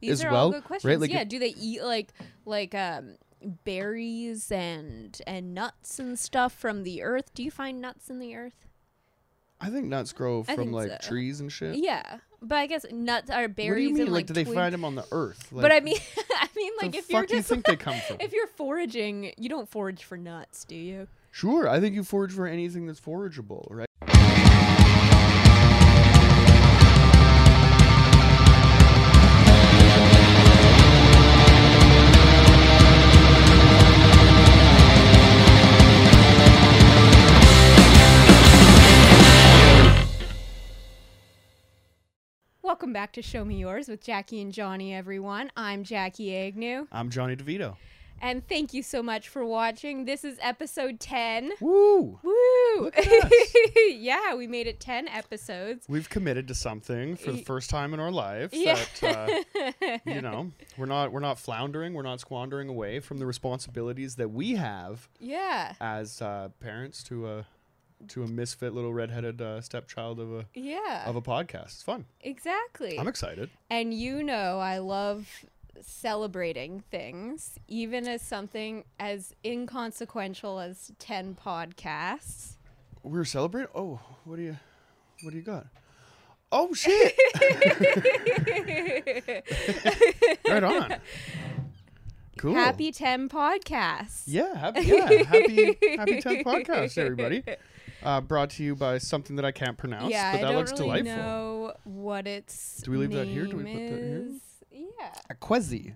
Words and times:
These 0.00 0.10
as 0.12 0.24
are 0.24 0.30
well, 0.32 0.40
all 0.46 0.50
right? 0.52 0.56
good 0.58 0.64
questions. 0.64 1.00
Like 1.00 1.10
yeah, 1.12 1.24
do 1.24 1.38
they 1.38 1.54
eat 1.58 1.82
like 1.82 2.12
like 2.44 2.74
um 2.74 3.16
berries 3.64 4.50
and 4.50 5.20
and 5.26 5.54
nuts 5.54 5.98
and 5.98 6.18
stuff 6.18 6.52
from 6.52 6.82
the 6.82 7.02
earth? 7.02 7.32
Do 7.34 7.42
you 7.42 7.50
find 7.50 7.80
nuts 7.80 8.10
in 8.10 8.18
the 8.18 8.34
earth? 8.34 8.54
I 9.60 9.70
think 9.70 9.86
nuts 9.86 10.12
grow 10.12 10.40
I 10.40 10.54
from 10.54 10.56
think 10.56 10.72
like 10.72 10.90
so. 10.90 11.08
trees 11.08 11.40
and 11.40 11.50
shit. 11.50 11.76
Yeah, 11.76 12.18
but 12.42 12.56
I 12.58 12.66
guess 12.66 12.84
nuts 12.92 13.30
are 13.30 13.48
berries. 13.48 13.70
what 13.70 13.76
do 13.76 13.82
you 13.82 13.88
mean? 13.94 14.02
And, 14.02 14.10
Like, 14.12 14.20
like, 14.20 14.26
do 14.26 14.32
they 14.34 14.44
find 14.44 14.72
them 14.74 14.84
on 14.84 14.94
the 14.96 15.06
earth? 15.12 15.50
Like, 15.50 15.62
but 15.62 15.72
I 15.72 15.80
mean, 15.80 15.96
I 16.32 16.48
mean, 16.54 16.72
like 16.80 16.94
if 16.94 17.08
you're 17.10 17.22
you 17.22 17.26
just 17.28 17.48
think 17.48 17.64
they 17.64 17.76
come 17.76 17.96
from? 18.06 18.18
if 18.20 18.32
you're 18.32 18.46
foraging, 18.48 19.32
you 19.38 19.48
don't 19.48 19.68
forage 19.68 20.04
for 20.04 20.18
nuts, 20.18 20.64
do 20.64 20.74
you? 20.76 21.08
Sure, 21.30 21.68
I 21.68 21.80
think 21.80 21.94
you 21.94 22.02
forage 22.04 22.32
for 22.32 22.46
anything 22.46 22.86
that's 22.86 23.00
forageable, 23.00 23.66
right? 23.70 23.88
Welcome 42.76 42.92
back 42.92 43.12
to 43.12 43.22
Show 43.22 43.42
Me 43.42 43.56
Yours 43.56 43.88
with 43.88 44.02
Jackie 44.04 44.42
and 44.42 44.52
Johnny, 44.52 44.92
everyone. 44.92 45.50
I'm 45.56 45.82
Jackie 45.82 46.36
Agnew, 46.36 46.86
I'm 46.92 47.08
Johnny 47.08 47.34
DeVito. 47.34 47.76
and 48.20 48.46
thank 48.46 48.74
you 48.74 48.82
so 48.82 49.02
much 49.02 49.30
for 49.30 49.46
watching. 49.46 50.04
This 50.04 50.24
is 50.24 50.36
episode 50.42 51.00
10. 51.00 51.52
Woo! 51.62 52.20
Woo! 52.22 52.80
Look 52.80 52.98
at 52.98 53.06
us. 53.08 53.32
yeah, 53.92 54.34
we 54.34 54.46
made 54.46 54.66
it 54.66 54.78
10 54.78 55.08
episodes. 55.08 55.86
We've 55.88 56.10
committed 56.10 56.48
to 56.48 56.54
something 56.54 57.16
for 57.16 57.32
the 57.32 57.42
first 57.44 57.70
time 57.70 57.94
in 57.94 57.98
our 57.98 58.12
lives. 58.12 58.52
Yeah. 58.52 58.78
That, 59.00 59.56
uh, 59.56 59.98
you 60.04 60.20
know, 60.20 60.52
we're 60.76 60.84
not 60.84 61.12
we're 61.12 61.20
not 61.20 61.38
floundering. 61.38 61.94
We're 61.94 62.02
not 62.02 62.20
squandering 62.20 62.68
away 62.68 63.00
from 63.00 63.16
the 63.16 63.24
responsibilities 63.24 64.16
that 64.16 64.28
we 64.28 64.56
have 64.56 65.08
yeah. 65.18 65.72
as 65.80 66.20
uh, 66.20 66.50
parents 66.60 67.02
to 67.04 67.26
a 67.26 67.46
to 68.08 68.22
a 68.22 68.26
misfit 68.26 68.74
little 68.74 68.92
redheaded 68.92 69.40
uh, 69.40 69.60
stepchild 69.60 70.20
of 70.20 70.32
a 70.32 70.46
Yeah. 70.54 71.04
of 71.06 71.16
a 71.16 71.22
podcast. 71.22 71.66
It's 71.74 71.82
fun. 71.82 72.04
exactly. 72.20 72.98
I'm 72.98 73.08
excited. 73.08 73.50
And 73.70 73.94
you 73.94 74.22
know, 74.22 74.58
I 74.60 74.78
love 74.78 75.28
celebrating 75.80 76.82
things, 76.90 77.58
even 77.68 78.06
as 78.08 78.22
something 78.22 78.84
as 78.98 79.34
inconsequential 79.44 80.58
as 80.60 80.92
10 80.98 81.36
podcasts. 81.44 82.54
We're 83.02 83.24
celebrating. 83.24 83.70
Oh, 83.74 84.00
what 84.24 84.36
do 84.36 84.42
you 84.42 84.56
what 85.22 85.30
do 85.30 85.36
you 85.36 85.42
got? 85.42 85.66
Oh 86.52 86.72
shit! 86.74 87.14
right 90.48 90.64
on. 90.64 90.96
Cool. 92.38 92.54
Happy 92.54 92.92
10 92.92 93.28
podcasts. 93.28 94.22
Yeah, 94.26 94.54
happy, 94.56 94.82
yeah, 94.82 95.22
happy, 95.24 95.76
happy 95.96 96.20
10th 96.20 96.44
podcast, 96.44 96.98
everybody. 96.98 97.42
Uh, 98.02 98.20
brought 98.20 98.50
to 98.50 98.62
you 98.62 98.76
by 98.76 98.98
something 98.98 99.36
that 99.36 99.44
I 99.44 99.52
can't 99.52 99.76
pronounce, 99.76 100.10
yeah, 100.10 100.32
but 100.32 100.38
I 100.38 100.42
that 100.42 100.48
don't 100.48 100.56
looks 100.56 100.72
really 100.72 101.02
delightful. 101.02 101.16
know 101.16 101.74
what 101.84 102.26
its 102.26 102.82
Do 102.82 102.90
we 102.90 102.98
leave 102.98 103.12
that 103.12 103.26
here? 103.26 103.46
Do 103.46 103.56
we 103.56 103.64
put 103.64 103.72
that 103.72 103.98
here? 103.98 104.30
Yeah. 104.70 105.12
A 105.30 105.34
Quezzy. 105.34 105.94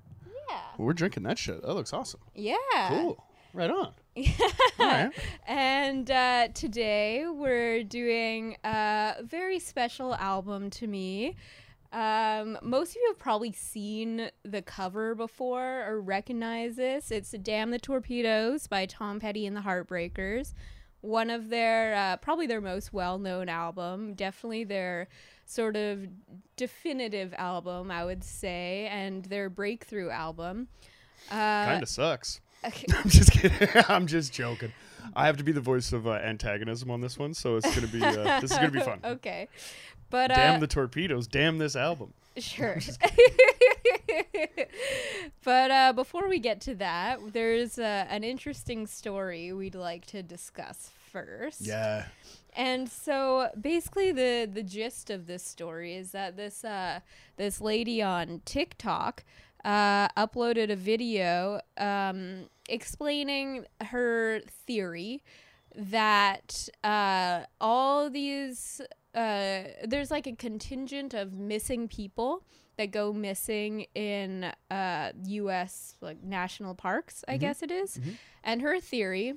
Yeah. 0.49 0.61
We're 0.79 0.93
drinking 0.95 1.23
that 1.25 1.39
shit. 1.39 1.63
That 1.63 1.75
looks 1.75 1.93
awesome. 1.93 2.21
Yeah. 2.35 2.57
Cool. 2.89 3.25
Right 3.53 3.71
on. 3.71 3.93
Yeah. 4.17 4.33
All 4.79 4.87
right. 4.87 5.11
And 5.47 6.11
uh, 6.11 6.49
today 6.55 7.27
we're 7.29 7.85
doing 7.85 8.57
a 8.65 9.17
very 9.23 9.59
special 9.59 10.15
album 10.15 10.71
to 10.71 10.87
me. 10.87 11.37
Um, 11.93 12.57
most 12.63 12.91
of 12.91 12.97
you 12.97 13.07
have 13.09 13.19
probably 13.19 13.53
seen 13.53 14.31
the 14.45 14.63
cover 14.63 15.15
before 15.17 15.85
or 15.89 16.01
recognize 16.01 16.77
this. 16.77 17.11
It's 17.11 17.33
Damn 17.33 17.71
the 17.73 17.81
Torpedoes 17.81 18.69
by 18.69 18.87
Tom 18.87 19.19
Petty 19.19 19.45
and 19.47 19.57
the 19.57 19.63
Heartbreakers. 19.63 20.55
One 21.01 21.31
of 21.31 21.49
their, 21.49 21.95
uh, 21.95 22.17
probably 22.19 22.47
their 22.47 22.61
most 22.61 22.93
well 22.93 23.19
known 23.19 23.49
album. 23.49 24.15
Definitely 24.15 24.65
their 24.65 25.09
sort 25.47 25.77
of 25.77 26.07
definitive 26.57 27.35
album, 27.37 27.91
I 27.91 28.05
would 28.05 28.23
say, 28.23 28.89
and 28.91 29.25
their 29.25 29.49
breakthrough 29.49 30.11
album. 30.11 30.69
Uh, 31.31 31.35
kind 31.35 31.83
of 31.83 31.89
sucks. 31.89 32.41
okay. 32.65 32.87
I'm 32.97 33.09
just 33.11 33.33
kidding. 33.33 33.69
I'm 33.89 34.07
just 34.07 34.33
joking. 34.33 34.73
I 35.17 35.27
have 35.27 35.39
to 35.39 35.45
be 35.45 35.53
the 35.53 35.61
voice 35.61 35.93
of 35.93 36.07
uh, 36.07 36.13
antagonism 36.13 36.91
on 36.91 37.01
this 37.01 37.19
one, 37.19 37.35
so 37.35 37.57
it's 37.57 37.75
gonna 37.75 37.87
be 37.87 38.03
uh, 38.03 38.41
this 38.41 38.51
is 38.53 38.57
gonna 38.59 38.71
be 38.71 38.81
fun. 38.81 39.01
okay. 39.03 39.49
But 40.11 40.31
uh, 40.31 40.35
Damn 40.35 40.61
the 40.61 40.67
torpedoes. 40.67 41.27
Damn 41.27 41.59
this 41.59 41.75
album. 41.77 42.13
Sure. 42.37 42.79
but 45.45 45.71
uh, 45.71 45.93
before 45.93 46.29
we 46.29 46.39
get 46.39 46.61
to 46.63 46.75
that, 46.77 47.33
there's 47.33 47.79
uh, 47.79 48.07
an 48.09 48.25
interesting 48.25 48.87
story 48.87 49.53
we'd 49.53 49.75
like 49.75 50.07
to 50.07 50.23
discuss 50.23 50.91
first. 51.11 51.61
Yeah. 51.61 52.07
And 52.55 52.89
so 52.89 53.49
basically 53.61 54.13
the 54.13 54.49
the 54.53 54.63
gist 54.63 55.11
of 55.11 55.27
this 55.27 55.45
story 55.45 55.95
is 55.95 56.13
that 56.13 56.37
this 56.37 56.65
uh 56.65 57.01
this 57.37 57.61
lady 57.61 58.03
on 58.03 58.43
TikTok 58.45 59.25
uh 59.65 60.09
uploaded 60.09 60.71
a 60.71 60.77
video 60.77 61.61
um 61.77 62.47
explaining 62.69 63.67
her 63.81 64.41
theory 64.67 65.23
that 65.77 66.69
uh 66.83 67.43
all 67.61 68.11
these 68.11 68.81
uh 69.15 69.63
there's 69.87 70.11
like 70.11 70.27
a 70.27 70.33
contingent 70.37 71.15
of 71.15 71.33
missing 71.33 71.89
people 71.89 72.45
that 72.77 72.91
go 72.93 73.13
missing 73.13 73.87
in 73.95 74.45
uh 74.71 75.13
US 75.25 75.97
like 76.01 76.23
national 76.23 76.75
parks, 76.75 77.25
I 77.29 77.37
guess 77.37 77.63
it 77.63 77.71
is. 77.71 77.99
Mhm. 77.99 78.17
And 78.45 78.63
her 78.63 78.81
theory 78.81 79.35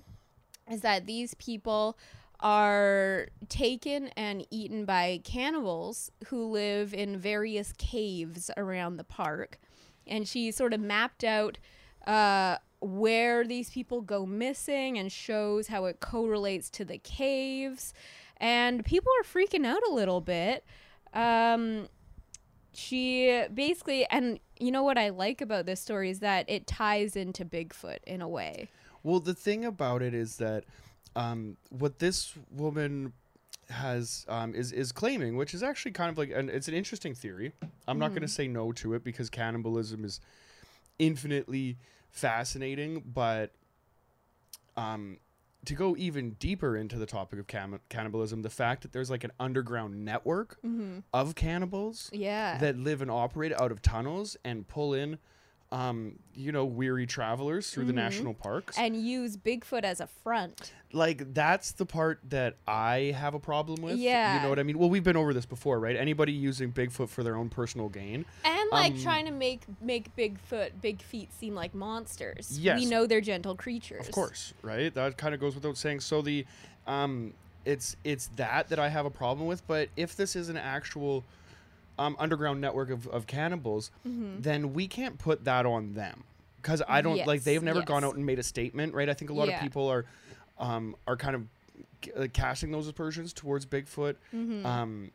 is 0.71 0.81
that 0.81 1.05
these 1.05 1.33
people 1.35 1.97
are 2.39 3.27
taken 3.49 4.09
and 4.17 4.45
eaten 4.51 4.85
by 4.85 5.21
cannibals 5.23 6.11
who 6.27 6.45
live 6.45 6.93
in 6.93 7.17
various 7.17 7.73
caves 7.77 8.51
around 8.57 8.97
the 8.97 9.03
park. 9.03 9.59
And 10.05 10.27
she 10.27 10.51
sort 10.51 10.73
of 10.73 10.81
mapped 10.81 11.23
out 11.23 11.57
uh, 12.05 12.57
where 12.81 13.47
these 13.47 13.69
people 13.69 14.01
go 14.01 14.25
missing 14.25 14.97
and 14.97 15.09
shows 15.09 15.67
how 15.67 15.85
it 15.85 16.01
correlates 16.01 16.69
to 16.71 16.83
the 16.83 16.97
caves. 16.97 17.93
And 18.43 18.83
people 18.83 19.09
are 19.21 19.23
freaking 19.23 19.65
out 19.65 19.79
a 19.89 19.93
little 19.93 20.19
bit. 20.19 20.65
Um, 21.13 21.87
she 22.73 23.45
basically, 23.53 24.05
and 24.07 24.37
you 24.59 24.69
know 24.69 24.83
what 24.83 24.97
I 24.97 25.09
like 25.09 25.39
about 25.39 25.65
this 25.65 25.79
story 25.79 26.09
is 26.09 26.19
that 26.19 26.49
it 26.49 26.67
ties 26.67 27.15
into 27.15 27.45
Bigfoot 27.45 27.99
in 28.05 28.21
a 28.21 28.27
way. 28.27 28.67
Well, 29.01 29.21
the 29.21 29.33
thing 29.33 29.63
about 29.63 30.01
it 30.01 30.13
is 30.13 30.35
that 30.37 30.65
um, 31.15 31.55
what 31.69 31.99
this 31.99 32.33
woman 32.51 33.13
has 33.69 34.25
um, 34.27 34.53
is 34.53 34.73
is 34.73 34.91
claiming, 34.91 35.37
which 35.37 35.53
is 35.53 35.63
actually 35.63 35.91
kind 35.93 36.09
of 36.09 36.17
like, 36.17 36.31
and 36.35 36.49
it's 36.49 36.67
an 36.67 36.73
interesting 36.73 37.15
theory. 37.15 37.53
I'm 37.87 37.97
not 37.97 38.09
going 38.09 38.23
to 38.23 38.27
say 38.27 38.49
no 38.49 38.73
to 38.73 38.93
it 38.93 39.05
because 39.05 39.29
cannibalism 39.29 40.03
is 40.03 40.19
infinitely 40.99 41.77
fascinating, 42.09 43.03
but 43.05 43.51
um, 44.75 45.19
to 45.65 45.75
go 45.75 45.95
even 45.97 46.31
deeper 46.31 46.75
into 46.75 46.97
the 46.97 47.05
topic 47.05 47.39
of 47.39 47.47
cam- 47.47 47.79
cannibalism, 47.89 48.41
the 48.41 48.49
fact 48.49 48.81
that 48.81 48.91
there's 48.91 49.09
like 49.09 49.23
an 49.23 49.31
underground 49.39 50.03
network 50.03 50.57
Mm-hmm. 50.65 50.99
of 51.13 51.35
cannibals 51.35 52.09
Yeah. 52.13 52.57
that 52.57 52.77
live 52.77 53.01
and 53.01 53.09
operate 53.11 53.53
out 53.53 53.71
of 53.71 53.81
tunnels 53.81 54.35
and 54.43 54.67
pull 54.67 54.93
in, 54.93 55.17
um, 55.73 56.19
you 56.35 56.51
know, 56.51 56.65
weary 56.65 57.07
travelers 57.07 57.71
through 57.71 57.85
the 57.85 57.91
Mhm. 57.93 57.95
national 57.95 58.33
parks. 58.35 58.77
and 58.77 58.95
use 58.95 59.35
Bigfoot 59.37 59.83
as 59.83 59.99
a 59.99 60.05
front. 60.07 60.71
like 60.95 61.33
that's 61.33 61.71
the 61.71 61.85
part 61.87 62.19
that 62.29 62.55
I 62.67 63.15
have 63.17 63.33
a 63.33 63.39
problem 63.39 63.81
with. 63.81 63.97
Yeah. 63.97 64.35
You 64.37 64.43
know 64.43 64.49
what 64.49 64.59
I 64.59 64.63
mean? 64.63 64.77
Well, 64.77 64.91
we've 64.91 65.03
been 65.03 65.17
over 65.17 65.33
this 65.33 65.47
before, 65.47 65.79
right? 65.79 65.95
Anybody 65.95 66.31
using 66.31 66.71
Bigfoot 66.71 67.09
for 67.09 67.23
their 67.23 67.35
own 67.35 67.49
personal 67.49 67.89
gain. 67.89 68.25
And 68.45 68.69
like 68.71 68.93
Um, 68.93 69.01
trying 69.01 69.25
to 69.25 69.31
make 69.31 69.61
make 69.81 70.15
Bigfoot, 70.15 70.79
big 70.81 71.01
feet 71.01 71.33
seem 71.33 71.55
like 71.55 71.73
monsters. 71.73 72.59
Yes. 72.59 72.79
We 72.79 72.85
know 72.85 73.07
they're 73.07 73.21
gentle 73.21 73.55
creatures. 73.55 74.07
Of 74.07 74.13
course, 74.13 74.53
right? 74.61 74.93
That 74.93 75.17
kind 75.17 75.33
of 75.33 75.39
goes 75.39 75.55
without 75.55 75.77
saying. 75.77 76.01
So 76.01 76.21
the 76.21 76.45
um 76.85 77.33
it's 77.65 77.95
it's 78.03 78.27
that 78.35 78.67
that 78.69 78.77
I 78.77 78.89
have 78.89 79.07
a 79.07 79.09
problem 79.11 79.47
with, 79.47 79.65
but 79.65 79.89
if 79.97 80.15
this 80.15 80.35
is 80.35 80.49
an 80.49 80.57
actual 80.57 81.23
um 81.99 82.15
underground 82.19 82.59
network 82.61 82.89
of, 82.89 83.07
of 83.07 83.27
cannibals, 83.27 83.91
Mm-hmm. 84.07 84.41
then 84.41 84.73
we 84.73 84.87
can't 84.87 85.17
put 85.17 85.45
that 85.45 85.65
on 85.65 85.93
them. 85.93 86.23
Cuz 86.61 86.81
I 86.87 87.01
don't 87.01 87.25
like 87.27 87.43
they've 87.43 87.61
never 87.63 87.81
gone 87.81 88.03
out 88.03 88.15
and 88.15 88.25
made 88.25 88.39
a 88.39 88.43
statement, 88.43 88.93
right? 88.93 89.09
I 89.09 89.13
think 89.13 89.29
a 89.31 89.33
lot 89.33 89.47
Yeah. 89.47 89.57
of 89.57 89.61
people 89.61 89.87
are 89.89 90.05
um 90.57 90.95
are 91.07 91.17
kind 91.17 91.35
of 91.35 91.43
uh, 92.17 92.27
casting 92.33 92.71
those 92.71 92.87
aspersions 92.87 93.33
towards 93.33 93.65
Bigfoot 93.65 94.15
Mm-hmm. 94.33 94.65
um 94.65 95.11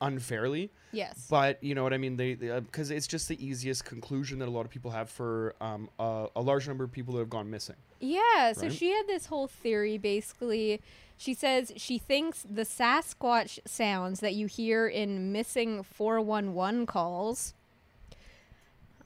unfairly. 0.00 0.70
yes. 0.90 1.26
But 1.30 1.62
you 1.62 1.74
know 1.74 1.82
what 1.84 1.92
I 1.92 1.98
mean? 1.98 2.16
They 2.16 2.34
because 2.34 2.90
it's 2.90 3.06
just 3.06 3.28
the 3.28 3.44
easiest 3.44 3.84
conclusion 3.84 4.38
that 4.40 4.48
a 4.48 4.50
lot 4.50 4.64
of 4.64 4.70
people 4.70 4.90
have 4.90 5.08
for 5.08 5.54
um, 5.60 5.88
a, 5.98 6.26
a 6.34 6.40
large 6.42 6.66
number 6.66 6.82
of 6.84 6.90
people 6.92 7.14
that 7.14 7.20
have 7.20 7.30
gone 7.30 7.50
missing. 7.50 7.76
Yeah, 8.00 8.52
so 8.52 8.62
Right? 8.62 8.72
she 8.72 8.90
had 8.90 9.06
this 9.06 9.26
whole 9.26 9.46
theory 9.46 9.98
basically. 9.98 10.80
She 11.22 11.34
says 11.34 11.70
she 11.76 11.98
thinks 11.98 12.44
the 12.50 12.62
Sasquatch 12.62 13.60
sounds 13.64 14.18
that 14.18 14.34
you 14.34 14.48
hear 14.48 14.88
in 14.88 15.30
missing 15.30 15.84
411 15.84 16.84
calls 16.86 17.54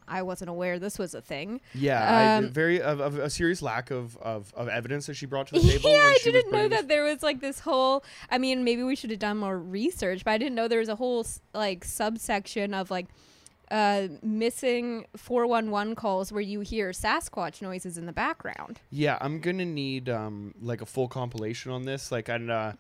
I 0.09 0.23
wasn't 0.23 0.51
aware 0.51 0.79
this 0.79 0.99
was 0.99 1.15
a 1.15 1.21
thing. 1.21 1.61
Yeah, 1.75 2.03
I, 2.03 2.37
Um, 2.37 2.51
very 2.51 2.81
of, 2.81 3.01
of 3.01 3.19
a 3.19 3.29
serious 3.29 3.61
lack 3.61 3.91
of, 3.91 4.17
of, 4.19 4.53
of 4.55 4.69
evidence 4.69 5.07
that 5.07 5.15
she 5.15 5.27
brought 5.27 5.49
to 5.49 5.55
the 5.55 5.61
table. 5.69 5.91
yeah, 5.91 5.99
I 5.99 6.19
didn't 6.23 6.53
know 6.53 6.69
that 6.69 6.89
there 6.89 7.05
was 7.05 7.23
like 7.23 7.41
this 7.41 7.61
whole. 7.61 8.05
I 8.31 8.39
mean, 8.39 8.65
maybe 8.65 8.83
we 8.83 8.97
should 8.97 9.11
have 9.11 9.19
done 9.19 9.39
more 9.39 9.59
research, 9.59 10.25
but 10.25 10.31
I 10.31 10.39
didn't 10.39 10.55
know 10.55 10.69
there 10.69 10.79
was 10.79 10.89
a 10.89 10.97
whole 10.97 11.27
like 11.55 11.85
subsection 11.85 12.73
of 12.73 12.91
like 12.91 13.07
uh 13.71 14.09
missing 14.23 15.07
411 15.17 15.95
calls 15.95 16.33
where 16.33 16.41
you 16.41 16.61
hear 16.61 16.91
Sasquatch 16.91 17.61
noises 17.63 17.99
in 17.99 18.07
the 18.07 18.13
background. 18.13 18.81
Yeah, 18.91 19.19
I'm 19.21 19.41
gonna 19.41 19.65
need 19.65 20.09
um 20.09 20.55
like 20.61 20.81
a 20.83 20.87
full 20.87 21.09
compilation 21.09 21.73
on 21.73 21.83
this. 21.83 22.13
Like, 22.13 22.29
and 22.29 22.51
uh, 22.51 22.73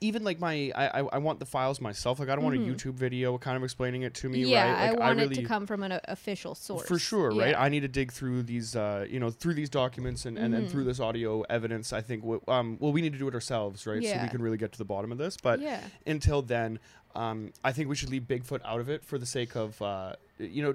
even 0.00 0.22
like 0.24 0.38
my 0.38 0.70
I, 0.74 1.00
I 1.00 1.04
I 1.12 1.18
want 1.18 1.40
the 1.40 1.46
files 1.46 1.80
myself. 1.80 2.18
Like, 2.20 2.28
I 2.28 2.34
don't 2.36 2.44
want 2.44 2.56
a 2.56 2.60
Mhm. 2.60 2.74
YouTube 2.74 2.94
video 2.94 3.36
kind 3.38 3.56
of 3.56 3.64
explaining 3.64 4.02
it 4.02 4.14
to 4.14 4.28
me. 4.28 4.44
yeah, 4.44 4.62
right? 4.72 4.90
Like, 4.90 5.00
I 5.00 5.06
want 5.06 5.18
really, 5.18 5.36
it 5.38 5.40
to 5.40 5.46
come 5.46 5.66
from 5.66 5.82
an 5.82 5.92
uh, 5.92 6.00
official 6.04 6.54
source. 6.54 6.86
For 6.86 6.98
sure, 6.98 7.30
right? 7.32 7.54
I 7.58 7.68
need 7.68 7.80
to 7.80 7.88
dig 7.88 8.12
through 8.12 8.44
these, 8.44 8.76
uh, 8.76 9.06
you 9.08 9.18
know, 9.18 9.30
through 9.30 9.54
these 9.54 9.68
documents 9.70 10.24
and, 10.26 10.38
and, 10.38 10.54
and 10.54 10.66
Mhm. 10.66 10.70
through 10.70 10.84
this 10.84 11.00
audio 11.00 11.42
evidence. 11.42 11.92
I 11.92 12.00
think, 12.00 12.22
w- 12.22 12.40
um, 12.48 12.76
well, 12.80 12.92
we 12.92 13.00
need 13.00 13.12
to 13.12 13.18
do 13.18 13.28
it 13.28 13.34
ourselves, 13.34 13.86
right? 13.86 14.00
Yeah. 14.02 14.18
So 14.18 14.22
we 14.22 14.28
can 14.28 14.40
really 14.42 14.58
get 14.58 14.72
to 14.72 14.78
the 14.78 14.84
bottom 14.84 15.10
of 15.12 15.18
this. 15.18 15.36
But 15.36 15.60
yeah. 15.60 15.80
until 16.06 16.42
then, 16.42 16.78
um, 17.14 17.52
I 17.64 17.72
think 17.72 17.88
we 17.88 17.96
should 17.96 18.10
leave 18.10 18.22
Bigfoot 18.22 18.60
out 18.64 18.80
of 18.80 18.88
it 18.88 19.04
for 19.04 19.18
the 19.18 19.26
sake 19.26 19.56
of, 19.56 19.80
uh, 19.82 20.14
you 20.38 20.62
know, 20.62 20.74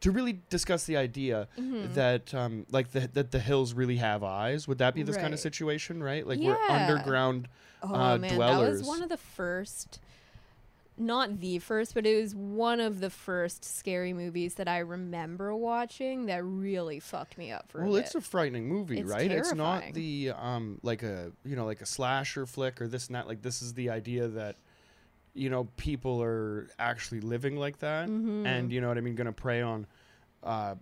to 0.00 0.10
really 0.10 0.40
discuss 0.50 0.84
the 0.84 0.96
idea 0.96 1.48
Mhm. 1.58 1.94
that, 1.94 2.34
um, 2.34 2.66
like, 2.70 2.90
the, 2.92 3.08
that 3.08 3.30
the 3.30 3.40
hills 3.40 3.72
really 3.74 3.96
have 3.96 4.22
eyes. 4.22 4.66
Would 4.68 4.78
that 4.78 4.94
be 4.94 5.02
this 5.02 5.16
kind 5.16 5.34
of 5.34 5.40
situation, 5.40 6.02
right? 6.02 6.26
Like, 6.26 6.40
we're 6.40 6.58
underground. 6.68 7.48
Oh 7.82 7.94
uh, 7.94 8.18
man, 8.18 8.38
that 8.38 8.58
was 8.58 8.82
one 8.82 9.02
of 9.02 9.08
the 9.08 9.16
first 9.16 10.00
not 10.96 11.40
the 11.40 11.58
first, 11.58 11.94
but 11.94 12.06
it 12.06 12.20
was 12.20 12.34
one 12.34 12.80
of 12.80 13.00
the 13.00 13.10
first 13.10 13.64
scary 13.64 14.12
movies 14.12 14.54
that 14.54 14.68
I 14.68 14.78
remember 14.78 15.54
watching 15.54 16.26
that 16.26 16.44
really 16.44 17.00
fucked 17.00 17.36
me 17.36 17.50
up 17.50 17.70
for 17.70 17.82
Well, 17.82 17.96
a 17.96 18.00
it's 18.00 18.14
a 18.14 18.20
frightening 18.20 18.68
movie, 18.68 19.00
It's 19.00 19.10
right? 19.10 19.30
It's 19.30 19.52
not 19.54 19.92
the 19.92 20.30
um 20.36 20.78
like 20.82 21.02
a 21.02 21.32
you 21.44 21.56
know 21.56 21.64
like 21.64 21.80
a 21.80 21.86
slasher 21.86 22.46
flick 22.46 22.80
or 22.80 22.88
this 22.88 23.08
and 23.08 23.16
that. 23.16 23.26
Like 23.26 23.42
this 23.42 23.60
is 23.60 23.74
the 23.74 23.90
idea 23.90 24.28
that 24.28 24.56
you 25.34 25.50
know 25.50 25.68
people 25.76 26.22
are 26.22 26.68
actually 26.78 27.20
living 27.20 27.56
like 27.56 27.78
that, 27.80 28.08
Mhm. 28.08 28.46
and 28.46 28.72
you 28.72 28.80
know 28.80 28.88
what 28.88 28.98
I 28.98 29.00
mean, 29.00 29.14
going 29.14 29.26
to 29.26 29.32
prey 29.32 29.60
on, 29.62 29.86
uh, 30.42 30.76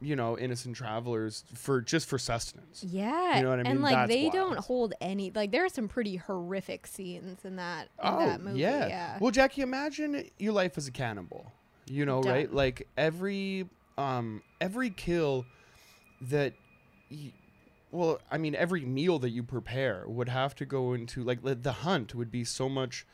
you 0.00 0.16
know, 0.16 0.38
innocent 0.38 0.74
travelers 0.76 1.44
for 1.54 1.80
just 1.82 2.08
for 2.08 2.18
sustenance. 2.18 2.82
yeah, 2.82 3.36
you 3.36 3.42
know 3.42 3.50
what 3.50 3.60
I 3.60 3.62
mean? 3.64 3.72
and 3.72 3.82
like 3.82 3.94
That's 3.94 4.08
they 4.14 4.22
wild. 4.22 4.32
don't 4.32 4.58
hold 4.58 4.94
any 5.00 5.30
like 5.34 5.50
there 5.52 5.64
are 5.64 5.68
some 5.68 5.88
pretty 5.88 6.16
horrific 6.16 6.86
scenes 6.86 7.44
in 7.44 7.56
that 7.56 7.88
in 8.02 8.08
Oh 8.14 8.18
that 8.18 8.40
movie. 8.40 8.60
yeah. 8.60 8.86
Yeah, 8.88 9.18
Well, 9.20 9.30
Jackie, 9.30 9.60
imagine 9.62 10.30
your 10.38 10.54
life 10.54 10.78
as 10.78 10.88
a 10.88 10.90
cannibal. 10.92 11.52
You 11.86 12.06
know, 12.06 12.20
right? 12.22 12.50
Like 12.52 12.88
every 12.96 13.68
um 13.98 14.42
every 14.60 14.90
kill 14.90 15.44
that. 16.22 16.54
Y- 17.10 17.32
well, 17.92 18.20
I 18.30 18.38
mean, 18.38 18.54
every 18.54 18.82
meal 18.86 19.18
that 19.18 19.30
you 19.30 19.42
prepare 19.42 20.04
would 20.06 20.28
have 20.28 20.54
to 20.56 20.64
go 20.64 20.92
into 20.94 21.24
like 21.24 21.40
the 21.42 21.72
hunt 21.72 22.14
would 22.14 22.30
be 22.30 22.44
so 22.44 22.68
much 22.68 23.04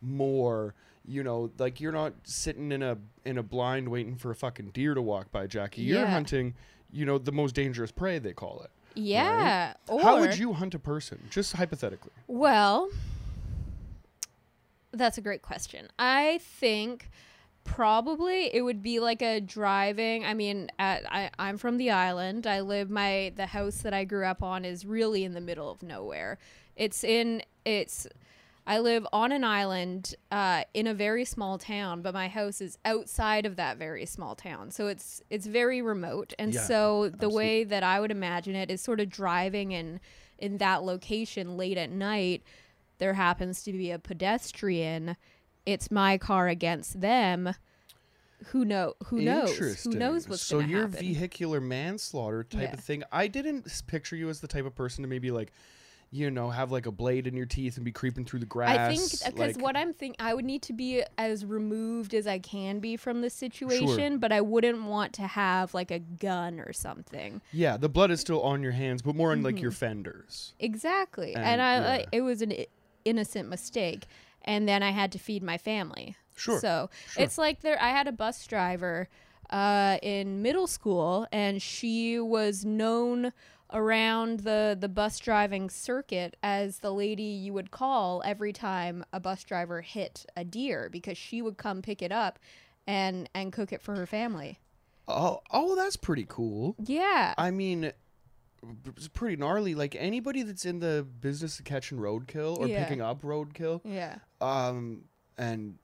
more. 0.00 0.74
You 1.06 1.22
know, 1.22 1.50
like 1.58 1.80
you're 1.80 1.92
not 1.92 2.12
sitting 2.24 2.72
in 2.72 2.82
a 2.82 2.98
in 3.24 3.38
a 3.38 3.42
blind 3.42 3.88
waiting 3.88 4.16
for 4.16 4.30
a 4.30 4.34
fucking 4.34 4.70
deer 4.70 4.94
to 4.94 5.02
walk 5.02 5.32
by, 5.32 5.46
Jackie. 5.46 5.82
You're 5.82 6.00
Yeah. 6.02 6.10
hunting. 6.10 6.54
You 6.92 7.06
know, 7.06 7.18
the 7.18 7.32
most 7.32 7.54
dangerous 7.54 7.90
prey 7.92 8.18
they 8.18 8.32
call 8.32 8.62
it. 8.62 8.70
yeah. 8.94 9.74
Or 9.88 10.00
How 10.02 10.18
would 10.20 10.36
you 10.38 10.52
hunt 10.52 10.74
a 10.74 10.78
person, 10.78 11.20
just 11.30 11.52
hypothetically? 11.54 12.10
Well, 12.26 12.90
that's 14.92 15.18
a 15.18 15.20
great 15.20 15.42
question. 15.42 15.88
I 15.98 16.38
think 16.42 17.08
probably 17.62 18.52
it 18.54 18.62
would 18.62 18.82
be 18.82 18.98
like 19.00 19.22
a 19.22 19.40
driving. 19.40 20.24
I 20.24 20.34
mean, 20.34 20.68
at, 20.78 21.04
I 21.10 21.30
I'm 21.38 21.58
from 21.58 21.76
the 21.76 21.90
island. 21.90 22.46
I 22.46 22.60
live 22.60 22.90
my 22.90 23.32
the 23.36 23.46
house 23.46 23.78
that 23.78 23.94
I 23.94 24.04
grew 24.04 24.26
up 24.26 24.42
on 24.42 24.64
is 24.64 24.84
really 24.84 25.24
in 25.24 25.32
the 25.34 25.40
middle 25.40 25.70
of 25.70 25.82
nowhere. 25.82 26.38
It's 26.76 27.04
in 27.04 27.42
it's. 27.64 28.06
I 28.70 28.78
live 28.78 29.04
on 29.12 29.32
an 29.32 29.42
island 29.42 30.14
uh, 30.30 30.62
in 30.74 30.86
a 30.86 30.94
very 30.94 31.24
small 31.24 31.58
town, 31.58 32.02
but 32.02 32.14
my 32.14 32.28
house 32.28 32.60
is 32.60 32.78
outside 32.84 33.44
of 33.44 33.56
that 33.56 33.78
very 33.78 34.06
small 34.06 34.36
town, 34.36 34.70
so 34.70 34.86
it's 34.86 35.20
it's 35.28 35.46
very 35.46 35.82
remote. 35.82 36.34
And 36.38 36.54
Yeah, 36.54 36.60
so 36.60 37.08
the 37.08 37.14
absolutely. 37.14 37.36
way 37.36 37.64
that 37.64 37.82
I 37.82 37.98
would 37.98 38.12
imagine 38.12 38.54
it 38.54 38.70
is 38.70 38.80
sort 38.80 39.00
of 39.00 39.08
driving 39.10 39.72
in 39.72 39.98
in 40.38 40.58
that 40.58 40.84
location 40.84 41.56
late 41.56 41.78
at 41.78 41.90
night. 41.90 42.44
There 42.98 43.14
happens 43.14 43.64
to 43.64 43.72
be 43.72 43.90
a 43.90 43.98
pedestrian. 43.98 45.16
It's 45.66 45.90
my 45.90 46.16
car 46.16 46.46
against 46.46 47.00
them. 47.00 47.54
Who 48.46 48.64
know? 48.64 48.94
Who 49.06 49.20
knows? 49.20 49.82
Who 49.82 49.94
knows 49.94 50.28
what's 50.28 50.42
so 50.42 50.60
you're 50.60 50.86
happen? 50.86 51.00
vehicular 51.00 51.60
manslaughter 51.60 52.44
type 52.44 52.60
Yeah. 52.68 52.74
of 52.74 52.80
thing. 52.80 53.02
I 53.10 53.26
didn't 53.26 53.66
picture 53.88 54.14
you 54.14 54.28
as 54.30 54.38
the 54.40 54.48
type 54.48 54.64
of 54.64 54.76
person 54.76 55.02
to 55.02 55.08
maybe 55.08 55.32
like, 55.32 55.52
you 56.12 56.28
know, 56.28 56.50
have 56.50 56.72
like 56.72 56.86
a 56.86 56.90
blade 56.90 57.26
in 57.28 57.36
your 57.36 57.46
teeth 57.46 57.76
and 57.76 57.84
be 57.84 57.92
creeping 57.92 58.24
through 58.24 58.40
the 58.40 58.46
grass. 58.46 58.76
I 58.76 58.94
think 58.96 59.10
because 59.36 59.56
like- 59.56 59.62
what 59.64 59.76
I'm 59.76 59.92
think 59.94 60.16
I 60.18 60.34
would 60.34 60.44
need 60.44 60.62
to 60.62 60.72
be 60.72 61.04
as 61.16 61.44
removed 61.44 62.14
as 62.14 62.26
I 62.26 62.38
can 62.40 62.80
be 62.80 62.96
from 62.96 63.20
the 63.20 63.30
situation, 63.30 64.18
but 64.18 64.32
I 64.32 64.40
wouldn't 64.40 64.82
want 64.84 65.12
to 65.14 65.22
have 65.28 65.72
like 65.72 65.90
a 65.92 66.00
gun 66.00 66.58
or 66.58 66.72
something. 66.72 67.40
yeah, 67.52 67.76
the 67.76 67.88
blood 67.88 68.10
is 68.10 68.20
still 68.20 68.42
on 68.42 68.60
your 68.62 68.72
hands, 68.72 69.02
but 69.02 69.14
more 69.14 69.30
on 69.32 69.42
like 69.42 69.54
Mm-hmm. 69.54 69.62
your 69.62 69.70
fenders. 69.72 70.54
Exactly, 70.58 71.34
and, 71.34 71.44
And, 71.44 71.62
I 71.62 71.74
yeah. 71.76 71.86
like 71.88 72.08
it 72.12 72.22
was 72.22 72.42
an 72.42 72.54
innocent 73.04 73.48
mistake, 73.48 74.06
and 74.44 74.68
then 74.68 74.82
I 74.82 74.90
had 74.90 75.12
to 75.12 75.18
feed 75.18 75.42
my 75.44 75.58
family. 75.58 76.16
Sure, 76.36 76.58
So 76.58 76.90
sure. 77.10 77.22
it's 77.22 77.38
like 77.38 77.60
there. 77.60 77.80
I 77.80 77.90
had 77.90 78.08
a 78.08 78.12
bus 78.12 78.46
driver 78.46 79.08
uh, 79.50 79.98
in 80.02 80.42
middle 80.42 80.66
school, 80.66 81.26
and 81.30 81.60
she 81.62 82.18
was 82.18 82.64
known 82.64 83.32
around 83.72 84.40
the 84.40 84.76
the 84.78 84.88
bus 84.88 85.18
driving 85.18 85.70
circuit 85.70 86.36
as 86.42 86.78
the 86.78 86.92
lady 86.92 87.22
you 87.22 87.52
would 87.52 87.70
call 87.70 88.22
every 88.24 88.52
time 88.52 89.04
a 89.12 89.20
bus 89.20 89.44
driver 89.44 89.80
hit 89.82 90.26
a 90.36 90.44
deer 90.44 90.88
because 90.90 91.16
she 91.18 91.40
would 91.42 91.56
come 91.56 91.82
pick 91.82 92.02
it 92.02 92.12
up 92.12 92.38
and 92.86 93.28
and 93.34 93.52
cook 93.52 93.72
it 93.72 93.82
for 93.82 93.94
her 93.96 94.06
family. 94.06 94.58
Oh, 95.08 95.40
oh, 95.50 95.74
that's 95.76 95.96
pretty 95.96 96.24
cool. 96.28 96.76
Yeah. 96.78 97.34
I 97.36 97.50
mean, 97.50 97.90
it's 98.86 99.08
pretty 99.08 99.36
gnarly. 99.36 99.74
Like 99.74 99.96
anybody 99.98 100.42
that's 100.42 100.64
in 100.64 100.78
the 100.80 101.06
business 101.20 101.58
of 101.58 101.64
catching 101.64 101.98
roadkill 101.98 102.58
or 102.58 102.68
Yeah. 102.68 102.84
picking 102.84 103.00
up 103.00 103.22
roadkill, 103.22 103.80
yeah. 103.84 104.18
um 104.40 105.04
and 105.38 105.78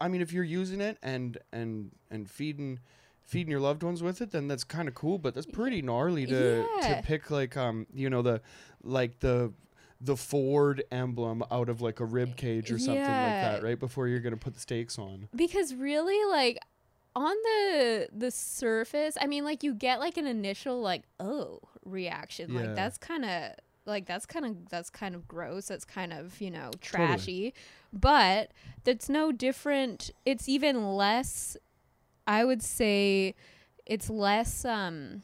i 0.00 0.08
mean 0.08 0.20
if 0.22 0.32
you're 0.32 0.44
using 0.44 0.80
it 0.80 0.96
and 1.02 1.36
and 1.52 1.90
and 2.10 2.30
feeding 2.30 2.78
feeding 3.28 3.50
your 3.50 3.60
loved 3.60 3.82
ones 3.82 4.02
with 4.02 4.20
it 4.20 4.30
then 4.32 4.48
that's 4.48 4.64
kind 4.64 4.88
of 4.88 4.94
cool 4.94 5.18
but 5.18 5.34
that's 5.34 5.46
pretty 5.46 5.80
gnarly 5.82 6.26
to 6.26 6.66
Yeah. 6.80 6.96
to 6.96 7.02
pick 7.06 7.30
like 7.30 7.56
um 7.56 7.86
you 7.94 8.08
know 8.10 8.22
the 8.22 8.40
like 8.82 9.20
the 9.20 9.52
the 10.00 10.16
ford 10.16 10.82
emblem 10.90 11.42
out 11.50 11.68
of 11.68 11.80
like 11.80 12.00
a 12.00 12.04
rib 12.04 12.36
cage 12.36 12.70
or 12.72 12.78
something 12.78 13.02
like 13.02 13.06
that 13.42 13.62
right 13.62 13.78
before 13.78 14.08
you're 14.08 14.20
gonna 14.20 14.36
put 14.36 14.54
the 14.54 14.60
stakes 14.60 14.98
on 14.98 15.28
because 15.36 15.74
really 15.74 16.18
like 16.30 16.58
on 17.14 17.34
the 17.44 18.08
the 18.16 18.30
surface 18.30 19.16
i 19.20 19.26
mean 19.26 19.44
like 19.44 19.62
you 19.62 19.74
get 19.74 19.98
like 20.00 20.16
an 20.16 20.26
initial 20.26 20.80
like 20.80 21.02
oh 21.20 21.60
reaction 21.84 22.52
Yeah. 22.52 22.60
like 22.60 22.74
that's 22.76 22.96
kind 22.98 23.24
of 23.24 23.52
like 23.86 24.06
that's 24.06 24.24
kind 24.26 24.44
of 24.46 24.68
that's 24.68 24.90
kind 24.90 25.14
of 25.14 25.26
gross 25.26 25.66
that's 25.68 25.84
kind 25.84 26.12
of 26.12 26.40
you 26.40 26.50
know 26.50 26.70
trashy 26.80 27.52
but 27.92 28.52
that's 28.84 29.08
no 29.08 29.32
different 29.32 30.10
it's 30.24 30.48
even 30.48 30.94
less 30.94 31.56
i 32.28 32.44
would 32.44 32.62
say 32.62 33.34
it's 33.86 34.08
less 34.08 34.64
um 34.64 35.22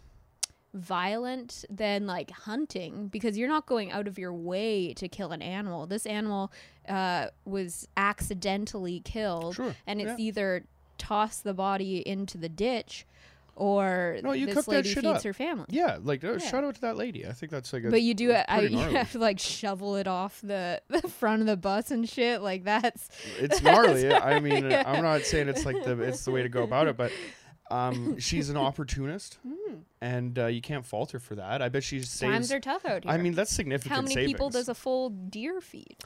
violent 0.75 1.65
than 1.71 2.05
like 2.05 2.33
hunting 2.33 3.07
because 3.07 3.39
you're 3.39 3.49
not 3.49 3.65
going 3.65 3.93
out 3.93 4.09
of 4.09 4.19
your 4.19 4.33
way 4.33 4.93
to 4.93 5.07
kill 5.09 5.31
an 5.31 5.41
animal 5.41 5.87
this 5.87 6.05
animal 6.05 6.51
uh 6.89 7.27
was 7.45 7.87
accidentally 7.97 8.99
killed 9.01 9.55
Sure, 9.55 9.77
and 9.87 10.01
it's 10.01 10.19
yeah. 10.19 10.27
either 10.27 10.65
toss 10.99 11.39
the 11.39 11.55
body 11.55 11.99
into 12.09 12.37
the 12.37 12.49
ditch 12.49 13.07
or 13.57 14.19
No, 14.23 14.33
you 14.33 14.47
this 14.47 14.67
lady 14.69 14.93
feeds 14.95 15.07
up. 15.07 15.23
her 15.23 15.33
family 15.33 15.67
yeah 15.71 15.99
like 16.03 16.25
uh, 16.25 16.33
Yeah. 16.33 16.39
shout 16.39 16.65
out 16.65 16.75
to 16.77 16.81
that 16.83 16.97
lady 16.97 17.27
i 17.27 17.33
think 17.33 17.53
that's 17.53 17.73
like 17.73 17.85
a, 17.85 17.91
but 17.91 18.03
you 18.03 18.15
do 18.15 18.31
it 18.31 18.45
I, 18.49 18.59
pretty 18.61 18.75
you 18.77 18.81
have 18.91 19.13
to 19.13 19.19
like 19.19 19.39
shovel 19.39 19.97
it 19.97 20.07
off 20.07 20.41
the, 20.43 20.81
the 20.89 21.09
front 21.09 21.41
of 21.41 21.47
the 21.47 21.57
bus 21.57 21.91
and 21.91 22.09
shit 22.09 22.43
like 22.43 22.65
that's 22.65 23.09
it's 23.39 23.63
gnarly 23.63 24.13
i 24.13 24.41
mean 24.41 24.71
Yeah. 24.71 24.83
i'm 24.87 25.03
not 25.03 25.23
saying 25.23 25.49
it's 25.49 25.65
like 25.65 25.83
the 25.85 26.01
it's 26.03 26.25
the 26.25 26.31
way 26.31 26.43
to 26.43 26.49
go 26.49 26.63
about 26.63 26.89
it 26.89 26.97
but 26.97 27.13
um 27.71 28.19
she's 28.19 28.51
an 28.51 28.57
opportunist 28.57 29.39
and 30.01 30.39
uh, 30.39 30.47
you 30.47 30.61
can't 30.61 30.85
fault 30.85 31.13
her 31.13 31.19
for 31.19 31.35
that 31.37 31.63
i 31.63 31.69
bet 31.69 31.83
she 31.83 32.01
saves 32.01 32.21
times 32.21 32.53
are 32.53 32.61
tough 32.61 32.85
out 32.85 33.05
here 33.05 33.13
I 33.13 33.17
mean, 33.19 33.33
that's 33.35 33.51
significant. 33.53 33.95
how 33.95 34.03
many 34.03 34.27
people 34.27 34.51
does 34.51 34.69
a 34.69 34.75
full 34.75 35.11
deer 35.11 35.61
feed 35.61 35.97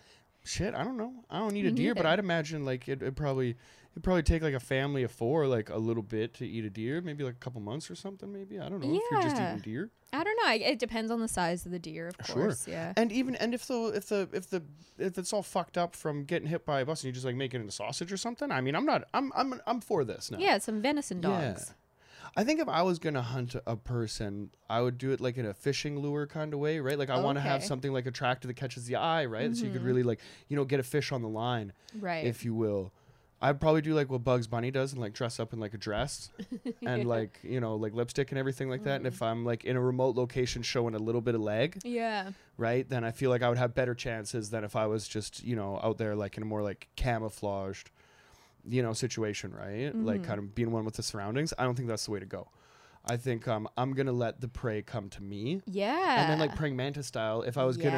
Shit, 0.45 0.75
I 0.75 0.83
don't 0.83 0.97
know. 0.97 1.13
I 1.29 1.41
don't 1.41 1.53
need 1.53 1.67
a 1.67 1.71
deer, 1.71 1.95
but. 1.95 2.07
I'd 2.07 2.19
imagine 2.21 2.65
like 2.65 2.89
it, 2.89 3.03
it 3.03 3.17
probably 3.17 3.57
it'd 3.93 4.03
probably 4.05 4.23
take 4.23 4.43
like 4.43 4.55
a 4.55 4.61
family 4.61 5.03
of 5.03 5.11
four, 5.11 5.47
like 5.47 5.71
a 5.71 5.79
little 5.79 6.03
bit 6.03 6.35
to 6.35 6.47
eat 6.47 6.65
a 6.65 6.71
deer, 6.71 7.01
maybe 7.01 7.25
like 7.25 7.35
a 7.35 7.39
couple 7.39 7.61
months 7.61 7.91
or 7.91 7.95
something. 7.95 8.33
Maybe 8.33 8.59
I 8.61 8.69
don't 8.69 8.81
know 8.81 8.95
if 8.95 9.03
you're 9.11 9.23
just 9.23 9.37
eating 9.37 9.59
deer. 9.61 9.91
I 10.13 10.25
don't 10.25 10.39
know. 10.43 10.53
It 10.67 10.79
depends 10.79 11.11
on 11.11 11.21
the 11.21 11.29
size 11.29 11.67
of 11.67 11.73
the 11.73 11.79
deer, 11.79 12.09
of 12.09 12.27
Sure. 12.27 12.35
course. 12.37 12.67
Yeah. 12.67 12.93
And 12.97 13.13
even 13.13 13.35
and 13.37 13.53
if 13.55 13.67
the 13.67 13.93
if 13.95 14.09
the 14.09 14.29
if 14.33 14.49
the 14.51 14.63
if 14.99 15.19
it's 15.19 15.33
all 15.33 15.43
fucked 15.43 15.77
up 15.77 15.95
from 15.95 16.25
getting 16.25 16.49
hit 16.49 16.65
by 16.65 16.81
a 16.81 16.87
bus 16.87 17.03
and 17.03 17.09
you 17.09 17.13
just 17.13 17.27
like 17.27 17.37
make 17.37 17.53
it 17.55 17.61
into 17.61 17.73
sausage 17.73 18.13
or 18.13 18.17
something, 18.17 18.51
I 18.51 18.61
mean, 18.61 18.75
I'm 18.75 18.87
not 18.87 19.05
I'm 19.13 19.33
I'm 19.37 19.61
I'm 19.67 19.81
for 19.81 20.05
this 20.05 20.31
now. 20.31 20.39
Yeah, 20.39 20.59
some 20.59 20.81
venison 20.81 21.23
Yeah. 21.23 21.29
dogs. 21.51 21.75
I 22.37 22.45
think 22.45 22.61
if 22.61 22.69
I 22.69 22.83
was 22.83 22.99
gonna 22.99 23.23
hunt 23.23 23.57
a 23.67 23.75
person, 23.77 24.51
I 24.71 24.81
would 24.81 24.97
do 24.99 25.11
it 25.13 25.21
like 25.21 25.37
in 25.39 25.47
a 25.47 25.55
fishing 25.55 25.99
lure 25.99 26.27
kind 26.27 26.55
of 26.55 26.61
way, 26.61 26.79
right? 26.79 26.99
Like 26.99 27.11
I 27.11 27.19
want 27.21 27.37
to 27.37 27.41
have 27.43 27.65
something 27.65 27.93
like 27.93 28.07
attractive 28.07 28.49
that 28.49 28.55
catches 28.55 28.87
the 28.87 28.97
eye, 28.97 29.25
right? 29.25 29.55
So 29.57 29.65
you 29.65 29.71
could 29.71 29.81
mm-hmm. 29.81 29.87
really 29.89 30.03
like 30.05 30.21
you 30.49 30.57
know 30.57 30.65
get 30.65 30.79
a 30.79 30.83
fish 30.85 31.11
on 31.11 31.21
the 31.23 31.29
line, 31.29 31.73
Right. 31.99 32.25
if 32.27 32.45
you 32.45 32.55
will. 32.55 32.93
I'd 33.41 33.61
probably 33.61 33.83
do 33.83 33.95
like 33.95 34.11
what 34.11 34.25
Bugs 34.25 34.47
Bunny 34.49 34.71
does 34.71 34.93
and 34.93 35.01
like 35.01 35.13
dress 35.13 35.39
up 35.39 35.53
in 35.53 35.61
like 35.61 35.73
a 35.75 35.79
dress 35.79 36.31
and 36.83 37.07
like 37.07 37.39
you 37.43 37.61
know 37.61 37.77
like 37.77 37.95
lipstick 37.95 38.33
and 38.33 38.39
everything 38.39 38.69
like 38.69 38.83
that. 38.85 38.97
And 38.97 39.05
Mm. 39.05 39.09
if 39.15 39.23
I'm 39.23 39.45
like 39.45 39.65
in 39.65 39.77
a 39.77 39.81
remote 39.81 40.17
location 40.17 40.63
showing 40.63 40.95
a 40.95 40.99
little 40.99 41.21
bit 41.21 41.35
of 41.37 41.41
leg, 41.41 41.79
yeah. 41.85 42.33
right, 42.57 42.89
then 42.89 43.05
I 43.05 43.11
feel 43.13 43.31
like 43.31 43.43
I 43.43 43.49
would 43.49 43.59
have 43.59 43.75
better 43.75 43.95
chances 43.95 44.51
than 44.51 44.65
if 44.65 44.75
I 44.75 44.87
was 44.87 45.07
just 45.07 45.45
you 45.45 45.55
know 45.55 45.79
out 45.83 45.99
there 45.99 46.17
like 46.17 46.37
in 46.37 46.43
a 46.43 46.47
more 46.47 46.63
like 46.63 46.89
camouflaged, 46.97 47.91
you 48.69 48.83
know, 48.83 48.93
situation, 48.93 49.53
right? 49.55 49.95
Like 49.95 50.23
Mhm. 50.23 50.25
kind 50.25 50.39
of 50.41 50.55
being 50.55 50.73
one 50.73 50.85
with 50.85 50.95
the 50.95 51.03
surroundings. 51.03 51.55
I 51.59 51.65
don't 51.65 51.75
think 51.77 51.89
that's 51.89 52.07
the 52.07 52.11
way 52.11 52.21
to 52.21 52.27
go. 52.27 52.49
I 53.05 53.17
think 53.17 53.49
um, 53.49 53.69
I'm 53.77 53.93
gonna 53.95 54.13
let 54.13 54.41
the 54.41 54.49
prey 54.49 54.83
come 54.83 55.09
to 55.11 55.23
me, 55.23 55.63
Yeah. 55.67 56.21
and 56.23 56.31
then 56.31 56.39
like 56.39 56.55
praying 56.57 56.77
mantis 56.77 57.07
style. 57.07 57.43
If 57.43 57.57
I 57.57 57.65
was 57.65 57.77
gonna, 57.77 57.91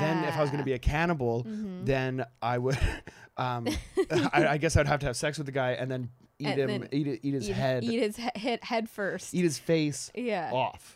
then 0.00 0.24
if 0.24 0.36
I 0.36 0.40
was 0.40 0.50
gonna 0.50 0.64
be 0.64 0.72
a 0.72 0.78
cannibal, 0.78 1.44
Mhm. 1.44 1.86
then 1.86 2.24
I 2.42 2.58
would, 2.58 2.78
um, 3.36 3.68
I, 4.10 4.46
I 4.50 4.56
guess 4.58 4.76
I'd 4.76 4.86
have 4.88 5.00
to 5.00 5.06
have 5.06 5.16
sex 5.16 5.38
with 5.38 5.46
the 5.46 5.52
guy 5.52 5.72
and 5.72 5.90
then 5.90 6.10
eat 6.38 6.46
And 6.48 6.58
him, 6.60 6.68
then 6.82 6.88
eat 6.92 7.20
eat 7.22 7.34
his 7.34 7.48
eat, 7.48 7.52
head, 7.52 7.84
Eat 7.84 8.00
his 8.00 8.16
he- 8.16 8.30
head, 8.34 8.58
head 8.64 8.88
first. 8.90 9.34
eat 9.34 9.42
his 9.42 9.58
face 9.58 10.10
yeah. 10.14 10.50
off. 10.52 10.95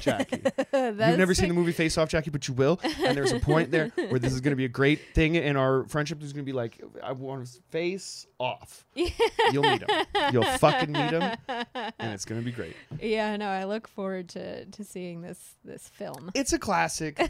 Jackie, 0.00 0.42
you've 0.72 0.96
never 0.98 1.34
seen 1.34 1.48
the 1.48 1.54
movie 1.54 1.72
Face 1.80 1.96
Off, 1.98 2.08
Jackie, 2.08 2.30
but 2.30 2.48
you 2.48 2.54
will. 2.54 2.80
And 3.04 3.16
there's 3.16 3.32
a 3.32 3.40
point 3.40 3.70
there 3.70 3.88
where 4.08 4.18
this 4.18 4.32
is 4.32 4.40
going 4.40 4.52
to 4.52 4.56
be 4.56 4.64
a 4.64 4.68
great 4.68 5.00
thing 5.14 5.34
in 5.36 5.56
our 5.56 5.84
friendship. 5.84 6.18
There's 6.18 6.32
going 6.32 6.44
to 6.44 6.50
be 6.50 6.56
like, 6.56 6.80
I 7.02 7.12
want 7.12 7.46
to 7.46 7.52
face 7.70 8.26
off. 8.38 8.84
You'll 8.94 9.62
meet 9.62 9.82
him. 9.82 10.06
You'll 10.32 10.42
fucking 10.44 10.90
meet 10.92 11.10
him, 11.10 11.36
and 11.48 12.12
it's 12.12 12.24
going 12.24 12.40
to 12.40 12.44
be 12.44 12.52
great. 12.52 12.74
Yeah, 13.00 13.36
no, 13.36 13.46
I 13.48 13.64
look 13.64 13.86
forward 13.88 14.28
to 14.30 14.64
to 14.66 14.84
seeing 14.84 15.22
this 15.22 15.54
this 15.64 15.88
film. 15.88 16.30
It's 16.34 16.52
a 16.52 16.58
classic. 16.58 17.20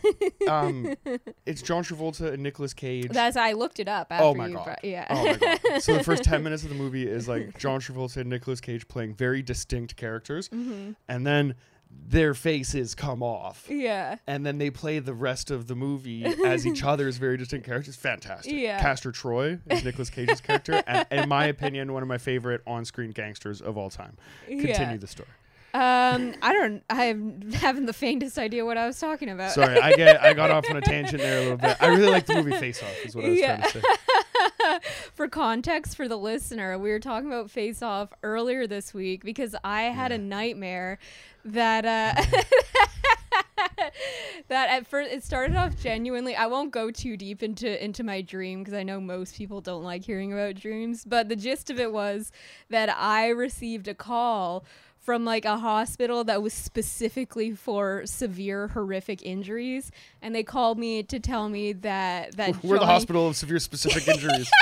Um, 0.48 0.94
it's 1.46 1.62
John 1.62 1.82
Travolta 1.84 2.32
and 2.32 2.42
Nicolas 2.42 2.72
Cage. 2.74 3.08
That's 3.10 3.36
I 3.36 3.52
looked 3.52 3.80
it 3.80 3.88
up 3.88 4.08
after 4.10 4.24
Oh 4.24 4.34
my 4.34 4.46
you 4.48 4.54
God. 4.54 4.64
brought- 4.64 4.84
yeah. 4.84 5.06
Oh 5.10 5.24
my 5.24 5.34
god! 5.36 5.82
So 5.82 5.94
the 5.96 6.04
first 6.04 6.24
ten 6.24 6.42
minutes 6.42 6.62
of 6.62 6.68
the 6.70 6.74
movie 6.74 7.06
is 7.06 7.28
like 7.28 7.58
John 7.58 7.80
Travolta 7.80 8.18
and 8.18 8.30
Nicolas 8.30 8.60
Cage 8.60 8.88
playing 8.88 9.14
very 9.14 9.42
distinct 9.42 9.96
characters, 9.96 10.48
Mhm. 10.48 10.96
and 11.08 11.26
then 11.26 11.54
their 11.90 12.34
faces 12.34 12.94
come 12.96 13.22
off, 13.22 13.66
Yeah. 13.68 14.16
and 14.26 14.44
then 14.44 14.58
they 14.58 14.70
play 14.70 14.98
the 14.98 15.14
rest 15.14 15.50
of 15.50 15.68
the 15.68 15.74
movie 15.76 16.24
as 16.44 16.66
each 16.66 16.82
other's 16.82 17.18
very 17.18 17.36
distinct 17.36 17.66
characters. 17.66 17.94
Fantastic. 17.96 18.52
Yeah. 18.52 18.80
Castor 18.80 19.12
Troy 19.12 19.58
is 19.70 19.84
Nicolas 19.84 20.10
Cage's 20.10 20.40
character, 20.40 20.82
and 20.88 21.06
in 21.10 21.28
my 21.28 21.46
opinion, 21.46 21.92
one 21.92 22.02
of 22.02 22.08
my 22.08 22.18
favorite 22.18 22.62
on-screen 22.66 23.10
gangsters 23.12 23.60
of 23.60 23.76
all 23.78 23.90
time. 23.90 24.16
Continue 24.46 24.68
Yeah. 24.74 24.96
the 24.96 25.06
story. 25.06 25.28
Um, 25.72 26.34
I 26.42 26.52
don't. 26.52 26.82
I 26.90 27.14
haven't 27.54 27.86
the 27.86 27.92
faintest 27.92 28.38
idea 28.40 28.64
what 28.64 28.76
I 28.76 28.88
was 28.88 28.98
talking 28.98 29.28
about. 29.28 29.52
Sorry, 29.52 29.78
I 29.78 29.92
get 29.92 30.20
I 30.20 30.32
got 30.32 30.50
off 30.50 30.68
on 30.68 30.76
a 30.76 30.80
tangent 30.80 31.22
there 31.22 31.38
a 31.38 31.42
little 31.42 31.58
bit. 31.58 31.76
I 31.80 31.86
really 31.94 32.10
like 32.10 32.26
the 32.26 32.34
movie 32.34 32.50
Face 32.58 32.82
Off. 32.82 32.92
Is 33.04 33.14
what 33.14 33.24
I 33.24 33.28
was 33.28 33.38
Yeah. 33.38 33.56
trying 33.58 33.70
to 33.70 33.80
say. 33.80 33.82
For 35.20 35.28
context 35.28 35.98
for 35.98 36.08
the 36.08 36.16
listener, 36.16 36.78
we 36.78 36.88
were 36.88 36.98
talking 36.98 37.28
about 37.28 37.50
Face 37.50 37.82
Off 37.82 38.08
earlier 38.22 38.66
this 38.66 38.94
week 38.94 39.22
because 39.22 39.54
I 39.62 39.82
had 39.82 40.12
a 40.12 40.16
nightmare 40.16 40.98
that 41.44 41.84
uh 41.84 42.14
that 44.48 44.70
at 44.70 44.86
first 44.86 45.12
it 45.12 45.22
started 45.22 45.58
off 45.58 45.78
genuinely. 45.78 46.34
I 46.34 46.46
won't 46.46 46.70
go 46.70 46.90
too 46.90 47.18
deep 47.18 47.42
into 47.42 47.84
into 47.84 48.02
my 48.02 48.22
dream 48.22 48.60
because 48.60 48.72
I 48.72 48.82
know 48.82 48.98
most 48.98 49.36
people 49.36 49.60
don't 49.60 49.82
like 49.84 50.06
hearing 50.06 50.32
about 50.32 50.54
dreams, 50.54 51.04
but 51.04 51.28
the 51.28 51.36
gist 51.36 51.68
of 51.68 51.78
it 51.78 51.92
was 51.92 52.32
that 52.70 52.88
I 52.88 53.28
received 53.28 53.88
a 53.88 53.94
call 53.94 54.64
from 55.00 55.26
like 55.26 55.44
a 55.44 55.58
hospital 55.58 56.24
that 56.24 56.40
was 56.40 56.54
specifically 56.54 57.52
for 57.52 58.06
severe 58.06 58.68
horrific 58.68 59.22
injuries 59.22 59.90
and 60.22 60.34
they 60.34 60.42
called 60.42 60.78
me 60.78 61.02
to 61.02 61.20
tell 61.20 61.50
me 61.50 61.74
that 61.74 62.36
that 62.38 62.64
We're 62.64 62.78
the 62.78 62.86
hospital 62.86 63.28
of 63.28 63.36
severe 63.36 63.58
specific 63.58 64.08
injuries. 64.08 64.50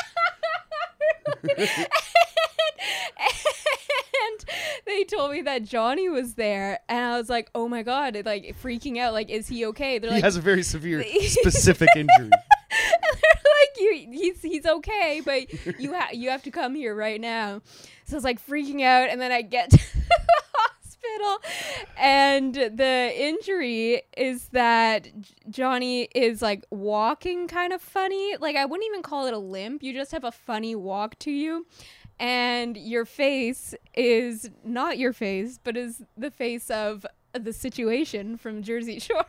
and 4.28 4.44
they 4.86 5.04
told 5.04 5.32
me 5.32 5.42
that 5.42 5.64
Johnny 5.64 6.08
was 6.08 6.34
there, 6.34 6.80
and 6.88 7.04
I 7.04 7.18
was 7.18 7.28
like, 7.28 7.50
"Oh 7.54 7.68
my 7.68 7.82
god!" 7.82 8.16
it, 8.16 8.26
Like 8.26 8.56
freaking 8.62 8.98
out. 8.98 9.12
Like, 9.12 9.30
is 9.30 9.48
he 9.48 9.66
okay? 9.66 9.98
They're 9.98 10.10
he 10.10 10.16
like, 10.16 10.24
has 10.24 10.36
a 10.36 10.40
very 10.40 10.62
severe 10.62 11.02
specific 11.26 11.88
injury. 11.94 12.30
they're 12.30 13.54
like, 13.60 13.78
you, 13.78 14.08
he's 14.10 14.42
he's 14.42 14.66
okay, 14.66 15.22
but 15.24 15.78
you 15.80 15.92
have 15.92 16.14
you 16.14 16.30
have 16.30 16.42
to 16.44 16.50
come 16.50 16.74
here 16.74 16.94
right 16.94 17.20
now. 17.20 17.62
So 18.04 18.14
I 18.14 18.16
was 18.16 18.24
like 18.24 18.44
freaking 18.46 18.82
out, 18.82 19.10
and 19.10 19.20
then 19.20 19.32
I 19.32 19.42
get 19.42 19.70
to 19.70 19.76
the 19.78 20.77
hospital, 21.02 21.42
and 21.96 22.54
the 22.54 23.12
injury 23.16 24.02
is 24.16 24.48
that 24.48 25.08
Johnny 25.50 26.04
is 26.14 26.42
like 26.42 26.64
walking 26.70 27.48
kind 27.48 27.72
of 27.72 27.80
funny. 27.82 28.36
Like 28.38 28.56
I 28.56 28.64
wouldn't 28.64 28.86
even 28.86 29.02
call 29.02 29.26
it 29.26 29.34
a 29.34 29.38
limp. 29.38 29.82
You 29.82 29.92
just 29.92 30.12
have 30.12 30.24
a 30.24 30.32
funny 30.32 30.74
walk 30.74 31.18
to 31.20 31.30
you. 31.30 31.66
And 32.20 32.76
your 32.76 33.04
face 33.04 33.76
is 33.94 34.50
not 34.64 34.98
your 34.98 35.12
face, 35.12 35.60
but 35.62 35.76
is 35.76 36.02
the 36.16 36.32
face 36.32 36.68
of 36.68 37.06
the 37.32 37.52
situation 37.52 38.36
from 38.36 38.62
Jersey 38.62 38.98
Shore. 38.98 39.24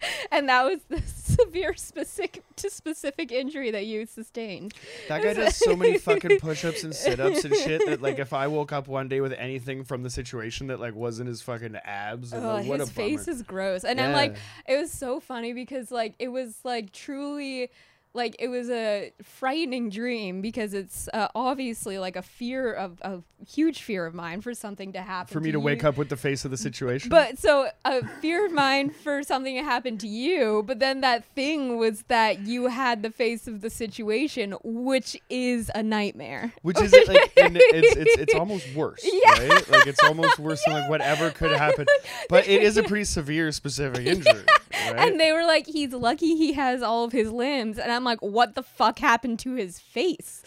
and 0.30 0.48
that 0.48 0.64
was 0.64 0.80
the 0.88 1.00
severe 1.06 1.74
specific 1.74 2.42
to 2.56 2.70
specific 2.70 3.30
injury 3.30 3.70
that 3.70 3.86
you 3.86 4.06
sustained. 4.06 4.74
That 5.08 5.22
guy 5.22 5.34
does 5.34 5.56
so 5.56 5.76
many 5.76 5.98
fucking 5.98 6.40
push-ups 6.40 6.84
and 6.84 6.94
sit-ups 6.94 7.44
and 7.44 7.54
shit 7.54 7.86
that 7.86 8.02
like 8.02 8.18
if 8.18 8.32
I 8.32 8.46
woke 8.46 8.72
up 8.72 8.88
one 8.88 9.08
day 9.08 9.20
with 9.20 9.32
anything 9.32 9.84
from 9.84 10.02
the 10.02 10.10
situation 10.10 10.66
that 10.68 10.80
like 10.80 10.94
wasn't 10.94 11.28
his 11.28 11.42
fucking 11.42 11.76
abs, 11.84 12.32
and 12.32 12.44
Oh, 12.44 12.54
like, 12.54 12.66
what 12.66 12.80
his 12.80 12.88
a 12.90 12.92
face 12.92 13.28
is 13.28 13.42
gross. 13.42 13.84
And 13.84 14.00
I'm 14.00 14.12
like, 14.12 14.36
it 14.66 14.76
was 14.76 14.90
so 14.90 15.20
funny 15.20 15.52
because 15.52 15.90
like 15.90 16.14
it 16.18 16.28
was 16.28 16.58
like 16.64 16.92
truly 16.92 17.70
like 18.14 18.36
it 18.38 18.48
was 18.48 18.68
a 18.70 19.12
frightening 19.22 19.90
dream 19.90 20.40
because 20.40 20.74
it's 20.74 21.08
uh, 21.14 21.28
obviously 21.34 21.98
like 21.98 22.16
a 22.16 22.22
fear 22.22 22.72
of 22.72 22.98
a 23.02 23.20
huge 23.46 23.82
fear 23.82 24.06
of 24.06 24.14
mine 24.14 24.40
for 24.40 24.52
something 24.54 24.92
to 24.92 25.00
happen 25.00 25.32
for 25.32 25.40
me 25.40 25.52
to 25.52 25.60
wake 25.60 25.82
you. 25.82 25.88
up 25.88 25.96
with 25.96 26.08
the 26.08 26.16
face 26.16 26.44
of 26.44 26.50
the 26.50 26.56
situation. 26.56 27.08
But 27.10 27.38
so 27.38 27.68
a 27.84 28.04
fear 28.20 28.44
of 28.46 28.52
mine 28.52 28.90
for 28.90 29.22
something 29.22 29.54
to 29.56 29.62
happen 29.62 29.98
to 29.98 30.08
you, 30.08 30.64
but 30.66 30.80
then 30.80 31.00
that 31.02 31.24
thing 31.34 31.76
was 31.76 32.02
that 32.08 32.40
you 32.40 32.66
had 32.66 33.02
the 33.02 33.10
face 33.10 33.46
of 33.46 33.60
the 33.60 33.70
situation, 33.70 34.56
which 34.64 35.16
is 35.30 35.70
a 35.74 35.82
nightmare. 35.82 36.52
which 36.62 36.80
is 36.80 36.92
like 36.92 37.32
it's, 37.36 37.96
it's 37.96 38.22
it's 38.22 38.34
almost 38.34 38.74
worse, 38.74 39.04
Yeah. 39.04 39.48
right? 39.48 39.70
Like 39.70 39.86
it's 39.86 40.02
almost 40.02 40.38
worse 40.38 40.64
than 40.64 40.74
like 40.74 40.90
whatever 40.90 41.30
could 41.30 41.52
happen. 41.52 41.86
But 42.28 42.46
it 42.48 42.62
is 42.62 42.76
a 42.76 42.82
pretty 42.82 43.04
severe 43.04 43.52
specific 43.52 44.04
injury, 44.06 44.42
right? 44.72 44.98
And 44.98 45.18
they 45.20 45.32
were 45.32 45.44
like, 45.44 45.66
he's 45.66 45.92
lucky 45.92 46.36
he 46.36 46.52
has 46.54 46.82
all 46.82 47.04
of 47.04 47.12
his 47.12 47.30
limbs. 47.30 47.78
And 47.78 47.90
I'm 47.98 48.04
like, 48.04 48.20
what 48.20 48.54
the 48.54 48.62
fuck 48.62 49.00
happened 49.00 49.40
to 49.40 49.54
his 49.54 49.80
face? 49.80 50.44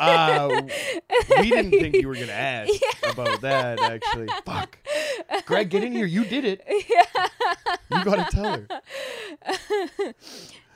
uh, 0.00 0.62
we 1.38 1.50
didn't 1.50 1.70
think 1.70 1.94
you 1.94 2.08
were 2.08 2.14
gonna 2.14 2.32
ask 2.32 2.72
about 3.08 3.40
that. 3.42 3.80
Actually, 3.80 4.26
fuck. 4.44 4.76
Greg, 5.46 5.70
get 5.70 5.84
in 5.84 5.92
here. 5.92 6.06
You 6.06 6.24
did 6.24 6.44
it. 6.44 6.64
Yeah. 6.90 7.26
You 7.96 8.04
gotta 8.04 8.26
tell 8.32 8.44
her. 8.44 8.66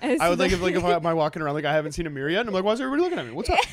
I 0.00 0.28
would 0.30 0.38
like 0.38 0.52
if 0.52 0.62
like 0.62 0.76
if 0.76 0.84
I, 0.84 0.92
am 0.92 1.06
I 1.06 1.12
walking 1.12 1.42
around 1.42 1.54
like 1.54 1.64
I 1.64 1.72
haven't 1.72 1.90
seen 1.92 2.06
a 2.06 2.10
mirror 2.10 2.30
yet, 2.30 2.40
and 2.40 2.48
I'm 2.48 2.54
like, 2.54 2.62
why 2.62 2.72
is 2.72 2.80
everybody 2.80 3.02
looking 3.02 3.18
at 3.18 3.26
me? 3.26 3.32
What's 3.32 3.50
up? 3.50 3.58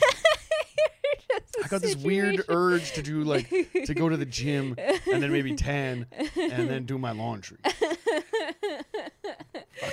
I 1.64 1.68
got 1.68 1.82
this 1.84 1.96
weird 1.96 2.46
urge 2.50 2.94
to 2.94 3.04
do 3.04 3.24
like 3.24 3.48
to 3.86 3.94
go 3.94 4.10
to 4.10 4.18
the 4.18 4.26
gym 4.26 4.76
and 4.80 5.22
then 5.22 5.32
maybe 5.32 5.56
tan 5.56 6.08
and 6.36 6.68
then 6.68 6.86
do 6.86 6.98
my 6.98 7.12
laundry. 7.12 7.58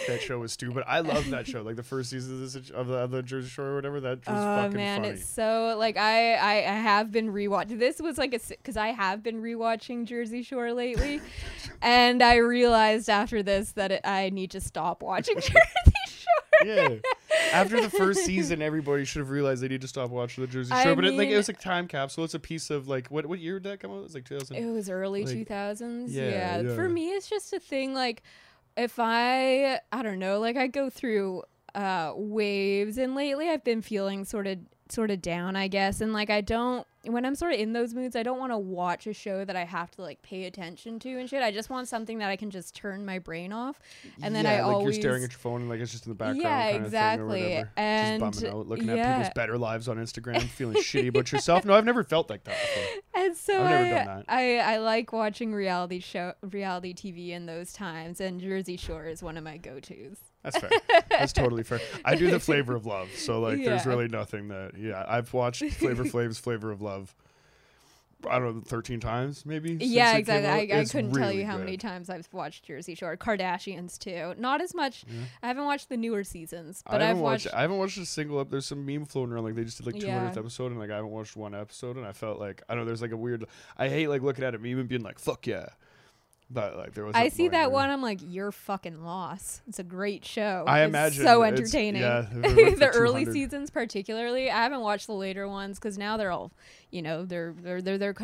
That 0.08 0.20
show 0.22 0.38
was 0.38 0.52
stupid. 0.52 0.84
I 0.86 1.00
love 1.00 1.28
that 1.30 1.46
show. 1.46 1.62
Like 1.62 1.76
the 1.76 1.82
first 1.82 2.10
season 2.10 2.42
of 2.42 2.52
the, 2.52 2.74
of 2.74 2.86
the, 2.88 2.94
of 2.94 3.10
the 3.10 3.22
Jersey 3.22 3.48
Shore 3.48 3.66
or 3.68 3.74
whatever. 3.76 4.00
That 4.00 4.18
was 4.18 4.28
Oh 4.28 4.32
fucking 4.62 4.76
man, 4.76 5.02
funny. 5.02 5.14
it's 5.14 5.28
so 5.28 5.76
like 5.78 5.96
I, 5.96 6.34
I 6.34 6.54
I 6.58 6.74
have 6.78 7.10
been 7.12 7.32
rewatching. 7.32 7.78
This 7.78 8.00
was 8.00 8.18
like 8.18 8.34
a 8.34 8.40
because 8.48 8.76
I 8.76 8.88
have 8.88 9.22
been 9.22 9.40
rewatching 9.42 10.04
Jersey 10.04 10.42
Shore 10.42 10.72
lately, 10.72 11.20
and 11.82 12.22
I 12.22 12.36
realized 12.36 13.08
after 13.08 13.42
this 13.42 13.72
that 13.72 13.92
it, 13.92 14.00
I 14.04 14.30
need 14.30 14.50
to 14.52 14.60
stop 14.60 15.02
watching 15.02 15.34
Jersey 15.40 15.52
Shore. 16.08 16.66
yeah. 16.66 16.88
After 17.52 17.80
the 17.80 17.90
first 17.90 18.24
season, 18.24 18.62
everybody 18.62 19.04
should 19.04 19.18
have 19.20 19.30
realized 19.30 19.62
they 19.62 19.68
need 19.68 19.80
to 19.80 19.88
stop 19.88 20.10
watching 20.10 20.44
the 20.44 20.50
Jersey 20.50 20.72
I 20.72 20.84
Shore. 20.84 20.94
but 20.96 21.04
it, 21.04 21.14
like 21.14 21.28
it 21.28 21.36
was 21.36 21.48
like 21.48 21.60
time 21.60 21.88
capsule. 21.88 22.24
It's 22.24 22.34
a 22.34 22.38
piece 22.38 22.70
of 22.70 22.88
like 22.88 23.08
what 23.08 23.26
what 23.26 23.38
year 23.40 23.58
did 23.58 23.72
that 23.72 23.80
come 23.80 23.90
out? 23.90 23.98
It 23.98 24.02
was 24.04 24.14
like 24.14 24.24
2000. 24.24 24.56
It 24.56 24.66
was 24.72 24.88
early 24.88 25.24
Like, 25.24 25.34
two 25.34 25.44
thousands. 25.44 26.12
yeah, 26.14 26.28
Yeah, 26.28 26.60
yeah. 26.60 26.74
For 26.74 26.88
me, 26.88 27.08
it's 27.10 27.28
just 27.28 27.52
a 27.52 27.60
thing. 27.60 27.92
Like, 27.92 28.22
if 28.76 28.98
I, 28.98 29.80
I 29.92 30.02
don't 30.02 30.18
know, 30.18 30.40
like 30.40 30.56
I 30.56 30.66
go 30.66 30.90
through 30.90 31.42
uh 31.74 32.12
waves, 32.14 32.98
and 32.98 33.14
lately 33.14 33.48
I've 33.48 33.64
been 33.64 33.82
feeling 33.82 34.24
sort 34.24 34.46
of 34.46 34.58
sort 34.88 35.10
of 35.10 35.20
down, 35.22 35.56
I 35.56 35.68
guess. 35.68 36.00
And 36.00 36.12
like 36.12 36.30
I 36.30 36.40
don't 36.40 36.86
when 37.06 37.24
I'm 37.24 37.34
sort 37.34 37.52
of 37.52 37.60
in 37.60 37.72
those 37.72 37.94
moods, 37.94 38.16
I 38.16 38.22
don't 38.22 38.38
want 38.38 38.52
to 38.52 38.58
watch 38.58 39.06
a 39.06 39.12
show 39.12 39.44
that 39.44 39.56
I 39.56 39.64
have 39.64 39.90
to 39.92 40.02
like 40.02 40.22
pay 40.22 40.44
attention 40.44 40.98
to 41.00 41.18
and 41.18 41.28
shit. 41.28 41.42
I 41.42 41.50
just 41.50 41.70
want 41.70 41.88
something 41.88 42.18
that 42.18 42.30
I 42.30 42.36
can 42.36 42.50
just 42.50 42.74
turn 42.74 43.04
my 43.04 43.18
brain 43.18 43.52
off. 43.52 43.80
And 44.22 44.34
then 44.34 44.46
I 44.46 44.60
always 44.60 44.66
like 44.66 44.74
always 44.74 44.96
you're 44.96 45.02
staring 45.02 45.24
at 45.24 45.30
your 45.30 45.38
phone 45.38 45.62
and 45.62 45.70
like 45.70 45.80
it's 45.80 45.92
just 45.92 46.06
in 46.06 46.10
the 46.10 46.16
background. 46.16 46.42
Yeah, 46.42 46.66
exactly. 46.68 47.40
Of 47.40 47.44
thing 47.44 47.52
or 47.52 47.56
whatever. 47.56 47.70
And 47.76 48.22
just 48.22 48.40
bumming 48.42 48.56
out, 48.56 48.68
looking 48.68 48.90
at 48.90 49.16
people's 49.16 49.34
better 49.34 49.58
lives 49.58 49.88
on 49.88 49.96
Instagram, 49.98 50.42
feeling 50.48 50.76
shitty 50.76 51.08
about 51.08 51.32
yourself. 51.32 51.64
No, 51.64 51.74
I've 51.74 51.84
never 51.84 52.04
felt 52.04 52.30
like 52.30 52.44
that 52.44 52.56
before. 52.60 53.22
And 53.22 53.36
so 53.36 53.62
I've 53.62 53.70
never 53.70 53.84
I, 53.84 53.88
done 53.88 54.06
that. 54.06 54.24
I 54.28 54.58
I 54.58 54.76
like 54.78 55.12
watching 55.12 55.54
reality 55.54 56.00
show 56.00 56.34
reality 56.42 56.94
TV 56.94 57.30
in 57.30 57.46
those 57.46 57.72
times, 57.72 58.20
and 58.20 58.40
Jersey 58.40 58.76
Shore 58.76 59.06
is 59.06 59.22
one 59.22 59.36
of 59.36 59.44
my 59.44 59.56
go 59.56 59.80
tos. 59.80 60.18
That's 60.44 60.58
fair. 60.58 60.70
That's 61.10 61.32
totally 61.32 61.62
fair. 61.64 61.80
I 62.04 62.14
do 62.14 62.30
the 62.30 62.38
flavor 62.38 62.76
of 62.76 62.86
love, 62.86 63.10
so 63.16 63.40
like, 63.40 63.64
there's 63.64 63.86
really 63.86 64.06
nothing 64.08 64.48
that. 64.48 64.72
Yeah, 64.78 65.04
I've 65.08 65.32
watched 65.34 65.64
Flavor 65.64 66.04
Flav's 66.04 66.38
Flavor 66.38 66.70
of 66.70 66.80
Love. 66.82 67.14
I 68.30 68.38
don't 68.38 68.54
know, 68.56 68.62
thirteen 68.62 69.00
times 69.00 69.44
maybe. 69.44 69.76
Yeah, 69.80 70.16
exactly. 70.16 70.48
I, 70.72 70.80
I 70.80 70.84
couldn't 70.86 71.12
tell 71.12 71.30
you 71.30 71.44
how 71.44 71.58
many 71.58 71.76
times 71.76 72.08
I've 72.08 72.26
watched 72.32 72.64
Jersey 72.64 72.94
Shore. 72.94 73.18
Kardashians 73.18 73.98
too. 73.98 74.32
Not 74.40 74.62
as 74.62 74.74
much. 74.74 75.04
Yeah. 75.06 75.24
I 75.42 75.48
haven't 75.48 75.66
watched 75.66 75.90
the 75.90 75.98
newer 75.98 76.24
seasons, 76.24 76.82
I 76.86 76.92
but 76.92 77.00
haven't 77.02 77.16
I've 77.18 77.22
watched. 77.22 77.44
watched. 77.46 77.54
I 77.56 77.60
haven't 77.60 77.76
watched 77.76 77.98
a 77.98 78.06
single. 78.06 78.38
up. 78.38 78.50
there's 78.50 78.64
some 78.64 78.86
meme 78.86 79.04
floating 79.04 79.34
around 79.34 79.44
like 79.44 79.56
they 79.56 79.64
just 79.64 79.76
did 79.76 79.86
like 79.86 79.96
200th 79.96 80.06
Yeah. 80.06 80.32
episode, 80.38 80.70
and 80.72 80.80
like 80.80 80.90
I 80.90 80.96
haven't 80.96 81.10
watched 81.10 81.36
one 81.36 81.54
episode, 81.54 81.96
and 81.98 82.06
I 82.06 82.12
felt 82.12 82.38
like 82.38 82.62
I 82.66 82.74
don't 82.74 82.84
know. 82.84 82.86
There's 82.86 83.02
like 83.02 83.12
a 83.12 83.16
weird. 83.16 83.44
I 83.76 83.88
hate 83.90 84.08
like 84.08 84.22
looking 84.22 84.44
at 84.44 84.54
a 84.54 84.58
meme 84.58 84.78
and 84.78 84.88
being 84.88 85.02
like 85.02 85.18
"fuck 85.18 85.46
yeah," 85.46 85.66
but 86.50 86.76
like 86.76 86.94
there 86.94 87.04
was. 87.04 87.14
I 87.16 87.28
see 87.28 87.48
that 87.48 87.70
where- 87.72 87.82
one. 87.82 87.90
I'm 87.90 88.02
like, 88.02 88.20
you're 88.22 88.52
fucking 88.52 89.02
lost. 89.04 89.62
It's 89.68 89.78
a 89.78 89.82
great 89.84 90.24
show. 90.24 90.64
I 90.66 90.82
It's 90.82 90.88
imagine 90.88 91.24
so 91.24 91.42
entertaining. 91.42 92.02
yeah, 92.02 92.26
went 92.32 92.78
the 92.78 92.90
early 92.94 93.24
seasons, 93.24 93.70
particularly. 93.70 94.50
I 94.50 94.62
haven't 94.62 94.80
watched 94.80 95.06
the 95.06 95.14
later 95.14 95.48
ones 95.48 95.78
because 95.78 95.96
now 95.98 96.16
they're 96.16 96.30
all, 96.30 96.52
you 96.90 97.02
know, 97.02 97.24
they're 97.24 97.54
they're 97.60 97.82
they're, 97.82 97.98
they're 97.98 98.14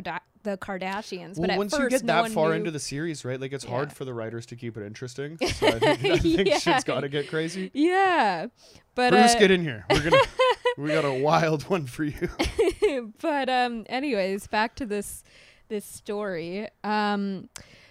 the 0.42 0.56
Kardashians. 0.56 1.36
Well, 1.38 1.48
but 1.48 1.58
once 1.58 1.72
first, 1.76 1.82
you 1.82 1.88
get 1.98 2.04
no 2.04 2.22
that 2.22 2.32
far 2.32 2.48
knew- 2.48 2.54
into 2.54 2.70
the 2.70 2.78
series, 2.80 3.24
right? 3.24 3.38
Like 3.40 3.52
it's 3.52 3.64
hard 3.64 3.92
for 3.92 4.04
the 4.06 4.14
writers 4.14 4.46
to 4.46 4.56
keep 4.56 4.76
it 4.76 4.84
interesting. 4.86 5.36
So 5.60 5.66
I 5.66 5.72
think, 5.78 6.04
I 6.04 6.18
think 6.18 6.48
Yeah. 6.48 6.58
shit's 6.58 6.84
got 6.84 7.00
to 7.00 7.08
get 7.10 7.28
crazy. 7.28 7.70
yeah, 7.74 8.46
but 8.94 9.10
Bruce, 9.10 9.34
uh, 9.34 9.38
get 9.38 9.50
in 9.50 9.62
here. 9.62 9.84
We're 9.90 10.02
gonna. 10.10 10.22
we 10.78 10.88
got 10.88 11.04
a 11.04 11.12
wild 11.12 11.64
one 11.64 11.86
for 11.86 12.04
you. 12.04 12.28
but 13.20 13.48
um 13.50 13.84
anyways 13.88 14.46
back 14.46 14.74
to 14.76 14.86
this 14.86 15.22
this 15.68 15.84
story 15.84 16.68
um 16.84 17.48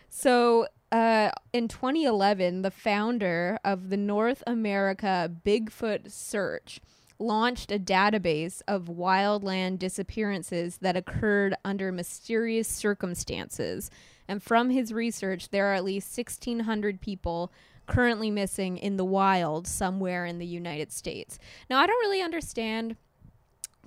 so 0.10 0.68
uh 0.92 1.30
in 1.54 1.68
2011 1.68 2.62
the 2.62 2.72
founder 2.72 3.60
of 3.64 3.90
the 3.90 3.98
north 3.98 4.44
america 4.48 5.32
bigfoot 5.46 6.12
search 6.12 6.80
launched 7.20 7.72
a 7.72 7.78
database 7.78 8.62
of 8.68 8.86
wildland 8.86 9.78
disappearances 9.78 10.78
that 10.78 10.96
occurred 10.96 11.54
under 11.66 11.92
mysterious 11.92 12.68
circumstances. 12.68 13.92
And 14.28 14.42
from 14.42 14.70
his 14.70 14.94
research 14.94 15.50
there 15.50 15.72
are 15.72 15.74
at 15.74 15.84
least 15.84 16.18
1600 16.18 17.02
people 17.02 17.52
currently 17.88 18.32
missing 18.32 18.78
in 18.78 18.98
the 18.98 19.06
wild 19.06 19.68
somewhere 19.68 20.26
in 20.26 20.40
the 20.40 20.46
united 20.46 20.92
states. 20.94 21.40
Now 21.70 21.80
i 21.80 21.88
don't 21.88 22.00
really 22.00 22.22
understand 22.22 22.96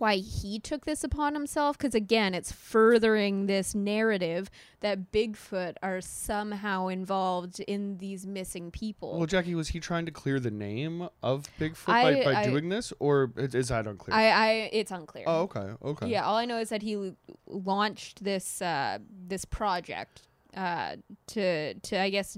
why 0.02 0.16
he 0.16 0.58
took 0.58 0.84
this 0.84 1.04
upon 1.04 1.32
himself 1.32 1.78
because 1.78 1.94
again 1.94 2.34
it's 2.34 2.50
furthering 2.50 3.46
this 3.46 3.72
narrative 3.72 4.50
that 4.80 5.12
bigfoot 5.12 5.74
are 5.80 6.00
somehow 6.00 6.88
involved 6.88 7.60
in 7.60 7.98
these 7.98 8.26
missing 8.26 8.72
people 8.72 9.16
Well, 9.16 9.26
Jackie, 9.28 9.54
was 9.54 9.68
he 9.68 9.78
trying 9.78 10.04
to 10.06 10.10
clear 10.10 10.40
the 10.40 10.50
name 10.50 11.08
of 11.22 11.46
Bigfoot 11.60 11.92
I- 11.92 12.02
by, 12.02 12.24
by 12.24 12.40
I- 12.40 12.44
doing 12.44 12.68
this, 12.68 12.92
or 12.98 13.30
is, 13.36 13.54
is 13.54 13.68
that 13.68 13.86
unclear? 13.86 14.16
I, 14.16 14.24
I 14.30 14.48
it's 14.72 14.90
unclear 14.90 15.22
oh, 15.28 15.42
okay, 15.42 15.68
okay. 15.84 16.08
yeah 16.08 16.24
all 16.26 16.36
i 16.36 16.46
know 16.46 16.58
is 16.58 16.70
that 16.70 16.82
he 16.82 16.94
l- 16.94 17.14
launched 17.46 18.24
this 18.24 18.60
uh 18.60 18.98
this 19.28 19.44
project 19.44 20.22
uh 20.56 20.96
to 21.28 21.74
to 21.74 22.00
i 22.00 22.10
guess 22.10 22.36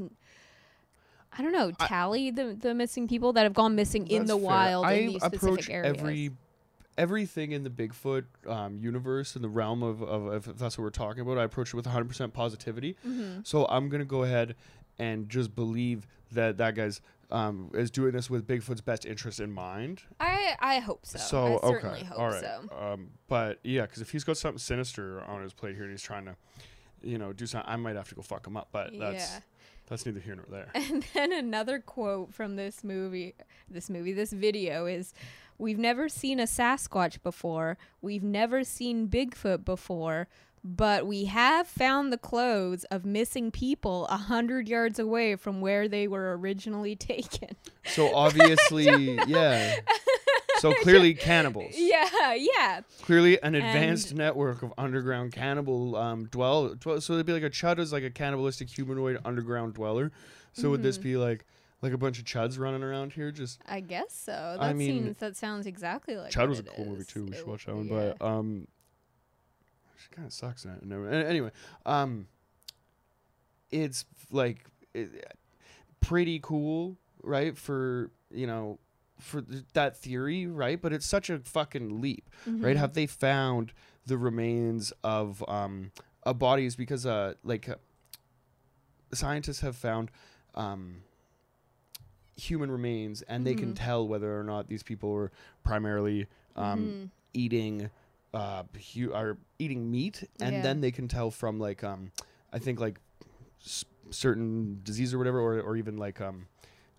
I 1.36 1.42
don't 1.42 1.50
know. 1.50 1.72
I- 1.80 1.86
Tally 1.88 2.30
the 2.30 2.54
the 2.54 2.74
missing 2.74 3.08
people 3.08 3.32
that 3.32 3.42
have 3.42 3.54
gone 3.54 3.74
missing 3.74 4.06
in 4.06 4.26
the 4.26 4.36
fair. 4.36 4.44
wild 4.46 4.86
I 4.86 4.92
in 4.92 5.06
these 5.08 5.16
approach 5.24 5.40
specific 5.64 5.70
areas. 5.74 5.96
every 5.98 6.30
everything 6.96 7.52
in 7.52 7.64
the 7.64 7.70
Bigfoot 7.70 8.24
um, 8.46 8.78
universe 8.78 9.36
in 9.36 9.42
the 9.42 9.48
realm 9.48 9.82
of, 9.82 10.02
of 10.02 10.48
if 10.48 10.56
that's 10.56 10.78
what 10.78 10.84
we're 10.84 10.90
talking 10.90 11.20
about. 11.20 11.38
I 11.38 11.44
approach 11.44 11.68
it 11.68 11.74
with 11.74 11.86
100 11.86 12.08
percent 12.08 12.32
positivity. 12.32 12.96
hmm 13.02 13.38
So 13.42 13.66
I'm 13.66 13.88
gonna 13.88 14.04
go 14.04 14.22
ahead 14.22 14.54
and 14.98 15.28
just 15.28 15.54
believe 15.54 16.06
that 16.32 16.56
that 16.58 16.74
guy's 16.74 17.00
um, 17.30 17.70
is 17.74 17.90
doing 17.90 18.12
this 18.12 18.30
with 18.30 18.46
Bigfoot's 18.46 18.80
best 18.80 19.04
interest 19.04 19.40
in 19.40 19.52
mind. 19.52 20.02
I 20.20 20.56
I 20.60 20.78
hope 20.78 21.04
so. 21.06 21.18
So 21.18 21.58
I 21.62 21.68
certainly 21.68 21.98
okay, 21.98 22.04
hope 22.06 22.18
all 22.18 22.28
right. 22.28 22.40
so. 22.40 22.76
Um, 22.76 23.10
but 23.28 23.58
yeah, 23.64 23.82
because 23.82 24.02
if 24.02 24.10
he's 24.10 24.24
got 24.24 24.36
something 24.36 24.58
sinister 24.58 25.22
on 25.22 25.42
his 25.42 25.52
plate 25.52 25.74
here 25.74 25.84
and 25.84 25.92
he's 25.92 26.02
trying 26.02 26.26
to, 26.26 26.36
you 27.02 27.18
know, 27.18 27.32
do 27.32 27.46
something, 27.46 27.70
I 27.70 27.76
might 27.76 27.96
have 27.96 28.08
to 28.10 28.14
go 28.14 28.22
fuck 28.22 28.46
him 28.46 28.56
up. 28.56 28.68
But 28.72 28.98
that's 28.98 29.32
yeah. 29.32 29.40
that's 29.88 30.06
neither 30.06 30.20
here 30.20 30.36
nor 30.36 30.46
there. 30.50 30.70
And 30.74 31.04
then 31.14 31.32
another 31.32 31.80
quote 31.80 32.32
from 32.32 32.56
this 32.56 32.84
movie, 32.84 33.34
this 33.68 33.90
movie, 33.90 34.12
this 34.12 34.32
video 34.32 34.86
is 34.86 35.12
We've 35.58 35.78
never 35.78 36.08
seen 36.08 36.40
a 36.40 36.44
Sasquatch 36.44 37.22
before. 37.22 37.78
We've 38.02 38.22
never 38.24 38.64
seen 38.64 39.08
Bigfoot 39.08 39.64
before. 39.64 40.28
But 40.66 41.06
we 41.06 41.26
have 41.26 41.66
found 41.68 42.10
the 42.10 42.16
clothes 42.16 42.84
of 42.84 43.04
missing 43.04 43.50
people 43.50 44.06
a 44.06 44.16
hundred 44.16 44.66
yards 44.66 44.98
away 44.98 45.36
from 45.36 45.60
where 45.60 45.88
they 45.88 46.08
were 46.08 46.34
originally 46.38 46.96
taken. 47.12 47.50
So 47.84 48.14
obviously, 48.14 49.18
yeah. 49.26 49.76
So 50.60 50.72
clearly 50.82 51.12
cannibals. 51.12 51.74
yeah, 51.76 52.32
yeah. 52.32 52.80
Clearly 53.02 53.38
an 53.42 53.54
advanced 53.54 54.10
And- 54.10 54.18
network 54.18 54.62
of 54.62 54.72
underground 54.78 55.32
cannibal 55.32 55.96
um 55.96 56.24
dwell, 56.28 56.74
dwell. 56.76 56.98
So 57.02 57.12
it'd 57.12 57.26
be 57.26 57.34
like 57.34 57.42
a 57.42 57.50
chud 57.50 57.78
is 57.78 57.92
like 57.92 58.02
a 58.04 58.10
cannibalistic 58.10 58.70
humanoid 58.70 59.18
underground 59.22 59.74
dweller. 59.74 60.12
So 60.54 60.70
would 60.70 60.82
this 60.82 60.96
Mhm. 60.96 61.02
be 61.02 61.16
like 61.18 61.44
like 61.84 61.92
a 61.92 61.98
bunch 61.98 62.18
of 62.18 62.24
chuds 62.24 62.58
running 62.58 62.82
around 62.82 63.12
here? 63.12 63.30
Just 63.30 63.60
I 63.68 63.80
guess 63.80 64.12
so. 64.12 64.56
That 64.58 64.62
I 64.62 64.72
mean, 64.72 65.04
seems 65.04 65.18
that 65.18 65.36
sounds 65.36 65.66
exactly 65.66 66.16
like 66.16 66.32
Chud 66.32 66.48
was 66.48 66.58
a 66.58 66.62
cool 66.64 66.86
movie 66.86 67.04
too. 67.04 67.26
We 67.26 67.36
should 67.36 67.46
watch 67.46 67.66
that 67.66 67.76
one. 67.76 67.86
yeah. 67.88 68.14
But 68.18 68.26
um, 68.26 68.66
she 69.96 70.08
kind 70.14 70.26
of 70.26 70.32
sucks 70.32 70.64
in 70.64 70.70
it. 70.72 70.82
No, 70.84 71.04
anyway, 71.04 71.50
um, 71.84 72.26
it's 73.70 74.04
like 74.32 74.64
it, 74.94 75.10
pretty 76.00 76.40
cool, 76.42 76.96
right? 77.22 77.56
For 77.56 78.10
you 78.30 78.46
know, 78.46 78.78
for 79.20 79.42
th- 79.42 79.64
that 79.74 79.96
theory, 79.96 80.46
right? 80.46 80.80
But 80.80 80.92
it's 80.92 81.06
such 81.06 81.28
a 81.30 81.38
fucking 81.40 82.00
leap, 82.00 82.30
right? 82.46 82.76
Mhm. 82.76 82.78
Have 82.78 82.94
they 82.94 83.06
found 83.06 83.72
the 84.06 84.16
remains 84.16 84.92
of 85.02 85.44
um, 85.48 85.92
uh, 86.24 86.32
bodies? 86.32 86.76
Because 86.76 87.04
uh, 87.04 87.34
like 87.44 87.68
uh, 87.68 87.74
scientists 89.12 89.60
have 89.60 89.76
found 89.76 90.10
um, 90.54 91.02
human 92.36 92.70
remains, 92.70 93.22
and 93.22 93.46
they 93.46 93.54
can 93.54 93.72
Mhm. 93.72 93.76
tell 93.76 94.06
whether 94.08 94.38
or 94.38 94.44
not 94.44 94.68
these 94.68 94.82
people 94.82 95.10
were 95.12 95.30
primarily 95.62 96.26
um, 96.56 96.80
Mhm. 96.88 97.10
eating 97.32 97.90
uh, 98.32 98.64
hu- 98.94 99.12
are 99.12 99.38
eating 99.60 99.90
meat, 99.90 100.28
and 100.40 100.56
Yeah. 100.56 100.62
then 100.62 100.80
they 100.80 100.90
can 100.90 101.06
tell 101.08 101.30
from 101.30 101.60
like 101.60 101.84
um, 101.84 102.10
I 102.52 102.58
think 102.58 102.80
like 102.80 103.00
s- 103.64 103.84
certain 104.10 104.80
disease 104.82 105.14
or 105.14 105.18
whatever, 105.18 105.38
or 105.40 105.60
or 105.60 105.76
even 105.76 105.96
like 105.96 106.20
um. 106.20 106.46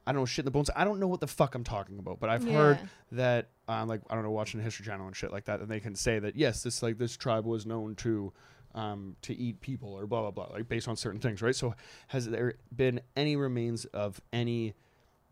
I 0.08 0.12
don't 0.12 0.21
know 0.21 0.26
shit 0.28 0.43
in 0.43 0.45
the 0.45 0.52
bones. 0.52 0.69
I 0.76 0.84
don't 0.86 1.00
know 1.00 1.08
what 1.08 1.19
the 1.19 1.26
fuck 1.28 1.56
I'm 1.56 1.63
talking 1.63 1.98
about, 1.98 2.19
but 2.19 2.30
I've 2.30 2.43
heard 2.43 2.78
Yeah. 2.78 2.86
that 3.13 3.50
um, 3.67 3.88
like 3.89 4.02
I 4.08 4.13
don't 4.13 4.24
know 4.24 4.30
watching 4.30 4.60
the 4.60 4.63
History 4.63 4.86
Channel 4.86 5.08
and 5.08 5.15
shit 5.15 5.32
like 5.32 5.45
that, 5.45 5.62
and 5.62 5.67
they 5.67 5.80
can 5.80 5.95
say 5.95 6.19
that 6.19 6.36
yes, 6.36 6.62
this 6.62 6.84
like 6.84 7.00
this 7.00 7.17
tribe 7.17 7.43
was 7.43 7.65
known 7.65 7.95
to 7.95 8.32
um, 8.76 9.15
to 9.24 9.34
eat 9.36 9.62
people 9.62 9.89
or 9.93 10.06
blah 10.06 10.21
blah 10.21 10.30
blah, 10.32 10.54
like 10.54 10.69
based 10.69 10.88
on 10.88 10.95
certain 10.95 11.19
things, 11.19 11.41
right? 11.41 11.56
So 11.56 11.74
has 12.10 12.28
there 12.30 12.54
been 12.76 13.02
any 13.15 13.36
remains 13.36 13.86
of 13.86 14.21
any 14.32 14.76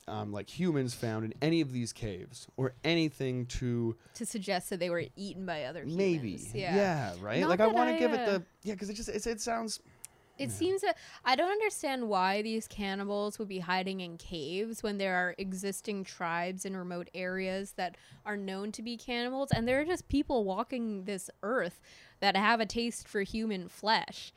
um, 0.07 0.31
like 0.31 0.49
humans 0.49 0.93
found 0.93 1.25
in 1.25 1.33
any 1.41 1.61
of 1.61 1.71
these 1.71 1.93
caves 1.93 2.47
or 2.57 2.73
anything 2.83 3.45
to 3.47 3.95
to 4.15 4.25
suggest 4.25 4.69
that 4.69 4.79
they 4.79 4.89
were 4.89 5.05
eaten 5.15 5.45
by 5.45 5.63
other 5.63 5.83
humans. 5.83 5.97
maybe 5.97 6.39
Yeah. 6.53 7.13
right? 7.21 7.39
Not 7.41 7.49
like 7.49 7.61
I 7.61 7.67
want 7.67 7.89
to 7.89 7.95
give 7.97 8.13
it 8.13 8.21
uh, 8.21 8.25
the 8.25 8.43
yeah 8.63 8.73
because 8.73 8.89
it 8.89 8.93
just 8.95 9.09
it's, 9.09 9.27
it 9.27 9.41
sounds 9.41 9.79
It 10.39 10.49
Yeah. 10.49 10.55
seems 10.55 10.81
that 10.81 10.97
I 11.23 11.35
don't 11.35 11.51
understand 11.51 12.09
why 12.09 12.41
these 12.41 12.67
cannibals 12.67 13.37
would 13.37 13.47
be 13.47 13.59
hiding 13.59 14.01
in 14.01 14.17
caves 14.17 14.81
when 14.81 14.97
there 14.97 15.15
are 15.15 15.35
existing 15.37 16.03
tribes 16.05 16.65
in 16.65 16.75
remote 16.75 17.09
areas 17.13 17.73
that 17.73 17.97
are 18.25 18.35
known 18.35 18.71
to 18.73 18.81
be 18.81 18.97
cannibals, 18.97 19.51
and 19.51 19.67
there 19.67 19.79
are 19.79 19.85
just 19.85 20.09
people 20.09 20.43
walking 20.43 21.03
this 21.05 21.29
earth 21.43 21.79
that 22.19 22.35
have 22.35 22.59
a 22.59 22.65
taste 22.65 23.07
for 23.07 23.21
human 23.21 23.69
flesh 23.69 24.33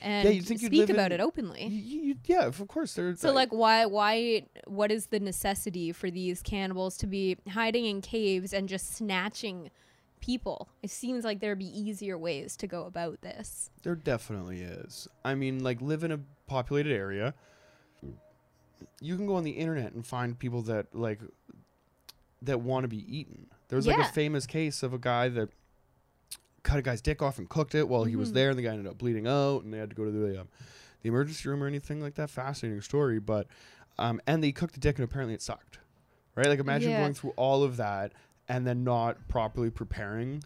and 0.00 0.34
you'd 0.34 0.46
think 0.46 0.62
you'd 0.62 0.68
speak 0.68 0.88
about 0.90 1.12
in- 1.12 1.20
it 1.20 1.22
openly. 1.22 1.64
y- 1.68 2.00
y- 2.12 2.14
yeah 2.26 2.46
of 2.46 2.66
course 2.68 2.94
there's 2.94 3.20
So 3.20 3.32
like 3.32 3.52
why 3.52 3.86
why 3.86 4.46
what 4.66 4.90
is 4.90 5.06
the 5.06 5.20
necessity 5.20 5.92
for 5.92 6.10
these 6.10 6.40
cannibals 6.42 6.96
to 6.98 7.06
be 7.06 7.36
hiding 7.50 7.84
in 7.86 8.00
caves 8.00 8.52
and 8.52 8.68
just 8.68 8.94
snatching 8.94 9.70
people? 10.20 10.68
It 10.82 10.90
seems 10.90 11.22
like 11.24 11.40
there'd 11.40 11.58
be 11.58 11.66
easier 11.78 12.16
ways 12.16 12.56
to 12.58 12.66
go 12.66 12.84
about 12.84 13.20
this. 13.20 13.70
There 13.82 13.94
definitely 13.94 14.62
is. 14.62 15.06
I 15.24 15.34
mean, 15.34 15.62
like 15.62 15.80
live 15.82 16.02
in 16.02 16.12
a 16.12 16.20
populated 16.46 16.94
area. 16.94 17.34
You 19.00 19.16
can 19.16 19.26
go 19.26 19.34
on 19.36 19.44
the 19.44 19.52
internet 19.52 19.92
and 19.92 20.06
find 20.06 20.38
people 20.38 20.62
that 20.62 20.94
like 20.94 21.20
that 22.42 22.60
want 22.60 22.84
to 22.84 22.88
be 22.88 23.04
eaten. 23.18 23.46
There's 23.68 23.86
was 23.86 23.96
like 23.96 24.06
a 24.08 24.12
famous 24.12 24.46
case 24.46 24.82
of 24.82 24.92
a 24.92 24.98
guy 24.98 25.28
that 25.30 25.48
cut 26.64 26.78
a 26.80 26.82
guy's 26.82 27.00
dick 27.00 27.22
off 27.22 27.38
and 27.38 27.48
cooked 27.48 27.74
it 27.76 27.88
while 27.88 28.02
he 28.04 28.16
was 28.16 28.30
Mhm. 28.30 28.34
there, 28.34 28.50
and 28.50 28.58
the 28.58 28.62
guy 28.64 28.70
ended 28.70 28.88
up 28.88 28.98
bleeding 28.98 29.28
out, 29.28 29.62
and 29.62 29.72
they 29.72 29.78
had 29.78 29.90
to 29.90 29.94
go 29.96 30.04
to 30.04 30.10
the 30.10 30.40
um, 30.40 30.48
the 31.02 31.08
emergency 31.10 31.48
room 31.48 31.62
or 31.62 31.66
anything 31.68 32.00
like 32.02 32.14
that. 32.16 32.28
Fascinating 32.30 32.80
story, 32.80 33.20
but 33.20 33.46
um, 33.98 34.20
and 34.26 34.42
they 34.42 34.50
cooked 34.50 34.74
the 34.74 34.80
dick, 34.80 34.96
and 34.98 35.04
apparently 35.04 35.34
it 35.34 35.42
sucked. 35.42 35.78
Right? 36.34 36.48
Like 36.48 36.58
imagine 36.58 36.90
Yeah. 36.90 37.00
going 37.02 37.14
through 37.14 37.30
all 37.36 37.62
of 37.62 37.76
that 37.76 38.12
and 38.48 38.66
then 38.66 38.82
not 38.82 39.28
properly 39.28 39.70
preparing. 39.70 40.42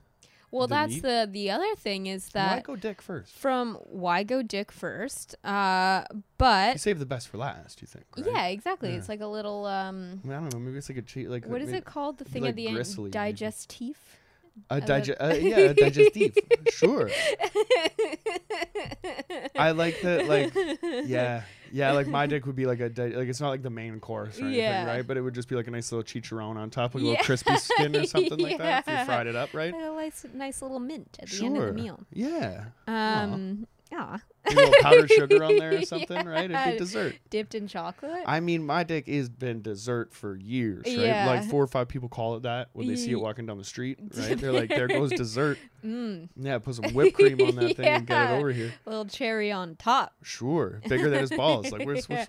Well, 0.51 0.67
the 0.67 0.75
that's 0.77 0.93
meat? 0.95 1.03
the 1.03 1.29
the 1.31 1.51
other 1.51 1.75
thing 1.77 2.07
is 2.07 2.29
that 2.31 2.57
Why 2.57 2.63
go 2.63 2.77
dick 2.77 3.01
first? 3.03 3.35
from 3.37 3.75
why 3.85 4.23
go 4.23 4.43
dick 4.43 4.73
first? 4.73 5.35
Uh, 5.45 6.05
but 6.39 6.73
You 6.75 6.79
save 6.79 6.99
the 6.99 7.07
best 7.07 7.29
for 7.29 7.37
last. 7.39 7.81
You 7.83 7.87
think? 7.87 8.05
Right? 8.17 8.27
yeah, 8.27 8.47
exactly. 8.47 8.91
Yeah. 8.91 8.97
It's 8.97 9.09
like 9.11 9.21
a 9.21 9.27
little 9.27 9.67
um. 9.67 10.21
I, 10.25 10.27
mean, 10.27 10.37
I 10.37 10.41
don't 10.41 10.53
know. 10.55 10.59
Maybe 10.59 10.79
it's 10.79 10.89
like 10.89 10.99
a 10.99 11.03
cheat. 11.03 11.29
Like 11.31 11.45
What 11.47 11.61
is 11.63 11.71
it 11.73 11.85
called? 11.85 12.19
The 12.19 12.25
thing 12.25 12.43
like 12.43 12.51
at 12.51 12.57
the 12.57 12.69
end, 12.69 12.79
digestif. 12.79 13.97
A 14.71 14.79
love- 14.79 14.85
dige- 14.87 15.17
uh, 15.21 15.35
yeah, 15.41 15.57
a 15.59 15.75
digestive. 15.75 16.37
sure. 16.71 17.11
I 19.57 19.73
like 19.73 20.01
that. 20.03 20.27
Like, 20.29 20.55
yeah, 21.09 21.43
yeah. 21.73 21.93
Like 21.93 22.07
my 22.07 22.27
dick 22.27 22.47
would 22.47 22.57
be 22.57 22.67
like 22.67 22.81
a 22.81 22.89
di- 22.89 23.15
like 23.15 23.29
it's 23.29 23.41
not 23.41 23.51
like 23.51 23.63
the 23.63 23.71
main 23.71 24.01
course 24.01 24.39
or 24.39 24.43
anything, 24.45 24.61
Yeah. 24.61 24.87
right? 24.87 25.07
But 25.07 25.17
it 25.17 25.21
would 25.23 25.35
just 25.35 25.49
be 25.49 25.55
like 25.55 25.67
a 25.67 25.71
nice 25.71 25.91
little 25.93 26.05
chicharron 26.05 26.57
on 26.57 26.71
top, 26.71 26.95
like 26.95 27.03
a 27.03 27.07
Yeah. 27.07 27.11
little 27.13 27.25
crispy 27.25 27.57
skin 27.57 27.97
or 27.97 28.05
something 28.07 28.39
like 28.39 28.59
that. 28.59 28.81
If 28.81 28.89
Yeah. 28.89 29.01
you 29.01 29.07
fried 29.07 29.27
it 29.27 29.37
up, 29.37 29.53
right? 29.55 29.73
a 29.75 29.77
nice, 29.95 30.25
nice 30.35 30.63
little 30.63 30.81
mint 30.81 31.19
at 31.21 31.29
the 31.29 31.45
end 31.47 31.57
of 31.57 31.65
the 31.67 31.73
meal. 31.73 32.01
Yeah. 32.13 32.65
Um, 32.87 33.67
yeah, 33.91 34.19
A 34.45 34.51
little 34.53 34.73
powdered 34.83 35.11
sugar 35.11 35.43
on 35.43 35.57
there 35.57 35.77
or 35.79 35.83
something, 35.87 36.27
right? 36.27 36.51
It'd 36.51 36.73
be 36.73 36.79
dessert. 36.79 37.17
dipped 37.31 37.55
in 37.55 37.67
chocolate. 37.69 38.23
I 38.27 38.41
mean, 38.41 38.65
my 38.67 38.85
dick 38.85 39.07
has 39.09 39.29
been 39.29 39.63
dessert 39.63 40.13
for 40.13 40.37
years, 40.37 40.83
right? 40.87 40.99
Yeah. 40.99 41.27
Like 41.27 41.45
four 41.49 41.63
or 41.63 41.67
five 41.67 41.89
people 41.89 42.09
call 42.09 42.37
it 42.37 42.43
that 42.43 42.69
when 42.75 42.87
they 42.87 42.97
see 42.97 43.13
it 43.13 43.21
walking 43.21 43.47
down 43.47 43.57
the 43.59 43.65
street, 43.65 43.99
right? 44.17 44.37
They're 44.39 44.53
like, 44.53 44.69
"There 44.69 44.89
goes 44.89 45.11
dessert." 45.11 45.59
mm, 45.85 46.29
Yeah, 46.37 46.59
put 46.59 46.75
some 46.75 46.93
whipped 46.93 47.17
cream 47.17 47.41
on 47.41 47.55
that 47.57 47.77
thing 47.77 47.87
and 47.87 48.07
get 48.07 48.31
it 48.31 48.35
over 48.39 48.53
here. 48.53 48.73
A 48.87 48.91
little 48.91 49.07
cherry 49.07 49.51
on 49.51 49.75
top. 49.77 50.13
Sure, 50.23 50.81
bigger 50.89 51.09
than 51.09 51.21
his 51.21 51.31
balls. 51.31 51.71
Like, 51.73 51.87
where's 51.87 52.09
which, 52.09 52.29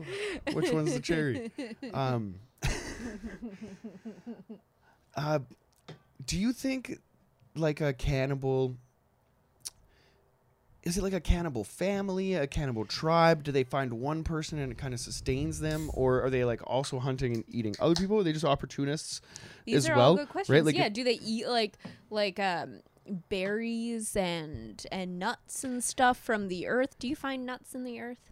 which 0.54 0.72
one's 0.72 0.94
the 0.94 1.00
cherry? 1.02 1.52
Um, 1.94 2.36
uh, 5.16 5.40
do 6.26 6.38
you 6.40 6.54
think 6.54 7.00
like 7.56 7.82
a 7.82 7.94
cannibal? 7.94 8.76
Is 10.90 10.98
it 10.98 11.04
like 11.04 11.14
a 11.14 11.20
cannibal 11.20 11.64
family, 11.64 12.34
a 12.34 12.48
cannibal 12.48 12.84
tribe? 12.84 13.44
Do 13.44 13.52
they 13.52 13.64
find 13.64 13.94
one 13.94 14.24
person 14.24 14.58
and 14.58 14.72
it 14.72 14.80
kind 14.80 14.92
of 14.92 15.00
sustains 15.00 15.60
them, 15.60 15.92
or 15.94 16.24
are 16.24 16.32
they 16.32 16.44
like 16.44 16.62
also 16.66 16.98
hunting 16.98 17.36
and 17.36 17.44
eating 17.48 17.76
other 17.80 17.94
people? 17.94 18.20
Are 18.20 18.24
they 18.24 18.34
just 18.34 18.44
opportunists? 18.44 19.22
These 19.66 19.76
as 19.76 19.90
are 19.90 19.96
well, 19.96 20.10
all 20.10 20.16
right? 20.16 20.22
good 20.24 20.30
questions. 20.30 20.66
Like 20.66 20.76
yeah, 20.76 20.90
do 20.90 21.04
they 21.04 21.20
eat 21.24 21.48
like 21.48 21.78
like 22.10 22.40
um 22.40 22.80
berries 23.30 24.16
and 24.16 24.84
and 24.92 25.20
nuts 25.20 25.64
and 25.64 25.84
stuff 25.84 26.18
from 26.18 26.48
the 26.48 26.66
earth? 26.66 26.98
Do 26.98 27.08
you 27.08 27.16
find 27.16 27.46
nuts 27.46 27.76
in 27.76 27.84
the 27.84 28.00
earth? 28.00 28.32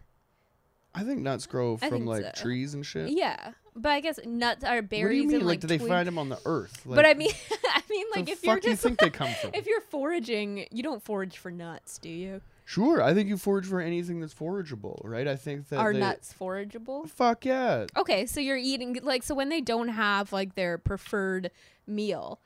I 0.96 1.04
think 1.04 1.20
nuts 1.20 1.46
grow 1.46 1.74
I 1.74 1.88
from 1.88 1.90
think 1.90 2.06
like 2.06 2.24
so. 2.24 2.42
trees 2.42 2.74
and 2.74 2.84
shit. 2.84 3.10
Yeah, 3.10 3.52
but 3.78 3.90
I 3.90 4.00
guess 4.00 4.18
nuts 4.24 4.64
are 4.64 4.82
berries 4.82 5.04
what 5.04 5.10
do 5.10 5.16
you 5.16 5.26
mean? 5.28 5.34
and 5.36 5.44
Like, 5.46 5.54
like, 5.54 5.60
do 5.60 5.66
they 5.68 5.78
twig- 5.78 5.88
find 5.88 6.06
them 6.06 6.18
on 6.18 6.28
the 6.28 6.38
earth? 6.44 6.82
Like, 6.84 6.96
but 6.96 7.06
I 7.06 7.14
mean, 7.14 7.30
I 7.74 7.82
mean, 7.88 8.06
like 8.14 8.26
the 8.26 8.32
if 8.32 8.38
fuck 8.38 8.46
you're 8.46 8.60
do 8.60 8.68
you 8.68 8.72
just 8.74 8.82
think 8.82 8.98
they 8.98 9.10
come 9.10 9.30
from? 9.40 9.50
if 9.54 9.66
you're 9.66 9.80
foraging, 9.80 10.66
you 10.70 10.82
don't 10.82 11.02
forage 11.02 11.36
for 11.38 11.50
nuts, 11.50 11.98
do 11.98 12.08
you? 12.08 12.40
Sure, 12.64 13.02
I 13.02 13.14
think 13.14 13.30
you 13.30 13.38
forage 13.38 13.64
for 13.64 13.80
anything 13.80 14.20
that's 14.20 14.34
forageable, 14.34 15.00
right? 15.02 15.26
I 15.26 15.36
think 15.36 15.70
that 15.70 15.78
Are 15.78 15.94
they, 15.94 16.00
nuts 16.00 16.34
forageable? 16.38 17.08
Fuck 17.08 17.46
yeah. 17.46 17.86
Okay, 17.96 18.26
so 18.26 18.40
you're 18.40 18.58
eating 18.58 18.98
like 19.02 19.22
so 19.22 19.34
when 19.34 19.48
they 19.48 19.62
don't 19.62 19.88
have 19.88 20.34
like 20.34 20.54
their 20.54 20.76
preferred 20.76 21.50
meal, 21.86 22.40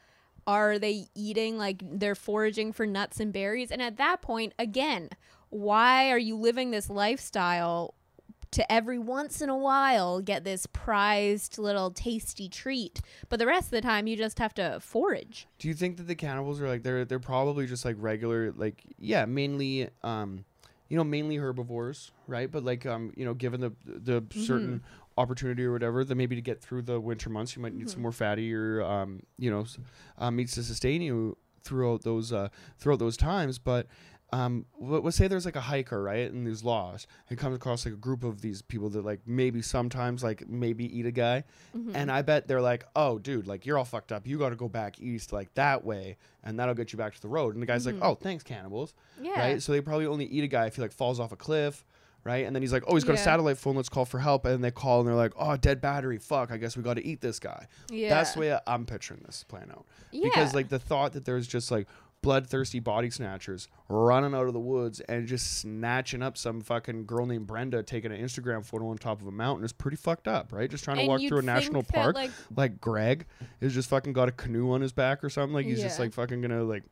are 0.47 0.79
they 0.79 1.07
eating 1.17 1.59
like 1.59 1.83
they're 1.83 2.15
foraging 2.15 2.73
for 2.73 2.87
nuts 2.87 3.19
and 3.19 3.33
berries? 3.33 3.73
And 3.73 3.83
at 3.83 3.97
that 3.97 4.23
point, 4.23 4.55
again, 4.61 5.11
why 5.51 6.11
are 6.11 6.19
you 6.19 6.37
living 6.37 6.71
this 6.71 6.89
lifestyle 6.89 7.95
to 8.53 8.73
every 8.73 8.99
once 8.99 9.41
in 9.41 9.49
a 9.49 9.57
while 9.57 10.21
get 10.21 10.45
this 10.45 10.67
prized 10.67 11.59
little 11.59 11.91
tasty 11.91 12.49
treat, 12.49 13.01
but 13.29 13.39
the 13.39 13.47
rest 13.47 13.67
of 13.67 13.71
the 13.73 13.81
time 13.81 14.07
you 14.07 14.17
just 14.17 14.39
have 14.39 14.55
to 14.55 14.79
forage? 14.81 15.47
Do 15.59 15.69
you 15.69 15.75
think 15.75 15.97
that 15.97 16.05
the 16.05 16.15
cannibals 16.15 16.61
are 16.61 16.69
like 16.69 16.83
they're 16.83 17.05
they're 17.05 17.19
probably 17.19 17.67
just 17.67 17.85
like 17.85 17.97
regular 17.99 18.53
like 18.53 18.83
yeah 18.99 19.25
mainly 19.25 19.89
um 20.03 20.45
you 20.89 20.97
know 20.97 21.05
mainly 21.05 21.37
herbivores 21.37 22.13
right? 22.27 22.51
But 22.51 22.65
like 22.65 22.87
um 22.87 23.13
you 23.17 23.25
know 23.25 23.35
given 23.35 23.61
the 23.61 23.73
the 23.85 24.25
certain 24.35 24.83
opportunity 25.19 25.63
or 25.65 25.73
whatever 25.73 26.05
then 26.05 26.17
maybe 26.17 26.37
to 26.37 26.43
get 26.43 26.61
through 26.61 26.83
the 26.83 26.99
winter 26.99 27.29
months 27.29 27.55
you 27.55 27.61
might 27.61 27.75
need 27.75 27.91
some 27.91 28.01
more 28.01 28.13
fatty 28.13 28.55
or 28.55 28.83
um 28.83 29.23
you 29.39 29.51
know 29.51 29.67
uh, 30.19 30.31
meats 30.31 30.55
to 30.55 30.63
sustain 30.63 31.03
you 31.03 31.37
throughout 31.63 32.03
those 32.03 32.33
uh 32.33 32.49
throughout 32.79 32.99
those 32.99 33.17
times. 33.17 33.59
But 33.59 33.87
um, 34.33 34.65
let- 34.81 35.05
let's 35.05 35.17
say 35.17 35.29
there's 35.29 35.45
like 35.45 35.57
a 35.57 35.61
hiker, 35.61 36.03
right, 36.03 36.31
and 36.33 36.47
he's 36.47 36.65
lost, 36.65 37.07
and 37.29 37.39
comes 37.39 37.55
across 37.57 37.85
like 37.85 37.95
a 37.95 37.99
group 37.99 38.25
of 38.25 38.41
these 38.41 38.63
people 38.63 38.89
that 38.91 39.05
like 39.05 39.21
maybe 39.27 39.61
sometimes 39.61 40.25
like 40.25 40.49
maybe 40.49 40.85
eat 40.99 41.05
a 41.07 41.11
guy, 41.11 41.45
Mm-hmm. 41.77 41.95
and 41.97 42.11
I 42.11 42.23
bet 42.23 42.49
they're 42.49 42.61
like, 42.63 42.85
oh, 42.97 43.19
dude, 43.19 43.47
like 43.47 43.67
you're 43.67 43.77
all 43.79 43.85
fucked 43.85 44.11
up. 44.13 44.27
You 44.27 44.39
got 44.39 44.51
to 44.51 44.57
go 44.57 44.69
back 44.69 45.01
east 45.01 45.33
like 45.33 45.53
that 45.55 45.85
way, 45.85 46.17
and 46.45 46.59
that'll 46.59 46.75
get 46.75 46.93
you 46.93 46.97
back 46.97 47.15
to 47.15 47.21
the 47.21 47.29
road. 47.29 47.55
And 47.55 47.63
the 47.63 47.67
guy's 47.67 47.85
like, 47.87 47.97
oh, 48.01 48.15
thanks, 48.15 48.43
cannibals, 48.43 48.95
Yeah. 49.21 49.39
right? 49.39 49.63
So 49.63 49.73
they 49.73 49.81
probably 49.81 50.07
only 50.07 50.25
eat 50.27 50.45
a 50.45 50.49
guy 50.49 50.67
if 50.67 50.77
he 50.77 50.83
like 50.83 50.93
falls 50.93 51.21
off 51.21 51.33
a 51.33 51.37
cliff. 51.37 51.85
Right, 52.25 52.47
and 52.47 52.55
then 52.55 52.63
he's 52.63 52.73
like, 52.73 52.85
"Oh, 52.87 52.95
he's 52.95 53.03
got 53.03 53.17
a 53.17 53.19
satellite 53.19 53.59
phone. 53.59 53.75
Let's 53.75 53.89
call 53.89 54.05
for 54.05 54.21
help." 54.21 54.45
And 54.45 54.63
they 54.63 54.71
call, 54.71 55.01
and 55.01 55.09
they're 55.09 55.17
like, 55.17 55.33
"Oh, 55.37 55.57
dead 55.57 55.81
battery. 55.81 56.19
Fuck. 56.19 56.53
I 56.53 56.57
guess 56.57 56.77
we 56.77 56.85
got 56.85 56.95
to 56.95 57.05
eat 57.05 57.21
this 57.21 57.41
guy." 57.41 57.67
Yeah. 57.91 58.11
That's 58.11 58.35
the 58.35 58.39
way 58.39 58.59
I'm 58.65 58.87
picturing 58.87 59.23
this 59.27 59.43
playing 59.43 59.73
out. 59.73 59.87
Yeah. 60.13 60.21
Because 60.29 60.55
like 60.55 60.69
the 60.69 60.79
thought 60.79 61.15
that 61.15 61.25
there's 61.25 61.49
just 61.49 61.73
like 61.73 61.89
bloodthirsty 62.23 62.79
body 62.81 63.11
snatchers 63.11 63.69
running 63.89 64.35
out 64.35 64.47
of 64.47 64.53
the 64.53 64.61
woods 64.61 65.01
and 65.01 65.27
just 65.27 65.59
snatching 65.59 66.23
up 66.23 66.39
some 66.39 66.61
fucking 66.61 67.05
girl 67.05 67.27
named 67.27 67.47
Brenda 67.47 67.83
taking 67.83 68.13
an 68.13 68.21
Instagram 68.23 68.65
photo 68.65 68.89
on 68.89 68.97
top 68.97 69.21
of 69.21 69.27
a 69.27 69.33
mountain 69.33 69.65
is 69.65 69.73
pretty 69.73 69.97
fucked 69.97 70.29
up, 70.29 70.53
right? 70.53 70.71
Just 70.71 70.85
trying 70.85 70.97
to 70.97 71.01
And 71.03 71.09
walk 71.09 71.21
through 71.21 71.39
a 71.39 71.43
national 71.43 71.83
park. 71.83 72.15
like- 72.15 72.31
Like, 72.57 72.81
Greg 72.81 73.27
is 73.61 73.75
just 73.75 73.89
fucking 73.91 74.13
got 74.13 74.29
a 74.29 74.33
canoe 74.33 74.71
on 74.73 74.81
his 74.81 74.93
back 74.93 75.23
or 75.25 75.29
something. 75.31 75.53
Like 75.53 75.67
he's 75.67 75.83
just 75.83 75.99
like 75.99 76.13
fucking 76.15 76.41
gonna 76.41 76.63
like 76.65 76.85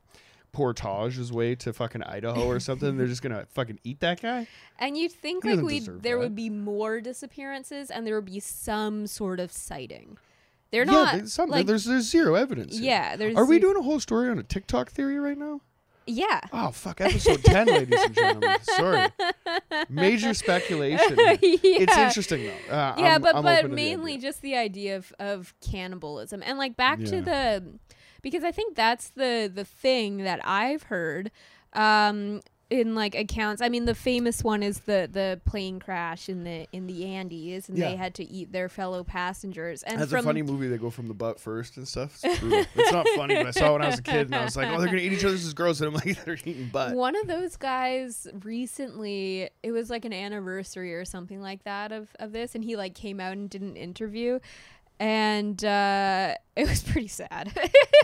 portage 0.53 1.16
his 1.16 1.33
way 1.33 1.55
to 1.55 1.73
fucking 1.73 2.03
Idaho 2.03 2.47
or 2.47 2.59
something. 2.59 2.97
They're 2.97 3.07
just 3.07 3.23
gonna 3.23 3.47
fucking 3.51 3.79
eat 3.85 4.01
that 4.01 4.21
guy. 4.21 4.49
And 4.81 4.97
you'd 4.97 5.12
think 5.12 5.45
He 5.45 5.55
like 5.55 5.64
we 5.64 5.79
there 5.79 6.16
that. 6.16 6.19
would 6.19 6.35
be 6.35 6.51
more 6.51 7.01
disappearances 7.01 7.88
and 7.90 8.05
there 8.07 8.16
would 8.16 8.25
be 8.25 8.40
some 8.40 9.07
sort 9.07 9.38
of 9.38 9.53
sighting. 9.53 10.19
They're 10.71 10.85
yeah, 10.85 11.23
not 11.37 11.49
like 11.49 11.67
there's 11.67 11.85
there's 11.85 12.09
zero 12.09 12.35
evidence. 12.35 12.79
yeah. 12.79 13.17
There's 13.17 13.37
Are 13.37 13.45
we 13.45 13.59
doing 13.59 13.77
a 13.77 13.83
whole 13.83 13.99
story 14.01 14.31
on 14.31 14.39
a 14.39 14.43
TikTok 14.43 14.91
theory 14.91 15.19
right 15.19 15.37
now? 15.37 15.61
Yeah. 16.07 16.41
Oh 16.53 16.71
fuck! 16.71 17.01
Episode 17.01 17.43
ten, 17.45 17.67
ladies 17.67 18.01
and 18.03 18.15
gentlemen. 18.15 18.57
Sorry, 18.63 19.09
major 19.89 20.35
speculation. 20.35 21.17
yeah. 21.19 21.37
It's 21.43 21.97
interesting 21.97 22.45
though. 22.45 22.75
Uh, 22.75 22.95
yeah, 22.99 23.13
I'm- 23.13 23.23
but 23.23 23.37
I'm 23.37 23.43
but 23.43 23.63
to 23.63 23.69
the 23.69 23.75
mainly 23.75 24.19
just 24.19 24.43
the 24.43 24.57
idea 24.57 24.97
of 24.97 25.13
of 25.19 25.55
cannibalism 25.61 26.43
and 26.45 26.59
like 26.59 26.77
back 26.77 26.99
to 27.05 27.21
the 27.21 27.65
because 28.23 28.45
I 28.45 28.51
think 28.51 28.75
that's 28.77 29.11
the 29.11 29.51
the 29.53 29.65
thing 29.65 30.19
that 30.19 30.41
I've 30.45 30.85
heard 30.85 31.31
um 31.75 32.41
in 32.71 32.95
like 32.95 33.15
accounts. 33.15 33.61
I 33.61 33.69
mean 33.69 33.85
the 33.85 33.95
famous 33.95 34.43
one 34.43 34.63
is 34.63 34.81
the 34.81 35.09
the 35.11 35.41
plane 35.45 35.81
crash 35.81 36.29
in 36.29 36.45
the 36.45 36.67
in 36.73 36.87
the 36.87 37.05
Andes 37.05 37.69
and 37.69 37.77
they 37.77 37.97
had 37.97 38.15
to 38.15 38.25
eat 38.25 38.53
their 38.53 38.69
fellow 38.69 39.05
passengers 39.05 39.83
and 39.83 40.01
That's 40.01 40.11
from 40.11 40.21
a 40.21 40.23
funny 40.23 40.43
movie. 40.43 40.69
They 40.69 40.79
go 40.79 40.91
from 40.91 41.09
the 41.09 41.15
butt 41.15 41.41
first 41.41 41.77
and 41.77 41.87
stuff. 41.87 42.19
It's 42.23 42.43
it's 42.75 42.93
not 42.93 43.07
funny, 43.17 43.35
but 43.35 43.49
I 43.49 43.51
saw 43.51 43.71
it 43.71 43.73
when 43.73 43.83
I 43.83 43.87
was 43.87 43.99
a 43.99 44.03
kid, 44.03 44.27
and 44.27 44.35
I 44.35 44.45
was 44.45 44.57
like, 44.57 44.69
"Oh, 44.69 44.79
they're 44.79 44.87
gonna 44.87 44.99
eat 44.99 45.13
each 45.13 45.25
other. 45.25 45.33
This 45.33 45.45
is 45.45 45.55
gross." 45.55 45.81
And 45.81 45.89
I'm 45.89 45.95
like, 45.95 46.25
"They're 46.25 46.35
eating 46.35 46.71
butt." 46.73 46.95
One 46.95 47.17
of 47.17 47.27
those 47.27 47.57
guys 47.57 48.27
recently, 48.43 49.51
it 49.63 49.73
was 49.73 49.91
like 49.91 50.05
an 50.05 50.13
anniversary 50.13 50.95
or 50.95 51.05
something 51.05 51.41
like 51.41 51.65
that 51.65 51.93
of, 51.93 52.09
of 52.21 52.33
this, 52.33 52.55
and 52.55 52.65
he 52.65 52.77
like 52.77 52.95
came 52.95 53.21
out 53.21 53.33
and 53.33 53.51
did 53.51 53.63
an 53.63 53.77
interview, 53.77 54.39
and 55.01 55.65
uh, 55.65 56.35
it 56.57 56.69
was 56.69 56.83
pretty 56.83 57.09
sad. 57.09 57.51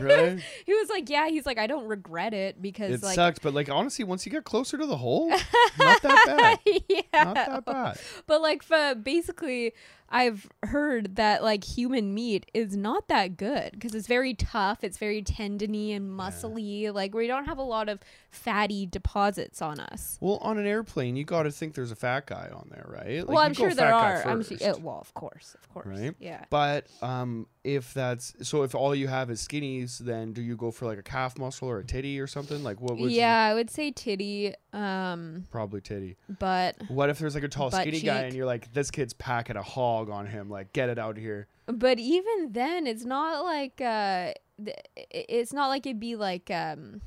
Really? 0.00 0.42
he 0.66 0.72
was 0.72 0.88
like, 0.88 1.08
"Yeah," 1.10 1.28
he's 1.28 1.44
like, 1.46 1.58
"I 1.58 1.66
don't 1.66 1.86
regret 1.86 2.32
it 2.34 2.60
because 2.60 2.90
It 2.94 3.02
like." 3.02 3.14
sucked, 3.14 3.42
but 3.42 3.54
like 3.54 3.68
honestly, 3.70 4.04
once 4.04 4.24
you 4.26 4.32
get 4.32 4.44
closer 4.44 4.78
to 4.78 4.86
the 4.86 4.96
hole, 4.96 5.28
not 5.78 6.02
that 6.02 6.58
bad. 6.64 6.80
yeah, 6.88 7.02
Not 7.24 7.34
that 7.34 7.64
bad. 7.66 7.98
but 8.26 8.40
like 8.40 8.62
for 8.62 8.94
basically, 8.94 9.74
I've 10.08 10.48
heard 10.62 11.16
that 11.16 11.42
like 11.42 11.64
human 11.64 12.14
meat 12.14 12.46
is 12.54 12.76
not 12.76 13.08
that 13.08 13.36
good 13.36 13.72
because 13.72 13.94
it's 13.94 14.06
very 14.06 14.34
tough. 14.34 14.84
It's 14.84 14.98
very 14.98 15.22
tendony 15.22 15.92
and 15.92 16.08
muscly. 16.08 16.92
Like 16.92 17.14
we 17.14 17.26
don't 17.26 17.46
have 17.46 17.58
a 17.58 17.62
lot 17.62 17.88
of 17.88 18.00
fatty 18.30 18.86
deposits 18.86 19.60
on 19.60 19.80
us. 19.80 20.18
Well, 20.20 20.38
on 20.42 20.58
an 20.58 20.66
airplane, 20.66 21.16
you 21.16 21.24
got 21.24 21.44
to 21.44 21.50
think 21.50 21.74
there's 21.74 21.90
a 21.90 21.96
fat 21.96 22.26
guy 22.26 22.50
on 22.52 22.68
there, 22.70 22.86
right? 22.88 23.18
Like, 23.18 23.28
well, 23.28 23.38
I'm 23.38 23.54
sure 23.54 23.74
there 23.74 23.92
are. 23.92 24.26
I'm 24.26 24.42
sure. 24.42 24.58
well, 24.78 24.98
of 25.00 25.12
course, 25.14 25.56
of 25.60 25.68
course. 25.72 25.86
Right? 25.86 26.14
Yeah. 26.20 26.44
But 26.50 26.86
um, 27.02 27.46
if 27.66 27.92
that's 27.92 28.32
so, 28.42 28.62
if 28.62 28.74
all 28.76 28.94
you 28.94 29.08
have 29.08 29.28
is 29.28 29.46
skinnies, 29.46 29.98
then 29.98 30.32
do 30.32 30.40
you 30.40 30.56
go 30.56 30.70
for 30.70 30.86
like 30.86 30.98
a 30.98 31.02
calf 31.02 31.36
muscle 31.36 31.68
or 31.68 31.80
a 31.80 31.84
titty 31.84 32.20
or 32.20 32.28
something? 32.28 32.62
Like 32.62 32.80
what? 32.80 32.96
would 32.96 33.10
Yeah, 33.10 33.36
I 33.42 33.54
would 33.54 33.70
say 33.70 33.90
titty. 33.90 34.54
Um, 34.72 35.44
probably 35.50 35.80
titty. 35.80 36.16
but 36.38 36.76
What 36.88 37.10
if 37.10 37.18
there's 37.18 37.34
like 37.34 37.44
a 37.44 37.48
tall, 37.48 37.72
skinny 37.72 38.00
guy, 38.00 38.20
and 38.22 38.34
you're 38.34 38.46
like, 38.46 38.72
this 38.72 38.90
kid's 38.92 39.12
packing 39.14 39.56
a 39.56 39.62
hog 39.62 40.08
on 40.10 40.26
him, 40.26 40.48
like 40.48 40.72
get 40.72 40.88
it 40.88 40.98
out 40.98 41.16
here. 41.16 41.48
but 41.66 41.98
even 41.98 42.52
then, 42.52 42.86
it's 42.86 43.04
not 43.04 43.44
like 43.44 43.80
uh, 43.80 44.32
th- 44.64 44.78
it's 44.96 45.52
not 45.52 45.66
like 45.66 45.84
it'd 45.86 45.98
be 45.98 46.14
like 46.14 46.48
um 46.52 47.00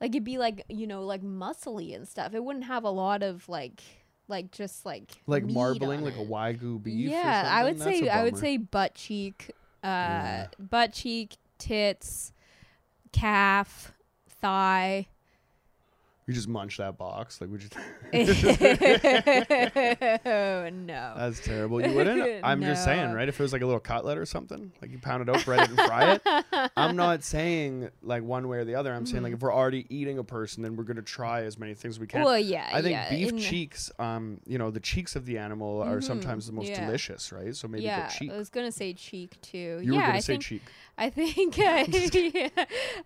like 0.00 0.10
it'd 0.10 0.24
be 0.24 0.38
like 0.38 0.64
you 0.68 0.88
know 0.88 1.04
like 1.04 1.22
muscly 1.22 1.94
and 1.94 2.08
stuff. 2.08 2.34
It 2.34 2.42
wouldn't 2.44 2.64
have 2.64 2.82
a 2.82 2.90
lot 2.90 3.22
of 3.22 3.48
like 3.48 3.82
like 4.28 4.50
just 4.50 4.84
like 4.86 5.10
Like 5.26 5.44
marbling, 5.44 6.02
like 6.02 6.14
a 6.16 6.24
wagyu 6.24 6.82
beef. 6.82 7.08
or 7.08 7.14
Yeah, 7.14 7.48
I 7.50 7.64
would? 7.64 7.78
That's 7.78 7.98
say 8.00 8.08
I 8.08 8.22
would 8.22 8.36
say 8.36 8.56
butt 8.56 8.94
cheek, 8.94 9.50
uh, 9.82 9.86
Yeah. 9.86 10.46
butt 10.58 10.92
cheek, 10.92 11.36
tits, 11.58 12.32
calf, 13.12 13.92
thigh. 14.28 15.08
You 16.26 16.32
just 16.34 16.48
munch 16.48 16.78
that 16.78 16.96
box. 16.96 17.40
Like, 17.40 17.50
would 17.50 17.62
you? 17.62 17.68
oh 20.26 20.68
no. 20.72 21.14
That's 21.16 21.40
terrible. 21.40 21.80
You 21.86 21.94
wouldn't. 21.94 22.40
I'm 22.44 22.62
just 22.62 22.84
saying, 22.84 23.12
right? 23.12 23.28
If 23.28 23.38
it 23.38 23.42
was 23.42 23.52
like 23.52 23.62
a 23.62 23.66
little 23.66 23.80
cutlet 23.80 24.18
or 24.18 24.24
something, 24.26 24.72
like 24.80 24.90
you 24.90 24.98
pound 24.98 25.22
it 25.22 25.28
up, 25.28 25.44
bread 25.44 25.60
it, 25.60 25.68
and 25.70 25.78
fry 25.80 26.12
it. 26.14 26.70
I'm 26.76 26.96
not 27.04 27.24
saying 27.24 27.90
like 28.02 28.22
one 28.22 28.48
way 28.48 28.58
or 28.58 28.64
the 28.64 28.74
other. 28.74 28.92
I'm 28.92 29.06
saying 29.06 29.22
like 29.22 29.34
if 29.34 29.40
we're 29.40 29.52
already 29.54 29.86
eating 29.88 30.18
a 30.18 30.24
person, 30.24 30.62
then 30.62 30.76
we're 30.76 30.84
gonna 30.84 31.02
try 31.02 31.42
as 31.42 31.58
many 31.58 31.74
things 31.74 31.96
as 31.96 32.00
we 32.00 32.06
can. 32.06 32.22
Well, 32.22 32.38
yeah. 32.38 32.68
I 32.72 32.80
think 32.82 32.92
yeah, 32.92 33.10
beef 33.10 33.28
in- 33.30 33.38
cheeks, 33.38 33.90
um, 33.98 34.40
you 34.46 34.58
know, 34.58 34.70
the 34.70 34.80
cheeks 34.80 35.16
of 35.16 35.26
the 35.26 35.38
animal 35.38 35.82
are 35.82 35.98
Mhm, 35.98 36.04
sometimes 36.04 36.46
the 36.46 36.52
most 36.52 36.68
yeah. 36.68 36.84
delicious, 36.84 37.32
right? 37.32 37.54
So 37.54 37.68
maybe 37.68 37.84
yeah. 37.84 38.10
I 38.30 38.36
was 38.36 38.48
gonna 38.48 38.72
say 38.72 38.92
cheek 38.94 39.40
too. 39.40 39.80
You 39.82 39.92
yeah, 39.94 39.98
were 39.98 40.00
gonna 40.02 40.14
I 40.14 40.20
say 40.20 40.32
think 40.34 40.42
cheek. 40.44 40.62
I 40.96 41.10
think 41.10 41.58
uh, 41.58 41.84
yeah, 41.88 42.48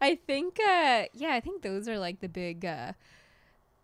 I 0.00 0.14
think 0.26 0.58
uh, 0.60 1.04
yeah, 1.14 1.32
I 1.32 1.40
think 1.40 1.62
those 1.62 1.88
are 1.88 1.98
like 1.98 2.20
the 2.20 2.28
big 2.28 2.64
uh, 2.64 2.92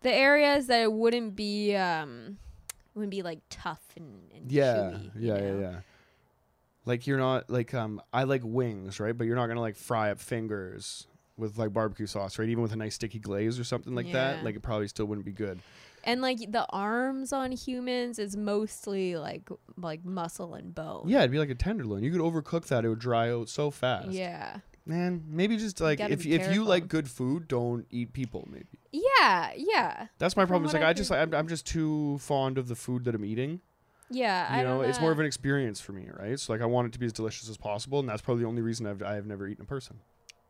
the 0.01 0.13
areas 0.13 0.67
that 0.67 0.81
it 0.81 0.91
wouldn't 0.93 1.35
be 1.35 1.75
um 1.75 2.37
wouldn't 2.93 3.11
be 3.11 3.21
like 3.23 3.39
tough 3.49 3.81
and, 3.97 4.31
and 4.33 4.49
Yeah, 4.49 4.73
chewy, 4.91 5.11
yeah, 5.17 5.37
yeah, 5.37 5.51
know? 5.51 5.59
yeah. 5.59 5.75
Like 6.85 7.07
you're 7.07 7.17
not 7.17 7.49
like 7.49 7.73
um, 7.73 7.99
I 8.13 8.23
like 8.23 8.41
wings, 8.43 8.99
right? 8.99 9.17
But 9.17 9.25
you're 9.25 9.35
not 9.35 9.47
gonna 9.47 9.59
like 9.61 9.75
fry 9.75 10.11
up 10.11 10.19
fingers 10.19 11.07
with 11.37 11.57
like 11.57 11.73
barbecue 11.73 12.05
sauce, 12.05 12.37
right? 12.37 12.47
Even 12.47 12.61
with 12.61 12.71
a 12.73 12.77
nice 12.77 12.95
sticky 12.95 13.19
glaze 13.19 13.59
or 13.59 13.63
something 13.63 13.95
like 13.95 14.05
Yeah. 14.07 14.35
that, 14.35 14.43
like 14.43 14.55
it 14.55 14.61
probably 14.61 14.87
still 14.87 15.05
wouldn't 15.07 15.25
be 15.25 15.33
good. 15.33 15.59
And 16.05 16.21
like 16.21 16.51
the 16.51 16.65
arms 16.69 17.33
on 17.33 17.51
humans 17.51 18.19
is 18.19 18.37
mostly 18.37 19.17
like 19.17 19.49
like 19.75 20.05
muscle 20.05 20.53
and 20.53 20.73
bone. 20.73 21.05
Yeah, 21.07 21.19
it'd 21.19 21.31
be 21.31 21.39
like 21.39 21.49
a 21.49 21.55
tenderloin. 21.55 22.03
You 22.03 22.11
could 22.11 22.21
overcook 22.21 22.67
that; 22.67 22.85
it 22.85 22.89
would 22.89 22.99
dry 22.99 23.31
out 23.31 23.49
so 23.49 23.71
fast. 23.71 24.11
Yeah. 24.11 24.59
man. 24.85 25.23
Maybe 25.27 25.57
just 25.57 25.81
like 25.81 25.97
gotta 25.97 26.13
if 26.13 26.25
if 26.25 26.53
you 26.53 26.63
like 26.63 26.87
good 26.87 27.09
food, 27.09 27.47
don't 27.47 27.87
eat 27.89 28.13
people. 28.13 28.47
Maybe 28.51 28.67
Yeah, 28.91 29.51
yeah. 29.57 30.07
that's 30.19 30.35
my 30.37 30.43
From 30.43 30.49
problem. 30.49 30.65
It's 30.65 30.73
like 30.75 30.83
I 30.83 30.89
I 30.89 30.93
just 30.93 31.09
hear- 31.11 31.19
I'm, 31.19 31.33
I'm 31.33 31.47
just 31.47 31.65
too 31.65 32.19
fond 32.19 32.59
of 32.59 32.67
the 32.67 32.75
food 32.75 33.03
that 33.05 33.15
I'm 33.15 33.25
eating. 33.25 33.61
Yeah, 34.11 34.47
I 34.47 34.59
You 34.59 34.63
know, 34.63 34.81
it's 34.81 35.01
more 35.01 35.11
of 35.11 35.17
an 35.17 35.25
experience 35.25 35.81
for 35.81 35.91
me, 35.91 36.07
right? 36.15 36.39
So 36.39 36.53
like 36.53 36.61
I 36.61 36.67
want 36.67 36.85
it 36.87 36.93
to 36.93 36.99
be 36.99 37.07
as 37.07 37.13
delicious 37.13 37.49
as 37.49 37.57
possible, 37.57 37.99
and 37.99 38.07
that's 38.07 38.21
probably 38.21 38.43
the 38.43 38.47
only 38.49 38.61
reason 38.61 38.85
I've 38.85 39.01
I've 39.01 39.25
never 39.25 39.47
eaten 39.47 39.63
a 39.63 39.67
person. 39.67 40.01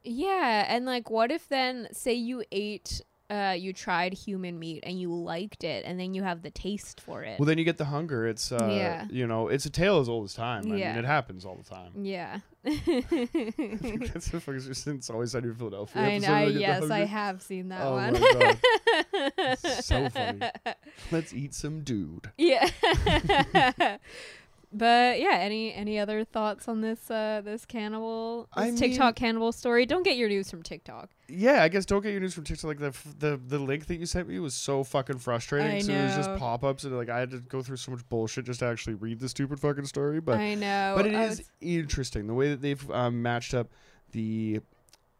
Yeah, 0.04 0.66
and 0.68 0.86
like 0.86 1.10
what 1.10 1.32
if 1.32 1.48
then 1.48 1.88
say 1.94 2.14
you 2.14 2.44
ate 2.52 3.02
uh 3.30 3.56
you 3.58 3.74
tried 3.74 4.14
human 4.14 4.60
meat 4.60 4.84
and 4.86 5.00
you 5.00 5.12
liked 5.14 5.64
it 5.64 5.84
and 5.86 6.00
then 6.00 6.14
you 6.14 6.22
have 6.24 6.42
the 6.44 6.52
taste 6.52 7.02
for 7.02 7.24
it. 7.24 7.40
Well, 7.40 7.48
then 7.48 7.58
you 7.58 7.64
get 7.66 7.78
the 7.78 7.86
hunger. 7.86 8.28
It's 8.28 8.52
uh, 8.52 8.70
Yeah. 8.72 9.08
you 9.10 9.26
know, 9.26 9.48
it's 9.48 9.66
a 9.66 9.70
tale 9.72 10.00
as 10.00 10.08
old 10.08 10.26
as 10.26 10.34
time. 10.36 10.72
I 10.72 10.76
Yeah. 10.76 10.90
mean, 10.96 11.04
it 11.04 11.08
happens 11.08 11.46
all 11.46 11.56
the 11.56 11.64
time. 11.68 11.92
yeah. 11.96 12.40
That's 12.66 14.30
the 14.30 14.40
fuck 14.42 14.56
is 14.56 14.78
since 14.78 15.10
always 15.10 15.32
sunny 15.32 15.48
in 15.50 15.56
Philadelphia. 15.56 16.02
I 16.02 16.18
know. 16.20 16.34
I 16.34 16.44
Yes, 16.46 16.90
I 16.90 17.00
have 17.06 17.42
seen 17.42 17.70
that 17.70 17.82
Oh 17.82 17.94
one. 17.94 18.14
my 18.14 18.58
god, 19.38 19.58
so 19.84 20.10
funny. 20.10 20.42
Let's 21.12 21.34
eat 21.34 21.54
some 21.54 21.82
dude. 21.84 22.32
Yeah. 22.38 22.70
But 24.78 25.20
yeah, 25.20 25.38
any 25.40 25.74
any 25.74 25.98
other 25.98 26.24
thoughts 26.24 26.68
on 26.68 26.82
this 26.82 27.10
uh 27.10 27.42
this 27.44 27.66
cannibal 27.66 28.48
I 28.54 28.70
this 28.70 28.80
mean- 28.82 28.92
TikTok 28.92 29.16
cannibal 29.16 29.52
story? 29.52 29.86
Don't 29.86 30.04
get 30.04 30.18
your 30.18 30.30
news 30.30 30.50
from 30.50 30.62
TikTok. 30.64 31.10
Yeah, 31.28 31.64
I 31.64 31.70
guess 31.70 31.86
don't 31.86 32.04
get 32.04 32.12
your 32.12 32.22
news 32.22 32.34
from 32.36 32.44
TikTok. 32.44 32.66
Like 32.68 32.80
the 32.80 32.88
f- 32.88 33.16
the 33.18 33.40
the 33.48 33.58
link 33.58 33.88
that 33.88 33.96
you 33.96 34.06
sent 34.06 34.28
me 34.28 34.38
was 34.40 34.54
so 34.54 34.84
fucking 34.84 35.18
frustrating. 35.20 35.72
I 35.72 35.80
so 35.80 35.92
it 35.92 36.04
was 36.04 36.16
just 36.16 36.36
pop 36.38 36.64
ups 36.64 36.84
and 36.84 36.96
like 36.96 37.10
I 37.10 37.20
had 37.20 37.32
to 37.32 37.40
go 37.40 37.62
through 37.64 37.78
so 37.78 37.92
much 37.92 38.08
bullshit 38.10 38.46
just 38.46 38.60
to 38.60 38.66
actually 38.66 38.94
read 38.96 39.20
the 39.20 39.30
stupid 39.30 39.60
fucking 39.60 39.86
story. 39.86 40.20
But 40.22 40.38
I 40.40 40.54
know. 40.56 40.94
but 40.96 41.08
it 41.08 41.16
I 41.16 41.24
is 41.26 41.44
interesting 41.62 42.28
the 42.28 42.34
way 42.34 42.50
that 42.50 42.62
they've 42.62 42.92
um, 42.92 43.22
matched 43.22 43.54
up 43.54 43.70
the 44.12 44.60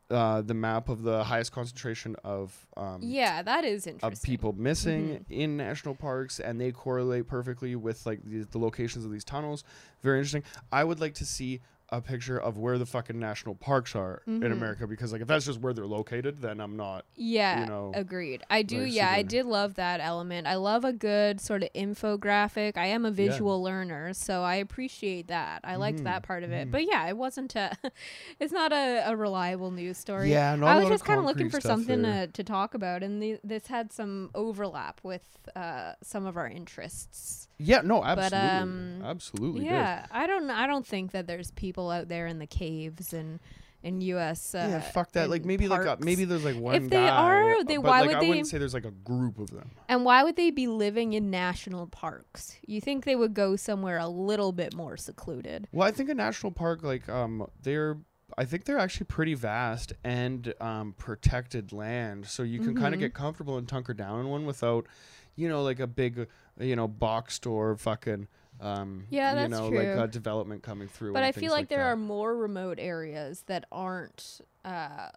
uh, 0.10 0.42
the 0.42 0.54
map 0.54 0.88
of 0.90 1.02
the 1.02 1.24
highest 1.24 1.52
concentration 1.52 2.16
of 2.24 2.68
um, 2.78 3.00
yeah, 3.02 3.42
that 3.42 3.64
is 3.66 3.88
interesting. 3.88 4.12
of 4.14 4.22
people 4.22 4.54
missing 4.54 5.08
Mhm. 5.08 5.26
in 5.30 5.58
national 5.58 5.96
parks, 5.96 6.40
and 6.40 6.62
they 6.62 6.72
correlate 6.72 7.28
perfectly 7.28 7.76
with 7.76 8.06
like 8.06 8.20
the, 8.24 8.44
the 8.44 8.60
locations 8.60 9.04
of 9.06 9.12
these 9.12 9.24
tunnels. 9.24 9.64
Very 10.04 10.20
interesting. 10.20 10.44
I 10.72 10.84
would 10.84 11.00
like 11.00 11.16
to 11.16 11.26
see 11.26 11.62
a 11.90 12.02
picture 12.02 12.40
of 12.40 12.58
where 12.58 12.78
the 12.80 12.86
fucking 12.86 13.20
national 13.20 13.54
parks 13.56 13.96
are 13.96 14.24
in 14.26 14.40
Mhm. 14.42 14.52
America 14.52 14.88
because 14.88 15.12
like 15.14 15.22
if 15.22 15.28
that's 15.28 15.46
just 15.46 15.60
where 15.62 15.72
they're 15.74 15.86
located, 15.86 16.42
then 16.42 16.60
I'm 16.60 16.76
not. 16.76 17.06
Yeah, 17.16 17.62
you 17.62 17.66
know, 17.68 17.92
agreed. 17.94 18.44
I 18.50 18.64
do. 18.64 18.80
like, 18.84 18.94
yeah, 18.94 19.10
I 19.12 19.22
did 19.22 19.46
love 19.46 19.76
that 19.76 20.00
element. 20.02 20.48
I 20.48 20.56
love 20.56 20.84
a 20.84 20.92
good 20.94 21.40
sort 21.40 21.62
of 21.64 21.70
infographic. 21.74 22.76
I 22.78 22.88
am 22.88 23.06
a 23.06 23.12
visual 23.12 23.62
learner, 23.62 24.14
so 24.14 24.42
I 24.44 24.56
appreciate 24.56 25.28
that. 25.28 25.62
I 25.64 25.76
liked 25.76 26.00
Mhm, 26.00 26.04
that 26.06 26.24
part 26.24 26.44
of 26.44 26.52
it. 26.52 26.68
mhm. 26.68 26.72
But 26.72 26.86
yeah, 26.86 27.08
it 27.08 27.18
wasn't 27.18 27.56
a. 27.56 27.78
it's 28.40 28.52
not 28.54 28.72
a, 28.74 29.04
a 29.10 29.16
reliable 29.16 29.72
news 29.72 29.98
story. 29.98 30.32
Yeah, 30.32 30.56
not 30.56 30.68
I 30.70 30.76
a 30.78 30.80
was 30.80 30.90
just 30.90 31.06
kind 31.06 31.20
of 31.20 31.26
looking 31.26 31.50
for 31.50 31.62
something 31.62 32.02
to, 32.02 32.28
to 32.28 32.44
talk 32.44 32.74
about, 32.74 33.04
and 33.04 33.22
the, 33.22 33.38
this 33.44 33.68
had 33.68 33.94
some 33.94 34.32
overlap 34.34 35.00
with 35.04 35.24
uh, 35.56 35.94
some 36.02 36.26
of 36.26 36.36
our 36.36 36.48
interests. 36.48 37.48
Yeah, 37.58 37.82
no, 37.82 38.02
But, 38.02 38.34
absolutely, 38.34 38.60
um, 38.60 39.02
absolutely. 39.06 39.66
yeah, 39.66 40.06
I 40.12 40.28
don't. 40.28 40.50
I 40.50 40.68
don't 40.68 40.86
think 40.86 41.12
that 41.12 41.26
there's 41.28 41.52
people 41.52 41.90
out 41.90 42.10
there 42.10 42.28
in 42.28 42.40
the 42.40 42.48
caves 42.48 43.14
and 43.14 43.40
in 43.82 44.02
U.S. 44.02 44.56
Uh, 44.56 44.68
yeah, 44.70 44.80
fuck 44.82 45.12
that. 45.14 45.30
Like 45.30 45.46
maybe 45.46 45.68
like 45.68 45.86
a, 45.86 45.98
maybe 46.04 46.26
there's 46.26 46.44
like 46.44 46.58
one 46.58 46.76
If 46.76 46.84
they 46.90 46.98
guy, 46.98 47.08
are, 47.10 47.54
uh, 47.54 47.64
they- 47.64 47.76
but 47.78 47.84
why 47.86 48.00
like 48.02 48.08
would 48.10 48.18
I 48.18 48.20
they- 48.22 48.28
wouldn't 48.30 48.48
say 48.48 48.58
there's 48.58 48.74
like 48.74 48.84
a 48.86 48.92
group 48.92 49.38
of 49.40 49.52
them. 49.52 49.70
And 49.88 50.04
why 50.04 50.24
would 50.24 50.36
they 50.36 50.50
be 50.52 50.68
living 50.68 51.14
in 51.14 51.30
national 51.30 51.88
parks? 51.88 52.58
You 52.68 52.82
think 52.82 53.06
they 53.06 53.16
would 53.16 53.34
go 53.36 53.56
somewhere 53.56 54.00
a 54.00 54.08
little 54.08 54.52
bit 54.52 54.76
more 54.76 54.98
secluded? 54.98 55.68
Well, 55.72 55.88
I 55.88 55.92
think 55.92 56.10
a 56.10 56.16
national 56.16 56.52
park 56.52 56.84
like 56.84 57.08
um 57.10 57.46
they're 57.62 57.98
I 58.38 58.44
think 58.44 58.66
they're 58.66 58.80
actually 58.80 59.06
pretty 59.06 59.36
vast 59.36 59.94
and 60.04 60.52
um 60.60 60.96
protected 60.98 61.72
land, 61.72 62.26
so 62.26 62.42
you 62.44 62.60
can 62.60 62.74
kind 62.76 62.88
Mhm. 62.92 62.96
of 62.96 63.00
get 63.00 63.14
comfortable 63.14 63.58
and 63.58 63.68
tunker 63.68 63.96
down 63.96 64.20
in 64.22 64.28
one 64.30 64.46
without, 64.48 64.88
you 65.36 65.50
know, 65.50 65.64
like 65.64 65.80
a 65.80 65.88
big, 65.88 66.20
uh, 66.20 66.64
you 66.64 66.76
know, 66.76 66.88
box 66.88 67.34
store 67.36 67.76
fucking. 67.78 68.28
Um, 68.62 69.06
Yeah, 69.10 69.32
you 69.32 69.36
that's 69.36 69.52
know, 69.52 69.70
true. 69.70 69.78
like 69.80 69.88
uh, 69.98 70.08
development 70.08 70.64
coming 70.64 70.88
through. 70.88 71.12
But 71.14 71.24
I 71.24 71.32
feel 71.34 71.52
like, 71.52 71.68
there 71.68 71.80
that. 71.80 71.86
are 71.90 71.96
more 71.98 72.36
remote 72.36 72.78
areas 72.80 73.44
that 73.48 73.66
aren't 73.72 74.40
uh, 74.64 75.10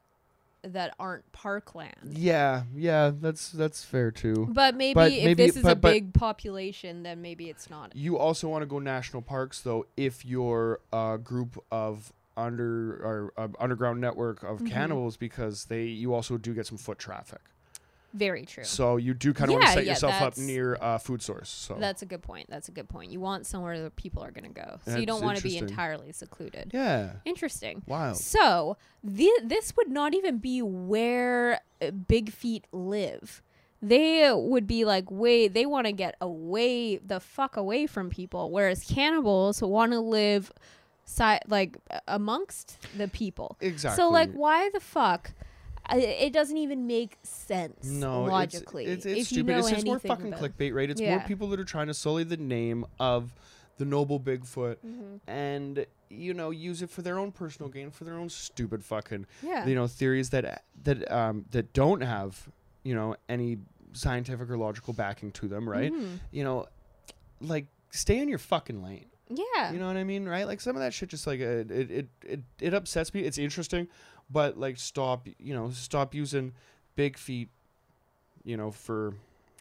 that 0.62 0.92
aren't 0.98 1.30
parkland. 1.30 2.14
Yeah, 2.18 2.64
yeah, 2.74 3.12
that's 3.14 3.50
that's 3.52 3.84
fair 3.84 4.10
too. 4.10 4.48
But 4.50 4.74
maybe 4.74 4.94
But 4.94 5.12
if 5.12 5.24
maybe- 5.24 5.46
this 5.46 5.56
is 5.56 5.62
a 5.62 5.68
but- 5.68 5.80
but- 5.82 5.92
big 5.92 6.14
population, 6.14 7.04
then 7.04 7.22
maybe 7.22 7.48
it's 7.48 7.70
not. 7.70 7.94
You 7.94 8.18
also 8.18 8.48
want 8.48 8.62
to 8.62 8.66
go 8.66 8.80
national 8.80 9.22
parks 9.22 9.60
though 9.60 9.86
if 9.96 10.24
you're 10.24 10.80
a 10.92 11.16
group 11.22 11.62
of 11.70 12.12
under 12.36 12.94
or 13.04 13.32
uh, 13.36 13.48
underground 13.60 14.00
network 14.00 14.42
of 14.42 14.58
Mhm. 14.60 14.70
cannibals 14.70 15.16
because 15.16 15.66
they 15.66 15.84
you 15.84 16.12
also 16.12 16.36
do 16.38 16.54
get 16.54 16.66
some 16.66 16.78
foot 16.78 16.98
traffic. 16.98 17.40
Very 18.14 18.46
true. 18.46 18.64
So 18.64 18.96
you 18.96 19.12
do 19.12 19.34
kind 19.34 19.50
of 19.50 19.54
want 19.54 19.66
to 19.66 19.72
set 19.72 19.84
yeah, 19.84 19.92
yourself 19.92 20.22
up 20.22 20.38
near 20.38 20.78
a 20.80 20.98
food 20.98 21.20
source. 21.20 21.50
So 21.50 21.76
That's 21.78 22.00
a 22.02 22.06
good 22.06 22.22
point. 22.22 22.46
That's 22.48 22.68
a 22.68 22.72
good 22.72 22.88
point. 22.88 23.12
You 23.12 23.20
want 23.20 23.46
somewhere 23.46 23.80
that 23.82 23.96
people 23.96 24.22
are 24.22 24.30
going 24.30 24.44
to 24.52 24.60
go, 24.60 24.80
so 24.86 24.96
you 24.96 25.06
don't 25.06 25.22
want 25.22 25.36
to 25.36 25.42
be 25.42 25.58
entirely 25.58 26.12
secluded. 26.12 26.70
yeah, 26.72 27.10
Interesting. 27.24 27.82
Wow. 27.86 28.14
So 28.14 28.76
thi- 29.06 29.30
this 29.44 29.76
would 29.76 29.88
not 29.88 30.14
even 30.14 30.38
be 30.38 30.62
where 30.62 31.60
uh, 31.82 31.90
Big 31.90 32.32
Feet 32.32 32.66
live. 32.72 33.42
They 33.80 34.32
would 34.32 34.66
be 34.66 34.84
like 34.84 35.10
way. 35.10 35.46
They 35.46 35.66
want 35.66 35.86
to 35.86 35.92
get 35.92 36.16
away 36.20 36.96
the 36.96 37.20
fuck 37.20 37.56
away 37.56 37.86
from 37.86 38.10
people, 38.10 38.50
whereas 38.50 38.84
cannibals 38.84 39.62
want 39.62 39.92
to 39.92 40.00
live, 40.00 40.50
si- 41.04 41.38
like 41.46 41.76
uh, 41.90 42.00
amongst 42.08 42.78
the 42.96 43.06
people. 43.06 43.56
Exactly. 43.60 44.02
So 44.02 44.08
like, 44.10 44.32
why 44.32 44.70
the 44.70 44.80
fuck? 44.80 45.32
It 45.90 46.32
doesn't 46.32 46.56
even 46.56 46.86
make 46.86 47.16
sense 47.22 47.86
no, 47.86 48.24
logically. 48.24 48.84
it's, 48.86 49.06
it's, 49.06 49.20
if 49.20 49.26
stupid. 49.28 49.36
you 49.48 49.52
know 49.54 49.58
it's 49.60 49.70
just 49.70 49.86
more 49.86 49.98
fucking 49.98 50.32
clickbait, 50.32 50.74
right? 50.74 50.90
It's 50.90 51.00
more 51.00 51.20
people 51.20 51.48
that 51.48 51.60
are 51.60 51.64
trying 51.64 51.86
to 51.86 51.94
sully 51.94 52.24
the 52.24 52.36
name 52.36 52.84
of 53.00 53.32
the 53.78 53.84
noble 53.84 54.18
Bigfoot 54.20 54.76
Mhm. 54.84 55.20
and 55.28 55.86
you 56.10 56.34
know 56.34 56.50
use 56.50 56.82
it 56.82 56.90
for 56.90 57.02
their 57.02 57.18
own 57.18 57.30
personal 57.32 57.70
gain, 57.70 57.90
for 57.90 58.04
their 58.04 58.14
own 58.14 58.28
stupid 58.28 58.84
fucking 58.84 59.26
Yeah. 59.42 59.66
you 59.66 59.74
know 59.74 59.86
theories 59.86 60.30
that 60.30 60.64
that 60.82 61.10
um 61.12 61.44
that 61.52 61.72
don't 61.72 62.00
have 62.00 62.48
you 62.82 62.94
know 62.94 63.14
any 63.28 63.58
scientific 63.92 64.50
or 64.50 64.56
logical 64.58 64.92
backing 64.92 65.30
to 65.32 65.48
them, 65.48 65.68
right? 65.68 65.92
Mhm. 65.92 66.18
You 66.32 66.44
know, 66.44 66.66
like 67.40 67.66
stay 67.90 68.18
in 68.18 68.28
your 68.28 68.38
fucking 68.38 68.82
lane. 68.82 69.06
Yeah. 69.30 69.72
You 69.72 69.78
know 69.78 69.86
what 69.86 69.96
I 69.96 70.04
mean, 70.04 70.26
right? 70.26 70.46
Like 70.46 70.60
some 70.60 70.74
of 70.74 70.80
that 70.80 70.92
shit 70.94 71.10
just 71.10 71.26
like 71.26 71.40
uh, 71.40 71.44
it 71.68 71.70
it 71.70 72.08
it 72.24 72.40
it 72.60 72.74
upsets 72.74 73.12
me. 73.14 73.20
It's 73.20 73.38
interesting, 73.38 73.86
but 74.30 74.58
like 74.58 74.78
stop, 74.78 75.26
you 75.38 75.54
know, 75.54 75.70
stop 75.70 76.14
using 76.14 76.52
big 76.96 77.16
feet, 77.16 77.48
you 78.44 78.56
know, 78.56 78.70
for 78.70 79.14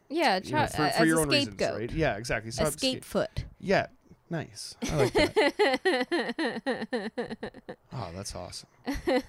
yeah. 0.09 0.39
you 0.43 0.51
know, 0.51 0.65
for, 0.67 0.81
uh, 0.83 0.89
for 0.89 1.01
as 1.03 1.07
your 1.07 1.19
own 1.19 1.29
reasons, 1.29 1.59
right? 1.61 1.91
Yeah, 1.91 2.17
exactly. 2.17 2.49
A 2.49 2.51
Stop 2.53 2.67
sca- 2.73 2.99
scapefoot. 2.99 3.27
yeah, 3.59 3.87
Nice. 4.29 4.75
I 4.83 4.95
like 4.95 5.13
that. 5.13 6.41
oh, 7.93 8.09
that's 8.15 8.35
awesome. 8.35 8.67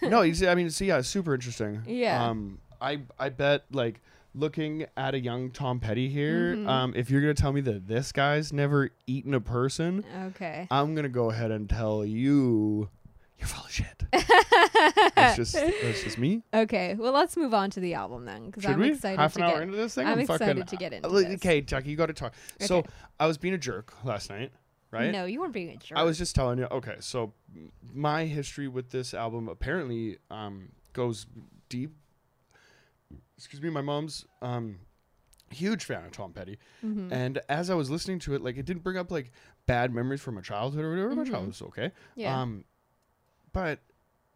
No, 0.02 0.22
you 0.22 0.34
see, 0.34 0.48
I 0.48 0.54
mean, 0.56 0.70
see, 0.70 0.86
yeah, 0.86 0.98
it's 0.98 1.08
super 1.08 1.34
interesting. 1.34 1.82
Yeah. 1.86 2.28
Um, 2.28 2.58
I 2.80 3.02
I 3.18 3.28
bet 3.28 3.64
like 3.70 4.00
looking 4.34 4.86
at 4.96 5.14
a 5.14 5.20
young 5.20 5.50
Tom 5.50 5.78
Petty 5.80 6.08
here, 6.08 6.54
Mhm. 6.56 6.68
um, 6.68 6.92
if 6.96 7.10
you're 7.10 7.20
gonna 7.20 7.34
tell 7.34 7.52
me 7.52 7.60
that 7.62 7.86
this 7.86 8.10
guy's 8.12 8.52
never 8.52 8.90
eaten 9.06 9.34
a 9.34 9.40
person, 9.40 10.04
okay. 10.26 10.66
I'm 10.70 10.94
gonna 10.94 11.08
go 11.08 11.30
ahead 11.30 11.50
and 11.50 11.68
tell 11.70 12.04
you 12.04 12.88
you're 13.38 13.46
full 13.48 13.64
of 13.64 13.70
shit. 13.70 14.02
that's 15.14 15.36
just 15.36 15.52
that's 15.52 16.02
just 16.02 16.18
me. 16.18 16.42
okay. 16.52 16.94
Well, 16.98 17.12
let's 17.12 17.36
move 17.36 17.54
on 17.54 17.70
to 17.70 17.80
the 17.80 17.94
album 17.94 18.24
then, 18.24 18.46
because 18.46 18.62
Should 18.64 18.72
I'm 18.72 18.80
we? 18.80 18.90
excited 18.92 19.18
Half 19.20 19.34
to 19.34 19.38
an 19.40 19.44
hour 19.44 19.52
get. 19.54 19.62
into 19.62 19.76
this 19.76 19.94
thing, 19.94 20.06
I'm 20.06 20.18
excited 20.18 20.66
to 20.68 20.76
get 20.76 20.92
into 20.92 21.08
this. 21.08 21.34
Okay, 21.36 21.60
Jackie, 21.60 21.90
you 21.90 21.96
got 21.96 22.06
to 22.06 22.12
talk. 22.14 22.34
So 22.60 22.78
Okay. 22.78 22.88
I 23.20 23.26
was 23.26 23.38
being 23.38 23.54
a 23.54 23.58
jerk 23.58 23.92
last 24.04 24.30
night, 24.30 24.50
right? 24.90 25.10
No, 25.12 25.24
you 25.24 25.40
weren't 25.40 25.52
being 25.52 25.70
a 25.70 25.76
jerk. 25.76 25.96
I 25.98 26.02
was 26.04 26.18
just 26.18 26.34
telling 26.34 26.58
you. 26.58 26.66
Okay, 26.70 26.96
so 27.00 27.32
m- 27.54 27.70
my 27.94 28.24
history 28.24 28.66
with 28.68 28.90
this 28.90 29.14
album 29.14 29.48
apparently 29.48 30.18
um, 30.30 30.70
goes 30.92 31.26
deep. 31.68 31.92
Excuse 33.36 33.62
me, 33.62 33.70
my 33.70 33.80
mom's 33.82 34.26
um, 34.42 34.78
huge 35.50 35.84
fan 35.84 36.04
of 36.04 36.10
Tom 36.12 36.32
Petty, 36.32 36.58
Mhm. 36.84 37.12
and 37.12 37.38
as 37.48 37.70
I 37.70 37.74
was 37.74 37.88
listening 37.90 38.18
to 38.20 38.34
it, 38.34 38.42
like 38.42 38.56
it 38.56 38.66
didn't 38.66 38.82
bring 38.82 38.96
up 38.96 39.10
like 39.12 39.30
bad 39.66 39.94
memories 39.94 40.20
from 40.20 40.34
my 40.34 40.40
childhood 40.40 40.84
or 40.84 40.90
whatever. 40.90 41.14
My 41.14 41.24
childhood 41.24 41.48
was 41.48 41.62
okay, 41.62 41.92
Yeah. 42.16 42.40
um, 42.40 42.64
but 43.60 43.78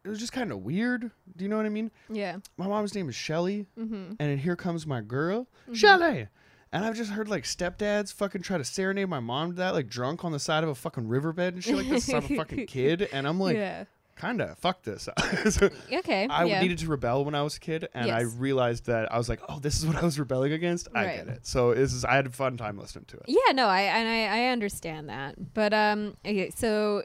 it 0.03 0.09
was 0.09 0.19
just 0.19 0.33
kind 0.33 0.51
of 0.51 0.59
weird. 0.59 1.11
Do 1.37 1.43
you 1.45 1.49
know 1.49 1.57
what 1.57 1.65
I 1.65 1.69
mean? 1.69 1.91
yeah. 2.09 2.37
My 2.57 2.67
mom's 2.67 2.93
name 2.93 3.07
is 3.09 3.15
Shelly, 3.15 3.67
Mm-hmm. 3.79 4.13
and 4.19 4.39
here 4.39 4.55
comes 4.55 4.85
my 4.85 5.01
girl, 5.01 5.47
Mhm. 5.69 5.75
Shelly. 5.75 6.27
And 6.73 6.83
I've 6.83 6.95
just 6.95 7.11
heard 7.11 7.29
like 7.29 7.43
stepdads 7.43 8.11
fucking 8.11 8.41
try 8.41 8.57
to 8.57 8.63
serenade 8.65 9.07
my 9.07 9.19
mom 9.19 9.51
to 9.51 9.55
that, 9.57 9.73
like 9.75 9.87
drunk 9.87 10.25
on 10.25 10.31
the 10.31 10.39
side 10.39 10.63
of 10.63 10.69
a 10.69 10.75
fucking 10.75 11.07
riverbed 11.07 11.53
and 11.53 11.63
shit 11.63 11.75
like 11.75 11.87
this. 11.87 12.09
I'm 12.09 12.17
a 12.25 12.35
fucking 12.35 12.65
kid, 12.67 13.07
and 13.13 13.27
I'm 13.27 13.39
like, 13.39 13.55
yeah. 13.57 13.83
kinda 14.19 14.55
fuck 14.59 14.81
this. 14.83 15.07
So 15.51 15.69
Okay. 15.91 16.27
I 16.27 16.45
yeah. 16.45 16.59
needed 16.61 16.79
to 16.79 16.87
rebel 16.87 17.23
when 17.25 17.35
I 17.35 17.43
was 17.43 17.57
a 17.57 17.59
kid, 17.59 17.87
and 17.93 18.09
I 18.11 18.21
realized 18.21 18.87
that 18.87 19.11
I 19.13 19.17
was 19.19 19.29
like, 19.29 19.39
oh, 19.47 19.59
this 19.59 19.77
is 19.77 19.85
what 19.85 19.95
I 19.97 20.01
was 20.03 20.17
rebelling 20.19 20.51
against. 20.51 20.87
I 20.95 21.05
Right. 21.05 21.15
get 21.17 21.27
it. 21.27 21.45
So 21.45 21.73
this 21.75 21.93
is 21.93 22.03
I 22.03 22.15
had 22.15 22.25
a 22.25 22.31
fun 22.31 22.57
time 22.57 22.77
listening 22.79 23.05
to 23.09 23.17
it. 23.17 23.23
Yeah, 23.27 23.53
no, 23.53 23.67
I 23.67 23.81
and 23.83 24.07
I, 24.09 24.47
I 24.47 24.51
understand 24.51 25.07
that. 25.09 25.53
But 25.53 25.73
um 25.75 26.17
okay, 26.25 26.49
so 26.49 27.03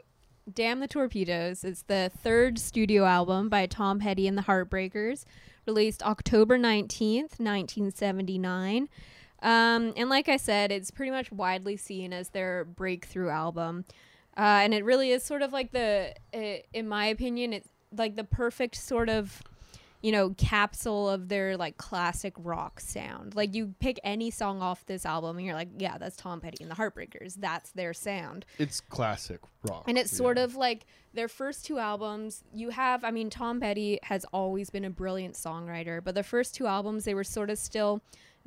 Damn 0.53 0.79
the 0.79 0.87
Torpedoes 0.87 1.63
is 1.63 1.83
the 1.83 2.11
third 2.23 2.57
studio 2.57 3.05
album 3.05 3.49
by 3.49 3.65
Tom 3.65 3.99
Petty 3.99 4.27
and 4.27 4.37
the 4.37 4.43
Heartbreakers, 4.43 5.25
released 5.65 6.01
October 6.01 6.57
19th, 6.57 7.39
1979. 7.39 8.89
Um, 9.41 9.93
and 9.95 10.09
like 10.09 10.29
I 10.29 10.37
said, 10.37 10.71
it's 10.71 10.91
pretty 10.91 11.11
much 11.11 11.31
widely 11.31 11.77
seen 11.77 12.13
as 12.13 12.29
their 12.29 12.65
breakthrough 12.65 13.29
album. 13.29 13.85
Uh, 14.37 14.63
and 14.63 14.73
it 14.73 14.85
really 14.85 15.11
is 15.11 15.23
sort 15.23 15.41
of 15.41 15.51
like 15.51 15.71
the, 15.71 16.13
in 16.73 16.87
my 16.87 17.05
opinion, 17.05 17.53
it's 17.53 17.69
like 17.95 18.15
the 18.15 18.23
perfect 18.23 18.75
sort 18.75 19.09
of 19.09 19.43
you 20.01 20.13
know, 20.13 20.29
capsule 20.37 21.09
of 21.09 21.27
their 21.27 21.57
like 21.57 21.77
classic 21.77 22.33
rock 22.37 22.79
sound. 22.79 23.35
Like 23.35 23.53
you 23.53 23.73
pick 23.79 23.99
any 24.03 24.31
song 24.31 24.61
off 24.61 24.85
this 24.85 25.05
album 25.05 25.37
and 25.37 25.45
you're 25.45 25.55
like, 25.55 25.69
yeah, 25.77 25.97
that's 25.97 26.15
Tom 26.15 26.39
Petty 26.39 26.63
and 26.63 26.71
the 26.71 26.75
Heartbreakers. 26.75 27.35
That's 27.35 27.71
their 27.71 27.93
sound. 27.93 28.45
It's 28.57 28.79
classic 28.79 29.41
rock, 29.69 29.83
And 29.87 29.97
it's 29.97 30.15
sort 30.15 30.37
of 30.37 30.55
like 30.55 30.85
their 31.13 31.27
first 31.27 31.65
two 31.65 31.79
albums. 31.79 32.43
You 32.53 32.69
have, 32.69 33.03
I 33.03 33.11
mean, 33.11 33.29
Tom 33.29 33.59
Petty 33.59 33.99
has 34.03 34.25
always 34.31 34.69
been 34.69 34.85
a 34.85 34.89
brilliant 34.89 35.35
songwriter, 35.35 36.01
but 36.01 36.15
the 36.15 36.23
first 36.23 36.55
two 36.55 36.65
albums, 36.65 37.03
they 37.03 37.13
were 37.13 37.25
sort 37.25 37.49
of 37.49 37.57
still 37.57 38.01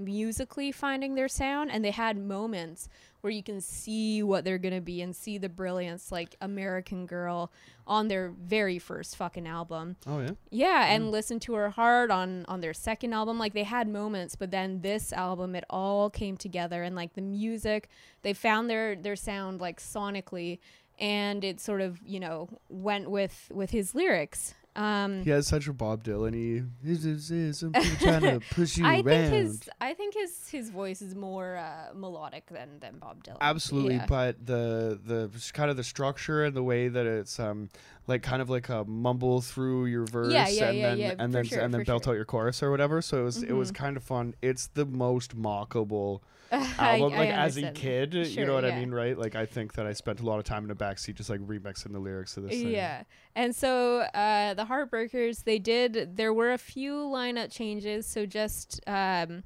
musically 0.05 0.73
finding 0.73 1.15
their 1.15 1.29
sound 1.29 1.71
and 1.71 1.85
they 1.85 1.91
had 1.91 2.17
moments 2.17 2.89
where 3.23 3.31
you 3.31 3.43
can 3.43 3.61
see 3.61 4.23
what 4.23 4.45
they're 4.45 4.59
going 4.59 4.75
to 4.75 4.81
be 4.81 5.01
and 5.01 5.15
see 5.15 5.39
the 5.39 5.49
brilliance 5.49 6.11
like 6.13 6.35
American 6.41 7.07
Girl 7.07 7.53
on 7.87 8.09
their 8.09 8.31
very 8.31 8.79
first 8.79 9.17
fucking 9.17 9.47
album. 9.47 9.97
Oh 10.07 10.21
yeah. 10.21 10.31
Yeah, 10.51 10.87
and 10.87 11.05
mm. 11.05 11.11
listen 11.11 11.39
to 11.41 11.55
her 11.55 11.71
Heart 11.71 12.11
on 12.11 12.45
on 12.47 12.61
their 12.61 12.75
second 12.75 13.13
album. 13.13 13.39
Like 13.39 13.55
they 13.55 13.63
had 13.63 13.89
moments, 13.89 14.37
but 14.37 14.51
then 14.51 14.81
this 14.83 15.13
album, 15.13 15.55
it 15.55 15.65
all 15.71 16.11
came 16.11 16.37
together, 16.37 16.83
and 16.83 16.95
like 16.95 17.15
the 17.15 17.23
music, 17.23 17.89
they 18.23 18.33
found 18.33 18.69
their 18.69 18.97
their 18.97 19.17
sound 19.17 19.61
like 19.61 19.81
sonically, 19.81 20.59
and 20.99 21.45
it 21.45 21.61
sort 21.61 21.81
of 21.81 22.01
you 22.05 22.21
know 22.21 22.49
went 22.69 23.09
with 23.09 23.51
with 23.53 23.71
his 23.71 23.95
lyrics. 23.95 24.55
Um, 24.75 25.23
He 25.23 25.31
has 25.31 25.47
such 25.47 25.69
a 25.69 25.73
Bob 25.73 26.03
Dylan. 26.03 26.33
He 26.35 26.63
is 26.83 27.59
some 27.59 27.73
people 27.73 27.97
trying 28.01 28.23
to 28.23 28.41
push 28.55 28.79
you 28.79 28.87
I 28.87 28.95
around. 28.97 29.05
think 29.05 29.33
his 29.35 29.61
I 29.81 29.93
think 29.95 30.15
his 30.15 30.49
his 30.49 30.71
voice 30.71 31.03
is 31.03 31.15
more 31.15 31.57
uh, 31.57 31.93
melodic 31.95 32.47
than 32.51 32.79
than 32.81 32.99
Bob 32.99 33.23
Dylan. 33.23 33.37
Absolutely, 33.41 33.97
Yeah. 33.97 34.07
but 34.07 34.47
the 34.47 34.99
the 35.05 35.31
kind 35.53 35.71
of 35.71 35.77
the 35.77 35.85
structure 35.85 36.45
and 36.45 36.57
the 36.57 36.63
way 36.63 36.89
that 36.89 37.05
it's 37.07 37.39
um 37.39 37.69
like 38.07 38.23
kind 38.23 38.43
of 38.43 38.51
like 38.51 38.69
a 38.69 38.85
mumble 38.85 39.41
through 39.41 39.87
your 39.87 40.05
verse 40.07 40.33
Yeah, 40.33 40.49
yeah, 40.49 40.65
and 40.69 40.79
yeah, 40.79 40.89
then 40.89 40.99
yeah, 40.99 41.15
and 41.19 41.33
then 41.33 41.45
sure, 41.45 41.61
and 41.61 41.73
then 41.73 41.85
belt 41.85 42.05
sure. 42.05 42.13
out 42.13 42.17
your 42.17 42.25
chorus 42.25 42.63
or 42.63 42.71
whatever. 42.71 43.01
So 43.03 43.21
it 43.21 43.25
was 43.25 43.43
it 43.43 43.53
was 43.53 43.71
Mhm. 43.71 43.77
kind 43.77 43.97
of 43.97 44.03
fun. 44.03 44.35
It's 44.43 44.67
the 44.69 44.85
most 44.85 45.37
mockable 45.37 46.21
I- 46.53 46.99
album. 46.99 47.15
I 47.15 47.19
like 47.19 47.29
as 47.31 47.57
a 47.57 47.71
kid, 47.71 48.13
you 48.15 48.45
know 48.45 48.55
what 48.55 48.65
I 48.65 48.79
mean, 48.79 48.91
right? 48.91 49.17
Like 49.17 49.35
I 49.37 49.47
think 49.47 49.75
that 49.75 49.87
I 49.87 49.93
spent 49.93 50.21
a 50.21 50.25
lot 50.25 50.39
of 50.39 50.45
time 50.45 50.65
in 50.65 50.69
the 50.69 50.75
backseat 50.75 51.15
just 51.15 51.31
like 51.31 51.41
remixing 51.41 51.93
the 51.93 51.99
lyrics 51.99 52.37
of 52.37 52.43
this 52.43 52.53
thing. 52.61 52.69
Yeah. 52.73 53.05
And 53.35 53.55
so 53.57 54.01
uh, 54.01 54.53
the 54.55 54.65
Heartbreakers, 54.67 55.45
they 55.45 55.59
did, 55.59 56.17
there 56.17 56.35
were 56.35 56.53
a 56.53 56.59
few 56.59 56.93
lineup 56.95 57.51
changes. 57.51 58.05
So 58.07 58.27
just 58.27 58.81
um, 58.87 59.45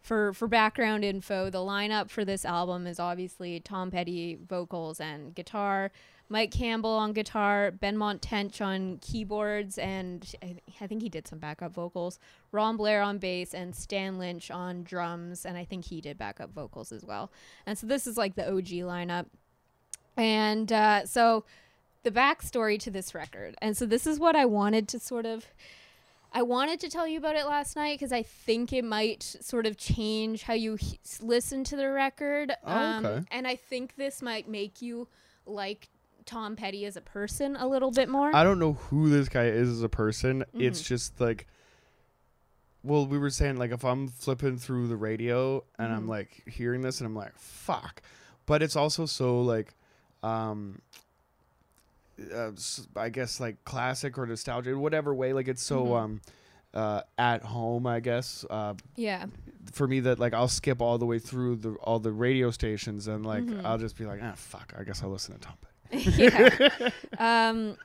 for, 0.00 0.32
for 0.32 0.48
background 0.48 1.04
info, 1.04 1.48
the 1.50 1.58
lineup 1.58 2.10
for 2.10 2.24
this 2.24 2.44
album 2.44 2.86
is 2.88 2.98
obviously 2.98 3.60
Tom 3.60 3.90
Petty 3.92 4.36
vocals 4.48 4.98
and 5.00 5.32
guitar, 5.34 5.92
Mike 6.28 6.50
Campbell 6.50 6.90
on 6.90 7.12
guitar, 7.12 7.70
Benmont 7.70 8.18
Tench 8.20 8.60
on 8.60 8.98
keyboards, 9.00 9.78
and 9.78 10.34
I, 10.42 10.56
I 10.80 10.86
think 10.86 11.02
he 11.02 11.08
did 11.08 11.28
some 11.28 11.38
backup 11.38 11.72
vocals, 11.72 12.18
Ron 12.50 12.76
Blair 12.76 13.00
on 13.02 13.18
bass, 13.18 13.54
and 13.54 13.74
Stan 13.74 14.18
Lynch 14.18 14.50
on 14.50 14.82
drums, 14.82 15.46
and 15.46 15.56
I 15.56 15.64
think 15.64 15.84
he 15.84 16.00
did 16.00 16.18
backup 16.18 16.52
vocals 16.52 16.90
as 16.90 17.04
well. 17.04 17.30
And 17.64 17.78
so 17.78 17.86
this 17.86 18.06
is 18.08 18.16
like 18.16 18.34
the 18.34 18.46
OG 18.48 18.66
lineup. 18.84 19.26
And 20.16 20.72
uh, 20.72 21.06
so 21.06 21.44
the 22.02 22.10
backstory 22.10 22.78
to 22.80 22.90
this 22.90 23.14
record. 23.14 23.54
And 23.62 23.76
so 23.76 23.86
this 23.86 24.06
is 24.06 24.18
what 24.18 24.34
I 24.34 24.46
wanted 24.46 24.88
to 24.88 24.98
sort 24.98 25.26
of 25.26 25.46
I 26.32 26.42
wanted 26.42 26.80
to 26.80 26.90
tell 26.90 27.06
you 27.08 27.16
about 27.18 27.36
it 27.36 27.46
last 27.46 27.76
night 27.76 27.98
because 27.98 28.12
I 28.12 28.22
think 28.22 28.72
it 28.72 28.84
might 28.84 29.22
sort 29.22 29.64
of 29.66 29.78
change 29.78 30.42
how 30.42 30.52
you 30.54 30.74
he- 30.74 30.98
listen 31.22 31.64
to 31.64 31.76
the 31.76 31.90
record. 31.90 32.50
Um, 32.62 33.06
Oh, 33.06 33.08
okay. 33.10 33.26
And 33.30 33.46
I 33.46 33.56
think 33.56 33.96
this 33.96 34.20
might 34.20 34.46
make 34.48 34.82
you 34.82 35.08
like 35.46 35.88
Tom 36.26 36.56
Petty 36.56 36.84
as 36.84 36.96
a 36.96 37.00
person 37.00 37.56
a 37.56 37.66
little 37.66 37.90
bit 37.90 38.08
more. 38.08 38.34
I 38.34 38.42
don't 38.44 38.58
know 38.58 38.74
who 38.74 39.08
this 39.08 39.28
guy 39.28 39.44
is 39.46 39.68
as 39.70 39.82
a 39.82 39.88
person. 39.88 40.44
It's 40.54 40.82
Mhm. 40.82 40.86
just 40.86 41.20
like 41.20 41.46
well, 42.82 43.04
we 43.04 43.18
were 43.18 43.30
saying 43.30 43.56
like 43.56 43.72
if 43.72 43.84
I'm 43.84 44.06
flipping 44.06 44.58
through 44.58 44.86
the 44.86 44.96
radio 44.96 45.64
and 45.78 45.92
I'm 45.92 46.04
Mhm. 46.06 46.10
like 46.10 46.44
hearing 46.48 46.82
this 46.82 47.00
and 47.00 47.06
I'm 47.08 47.16
like, 47.16 47.36
fuck. 47.36 48.00
But 48.46 48.62
it's 48.62 48.76
also 48.76 49.06
so 49.06 49.40
like 49.40 49.74
um 50.22 50.80
uh, 52.32 52.52
I 52.96 53.08
guess 53.10 53.40
like 53.40 53.64
classic 53.64 54.16
or 54.18 54.24
nostalgic, 54.26 54.76
whatever 54.76 55.14
way. 55.14 55.32
Like 55.32 55.48
it's 55.48 55.62
so 55.62 55.84
Mhm. 55.86 55.96
um 56.00 56.20
uh 56.74 57.02
at 57.18 57.42
home, 57.42 57.86
I 57.86 58.00
guess. 58.00 58.44
Uh 58.48 58.74
yeah. 58.96 59.26
for 59.72 59.88
me 59.88 59.98
that 60.00 60.20
like 60.20 60.32
I'll 60.32 60.46
skip 60.48 60.80
all 60.80 60.96
the 60.96 61.06
way 61.06 61.18
through 61.18 61.56
the 61.56 61.70
all 61.82 61.98
the 61.98 62.12
radio 62.12 62.50
stations 62.52 63.08
and 63.08 63.26
like 63.26 63.42
Mhm. 63.44 63.64
I'll 63.64 63.78
just 63.78 63.96
be 63.98 64.04
like, 64.04 64.20
ah 64.22 64.34
fuck, 64.36 64.72
I 64.78 64.84
guess 64.84 65.02
I'll 65.02 65.10
listen 65.10 65.34
to 65.34 65.40
Tom 65.40 65.54
Petty. 65.60 65.72
yeah. 65.92 66.68
Um 67.18 67.76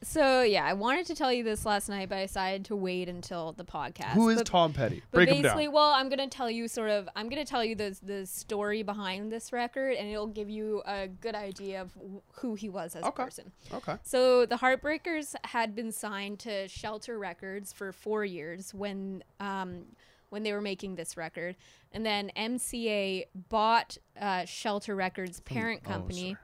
so 0.00 0.42
yeah, 0.42 0.64
I 0.64 0.74
wanted 0.74 1.06
to 1.06 1.14
tell 1.16 1.32
you 1.32 1.42
this 1.42 1.66
last 1.66 1.88
night, 1.88 2.08
but 2.08 2.18
I 2.18 2.22
decided 2.22 2.64
to 2.66 2.76
wait 2.76 3.08
until 3.08 3.50
the 3.52 3.64
podcast. 3.64 4.12
Who 4.12 4.28
is 4.28 4.38
But- 4.38 4.46
Tom 4.46 4.72
Petty? 4.72 5.02
But 5.10 5.18
Break 5.18 5.28
him 5.30 5.42
basically, 5.42 5.64
down. 5.64 5.72
well, 5.74 5.90
I'm 5.90 6.08
gonna 6.08 6.28
tell 6.28 6.48
you 6.48 6.68
sort 6.68 6.90
of. 6.90 7.08
I'm 7.16 7.28
gonna 7.28 7.44
tell 7.44 7.64
you 7.64 7.74
the 7.74 7.98
the 8.02 8.24
story 8.24 8.84
behind 8.84 9.32
this 9.32 9.52
record, 9.52 9.96
and 9.96 10.08
it'll 10.08 10.28
give 10.28 10.48
you 10.48 10.82
a 10.86 11.08
good 11.08 11.34
idea 11.34 11.82
of 11.82 11.90
who 12.34 12.54
he 12.54 12.68
was 12.68 12.94
as 12.94 13.02
Okay. 13.02 13.22
a 13.22 13.24
person. 13.26 13.52
Okay. 13.74 13.96
So 14.04 14.46
the 14.46 14.56
Heartbreakers 14.56 15.34
had 15.44 15.74
been 15.74 15.90
signed 15.90 16.38
to 16.40 16.68
Shelter 16.68 17.18
Records 17.18 17.72
for 17.72 17.90
four 17.90 18.24
years 18.24 18.72
when 18.72 19.24
um, 19.40 19.84
when 20.30 20.44
they 20.44 20.52
were 20.52 20.60
making 20.60 20.94
this 20.94 21.16
record, 21.16 21.56
and 21.90 22.06
then 22.06 22.30
MCA 22.36 23.24
bought 23.48 23.98
uh, 24.20 24.44
Shelter 24.44 24.94
Records' 24.94 25.40
parent 25.40 25.82
oh, 25.86 25.88
company. 25.88 26.36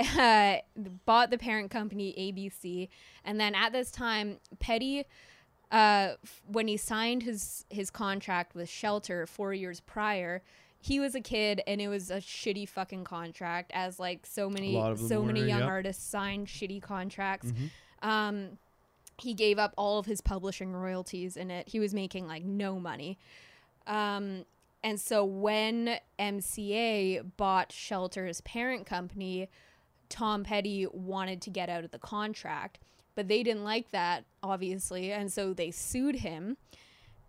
Uh, 0.00 0.56
bought 1.06 1.30
the 1.30 1.38
parent 1.38 1.70
company 1.70 2.14
ABC, 2.18 2.88
and 3.24 3.40
then 3.40 3.54
at 3.54 3.72
this 3.72 3.90
time, 3.90 4.38
Petty, 4.58 5.04
uh, 5.70 6.14
f- 6.22 6.42
when 6.46 6.68
he 6.68 6.76
signed 6.76 7.22
his 7.22 7.64
his 7.70 7.90
contract 7.90 8.54
with 8.54 8.68
Shelter 8.68 9.26
four 9.26 9.52
years 9.52 9.80
prior, 9.80 10.42
he 10.80 11.00
was 11.00 11.14
a 11.14 11.20
kid, 11.20 11.62
and 11.66 11.80
it 11.80 11.88
was 11.88 12.10
a 12.10 12.18
shitty 12.18 12.68
fucking 12.68 13.04
contract, 13.04 13.70
as 13.74 13.98
like 13.98 14.24
so 14.24 14.48
many 14.48 14.72
lot 14.72 14.92
of 14.92 14.98
them 14.98 15.08
so 15.08 15.22
many 15.22 15.40
young 15.40 15.60
yep. 15.60 15.68
artists 15.68 16.04
signed 16.04 16.46
shitty 16.46 16.80
contracts. 16.80 17.52
Mhm. 17.52 18.08
Um, 18.08 18.58
he 19.20 19.34
gave 19.34 19.58
up 19.58 19.74
all 19.76 19.98
of 19.98 20.06
his 20.06 20.20
publishing 20.20 20.72
royalties 20.72 21.36
in 21.36 21.50
it. 21.50 21.68
He 21.68 21.80
was 21.80 21.92
making 21.92 22.28
like 22.28 22.44
no 22.44 22.78
money. 22.78 23.18
Um, 23.86 24.44
and 24.84 25.00
so 25.00 25.24
when 25.24 25.98
MCA 26.18 27.32
bought 27.36 27.72
Shelter's 27.72 28.40
parent 28.42 28.86
company, 28.86 29.48
Tom 30.08 30.44
Petty 30.44 30.86
wanted 30.92 31.42
to 31.42 31.50
get 31.50 31.68
out 31.68 31.84
of 31.84 31.90
the 31.90 31.98
contract, 31.98 32.78
but 33.14 33.28
they 33.28 33.42
didn't 33.42 33.64
like 33.64 33.90
that, 33.90 34.24
obviously, 34.42 35.12
and 35.12 35.32
so 35.32 35.52
they 35.52 35.70
sued 35.70 36.16
him. 36.16 36.56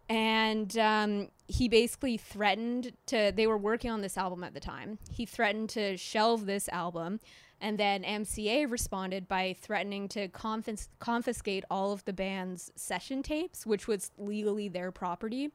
And 0.10 0.76
um, 0.78 1.28
he 1.48 1.70
basically 1.70 2.18
threatened 2.18 2.94
to, 3.08 3.32
they 3.36 3.46
were 3.46 3.58
working 3.58 3.92
on 3.92 4.02
this 4.02 4.18
album 4.18 4.44
at 4.44 4.56
the 4.56 4.60
time. 4.60 4.98
He 5.12 5.26
threatened 5.26 5.70
to 5.72 5.98
shelve 5.98 6.48
this 6.48 6.68
album. 6.70 7.20
And 7.62 7.78
then 7.78 8.04
MCA 8.04 8.72
responded 8.72 9.28
by 9.28 9.56
threatening 9.60 10.08
to 10.10 10.30
confis- 10.30 10.88
confiscate 11.00 11.66
all 11.70 11.92
of 11.92 12.06
the 12.06 12.14
band's 12.14 12.72
session 12.76 13.22
tapes, 13.22 13.66
which 13.66 13.88
was 13.88 14.12
legally 14.18 14.70
their 14.70 14.92
property. 14.92 15.52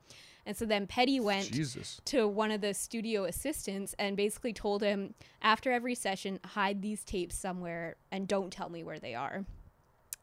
And 0.46 0.56
so 0.56 0.66
then 0.66 0.86
Petty 0.86 1.20
went 1.20 1.50
Jesus. 1.50 2.00
to 2.06 2.28
one 2.28 2.50
of 2.50 2.60
the 2.60 2.74
studio 2.74 3.24
assistants 3.24 3.94
and 3.98 4.16
basically 4.16 4.52
told 4.52 4.82
him 4.82 5.14
after 5.40 5.72
every 5.72 5.94
session 5.94 6.38
hide 6.44 6.82
these 6.82 7.02
tapes 7.04 7.36
somewhere 7.36 7.96
and 8.12 8.28
don't 8.28 8.52
tell 8.52 8.68
me 8.68 8.84
where 8.84 8.98
they 8.98 9.14
are. 9.14 9.44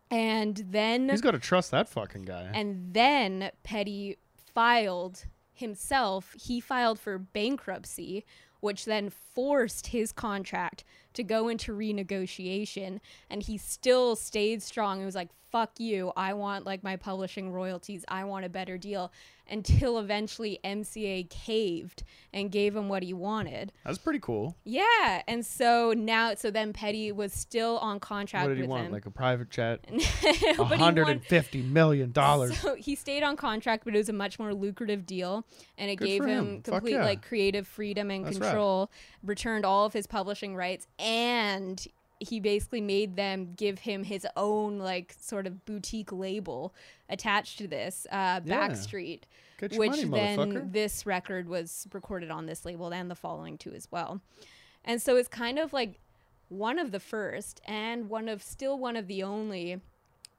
And 0.09 0.57
then 0.69 1.09
He's 1.09 1.21
got 1.21 1.31
to 1.31 1.39
trust 1.39 1.71
that 1.71 1.87
fucking 1.89 2.23
guy. 2.23 2.51
and 2.53 2.93
then 2.93 3.51
petty 3.63 4.17
filed 4.53 5.25
himself 5.53 6.35
he 6.39 6.59
filed 6.59 6.99
for 6.99 7.17
bankruptcy 7.17 8.25
which 8.61 8.85
then 8.85 9.09
forced 9.09 9.87
his 9.87 10.11
contract 10.11 10.83
to 11.13 11.23
go 11.23 11.47
into 11.47 11.71
renegotiation. 11.71 12.99
And 13.29 13.41
he 13.41 13.57
still 13.57 14.15
stayed 14.15 14.61
strong. 14.61 14.99
He 14.99 15.05
was 15.05 15.15
like 15.15 15.29
fuck 15.51 15.79
you. 15.79 16.13
I 16.15 16.33
want 16.33 16.65
like 16.65 16.81
my 16.83 16.95
publishing 16.95 17.51
royalties. 17.51 18.05
I 18.07 18.23
want 18.23 18.45
a 18.45 18.49
better 18.49 18.77
deal 18.77 19.11
until 19.51 19.99
eventually 19.99 20.59
mca 20.63 21.29
caved 21.29 22.03
and 22.33 22.49
gave 22.51 22.75
him 22.75 22.87
what 22.89 23.03
he 23.03 23.13
wanted 23.13 23.71
That's 23.85 23.97
pretty 23.97 24.19
cool. 24.19 24.55
yeah 24.63 25.21
and 25.27 25.45
so 25.45 25.93
now 25.95 26.33
so 26.35 26.49
then 26.49 26.73
petty 26.73 27.11
was 27.11 27.33
still 27.33 27.77
on 27.79 27.99
contract 27.99 28.43
What 28.47 28.49
did 28.49 28.57
he 28.57 28.61
with 28.63 28.69
want? 28.71 28.85
him 28.87 28.91
Like 28.91 29.05
a 29.05 29.11
private 29.11 29.49
jet? 29.49 29.85
A 30.57 30.63
hundred 30.63 31.09
and 31.09 31.23
fifty 31.23 31.61
million 31.61 32.11
dollars. 32.11 32.57
so 32.57 32.75
he 32.75 32.95
stayed 32.95 33.23
on 33.23 33.35
contract, 33.35 33.83
but 33.83 33.93
it 33.93 33.97
was 33.97 34.09
a 34.09 34.13
much 34.13 34.39
more 34.39 34.53
lucrative 34.53 35.05
deal, 35.05 35.45
and 35.77 35.89
it 35.91 35.95
Good 35.97 36.05
gave 36.07 36.21
him 36.23 36.29
him. 36.55 36.61
Complete 36.61 36.93
yeah. 36.93 37.03
like 37.03 37.21
creative 37.27 37.67
freedom 37.67 38.09
and 38.11 38.25
That's 38.25 38.37
control. 38.37 38.91
Returned 39.23 39.65
all 39.65 39.85
of 39.85 39.93
his 39.93 40.07
publishing 40.07 40.55
rights, 40.55 40.87
and 40.99 41.85
he 42.21 42.39
basically 42.39 42.81
made 42.81 43.15
them 43.15 43.53
give 43.55 43.79
him 43.79 44.03
his 44.03 44.27
own 44.37 44.77
like 44.77 45.15
sort 45.19 45.47
of 45.47 45.65
boutique 45.65 46.11
label 46.11 46.73
attached 47.09 47.57
to 47.57 47.67
this 47.67 48.05
uh. 48.11 48.39
Backstreet, 48.41 49.23
which 49.75 50.05
money, 50.05 50.05
then 50.05 50.69
this 50.71 51.05
record 51.05 51.49
was 51.49 51.87
recorded 51.91 52.29
on 52.31 52.45
this 52.45 52.65
label 52.65 52.93
and 52.93 53.09
the 53.09 53.15
following 53.15 53.57
two 53.57 53.73
as 53.73 53.87
well. 53.91 54.21
And 54.85 55.01
so 55.01 55.15
it's 55.17 55.27
kind 55.27 55.59
of 55.59 55.73
like 55.73 55.99
one 56.49 56.79
of 56.79 56.91
the 56.91 56.99
first 56.99 57.61
and 57.65 58.09
one 58.09 58.27
of 58.27 58.43
still 58.43 58.77
one 58.77 58.95
of 58.95 59.07
the 59.07 59.23
only 59.23 59.79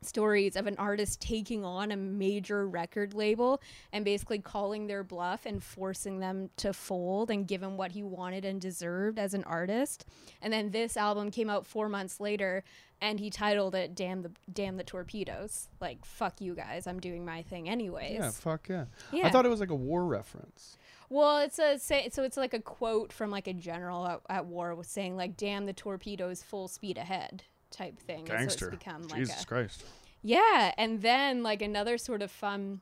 stories 0.04 0.56
of 0.56 0.66
an 0.66 0.76
artist 0.78 1.20
taking 1.20 1.64
on 1.64 1.92
a 1.92 1.96
major 1.96 2.66
record 2.66 3.14
label 3.14 3.60
and 3.92 4.04
basically 4.04 4.38
calling 4.38 4.86
their 4.86 5.04
bluff 5.04 5.46
and 5.46 5.62
forcing 5.62 6.20
them 6.20 6.50
to 6.56 6.72
fold 6.72 7.30
and 7.30 7.46
give 7.46 7.62
him 7.62 7.76
what 7.76 7.92
he 7.92 8.02
wanted 8.02 8.44
and 8.44 8.60
deserved 8.60 9.18
as 9.18 9.34
an 9.34 9.44
artist. 9.44 10.04
And 10.40 10.52
then 10.52 10.70
this 10.70 10.96
album 10.96 11.30
came 11.30 11.50
out 11.50 11.66
4 11.66 11.88
months 11.88 12.20
later 12.20 12.64
and 13.00 13.18
he 13.18 13.30
titled 13.30 13.74
it 13.74 13.94
Damn 13.94 14.22
the 14.22 14.30
Damn 14.52 14.76
the 14.76 14.84
Torpedoes. 14.84 15.68
Like 15.80 16.04
fuck 16.04 16.40
you 16.40 16.54
guys, 16.54 16.86
I'm 16.86 17.00
doing 17.00 17.24
my 17.24 17.42
thing 17.42 17.68
anyways. 17.68 18.14
Yeah, 18.14 18.30
fuck 18.30 18.68
yeah. 18.68 18.84
Yeah. 19.12 19.26
I 19.26 19.30
thought 19.30 19.44
it 19.44 19.50
was 19.50 19.60
like 19.60 19.70
a 19.70 19.74
war 19.74 20.04
reference. 20.04 20.78
Well, 21.10 21.40
it's 21.40 21.58
a 21.58 21.78
say, 21.78 22.08
so 22.10 22.22
it's 22.22 22.38
like 22.38 22.54
a 22.54 22.58
quote 22.58 23.12
from 23.12 23.30
like 23.30 23.46
a 23.46 23.52
general 23.52 24.06
at, 24.06 24.20
at 24.30 24.46
war 24.46 24.74
was 24.74 24.86
saying 24.86 25.14
like 25.14 25.36
"Damn 25.36 25.66
the 25.66 25.74
torpedoes, 25.74 26.42
full 26.42 26.68
speed 26.68 26.96
ahead" 26.96 27.42
type 27.72 27.98
thing. 27.98 28.24
Gangster. 28.24 28.66
So 28.66 28.72
it's 28.72 28.84
become 28.84 29.02
like 29.08 29.20
Jesus 29.20 29.42
a 29.42 29.46
Christ. 29.46 29.84
yeah, 30.22 30.72
and 30.78 31.02
then 31.02 31.42
like 31.42 31.62
another 31.62 31.98
sort 31.98 32.22
of 32.22 32.30
fun 32.30 32.80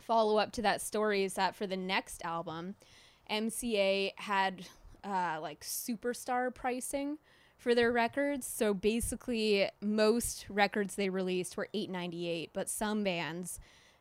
follow 0.00 0.36
up 0.38 0.52
to 0.52 0.62
that 0.62 0.80
story 0.80 1.24
is 1.24 1.34
that 1.34 1.56
for 1.56 1.66
the 1.66 1.76
next 1.76 2.24
album, 2.24 2.76
MCA 3.30 4.12
had 4.16 4.66
uh, 5.02 5.38
like 5.40 5.60
superstar 5.60 6.54
pricing 6.54 7.18
for 7.58 7.74
their 7.74 7.90
records. 7.90 8.46
So 8.46 8.72
basically, 8.74 9.68
most 9.80 10.46
records 10.48 10.94
they 10.94 11.08
released 11.08 11.56
were 11.56 11.68
eight 11.74 11.90
ninety 11.90 12.28
eight, 12.28 12.50
but 12.52 12.68
some 12.68 13.02
bands 13.02 13.58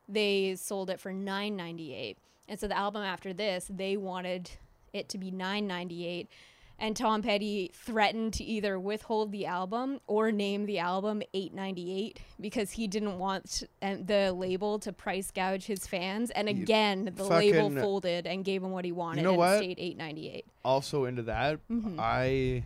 they 0.07 0.55
sold 0.55 0.89
it 0.89 0.99
for 0.99 1.11
nine 1.11 1.55
ninety 1.55 1.93
eight. 1.93 2.17
And 2.47 2.59
so 2.59 2.67
the 2.67 2.77
album 2.77 3.01
after 3.01 3.33
this, 3.33 3.65
they 3.73 3.97
wanted 3.97 4.51
it 4.93 5.09
to 5.09 5.17
be 5.17 5.31
nine 5.31 5.65
ninety 5.67 6.05
eight. 6.05 6.29
And 6.77 6.95
Tom 6.95 7.21
Petty 7.21 7.71
threatened 7.73 8.33
to 8.33 8.43
either 8.43 8.77
withhold 8.77 9.31
the 9.31 9.45
album 9.45 10.01
or 10.07 10.31
name 10.31 10.65
the 10.65 10.79
album 10.79 11.21
898 11.33 12.19
because 12.39 12.71
he 12.71 12.85
didn't 12.87 13.17
want 13.17 13.63
the 13.81 14.33
label 14.33 14.79
to 14.79 14.91
price 14.91 15.31
gouge 15.31 15.65
his 15.65 15.87
fans. 15.87 16.31
And 16.31 16.49
again, 16.49 17.11
the 17.15 17.23
label 17.23 17.69
folded 17.71 18.27
and 18.27 18.43
gave 18.43 18.61
him 18.61 18.71
what 18.71 18.83
he 18.83 18.91
wanted 18.91 19.21
you 19.21 19.23
know 19.23 19.29
and 19.31 19.37
what? 19.37 19.57
stayed 19.59 19.79
898. 19.79 20.45
Also 20.65 21.05
into 21.05 21.21
that, 21.23 21.59
Mhm. 21.69 21.95
I 21.97 22.63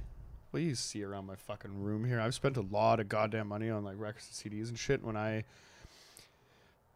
well 0.52 0.64
you 0.64 0.74
see 0.74 1.04
around 1.04 1.28
my 1.28 1.36
fucking 1.36 1.84
room 1.84 2.04
here. 2.06 2.20
I've 2.20 2.34
spent 2.34 2.58
a 2.58 2.62
lot 2.62 3.00
of 3.00 3.10
goddamn 3.10 3.48
money 3.48 3.70
on 3.70 3.84
like 3.84 4.00
records 4.00 4.28
and 4.44 4.52
CDs 4.54 4.70
and 4.70 4.80
shit. 4.80 5.04
When 5.04 5.16
I 5.18 5.44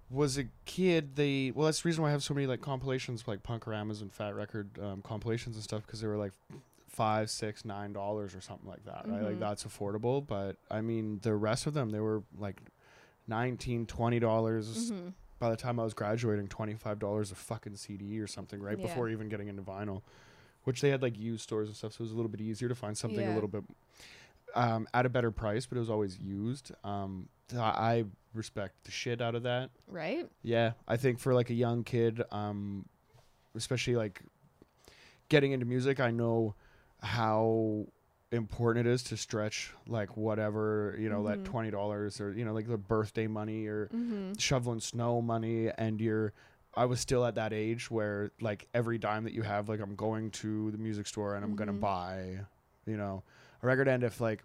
was 0.10 0.38
a 0.40 0.46
kid, 0.66 1.16
they 1.16 1.52
well 1.54 1.66
that's 1.66 1.82
the 1.84 1.88
reason 1.90 2.02
why 2.02 2.10
I 2.10 2.12
have 2.12 2.24
so 2.24 2.34
many 2.34 2.48
like 2.48 2.62
compilations 2.62 3.24
like 3.28 3.44
Punk-O-Ramas 3.44 4.02
and 4.02 4.12
Fat 4.12 4.34
Record 4.36 4.70
um, 4.82 5.02
compilations 5.04 5.56
and 5.56 5.64
stuff 5.64 5.84
because 5.86 6.02
they 6.02 6.08
were 6.08 6.18
like 6.18 6.34
five, 6.94 7.30
six, 7.30 7.66
nine 7.66 7.92
dollars 7.92 8.34
or 8.36 8.40
something 8.40 8.70
like 8.70 8.86
that. 8.86 9.06
Right, 9.08 9.22
like 9.24 9.36
Mhm. 9.36 9.40
that's 9.40 9.64
affordable. 9.66 10.26
But 10.26 10.56
I 10.72 10.80
mean, 10.82 11.20
the 11.24 11.36
rest 11.36 11.68
of 11.68 11.74
them 11.74 11.90
they 11.90 12.00
were 12.00 12.24
like 12.38 12.62
nineteen, 13.28 13.86
twenty 13.86 14.20
dollars. 14.20 14.90
hmm 14.92 15.10
by 15.40 15.50
the 15.50 15.58
time 15.58 15.78
I 15.78 15.84
was 15.84 15.94
graduating, 15.94 16.48
twenty 16.48 16.74
five 16.76 17.00
dollars 17.00 17.30
a 17.32 17.36
fucking 17.36 17.76
CD 17.76 18.18
or 18.22 18.28
something, 18.28 18.62
right 18.62 18.78
Yeah. 18.78 18.82
before 18.84 19.10
even 19.10 19.28
getting 19.28 19.50
into 19.50 19.62
vinyl, 19.62 20.02
which 20.64 20.80
they 20.80 20.90
had 20.90 21.02
like 21.02 21.18
used 21.20 21.44
stores 21.44 21.68
and 21.68 21.76
stuff, 21.76 21.92
so 21.94 21.98
it 22.02 22.06
was 22.06 22.12
a 22.14 22.16
little 22.16 22.30
bit 22.32 22.40
easier 22.40 22.70
to 22.70 22.76
find 22.76 22.98
something 22.98 23.28
a 23.28 23.34
little 23.34 23.50
bit 23.50 23.64
um, 24.56 24.88
at 24.94 25.06
a 25.06 25.10
better 25.10 25.32
price, 25.32 25.66
but 25.66 25.76
it 25.76 25.80
was 25.80 25.90
always 25.90 26.18
used. 26.18 26.72
Um, 26.86 27.28
I 27.58 28.06
respect 28.34 28.86
the 28.86 28.92
shit 28.92 29.20
out 29.20 29.36
of 29.36 29.44
that. 29.44 29.72
Right? 29.88 30.30
Yeah, 30.44 30.74
I 30.88 30.96
think 30.96 31.20
for 31.20 31.34
like 31.34 31.50
a 31.50 31.54
young 31.56 31.84
kid, 31.84 32.22
um, 32.32 32.86
especially 33.56 33.96
like 33.98 34.22
getting 35.28 35.52
into 35.52 35.66
music, 35.66 36.00
I 36.00 36.12
know 36.12 36.56
how 37.04 37.86
important 38.32 38.88
it 38.88 38.90
is 38.92 39.04
to 39.04 39.16
stretch 39.18 39.72
like 39.88 40.18
whatever 40.18 40.96
you 41.00 41.08
know 41.10 41.22
Mhm. 41.22 41.28
that 41.28 41.46
twenty 41.46 41.70
dollars 41.70 42.20
or 42.20 42.32
you 42.32 42.44
know 42.46 42.54
like 42.54 42.68
the 42.68 42.78
birthday 42.78 43.28
money 43.28 43.68
or 43.68 43.88
hmm 43.92 44.34
shoveling 44.40 44.80
snow 44.80 45.22
money 45.22 45.70
and 45.78 46.02
you're 46.02 46.34
I 46.76 46.86
was 46.86 47.00
still 47.00 47.24
at 47.26 47.36
that 47.36 47.54
age 47.54 47.92
where 47.92 48.32
like 48.42 48.68
every 48.74 48.98
dime 48.98 49.26
that 49.26 49.34
you 49.34 49.44
have 49.44 49.70
like 49.70 49.80
I'm 49.80 49.96
going 49.96 50.32
to 50.32 50.72
the 50.72 50.80
music 50.80 51.06
store 51.06 51.36
and 51.36 51.46
I'm 51.46 51.56
to 51.68 51.74
Mhm. 51.74 51.80
buy 51.82 52.40
you 52.88 52.98
know 52.98 53.22
a 53.62 53.68
record 53.68 53.88
and 53.88 54.04
if 54.04 54.20
like 54.20 54.44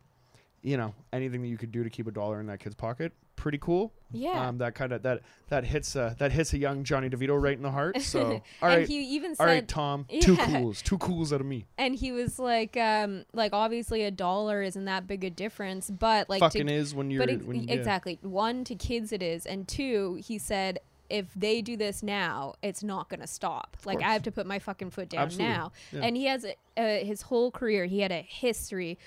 you 0.61 0.77
know 0.77 0.95
anything 1.13 1.41
that 1.41 1.49
you 1.49 1.57
could 1.57 1.73
do 1.73 1.83
to 1.85 1.89
keep 1.89 2.07
a 2.07 2.11
dollar 2.11 2.41
in 2.41 2.47
that 2.49 2.59
kid's 2.61 2.75
pocket 2.75 3.13
pretty 3.39 3.59
cool 3.59 3.93
Yeah. 4.13 4.49
um 4.49 4.59
that 4.59 4.75
kind 4.75 4.93
of 4.93 5.03
that 5.03 5.21
that 5.49 5.65
hits 5.65 5.95
uh 5.97 6.15
that 6.19 6.33
hits 6.33 6.53
a 6.53 6.59
young 6.59 6.85
Johnny 6.85 7.09
DeVito 7.09 7.41
right 7.41 7.57
in 7.57 7.63
the 7.63 7.71
heart 7.71 8.01
so 8.03 8.21
all 8.63 8.69
and 8.69 8.79
right 8.81 8.89
he 8.89 9.01
even 9.15 9.31
all 9.31 9.37
said 9.37 9.45
right 9.47 9.69
Tom 9.69 10.07
two 10.21 10.37
cools 10.37 10.83
two 10.83 10.99
cools 10.99 11.33
out 11.33 11.41
of 11.41 11.47
me 11.47 11.65
and 11.79 11.95
he 11.95 12.11
was 12.13 12.39
like 12.39 12.77
um 12.77 13.25
like 13.33 13.53
obviously 13.53 14.03
a 14.03 14.11
dollar 14.11 14.63
isn't 14.63 14.85
that 14.87 15.07
big 15.07 15.25
a 15.25 15.31
difference 15.31 15.89
but 15.89 16.29
like 16.29 16.41
fucking 16.41 16.67
to, 16.67 16.73
is 16.73 16.95
when 16.95 17.11
you're 17.11 17.21
but 17.25 17.31
ex- 17.31 17.45
when, 17.45 17.63
yeah. 17.69 17.75
exactly 17.75 18.19
one 18.23 18.65
to 18.65 18.75
kids 18.75 19.13
it 19.13 19.23
is 19.23 19.47
and 19.47 19.69
two 19.69 20.19
he 20.23 20.37
said 20.39 20.81
if 21.11 21.33
they 21.35 21.63
do 21.63 21.75
this 21.77 22.03
now 22.03 22.53
it's 22.63 22.83
not 22.83 23.09
going 23.09 23.21
to 23.21 23.27
stop 23.27 23.77
like 23.87 24.03
i 24.03 24.13
have 24.13 24.23
to 24.23 24.31
put 24.33 24.47
my 24.47 24.59
fucking 24.59 24.91
foot 24.91 25.09
down 25.09 25.23
Absolutely. 25.23 25.55
now 25.55 25.73
Yeah. 25.93 26.01
and 26.03 26.17
he 26.17 26.27
has 26.27 26.45
uh, 26.45 26.83
his 26.83 27.23
whole 27.23 27.51
career 27.51 27.87
he 27.87 28.01
had 28.01 28.13
a 28.13 28.21
history 28.21 28.99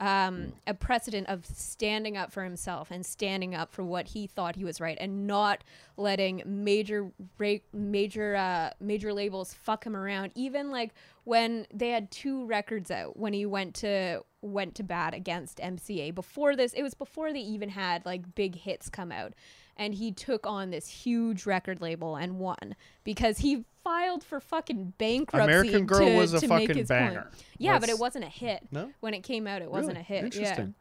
um, 0.00 0.54
a 0.66 0.72
precedent 0.72 1.28
of 1.28 1.44
standing 1.44 2.16
up 2.16 2.32
for 2.32 2.42
himself 2.42 2.90
and 2.90 3.04
standing 3.04 3.54
up 3.54 3.70
for 3.70 3.84
what 3.84 4.08
he 4.08 4.26
thought 4.26 4.56
he 4.56 4.64
was 4.64 4.80
right 4.80 4.96
and 4.98 5.26
not 5.26 5.62
letting 5.98 6.42
major 6.46 7.10
ra- 7.38 7.56
major 7.74 8.34
uh, 8.34 8.70
major 8.80 9.12
labels 9.12 9.52
fuck 9.52 9.84
him 9.84 9.94
around. 9.94 10.32
Even 10.34 10.70
like 10.70 10.94
when 11.24 11.66
they 11.72 11.90
had 11.90 12.10
two 12.10 12.46
records 12.46 12.90
out 12.90 13.16
when 13.18 13.34
he 13.34 13.44
went 13.44 13.74
to 13.74 14.22
went 14.40 14.74
to 14.74 14.82
bat 14.82 15.12
against 15.12 15.58
MCA 15.58 16.14
before 16.14 16.56
this 16.56 16.72
it 16.72 16.82
was 16.82 16.94
before 16.94 17.30
they 17.30 17.40
even 17.40 17.68
had 17.68 18.04
like 18.06 18.34
big 18.34 18.56
hits 18.56 18.88
come 18.88 19.12
out 19.12 19.34
and 19.80 19.94
he 19.94 20.12
took 20.12 20.46
on 20.46 20.70
this 20.70 20.86
huge 20.86 21.46
record 21.46 21.80
label 21.80 22.14
and 22.14 22.38
won 22.38 22.76
because 23.02 23.38
he 23.38 23.64
filed 23.82 24.22
for 24.22 24.38
fucking 24.38 24.92
bankruptcy 24.98 25.42
American 25.42 25.86
Girl 25.86 26.06
to, 26.06 26.16
was 26.16 26.34
a 26.34 26.40
fucking 26.42 26.68
his 26.68 26.76
point. 26.76 26.88
banger 26.88 27.30
Yeah, 27.58 27.78
but 27.78 27.88
it 27.88 27.98
wasn't 27.98 28.26
a 28.26 28.28
hit. 28.28 28.68
no 28.70 28.90
When 29.00 29.14
it 29.14 29.22
came 29.22 29.46
out, 29.46 29.62
it 29.62 29.70
wasn't 29.70 29.96
a 29.96 30.02
hit. 30.02 30.24
Interesting. 30.24 30.74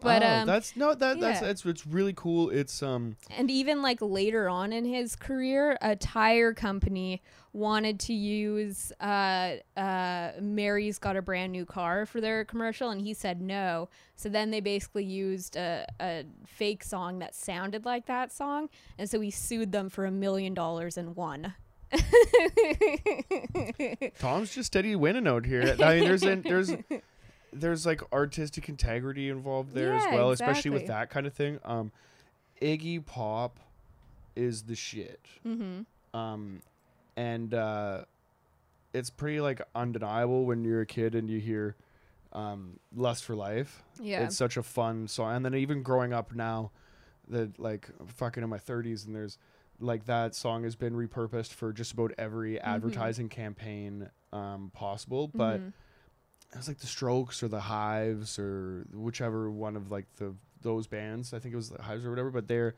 But 0.00 0.22
oh, 0.22 0.26
um, 0.26 0.46
that's 0.46 0.76
no 0.76 0.94
that 0.94 1.18
that's 1.18 1.42
yeah. 1.42 1.48
it's 1.48 1.66
it's 1.66 1.84
really 1.84 2.12
cool. 2.12 2.50
It's 2.50 2.80
um 2.80 3.16
And 3.36 3.50
even 3.50 3.82
like 3.82 3.98
later 4.00 4.48
on 4.48 4.72
in 4.72 4.84
his 4.84 5.16
career, 5.16 5.76
a 5.82 5.96
tire 5.96 6.54
company 6.54 7.22
wanted 7.52 7.98
to 8.00 8.12
use 8.12 8.92
uh, 9.00 9.56
uh, 9.76 10.32
Mary's 10.40 10.98
Got 10.98 11.16
a 11.16 11.22
Brand 11.22 11.52
New 11.52 11.64
Car 11.64 12.06
for 12.06 12.20
their 12.20 12.44
commercial, 12.44 12.90
and 12.90 13.00
he 13.00 13.14
said 13.14 13.40
no. 13.40 13.88
So 14.16 14.28
then 14.28 14.50
they 14.50 14.60
basically 14.60 15.04
used 15.04 15.56
a, 15.56 15.86
a 16.00 16.24
fake 16.46 16.84
song 16.84 17.18
that 17.20 17.34
sounded 17.34 17.84
like 17.84 18.06
that 18.06 18.32
song, 18.32 18.68
and 18.98 19.10
so 19.10 19.20
he 19.20 19.30
sued 19.30 19.72
them 19.72 19.88
for 19.88 20.04
a 20.06 20.10
million 20.10 20.54
dollars 20.54 20.96
and 20.96 21.16
won. 21.16 21.54
Tom's 24.20 24.54
just 24.54 24.68
steady 24.68 24.94
winning 24.94 25.26
out 25.26 25.44
here. 25.44 25.74
I 25.80 25.96
mean, 25.96 26.04
there's 26.04 26.22
an, 26.22 26.42
there's 26.42 26.72
there's 27.52 27.84
like 27.84 28.00
artistic 28.12 28.68
integrity 28.68 29.28
involved 29.28 29.74
there 29.74 29.94
as 29.94 30.04
Yeah, 30.04 30.14
well, 30.14 30.30
especially 30.30 30.70
with 30.70 30.86
that 30.86 31.10
kind 31.10 31.26
of 31.26 31.32
thing. 31.34 31.58
Um, 31.64 31.90
Iggy 32.62 33.04
Pop 33.04 33.58
is 34.36 34.62
the 34.62 34.76
shit. 34.76 35.20
mm-hmm. 35.46 35.80
Um, 36.16 36.60
and 37.20 37.52
uh, 37.54 38.04
it's 38.94 39.10
pretty 39.10 39.40
like 39.40 39.60
undeniable 39.74 40.44
when 40.46 40.64
you're 40.64 40.80
a 40.80 40.86
kid 40.86 41.14
and 41.14 41.28
you 41.28 41.38
hear 41.38 41.76
um, 42.32 42.78
"Lust 42.94 43.24
for 43.24 43.34
Life." 43.36 43.82
Yeah. 44.00 44.24
It's 44.24 44.36
such 44.36 44.56
a 44.56 44.62
fun 44.62 45.06
song. 45.06 45.36
And 45.36 45.44
then 45.44 45.54
even 45.54 45.82
growing 45.82 46.12
up 46.12 46.34
now, 46.34 46.70
that 47.28 47.58
like 47.60 47.88
fucking 48.16 48.42
in 48.42 48.48
my 48.48 48.58
30s, 48.58 49.04
and 49.06 49.14
there's 49.14 49.38
like 49.78 50.06
that 50.06 50.34
song 50.34 50.64
has 50.64 50.76
been 50.76 50.94
repurposed 50.94 51.52
for 51.52 51.72
just 51.72 51.92
about 51.92 52.12
every 52.18 52.54
Mm-hmm. 52.56 52.68
advertising 52.74 53.28
campaign 53.28 54.08
um, 54.32 54.70
possible. 54.74 55.28
But 55.28 55.60
Mhm. 55.60 55.72
it 56.52 56.56
was 56.56 56.68
like 56.68 56.78
the 56.78 56.86
Strokes 56.86 57.42
or 57.42 57.48
the 57.48 57.60
Hives 57.60 58.38
or 58.38 58.86
whichever 58.94 59.50
one 59.50 59.76
of 59.76 59.90
like 59.90 60.06
the 60.16 60.34
those 60.62 60.86
bands. 60.86 61.32
I 61.34 61.38
think 61.38 61.52
it 61.52 61.56
was 61.56 61.70
the 61.70 61.82
Hives 61.82 62.04
or 62.06 62.10
whatever. 62.10 62.30
But 62.30 62.48
they're 62.48 62.74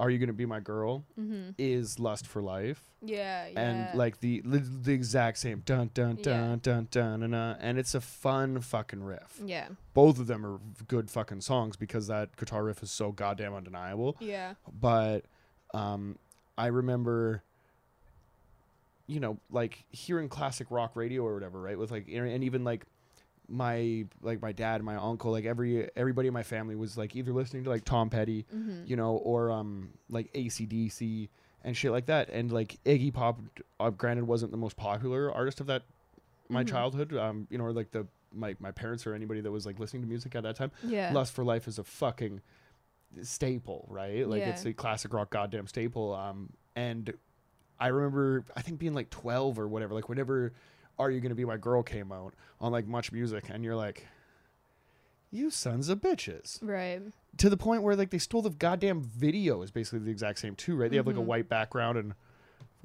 "Are 0.00 0.10
You 0.10 0.18
Gonna 0.18 0.32
Be 0.32 0.46
My 0.46 0.58
Girl" 0.60 1.04
Mhm. 1.18 1.54
is 1.58 1.98
"Lust 2.00 2.26
for 2.26 2.42
Life." 2.42 2.90
yeah, 3.02 3.46
yeah. 3.46 3.60
and 3.60 3.98
like 3.98 4.20
the 4.20 4.40
the, 4.40 4.58
the 4.58 4.92
exact 4.92 5.38
same 5.38 5.60
dun 5.64 5.90
dun 5.94 6.16
Yeah. 6.18 6.24
dun 6.24 6.58
dun 6.58 6.88
dun 6.90 7.20
dun, 7.20 7.30
dun 7.30 7.56
and 7.60 7.78
it's 7.78 7.94
a 7.94 8.00
fun 8.00 8.60
fucking 8.60 9.02
riff. 9.04 9.40
yeah, 9.44 9.68
Both 9.94 10.18
of 10.18 10.26
them 10.26 10.44
are 10.44 10.58
good 10.88 11.10
fucking 11.10 11.42
songs 11.42 11.76
because 11.76 12.06
that 12.08 12.34
guitar 12.36 12.64
riff 12.64 12.82
is 12.82 12.90
so 12.90 13.12
goddamn 13.12 13.54
undeniable. 13.54 14.16
yeah, 14.20 14.54
But 14.72 15.24
um, 15.72 16.18
I 16.58 16.66
remember, 16.66 17.42
you 19.06 19.20
know, 19.20 19.38
like 19.50 19.84
hearing 19.90 20.28
classic 20.28 20.70
rock 20.70 20.96
radio 20.96 21.24
or 21.24 21.34
whatever, 21.34 21.60
right? 21.60 21.78
With 21.78 21.90
like 21.90 22.08
and 22.08 22.44
even 22.44 22.64
like 22.64 22.84
my 23.50 24.06
like 24.22 24.40
my 24.40 24.52
dad, 24.52 24.82
my 24.82 24.94
uncle, 24.96 25.32
like 25.32 25.44
every 25.44 25.90
everybody 25.96 26.28
in 26.28 26.34
my 26.34 26.44
family 26.44 26.76
was 26.76 26.96
like 26.96 27.16
either 27.16 27.32
listening 27.32 27.64
to 27.64 27.70
like 27.70 27.84
Tom 27.84 28.08
Petty, 28.08 28.46
mm-hmm. 28.54 28.84
you 28.86 28.96
know, 28.96 29.16
or 29.16 29.50
um 29.50 29.90
like 30.08 30.32
ACDC 30.32 31.28
and 31.64 31.76
shit 31.76 31.90
like 31.90 32.06
that. 32.06 32.30
And 32.30 32.50
like 32.52 32.78
Iggy 32.84 33.12
Pop, 33.12 33.40
uh, 33.80 33.90
granted, 33.90 34.26
wasn't 34.26 34.52
the 34.52 34.56
most 34.56 34.76
popular 34.76 35.32
artist 35.32 35.60
of 35.60 35.66
that 35.66 35.82
my 36.48 36.62
Mhm. 36.64 36.68
childhood. 36.68 37.14
Um, 37.16 37.46
you 37.50 37.58
know, 37.58 37.64
or 37.64 37.72
like 37.72 37.90
the 37.90 38.06
my 38.32 38.54
my 38.60 38.70
parents 38.70 39.04
or 39.06 39.14
anybody 39.14 39.40
that 39.40 39.50
was 39.50 39.66
like 39.66 39.78
listening 39.80 40.02
to 40.02 40.08
music 40.08 40.34
at 40.36 40.44
that 40.44 40.54
time. 40.56 40.70
yeah, 40.84 41.12
Lust 41.12 41.32
for 41.32 41.44
Life 41.44 41.66
is 41.66 41.78
a 41.80 41.84
fucking 41.84 42.40
staple, 43.22 43.86
right? 43.90 44.28
Like 44.28 44.42
it's 44.42 44.64
a 44.64 44.72
classic 44.72 45.12
rock 45.12 45.30
goddamn 45.30 45.66
staple. 45.66 46.14
Um, 46.14 46.50
and 46.76 47.12
I 47.78 47.88
remember 47.88 48.44
I 48.54 48.62
think 48.62 48.78
being 48.78 48.94
like 48.94 49.10
twelve 49.10 49.58
or 49.58 49.66
whatever, 49.66 49.94
like 49.94 50.08
whenever 50.08 50.52
Are 51.00 51.10
You 51.10 51.20
Gonna 51.20 51.34
Be 51.34 51.44
My 51.44 51.56
Girl 51.56 51.82
came 51.82 52.12
out 52.12 52.34
on 52.60 52.70
like 52.72 52.86
Much 52.86 53.10
Music, 53.12 53.48
and 53.50 53.64
you're 53.64 53.76
like. 53.76 54.06
You 55.32 55.48
sons 55.50 55.88
of 55.88 56.00
bitches 56.00 56.58
right, 56.60 57.00
to 57.36 57.48
the 57.48 57.56
point 57.56 57.84
where 57.84 57.94
like 57.94 58.10
they 58.10 58.18
stole 58.18 58.42
the 58.42 58.50
goddamn 58.50 59.00
video 59.00 59.62
is 59.62 59.70
basically 59.70 60.00
the 60.00 60.10
exact 60.10 60.40
same 60.40 60.56
too, 60.56 60.74
right? 60.74 60.90
They 60.90 60.96
have 60.96 61.06
like 61.06 61.14
a 61.14 61.20
Mhm. 61.20 61.24
white 61.26 61.48
background 61.48 61.98
and 61.98 62.14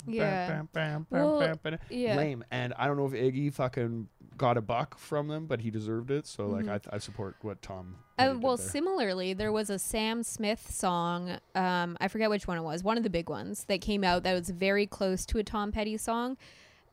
yeah, 0.05 0.47
bam, 0.49 0.69
bam, 0.71 1.07
bam, 1.09 1.21
Well, 1.23 1.39
bam, 1.39 1.59
bam, 1.63 1.79
yeah. 1.89 2.15
lame. 2.15 2.43
And 2.51 2.75
I 2.77 2.85
don't 2.85 2.97
know 2.97 3.07
if 3.07 3.13
Iggy 3.13 3.51
fucking 3.51 4.09
got 4.37 4.57
a 4.57 4.61
buck 4.61 4.99
from 4.99 5.27
them, 5.27 5.47
but 5.47 5.61
he 5.61 5.71
deserved 5.71 6.11
it. 6.11 6.27
So 6.27 6.45
like 6.45 6.65
Mhm. 6.65 6.87
I, 6.91 6.95
I 6.95 6.99
support 6.99 7.35
what 7.41 7.63
Tom. 7.63 7.95
Uh, 8.19 8.25
Petty 8.25 8.33
did 8.35 8.43
well, 8.43 8.57
there. 8.57 8.67
similarly, 8.67 9.33
there 9.33 9.51
was 9.51 9.71
a 9.71 9.79
Sam 9.79 10.21
Smith 10.21 10.69
song. 10.71 11.39
Um, 11.55 11.97
I 11.99 12.07
forget 12.09 12.29
which 12.29 12.47
one 12.47 12.59
it 12.59 12.63
was. 12.63 12.83
One 12.83 12.97
of 12.97 13.01
the 13.01 13.09
big 13.09 13.27
ones 13.27 13.63
that 13.63 13.81
came 13.81 14.03
out 14.03 14.21
that 14.21 14.33
was 14.35 14.51
very 14.51 14.85
close 14.85 15.25
to 15.25 15.39
a 15.39 15.43
Tom 15.43 15.71
Petty 15.71 15.97
song, 15.97 16.37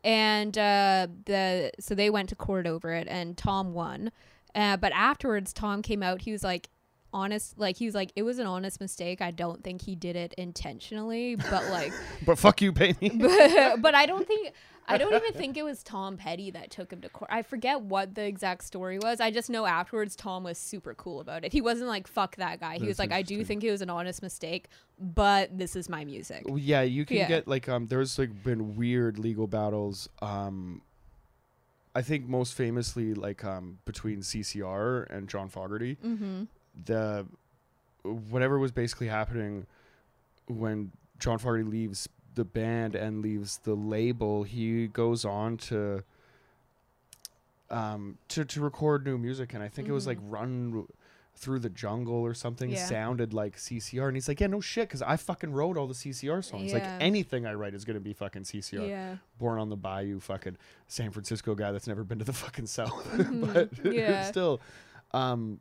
and 0.04 0.56
uh, 0.56 1.06
the 1.26 1.72
so 1.78 1.94
they 1.94 2.10
went 2.10 2.28
to 2.30 2.36
court 2.36 2.66
over 2.66 2.92
it, 2.92 3.08
and 3.08 3.36
Tom 3.36 3.72
won. 3.72 4.10
Uh, 4.54 4.76
but 4.76 4.92
afterwards, 4.92 5.52
Tom 5.52 5.82
came 5.82 6.02
out. 6.02 6.22
He 6.22 6.32
was 6.32 6.42
like, 6.44 6.68
honest, 7.12 7.58
like 7.58 7.76
he 7.76 7.86
was 7.86 7.94
like, 7.94 8.12
it 8.16 8.22
was 8.22 8.38
an 8.38 8.46
honest 8.46 8.80
mistake. 8.80 9.20
I 9.20 9.30
don't 9.30 9.62
think 9.62 9.82
he 9.82 9.94
did 9.94 10.16
it 10.16 10.34
intentionally, 10.36 11.36
but 11.36 11.68
like, 11.70 11.92
but 12.26 12.38
fuck 12.38 12.60
you, 12.60 12.72
pay 12.72 12.94
me. 13.00 13.10
but, 13.10 13.80
but 13.80 13.94
I 13.94 14.06
don't 14.06 14.26
think. 14.26 14.52
I 14.88 14.98
don't 14.98 15.14
even 15.14 15.32
think 15.38 15.56
it 15.56 15.62
was 15.62 15.82
Tom 15.82 16.16
Petty 16.16 16.50
that 16.50 16.70
took 16.70 16.92
him 16.92 17.00
to 17.02 17.08
court. 17.08 17.30
I 17.32 17.42
forget 17.42 17.80
what 17.82 18.14
the 18.14 18.24
exact 18.24 18.64
story 18.64 18.98
was. 18.98 19.20
I 19.20 19.30
just 19.30 19.48
know 19.48 19.64
afterwards 19.64 20.16
Tom 20.16 20.44
was 20.44 20.58
super 20.58 20.94
cool 20.94 21.20
about 21.20 21.44
it. 21.44 21.52
He 21.52 21.60
wasn't 21.60 21.88
like 21.88 22.06
fuck 22.06 22.36
that 22.36 22.60
guy. 22.60 22.78
He 22.78 22.86
was 22.86 22.98
like 22.98 23.12
I 23.12 23.22
do 23.22 23.44
think 23.44 23.62
it 23.64 23.70
was 23.70 23.80
an 23.82 23.90
honest 23.90 24.22
mistake, 24.22 24.68
but 24.98 25.56
this 25.56 25.76
is 25.76 25.88
my 25.88 26.04
music. 26.04 26.44
Yeah, 26.54 26.82
you 26.82 27.04
can 27.04 27.16
Yeah. 27.18 27.28
get 27.28 27.48
like 27.48 27.68
um. 27.68 27.86
There's 27.86 28.18
like 28.18 28.42
been 28.42 28.76
weird 28.76 29.18
legal 29.18 29.46
battles. 29.46 30.08
Um, 30.20 30.82
I 31.94 32.02
think 32.02 32.26
most 32.26 32.54
famously 32.54 33.14
like 33.14 33.44
um 33.44 33.78
between 33.84 34.20
CCR 34.20 35.06
and 35.10 35.28
John 35.28 35.48
Fogerty. 35.48 35.96
Mhm. 36.04 36.48
the 36.86 37.26
whatever 38.02 38.58
was 38.58 38.72
basically 38.72 39.06
happening 39.08 39.66
when 40.48 40.90
John 41.18 41.38
Fogerty 41.38 41.62
leaves 41.64 42.08
the 42.34 42.44
band 42.44 42.94
and 42.94 43.20
leaves 43.22 43.58
the 43.64 43.74
label, 43.74 44.42
he 44.44 44.86
goes 44.88 45.24
on 45.24 45.56
to 45.58 46.02
um 47.70 48.18
to 48.28 48.44
to 48.44 48.60
record 48.60 49.04
new 49.04 49.16
music 49.18 49.54
and 49.54 49.62
I 49.62 49.68
think 49.68 49.88
it 49.88 49.92
was 49.92 50.06
like 50.06 50.18
Run 50.22 50.86
Through 51.34 51.60
the 51.60 51.70
Jungle 51.70 52.14
or 52.16 52.34
something 52.34 52.70
Yeah. 52.70 52.84
sounded 52.84 53.32
like 53.32 53.56
CCR 53.56 54.06
and 54.08 54.16
he's 54.16 54.28
like, 54.28 54.40
"Yeah, 54.40 54.48
no 54.48 54.60
shit 54.60 54.90
cuz 54.90 55.00
I 55.00 55.16
fucking 55.16 55.52
wrote 55.52 55.78
all 55.78 55.86
the 55.86 55.94
CCR 55.94 56.42
songs. 56.44 56.72
Like 56.74 56.84
anything 57.00 57.46
I 57.46 57.54
write 57.54 57.74
is 57.74 57.84
going 57.86 57.94
to 57.94 58.00
be 58.00 58.12
fucking 58.12 58.42
CCR." 58.44 58.86
Yeah. 58.88 59.16
Born 59.38 59.58
on 59.58 59.70
the 59.70 59.76
Bayou 59.76 60.20
fucking 60.20 60.58
San 60.88 61.10
Francisco 61.10 61.54
guy 61.54 61.72
that's 61.72 61.86
never 61.86 62.04
been 62.04 62.18
to 62.18 62.24
the 62.24 62.32
fucking 62.34 62.66
south. 62.66 63.06
Mhm. 63.16 63.52
but 63.54 63.70
Yeah. 63.94 64.24
still 64.24 64.60
um 65.12 65.60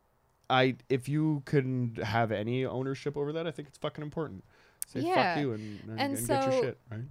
I 0.49 0.75
if 0.89 1.07
you 1.07 1.43
can 1.45 1.95
have 2.03 2.33
any 2.33 2.65
ownership 2.65 3.15
over 3.15 3.31
that, 3.31 3.47
I 3.47 3.51
think 3.51 3.69
it's 3.69 3.77
fucking 3.77 4.03
important. 4.03 4.43
Say 4.87 5.01
Yeah. 5.01 5.35
fuck 5.35 5.41
you 5.41 5.53
and, 5.53 5.79
and, 5.81 5.89
And 5.91 6.17
and 6.17 6.27
get 6.27 6.43
your 6.43 6.51
so- 6.51 6.61
shit, 6.61 6.77
right? 6.91 7.01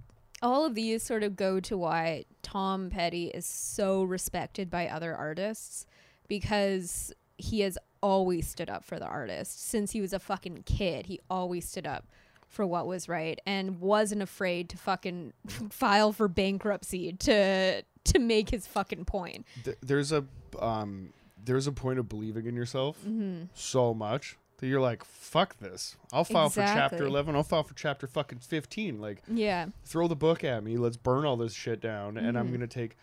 all 0.43 0.65
of 0.65 0.73
these 0.73 1.03
sort 1.03 1.21
of 1.23 1.35
go 1.35 1.59
to 1.59 1.77
why 1.77 2.25
Tom 2.41 2.89
Petty 2.89 3.27
is 3.27 3.45
so 3.45 4.01
respected 4.03 4.69
by 4.71 4.87
other 4.87 5.15
artists 5.15 5.85
because 6.27 7.13
he 7.37 7.59
has 7.59 7.77
always 8.01 8.47
stood 8.47 8.69
up 8.69 8.83
for 8.83 8.97
the 8.97 9.05
artist 9.05 9.61
since 9.67 9.91
he 9.91 10.01
was 10.01 10.13
a 10.13 10.19
fucking 10.19 10.63
kid. 10.65 11.05
He 11.05 11.19
always 11.29 11.67
stood 11.67 11.85
up 11.85 12.07
for 12.47 12.65
what 12.65 12.87
was 12.87 13.07
right 13.07 13.39
and 13.45 13.79
wasn't 13.79 14.21
afraid 14.23 14.67
to 14.69 14.77
fucking 14.77 15.33
file 15.69 16.11
for 16.11 16.27
bankruptcy 16.27 17.13
to 17.13 17.83
to 18.03 18.17
make 18.19 18.49
his 18.49 18.65
fucking 18.65 19.05
point. 19.05 19.45
Th- 19.63 19.77
there's 19.81 20.11
a 20.11 20.25
um 20.59 21.13
there's 21.45 21.67
a 21.67 21.71
point 21.71 21.99
of 21.99 22.09
believing 22.09 22.45
in 22.47 22.55
yourself 22.55 22.97
Mm-hmm. 23.07 23.43
so 23.53 23.93
much 23.93 24.37
that 24.61 24.67
you're 24.67 24.79
like, 24.79 25.03
fuck 25.03 25.57
this. 25.59 25.97
I'll 26.13 26.23
file 26.23 26.49
for 26.49 26.61
chapter 26.61 27.03
11. 27.05 27.35
I'll 27.35 27.43
file 27.43 27.63
for 27.63 27.73
chapter 27.73 28.07
fucking 28.07 28.39
15. 28.39 29.01
Like, 29.01 29.21
Yeah. 29.27 29.65
throw 29.83 30.07
the 30.07 30.15
book 30.15 30.43
at 30.43 30.63
me. 30.63 30.77
Let's 30.77 30.97
burn 30.97 31.25
all 31.25 31.35
this 31.35 31.53
shit 31.53 31.81
down. 31.81 32.15
And 32.17 32.37
I'm 32.37 32.45
Mhm. 32.47 32.51
going 32.51 32.61
to 32.61 32.67
take. 32.67 32.95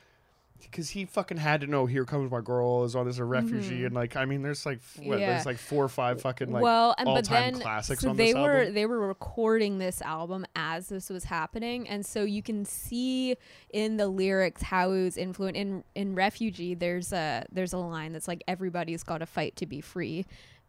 Because 0.61 0.91
he 0.91 1.05
fucking 1.05 1.37
had 1.37 1.61
to 1.61 1.69
know 1.69 1.87
here 1.87 2.05
comes 2.05 2.33
my 2.33 2.41
girl 2.41 2.83
is 2.83 2.97
on 2.97 3.07
this 3.07 3.19
a 3.19 3.25
refugee 3.25 3.83
Mhm. 3.83 3.87
and 3.87 3.95
like 3.95 4.17
I 4.17 4.25
mean 4.25 4.43
there's 4.43 4.67
like 4.67 4.81
what, 5.05 5.21
Yeah. 5.21 5.29
there's 5.35 5.47
like 5.47 5.57
four 5.57 5.85
or 5.85 5.89
five 5.89 6.21
fucking 6.21 6.51
like 6.51 6.65
well, 6.65 6.97
and 6.99 7.07
but 7.07 7.29
then 7.29 7.61
classics 7.61 8.01
so 8.03 8.13
they 8.13 8.35
were 8.35 8.59
album. 8.63 8.75
they 8.75 8.85
were 8.85 8.99
recording 9.07 9.79
this 9.79 10.03
album 10.03 10.45
as 10.57 10.89
this 10.89 11.11
was 11.11 11.23
happening, 11.23 11.89
and 11.89 12.05
so 12.05 12.25
you 12.25 12.43
can 12.43 12.65
see 12.65 13.37
in 13.71 13.99
the 13.99 14.09
lyrics 14.09 14.61
how 14.63 14.91
it 14.91 15.01
was 15.05 15.17
influenced. 15.17 15.57
In 15.61 15.85
in 15.95 16.17
Refugee, 16.17 16.75
there's 16.75 17.13
a 17.13 17.47
there's 17.53 17.73
a 17.73 17.79
line 17.79 18.13
that's 18.13 18.27
like 18.27 18.43
everybody's 18.49 19.05
got 19.05 19.19
to 19.19 19.27
fight 19.27 19.55
to 19.55 19.65
be 19.67 19.81
free, 19.81 20.27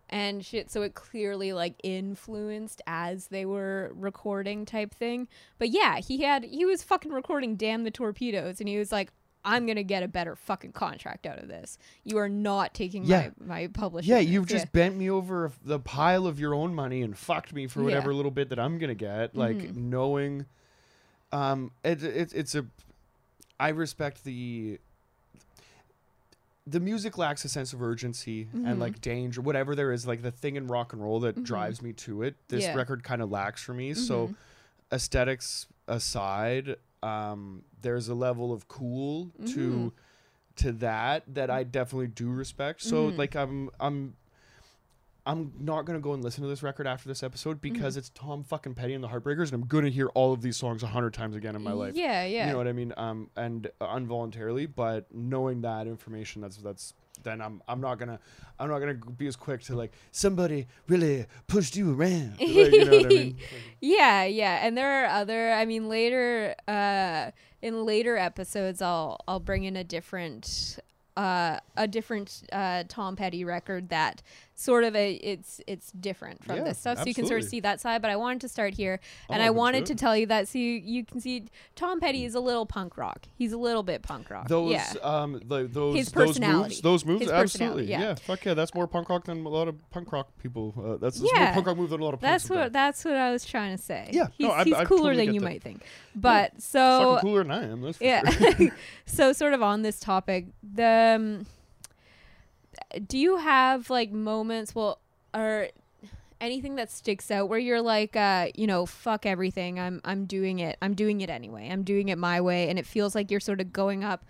and 0.10 0.46
shit. 0.46 0.70
So 0.72 0.82
it 0.82 0.94
clearly 0.94 1.54
like 1.54 1.76
influenced 1.84 2.82
as 2.88 3.28
they 3.28 3.46
were 3.46 3.92
recording 3.96 4.66
type 4.66 4.94
thing. 4.94 5.28
But 5.58 5.70
yeah, 5.70 5.98
he 6.00 6.24
had 6.24 6.44
he 6.44 6.66
was 6.66 6.84
fucking 6.84 7.12
recording 7.12 7.56
"Damn 7.56 7.84
the 7.84 7.92
Torpedoes," 7.92 8.60
and 8.60 8.68
he 8.70 8.78
was 8.78 8.92
like. 8.92 9.12
I'm 9.46 9.66
gonna 9.66 9.84
get 9.84 10.04
a 10.04 10.08
better 10.10 10.36
fucking 10.36 10.74
contract 10.74 11.26
out 11.26 11.40
of 11.40 11.48
this. 11.48 11.78
You 12.04 12.18
are 12.18 12.28
not 12.28 12.74
taking 12.74 13.06
Yeah. 13.06 13.30
my 13.40 13.62
my 13.62 13.68
publishing. 13.68 14.12
Yeah, 14.12 14.20
you've 14.20 14.48
just 14.48 14.70
bent 14.74 14.98
me 14.98 15.10
over 15.10 15.54
the 15.64 15.80
pile 15.80 16.28
of 16.28 16.42
your 16.42 16.54
own 16.54 16.76
money 16.76 17.02
and 17.04 17.18
fucked 17.18 17.54
me 17.54 17.66
for 17.66 17.80
Yeah. 17.80 17.86
whatever 17.86 18.14
little 18.14 18.32
bit 18.32 18.50
that 18.50 18.60
I'm 18.60 18.78
gonna 18.80 18.96
get. 18.96 19.38
Like 19.38 19.56
Mhm. 19.56 19.76
knowing, 19.78 20.46
um, 21.32 21.72
it, 21.86 22.04
it, 22.04 22.34
it's 22.34 22.54
a. 22.54 22.66
I 23.58 23.70
respect 23.70 24.26
the. 24.26 24.78
The 26.70 26.80
music 26.80 27.18
lacks 27.18 27.44
a 27.46 27.50
sense 27.50 27.74
of 27.74 27.82
urgency 27.82 28.46
Mhm. 28.54 28.66
and 28.70 28.80
like 28.80 29.02
danger, 29.02 29.42
whatever 29.42 29.76
there 29.76 29.92
is, 29.92 30.06
like 30.06 30.22
the 30.22 30.32
thing 30.32 30.56
in 30.56 30.68
rock 30.68 30.94
and 30.94 31.02
roll 31.02 31.20
that 31.22 31.38
Mhm. 31.38 31.44
drives 31.44 31.82
me 31.82 31.94
to 31.94 32.22
it. 32.24 32.36
This 32.50 32.64
Yeah. 32.66 32.76
record 32.76 33.04
kind 33.04 33.22
of 33.22 33.32
lacks 33.32 33.62
for 33.64 33.74
me. 33.74 33.94
So 33.94 34.28
Mhm. 34.28 34.36
aesthetics 34.92 35.68
aside, 35.88 36.76
um, 37.02 37.64
there's 37.82 38.08
a 38.10 38.16
level 38.16 38.52
of 38.54 38.68
cool 38.68 39.32
to 39.46 39.94
to 40.58 40.74
that 40.74 41.24
that 41.34 41.50
I 41.50 41.64
definitely 41.64 42.08
do 42.08 42.30
respect. 42.30 42.82
So 42.82 43.12
Mhm. 43.12 43.18
like 43.18 43.36
I'm 43.36 43.70
I'm 43.80 44.16
I'm 45.30 45.54
not 45.60 45.84
gonna 45.86 46.00
go 46.00 46.14
and 46.14 46.24
listen 46.24 46.44
to 46.44 46.50
this 46.50 46.64
record 46.64 46.88
after 46.88 47.08
this 47.08 47.22
episode 47.24 47.62
because 47.62 47.94
Mm-hmm. 47.94 48.00
it's 48.00 48.10
Tom 48.10 48.44
fucking 48.44 48.74
Petty 48.74 48.94
and 48.94 49.04
the 49.04 49.08
Heartbreakers, 49.10 49.52
and 49.52 49.54
I'm 49.62 49.68
gonna 49.68 49.90
hear 49.90 50.08
all 50.10 50.34
of 50.34 50.42
these 50.42 50.58
songs 50.58 50.82
a 50.84 50.88
hundred 50.88 51.14
times 51.14 51.36
again 51.36 51.56
in 51.56 51.62
my 51.64 51.72
life. 51.72 51.96
Yeah, 51.96 52.26
yeah. 52.26 52.48
You 52.48 52.52
know 52.54 52.58
what 52.58 52.68
I 52.68 52.74
mean? 52.74 52.94
Um, 52.98 53.30
and 53.36 53.70
uh, 53.80 53.94
involuntarily, 53.96 54.66
but 54.66 55.06
knowing 55.14 55.62
that 55.62 55.86
information, 55.88 56.42
that's 56.42 56.58
that's 56.58 56.94
then 57.24 57.42
I'm 57.42 57.62
I'm 57.68 57.82
not 57.82 58.00
gonna 58.00 58.18
I'm 58.60 58.70
not 58.70 58.80
gonna 58.80 58.94
be 58.96 59.28
as 59.28 59.36
quick 59.36 59.62
to 59.64 59.76
like 59.76 59.92
somebody 60.12 60.68
really 60.88 61.26
pushed 61.48 61.76
you 61.76 61.94
around. 61.94 62.38
Like, 62.40 62.50
you 62.50 62.86
know 62.86 63.00
I 63.00 63.04
mean? 63.04 63.38
Yeah, 63.82 64.24
yeah. 64.24 64.66
And 64.66 64.78
there 64.78 65.04
are 65.04 65.08
other 65.08 65.52
I 65.52 65.66
mean 65.66 65.90
later 65.90 66.56
uh 66.68 67.32
in 67.62 67.86
later 67.86 68.18
episodes 68.18 68.82
I'll 68.82 69.20
I'll 69.28 69.42
bring 69.42 69.66
in 69.66 69.76
a 69.76 69.84
different 69.84 70.80
uh 71.18 71.60
a 71.76 71.88
different 71.88 72.44
uh 72.54 72.84
Tom 72.88 73.18
Petty 73.18 73.44
record 73.44 73.90
that 73.90 74.22
sort 74.60 74.84
of 74.84 74.94
a 74.96 75.14
it's 75.14 75.62
it's 75.68 75.92
different 75.94 76.44
from 76.44 76.58
Yeah, 76.58 76.64
this 76.66 76.80
stuff. 76.80 77.00
So 77.00 77.06
you 77.06 77.14
can 77.14 77.26
sort 77.26 77.42
of 77.42 77.48
see 77.48 77.62
that 77.62 77.80
side, 77.80 78.02
but 78.02 78.12
I 78.12 78.18
wanted 78.18 78.42
to 78.42 78.50
start 78.50 78.74
here 78.74 79.00
and 79.30 79.42
Oh, 79.42 79.46
I 79.46 79.50
wanted 79.52 79.86
to 79.86 79.96
tell 79.96 80.18
you 80.18 80.26
that 80.26 80.50
so 80.50 80.60
you, 80.60 80.74
you 80.84 81.06
can 81.06 81.22
see 81.22 81.46
Tom 81.76 82.00
Petty 82.02 82.26
is 82.26 82.36
a 82.36 82.42
little 82.42 82.66
punk 82.66 82.98
rock. 82.98 83.28
He's 83.36 83.54
a 83.54 83.58
little 83.58 83.84
bit 83.84 84.02
punk 84.02 84.30
rock. 84.30 84.50
Those 84.50 84.72
yeah. 84.72 84.92
um 85.02 85.40
like 85.48 85.72
those 85.72 85.96
His 85.96 86.12
those 86.12 86.40
moves 86.40 86.82
those 86.82 87.06
moves 87.06 87.22
His 87.22 87.32
absolutely 87.32 87.86
yeah. 87.86 88.02
yeah. 88.02 88.16
fuck 88.16 88.44
yeah 88.44 88.54
that's 88.54 88.74
more 88.74 88.88
punk 88.88 89.08
rock 89.10 89.24
than 89.24 89.46
a 89.46 89.50
lot 89.50 89.70
of 89.70 89.90
punk 89.92 90.12
rock 90.12 90.28
people 90.40 90.74
uh, 90.78 90.98
that's, 90.98 91.20
that's 91.20 91.32
Yeah. 91.34 91.46
more 91.46 91.54
punk 91.54 91.68
rock 91.68 91.78
move 91.78 91.90
than 91.92 92.02
a 92.02 92.04
lot 92.04 92.14
of 92.14 92.20
That's 92.20 92.50
what 92.50 92.74
that's 92.74 93.06
what 93.06 93.16
I 93.16 93.32
was 93.32 93.46
trying 93.46 93.78
to 93.78 93.82
say. 93.82 94.10
Yeah, 94.12 94.28
he's, 94.38 94.48
no, 94.48 94.52
I- 94.52 94.64
he's 94.66 94.74
I 94.74 94.84
cooler 94.86 95.14
totally 95.14 95.26
than 95.26 95.36
you 95.36 95.40
that. 95.40 95.46
might 95.46 95.64
think. 95.64 95.84
But 96.16 96.52
fucking 96.52 96.62
so 96.62 97.18
cooler 97.22 97.44
than 97.44 97.52
I 97.52 97.64
am 97.64 97.94
yeah. 98.02 98.30
sure. 98.30 98.70
so 99.06 99.32
sort 99.34 99.54
of 99.54 99.62
on 99.62 99.84
this 99.84 100.00
topic, 100.00 100.48
the 100.62 101.16
um, 101.18 101.46
do 103.08 103.18
you 103.18 103.38
have 103.38 103.90
like 103.90 104.12
moments, 104.12 104.74
well, 104.74 105.00
or 105.34 105.68
anything 106.42 106.76
that 106.76 106.90
sticks 106.90 107.30
out 107.32 107.50
where 107.50 107.60
you're 107.60 107.82
like, 107.82 108.16
uh, 108.16 108.48
you 108.56 108.66
know, 108.66 108.86
fuck 108.86 109.26
everything, 109.26 109.80
I'm 109.80 110.02
I'm 110.06 110.26
doing 110.26 110.60
it, 110.60 110.78
I'm 110.82 110.94
doing 110.94 111.22
it 111.22 111.30
anyway, 111.30 111.70
I'm 111.72 111.84
doing 111.84 112.10
it 112.10 112.18
my 112.18 112.42
way, 112.42 112.70
and 112.70 112.80
it 112.80 112.86
feels 112.86 113.16
like 113.16 113.30
you're 113.30 113.40
sort 113.40 113.62
of 113.62 113.74
going 113.74 114.04
up 114.04 114.26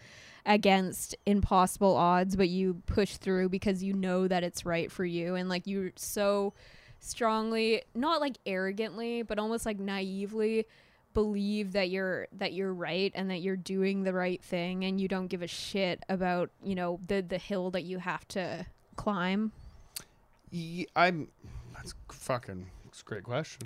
against 0.46 1.16
impossible 1.26 1.96
odds, 1.96 2.36
but 2.36 2.50
you 2.50 2.82
push 2.86 3.18
through 3.18 3.50
because 3.50 3.84
you 3.84 3.94
know 3.94 4.28
that 4.28 4.44
it's 4.44 4.66
right 4.66 4.92
for 4.92 5.06
you, 5.06 5.36
and 5.36 5.50
like 5.50 5.68
you're 5.68 5.92
so 5.96 6.54
strongly, 7.00 7.84
not 7.96 8.20
like 8.20 8.38
arrogantly, 8.46 9.22
but 9.22 9.40
almost 9.40 9.66
like 9.66 9.80
naively 9.80 10.66
believe 11.24 11.74
that 11.74 11.90
you're 11.90 12.28
that 12.32 12.54
you're 12.54 12.74
right 12.74 13.12
and 13.16 13.30
that 13.30 13.42
you're 13.42 13.58
doing 13.76 14.04
the 14.04 14.14
right 14.14 14.42
thing 14.44 14.86
and 14.86 15.02
you 15.02 15.08
don't 15.08 15.28
give 15.28 15.42
a 15.42 15.48
shit 15.48 16.02
about 16.08 16.50
you 16.64 16.76
know 16.76 17.00
the 17.08 17.22
the 17.22 17.38
hill 17.38 17.72
that 17.72 17.84
you 17.84 17.98
have 18.00 18.26
to 18.30 18.66
climb? 18.96 19.52
Ye- 20.52 20.88
I'm 20.96 21.28
that's 21.76 21.94
fucking 22.12 22.68
it's 22.88 23.02
a 23.02 23.06
great 23.06 23.24
question. 23.24 23.62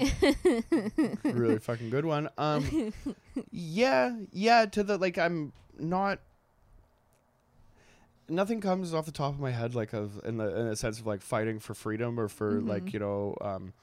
Really 1.23 1.59
fucking 1.59 1.89
good 1.91 2.05
one. 2.05 2.29
Um 2.37 2.93
yeah 3.51 4.15
yeah 4.31 4.65
to 4.65 4.81
the 4.83 4.97
like 4.97 5.17
i'm 5.17 5.53
not 5.77 6.19
nothing 8.29 8.61
comes 8.61 8.93
off 8.93 9.05
the 9.05 9.11
top 9.11 9.33
of 9.33 9.39
my 9.39 9.51
head 9.51 9.75
like 9.75 9.93
of 9.93 10.19
in 10.25 10.37
the 10.37 10.47
in 10.59 10.67
a 10.67 10.75
sense 10.75 10.99
of 10.99 11.05
like 11.05 11.21
fighting 11.21 11.59
for 11.59 11.73
freedom 11.73 12.19
or 12.19 12.27
for 12.27 12.61
like 12.61 12.85
Mhm. 12.85 12.93
you 12.93 12.99
know 12.99 13.35
um 13.41 13.73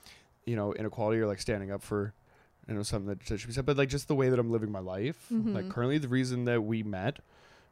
you 0.47 0.57
know 0.57 0.73
inequality 0.75 1.21
or 1.21 1.27
like 1.27 1.41
standing 1.41 1.71
up 1.71 1.83
for 1.83 2.13
you 2.69 2.75
know 2.75 2.83
something 2.83 3.09
that, 3.09 3.39
should 3.39 3.47
be 3.49 3.53
said 3.53 3.67
but 3.67 3.77
like 3.77 3.89
just 3.89 4.07
the 4.09 4.15
way 4.15 4.29
that 4.29 4.39
i'm 4.39 4.51
living 4.51 4.71
my 4.71 4.79
life 4.81 5.27
like 5.31 5.67
Mhm. 5.67 5.69
currently 5.71 5.99
the 5.99 6.09
reason 6.09 6.45
that 6.45 6.63
we 6.63 6.83
met 6.83 7.19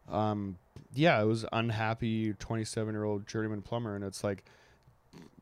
um 0.09 0.57
yeah 0.95 1.19
i 1.19 1.25
was 1.25 1.45
unhappy 1.53 2.33
27 2.35 2.95
year 2.95 3.05
old 3.05 3.27
journeyman 3.27 3.63
plumber 3.63 3.95
and 3.95 4.05
it's 4.05 4.25
like 4.25 4.45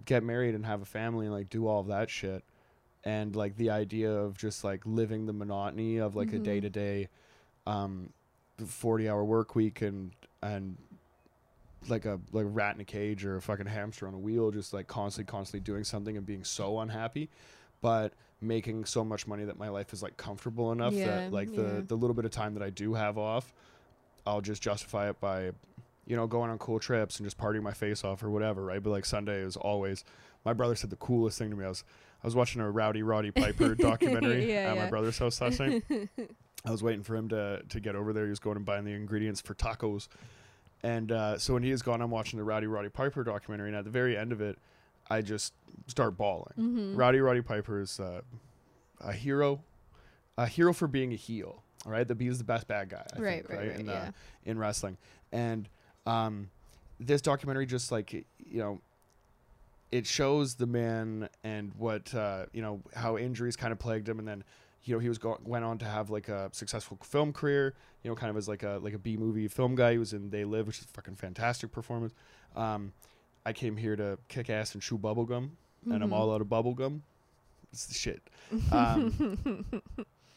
get 0.05 0.23
married 0.23 0.55
and 0.55 0.67
have 0.67 0.83
a 0.83 0.87
family 0.87 1.27
and 1.27 1.35
like 1.35 1.49
do 1.51 1.67
all 1.67 1.81
of 1.81 1.87
that 1.89 2.11
shit 2.11 2.43
and 3.05 3.35
like 3.37 3.57
the 3.57 3.71
idea 3.71 4.11
of 4.13 4.37
just 4.37 4.65
like 4.65 4.83
living 4.85 5.27
the 5.27 5.33
monotony 5.33 5.99
of 5.99 6.17
like 6.17 6.33
a 6.33 6.39
Mhm. 6.39 6.45
day 6.45 6.61
to 6.61 6.71
day 6.71 7.09
um 7.67 8.11
40 8.65 9.09
hour 9.09 9.25
work 9.25 9.55
week 9.55 9.83
and 9.83 10.13
and 10.43 10.77
like 11.89 12.05
a 12.05 12.19
like 12.33 12.45
a 12.45 12.49
rat 12.49 12.75
in 12.75 12.81
a 12.81 12.85
cage 12.85 13.25
or 13.25 13.37
a 13.37 13.43
fucking 13.43 13.67
hamster 13.67 14.09
on 14.09 14.15
a 14.15 14.19
wheel 14.19 14.51
just 14.51 14.73
like 14.73 14.87
constantly 14.89 15.31
constantly 15.31 15.61
doing 15.61 15.85
something 15.85 16.17
and 16.17 16.27
being 16.27 16.43
so 16.43 16.81
unhappy 16.81 17.29
but 17.81 18.13
making 18.41 18.85
so 18.85 19.05
much 19.05 19.27
money 19.27 19.45
that 19.45 19.59
my 19.59 19.69
life 19.69 19.93
is 19.93 20.03
like 20.03 20.17
comfortable 20.17 20.73
enough 20.73 20.93
Yeah, 20.93 21.07
that 21.07 21.33
like 21.33 21.51
yeah. 21.51 21.63
the 21.63 21.85
the 21.89 21.95
little 21.97 22.15
bit 22.15 22.25
of 22.25 22.31
time 22.31 22.55
that 22.55 22.63
I 22.63 22.71
do 22.71 22.95
have 22.95 23.17
off 23.19 23.53
I'll 24.27 24.41
just 24.41 24.63
justify 24.63 25.09
it 25.09 25.19
by 25.21 25.53
you 26.07 26.17
know 26.17 26.27
going 26.27 26.51
on 26.51 26.59
cool 26.59 26.79
trips 26.79 27.19
and 27.19 27.27
just 27.27 27.39
partying 27.39 27.63
my 27.63 27.73
face 27.73 28.05
off 28.05 28.23
or 28.23 28.31
whatever 28.31 28.65
right 28.65 28.83
but 28.83 28.91
like 28.91 29.05
Sunday 29.07 29.39
is 29.41 29.57
always 29.57 30.05
my 30.45 30.53
brother 30.53 30.75
said 30.75 30.91
the 30.91 30.97
coolest 30.97 31.39
thing 31.39 31.51
to 31.51 31.57
me 31.57 31.65
I 31.65 31.69
was 31.69 31.83
I 32.23 32.27
was 32.27 32.35
watching 32.37 32.61
a 32.61 32.71
Rowdy 32.71 33.03
Roddy 33.03 33.31
Piper 33.31 33.75
documentary 33.91 34.53
Yeah, 34.53 34.73
at 34.73 34.77
my 34.77 34.91
brother's 34.91 35.19
house 35.19 35.41
last 35.41 35.59
night 35.61 35.83
I 36.65 36.71
was 36.71 36.83
waiting 36.83 37.03
for 37.03 37.15
him 37.17 37.29
to 37.31 37.63
to 37.69 37.81
get 37.81 37.95
over 37.95 38.13
there. 38.13 38.25
He 38.25 38.31
was 38.31 38.41
going 38.41 38.57
and 38.57 38.67
buying 38.67 38.85
the 38.85 38.93
ingredients 38.93 39.41
for 39.41 39.55
tacos. 39.55 40.09
And 40.83 41.13
uh, 41.13 41.39
so 41.39 41.55
when 41.55 41.63
he 41.63 41.71
is 41.71 41.81
gone, 41.81 42.01
I'm 42.01 42.11
watching 42.11 42.39
the 42.39 42.45
Rowdy 42.45 42.67
Roddy 42.67 42.89
Piper 42.89 43.23
documentary, 43.23 43.69
and 43.69 43.77
at 43.77 43.85
the 43.85 43.91
very 43.91 44.17
end 44.17 44.33
of 44.33 44.41
it, 44.41 44.59
I 45.11 45.23
just 45.23 45.55
start 45.87 46.17
bawling. 46.17 46.55
mm-hmm. 46.59 46.97
Rowdy 46.97 47.21
Roddy 47.21 47.43
Piper 47.43 47.81
is 47.81 48.01
uh, 48.01 48.23
a 49.01 49.13
hero, 49.13 49.63
a 50.37 50.47
hero 50.47 50.73
for 50.73 50.89
being 50.89 51.13
a 51.13 51.17
heel. 51.17 51.63
All 51.85 51.93
right, 51.93 52.07
the 52.07 52.15
B 52.15 52.27
is 52.27 52.39
the 52.39 52.45
best 52.45 52.67
bad 52.67 52.89
guy. 52.89 53.07
I 53.15 53.19
right 53.21 53.47
think, 53.47 53.61
right 53.61 53.69
right 53.69 53.81
in, 53.81 53.87
yeah 53.87 53.93
uh, 53.93 54.11
in 54.45 54.59
wrestling, 54.59 54.97
and 55.31 55.69
um, 56.05 56.51
this 56.99 57.21
documentary 57.21 57.67
just 57.67 57.93
like 57.93 58.13
you 58.13 58.25
know, 58.59 58.81
it 59.93 60.07
shows 60.07 60.55
the 60.55 60.67
man 60.67 61.29
and 61.45 61.73
what 61.79 62.13
uh, 62.15 62.47
you 62.53 62.63
know 62.63 62.81
how 62.95 63.17
injuries 63.17 63.55
kind 63.55 63.73
of 63.73 63.79
plagued 63.79 64.09
him, 64.09 64.19
and 64.19 64.27
then 64.27 64.43
you 64.83 64.95
know 64.95 64.99
he 64.99 65.09
was 65.09 65.19
go- 65.19 65.39
went 65.45 65.65
on 65.65 65.79
to 65.79 65.85
have 65.85 66.11
like 66.11 66.29
a 66.29 66.49
successful 66.53 66.99
film 67.05 67.33
career. 67.33 67.75
You 68.03 68.11
know, 68.11 68.17
kind 68.17 68.31
of 68.31 68.37
as 68.37 68.49
like 68.49 68.65
a 68.65 68.81
like 68.83 68.95
a 68.95 68.99
B 68.99 69.17
movie 69.17 69.47
film 69.47 69.77
guy. 69.77 69.93
He 69.93 69.99
was 69.99 70.13
in 70.13 70.31
They 70.31 70.45
Live, 70.45 70.67
which 70.67 70.79
is 70.79 70.85
a 70.87 70.89
fucking 70.89 71.15
fantastic 71.17 71.71
performance. 71.71 72.15
Um, 72.57 72.93
I 73.47 73.53
came 73.53 73.77
here 73.77 73.97
to 73.97 74.19
kick 74.29 74.51
ass 74.51 74.75
and 74.75 74.83
chew 74.83 74.99
bubblegum, 74.99 75.51
and 75.91 76.03
I'm 76.03 76.11
Mhm. 76.11 76.13
all 76.13 76.35
out 76.35 76.41
of 76.43 76.49
bubblegum. 76.49 77.01
It's 77.73 77.87
the 77.87 77.95
shit. 77.95 78.23
Um, 78.73 79.73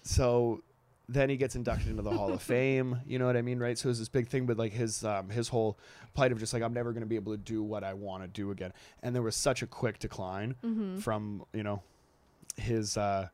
so 0.03 0.61
then 1.07 1.29
he 1.29 1.37
gets 1.37 1.55
inducted 1.55 1.89
into 1.89 2.03
the 2.03 2.11
Hall 2.11 2.31
of 2.31 2.41
Fame. 2.41 2.99
You 3.07 3.17
know 3.19 3.25
what 3.25 3.35
I 3.35 3.41
mean, 3.41 3.59
right? 3.59 3.77
So 3.77 3.89
it's 3.89 3.99
this 3.99 4.09
big 4.09 4.27
thing, 4.27 4.45
but 4.45 4.57
like 4.57 4.71
his 4.73 5.03
um, 5.03 5.29
his 5.29 5.47
whole 5.49 5.77
plight 6.13 6.31
of 6.31 6.39
just 6.39 6.53
like 6.53 6.61
I'm 6.63 6.73
never 6.73 6.91
going 6.91 7.01
to 7.01 7.07
be 7.07 7.15
able 7.15 7.31
to 7.33 7.37
do 7.37 7.63
what 7.63 7.83
I 7.83 7.93
want 7.93 8.23
to 8.23 8.27
do 8.27 8.51
again. 8.51 8.73
And 9.03 9.15
there 9.15 9.21
was 9.23 9.35
such 9.35 9.61
a 9.63 9.67
quick 9.67 9.99
decline 9.99 10.55
mm-hmm. 10.63 10.99
from 10.99 11.43
you 11.53 11.63
know 11.63 11.81
his 12.57 12.95
uh, 12.97 13.29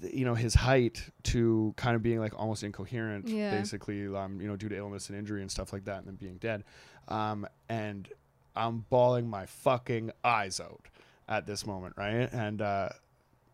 th- 0.00 0.14
you 0.14 0.24
know 0.24 0.34
his 0.34 0.54
height 0.54 1.10
to 1.24 1.74
kind 1.76 1.94
of 1.96 2.02
being 2.02 2.20
like 2.20 2.38
almost 2.38 2.62
incoherent, 2.62 3.28
Yeah. 3.28 3.50
basically, 3.58 4.06
um, 4.14 4.40
you 4.40 4.48
know, 4.48 4.56
due 4.56 4.68
to 4.70 4.76
illness 4.76 5.08
and 5.10 5.18
injury 5.18 5.42
and 5.42 5.50
stuff 5.50 5.72
like 5.72 5.84
that, 5.84 5.98
and 5.98 6.06
then 6.06 6.14
being 6.16 6.36
dead. 6.38 6.64
Um, 7.08 7.46
and 7.68 8.08
I'm 8.56 8.84
bawling 8.90 9.28
my 9.28 9.46
fucking 9.46 10.10
eyes 10.24 10.58
out 10.60 10.80
at 11.28 11.46
this 11.46 11.66
moment, 11.66 11.94
right? 11.96 12.28
And 12.32 12.62
uh, 12.62 12.88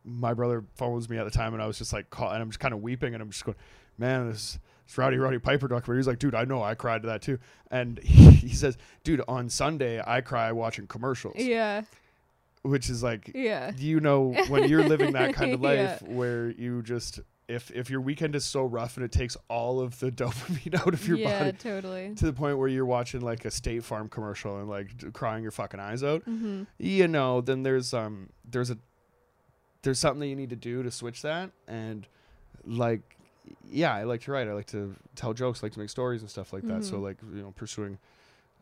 my 0.05 0.35
brother 0.35 0.65
phones 0.75 1.09
me 1.11 1.19
at 1.19 1.25
the 1.25 1.31
time, 1.31 1.53
and 1.55 1.63
I 1.63 1.67
was 1.67 1.79
just 1.79 1.93
like, 1.93 2.09
call, 2.11 2.31
and 2.31 2.41
I'm 2.43 2.49
just 2.51 2.61
kind 2.61 2.73
of 2.75 2.81
weeping, 2.83 3.15
and 3.15 3.23
I'm 3.23 3.31
just 3.31 3.45
going, 3.45 3.57
man, 3.99 4.31
this. 4.31 4.59
This 4.87 4.99
Rowdy 4.99 5.17
Roddy 5.17 5.39
Piper 5.39 5.69
documentary. 5.69 5.99
He's 5.99 6.09
like, 6.09 6.19
dude, 6.19 6.35
I 6.35 6.45
know 6.45 6.61
I 6.61 6.75
cried 6.75 7.03
to 7.03 7.09
that 7.09 7.23
too. 7.23 7.39
And 7.71 7.99
he, 8.01 8.31
he 8.33 8.49
says, 8.49 8.77
dude, 9.05 9.23
on 9.29 9.49
Sunday 9.49 10.03
I 10.05 10.21
cry 10.23 10.51
watching 10.53 10.87
commercials, 10.89 11.37
yeah 11.39 11.83
which 12.63 12.89
is 12.89 13.03
like 13.03 13.29
yeah 13.35 13.73
you 13.77 13.99
know 13.99 14.33
when 14.49 14.69
you're 14.69 14.85
living 14.87 15.13
that 15.15 15.35
kind 15.35 15.53
of 15.53 15.61
life 15.63 16.01
Yeah. 16.01 16.13
where 16.15 16.51
you 16.51 16.81
just 16.83 17.19
if 17.53 17.71
if 17.71 17.91
your 17.91 18.01
weekend 18.01 18.35
is 18.35 18.45
so 18.45 18.65
rough 18.65 18.97
and 18.97 19.05
it 19.05 19.13
takes 19.13 19.37
all 19.49 19.81
of 19.81 19.99
the 20.01 20.11
dopamine 20.21 20.75
out 20.75 20.95
of 20.95 21.07
your 21.07 21.19
yeah 21.19 21.45
body 21.45 21.57
totally 21.59 22.15
to 22.15 22.27
the 22.27 22.33
point 22.33 22.59
where 22.59 22.69
you're 22.69 22.87
watching 22.87 23.21
like 23.21 23.45
a 23.45 23.51
State 23.51 23.85
Farm 23.85 24.09
commercial 24.09 24.59
and 24.59 24.69
like 24.69 24.97
d- 24.97 25.09
crying 25.13 25.43
your 25.43 25.53
fucking 25.53 25.81
eyes 25.81 26.03
out, 26.03 26.23
mm-hmm. 26.23 26.65
you 26.79 27.09
know, 27.09 27.41
then 27.41 27.63
there's 27.63 27.93
um 27.95 28.31
there's 28.51 28.71
a 28.71 28.79
there's 29.83 29.99
something 29.99 30.21
that 30.21 30.29
you 30.29 30.37
need 30.37 30.51
to 30.51 30.57
do 30.57 30.83
to 30.83 30.91
switch 30.91 31.23
that 31.23 31.51
and 31.67 32.07
like 32.65 33.17
yeah, 33.69 33.93
I 33.93 34.05
like 34.05 34.21
to 34.23 34.33
write. 34.33 34.47
I 34.47 34.53
like 34.53 34.67
to 34.67 34.95
tell 35.17 35.35
jokes, 35.35 35.63
like 35.63 35.73
to 35.73 35.79
make 35.81 35.91
stories 35.91 36.21
and 36.21 36.31
stuff 36.31 36.53
like 36.53 36.63
that. 36.69 36.85
So 36.85 36.99
Mhm. 36.99 37.03
like 37.03 37.17
you 37.35 37.43
know 37.43 37.51
pursuing 37.51 37.99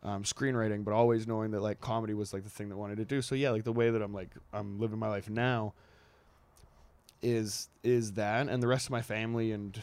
um, 0.03 0.23
screenwriting, 0.23 0.83
but 0.83 0.93
always 0.95 1.27
knowing 1.27 1.51
that 1.51 1.61
like 1.61 1.79
comedy 1.79 2.15
was 2.15 2.33
like 2.33 2.43
the 2.43 2.49
thing 2.49 2.69
that 2.69 2.75
I 2.75 2.77
wanted 2.79 2.97
to 2.97 3.05
do. 3.05 3.21
So 3.21 3.35
yeah, 3.35 3.51
like 3.51 3.63
the 3.63 3.71
way 3.71 3.91
that 3.91 4.01
I'm 4.01 4.13
like 4.13 4.29
I'm 4.51 4.79
living 4.79 4.97
my 4.97 5.07
life 5.07 5.29
now 5.29 5.73
is 7.21 7.69
is 7.83 8.13
that, 8.13 8.47
and 8.47 8.61
the 8.61 8.67
rest 8.67 8.85
of 8.87 8.91
my 8.91 9.01
family 9.01 9.51
and 9.51 9.79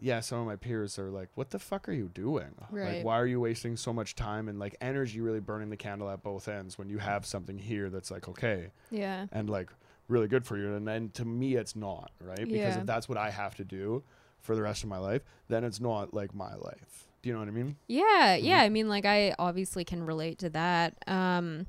yeah, 0.00 0.18
some 0.20 0.40
of 0.40 0.46
my 0.46 0.56
peers 0.56 0.98
are 0.98 1.10
like, 1.10 1.28
"What 1.36 1.50
the 1.50 1.58
fuck 1.60 1.88
are 1.88 1.92
you 1.92 2.10
doing? 2.12 2.54
Right. 2.70 2.96
Like, 2.96 3.04
why 3.04 3.14
are 3.20 3.26
you 3.26 3.38
wasting 3.40 3.76
so 3.76 3.92
much 3.92 4.16
time 4.16 4.48
and 4.48 4.58
like 4.58 4.74
energy, 4.80 5.20
really 5.20 5.38
burning 5.40 5.70
the 5.70 5.76
candle 5.76 6.10
at 6.10 6.22
both 6.22 6.48
ends 6.48 6.76
when 6.76 6.88
you 6.88 6.98
have 6.98 7.24
something 7.24 7.56
here 7.58 7.88
that's 7.88 8.10
like 8.10 8.28
okay 8.28 8.70
Yeah. 8.90 9.26
and 9.30 9.48
like 9.48 9.70
really 10.08 10.26
good 10.28 10.44
for 10.44 10.56
you?" 10.56 10.74
And 10.74 10.86
then 10.88 11.10
to 11.10 11.24
me, 11.24 11.54
it's 11.54 11.76
not 11.76 12.10
right 12.20 12.38
because 12.38 12.74
Yeah. 12.74 12.80
if 12.80 12.86
that's 12.86 13.08
what 13.08 13.16
I 13.18 13.30
have 13.30 13.54
to 13.56 13.64
do 13.64 14.02
for 14.40 14.56
the 14.56 14.62
rest 14.62 14.82
of 14.82 14.88
my 14.88 14.98
life, 14.98 15.22
then 15.48 15.62
it's 15.62 15.78
not 15.80 16.12
like 16.12 16.34
my 16.34 16.54
life. 16.56 17.06
Do 17.22 17.28
you 17.28 17.34
know 17.34 17.38
what 17.38 17.48
I 17.48 17.52
mean? 17.52 17.76
Yeah, 17.86 18.02
Mm-hmm. 18.36 18.44
yeah. 18.46 18.60
I 18.60 18.68
mean, 18.70 18.88
like, 18.88 19.04
I 19.04 19.36
obviously 19.38 19.84
can 19.84 20.04
relate 20.04 20.38
to 20.40 20.50
that. 20.50 20.96
Um, 21.06 21.66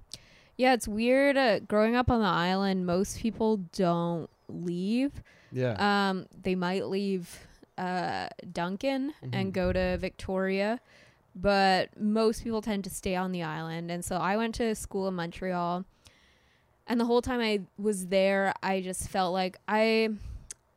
yeah, 0.57 0.74
it's 0.74 0.88
weird. 0.88 1.38
Uh, 1.38 1.59
growing 1.59 1.95
up 1.95 2.09
on 2.09 2.19
the 2.21 2.26
island, 2.26 2.88
most 2.88 3.19
people 3.19 3.57
don't 3.74 4.28
leave. 4.47 5.21
Yeah. 5.51 5.75
Um, 6.09 6.27
they 6.41 6.55
might 6.55 6.85
leave 6.87 7.47
uh, 7.77 8.27
Duncan 8.51 9.13
Mhm. 9.23 9.29
and 9.33 9.53
go 9.53 9.73
to 9.73 9.97
Victoria, 9.97 10.79
but 11.35 11.99
most 11.99 12.43
people 12.43 12.61
tend 12.61 12.83
to 12.83 12.89
stay 12.89 13.15
on 13.15 13.31
the 13.31 13.41
island. 13.43 13.89
And 13.89 14.05
so 14.05 14.17
I 14.17 14.37
went 14.37 14.53
to 14.55 14.75
school 14.75 15.07
in 15.07 15.15
Montreal, 15.15 15.83
and 16.87 16.99
the 16.99 17.05
whole 17.05 17.21
time 17.21 17.39
I 17.39 17.61
was 17.77 18.07
there, 18.07 18.53
I 18.61 18.81
just 18.81 19.09
felt 19.09 19.33
like 19.33 19.57
I. 19.67 20.09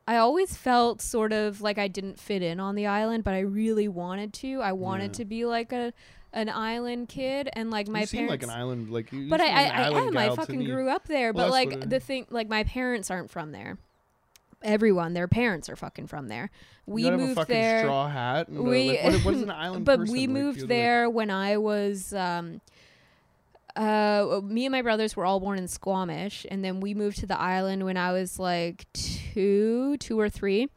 I 0.09 0.15
always 0.15 0.55
felt 0.55 1.01
sort 1.01 1.33
of 1.33 1.59
like 1.59 1.77
I 1.77 1.89
didn't 1.89 2.17
fit 2.17 2.41
in 2.41 2.61
on 2.61 2.75
the 2.75 2.87
island, 2.87 3.25
but 3.25 3.33
I 3.33 3.39
really 3.41 3.89
wanted 3.89 4.31
to. 4.35 4.61
I 4.61 4.71
wanted 4.71 5.07
Yeah. 5.11 5.17
to 5.17 5.25
be 5.25 5.45
like 5.45 5.73
a 5.73 5.91
an 6.37 6.49
island 6.49 7.09
kid, 7.09 7.49
and 7.53 7.69
like 7.71 7.87
my 7.87 8.01
you 8.01 8.05
seem 8.05 8.27
parents. 8.27 8.31
like 8.47 8.55
an 8.55 8.59
island, 8.61 8.89
like 8.89 9.11
you. 9.11 9.19
you 9.21 9.29
but 9.29 9.41
I, 9.41 9.47
I, 9.47 9.63
I 9.89 9.89
am. 10.01 10.15
I 10.17 10.35
fucking 10.35 10.63
grew 10.63 10.89
up 10.89 11.07
there. 11.07 11.33
Well, 11.33 11.47
but 11.47 11.51
like 11.51 11.89
the 11.89 11.99
thing, 11.99 12.27
like 12.29 12.47
my 12.47 12.63
parents 12.63 13.09
aren't 13.11 13.29
from 13.31 13.51
there. 13.51 13.77
Everyone, 14.63 15.13
their 15.13 15.27
parents 15.27 15.69
are 15.69 15.75
fucking 15.75 16.07
from 16.07 16.29
there. 16.29 16.49
We 16.87 17.07
a 17.07 17.17
moved 17.17 17.35
fucking 17.35 17.53
there. 17.53 17.79
straw 17.81 18.07
hat. 18.07 18.47
And 18.47 18.59
we- 18.63 18.69
we, 18.69 18.89
like, 19.01 19.03
what, 19.13 19.25
what 19.25 19.33
is 19.35 19.41
an 19.41 19.51
island 19.65 19.85
but 19.85 19.99
person? 19.99 20.13
we 20.13 20.21
Like, 20.21 20.29
moved 20.29 20.57
you're, 20.57 20.63
like- 20.65 20.69
there 20.69 21.09
when 21.09 21.29
I 21.29 21.57
was 21.57 22.13
um 22.13 22.61
uh 23.75 24.41
me 24.43 24.65
and 24.65 24.71
my 24.71 24.81
brothers 24.81 25.15
were 25.15 25.25
all 25.25 25.39
born 25.39 25.59
in 25.59 25.67
Squamish 25.67 26.45
and 26.49 26.63
then 26.63 26.79
we 26.79 26.93
moved 26.95 27.17
to 27.19 27.27
the 27.27 27.39
island 27.39 27.83
when 27.85 27.97
I 27.97 28.11
was 28.11 28.39
like 28.39 28.85
2 28.93 29.97
2 29.97 30.19
or 30.19 30.29
3 30.29 30.69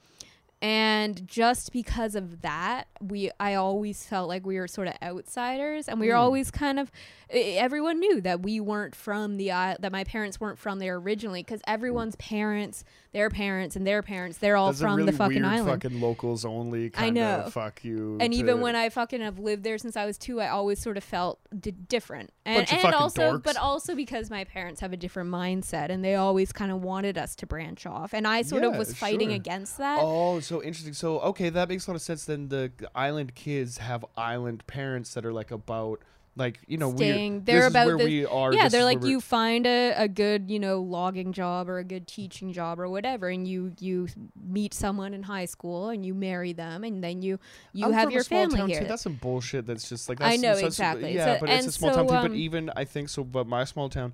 and 0.63 1.27
just 1.27 1.73
because 1.73 2.15
of 2.15 2.43
that 2.43 2.87
we 3.01 3.31
I 3.41 3.55
always 3.55 4.05
felt 4.05 4.29
like 4.29 4.45
we 4.45 4.59
were 4.59 4.69
sort 4.69 4.89
of 4.89 4.95
outsiders 5.03 5.89
and 5.89 5.99
we 6.01 6.09
were 6.09 6.15
Hmm. 6.15 6.21
always 6.21 6.51
kind 6.51 6.79
of 6.79 6.91
everyone 7.33 8.01
knew 8.01 8.21
that 8.21 8.43
we 8.43 8.61
weren't 8.61 8.95
from 8.95 9.37
the 9.37 9.51
isle 9.51 9.77
that 9.81 9.93
my 9.93 10.05
parents 10.05 10.41
weren't 10.41 10.59
from 10.59 10.79
there 10.79 10.97
originally 10.97 11.43
cuz 11.43 11.61
everyone's 11.67 12.17
parents 12.17 12.85
their 13.13 13.31
parents 13.31 13.77
and 13.77 13.87
their 13.87 14.03
parents 14.03 14.39
they're 14.39 14.57
all 14.57 14.69
That's 14.69 14.81
from 14.81 14.97
really 14.97 15.11
the 15.13 15.17
fucking 15.19 15.45
island 15.45 15.83
fucking 15.83 16.01
locals 16.01 16.45
only. 16.45 16.87
I 16.87 16.89
Kind 16.91 17.17
know. 17.17 17.41
Of 17.41 17.53
fuck 17.53 17.85
you. 17.85 18.19
and 18.21 18.33
even 18.35 18.61
when 18.61 18.77
I 18.77 18.89
fucking 18.89 19.21
have 19.21 19.39
lived 19.39 19.65
there 19.65 19.79
since 19.79 19.97
I 19.97 20.07
was 20.07 20.19
two, 20.19 20.41
I 20.41 20.49
always 20.49 20.81
sort 20.81 20.97
of 20.97 21.05
felt 21.05 21.41
d- 21.59 21.71
different. 21.73 22.31
And, 22.45 22.71
and 22.73 22.95
also, 22.95 23.39
dorks. 23.39 23.43
but 23.43 23.57
also 23.57 23.95
because 23.95 24.31
my 24.31 24.45
parents 24.45 24.81
have 24.81 24.93
a 24.93 24.97
different 24.97 25.31
mindset 25.31 25.91
and 25.91 26.05
they 26.05 26.15
always 26.15 26.53
kind 26.53 26.73
of 26.73 26.83
wanted 26.83 27.19
us 27.19 27.35
to 27.37 27.47
branch 27.47 27.87
off. 27.87 28.13
And 28.13 28.27
I 28.27 28.43
sort 28.43 28.65
of 28.65 28.77
was 28.77 28.95
fighting 28.95 29.29
sure. 29.29 29.37
against 29.37 29.79
that. 29.79 29.99
Oh, 30.01 30.41
so 30.41 30.63
interesting. 30.63 30.95
So 30.95 31.21
okay, 31.21 31.49
that 31.51 31.69
makes 31.69 31.87
a 31.87 31.91
lot 31.91 31.97
of 31.97 32.03
sense. 32.03 32.25
Then 32.25 32.49
the 32.49 32.73
island 32.95 33.35
kids 33.35 33.79
have 33.79 34.05
island 34.17 34.67
parents 34.67 35.15
that 35.15 35.25
are 35.25 35.33
like 35.33 35.51
about 35.51 36.01
like 36.41 36.59
you 36.67 36.77
know 36.79 36.93
Staying- 36.97 37.35
we're 37.35 37.41
they're 37.45 37.57
this 37.57 37.65
is 37.67 37.71
about 37.71 37.87
where 37.87 37.99
the- 37.99 38.05
we 38.05 38.27
are. 38.27 38.53
yeah, 38.53 38.69
they're 38.69 38.83
like 38.83 39.05
you 39.05 39.21
find 39.21 39.67
a, 39.67 39.93
a 39.93 40.09
good, 40.09 40.51
you 40.51 40.59
know, 40.59 40.81
logging 40.81 41.33
job 41.33 41.69
or 41.69 41.79
a 41.79 41.85
good 41.85 42.09
teaching 42.09 42.53
job 42.53 42.81
or 42.81 42.89
whatever, 42.89 43.29
and 43.29 43.47
you 43.47 43.73
you 43.79 44.09
meet 44.43 44.75
someone 44.75 45.15
in 45.15 45.23
high 45.23 45.45
school 45.45 45.91
and 45.91 46.05
you 46.05 46.15
marry 46.15 46.53
them, 46.53 46.83
and 46.83 47.05
then 47.05 47.23
you 47.23 47.39
you 47.73 47.87
I'm 47.87 47.93
have 47.93 48.11
your 48.11 48.25
family 48.25 48.63
here. 48.73 48.81
Too. 48.81 48.87
That's 48.89 49.03
some 49.03 49.15
bullshit. 49.15 49.67
That's 49.67 49.89
just 49.89 50.09
like 50.09 50.21
I 50.21 50.35
know, 50.37 50.55
such- 50.55 50.65
exactly. 50.65 51.15
Yeah, 51.15 51.35
So- 51.35 51.41
but 51.41 51.51
it's 51.51 51.67
a 51.69 51.73
small 51.73 51.91
town 51.95 52.09
so, 52.09 52.15
too. 52.15 52.21
But 52.23 52.31
um, 52.33 52.35
even 52.35 52.71
I 52.75 52.85
think 52.85 53.09
so. 53.09 53.23
But 53.23 53.47
my 53.47 53.63
small 53.65 53.89
town 53.89 54.13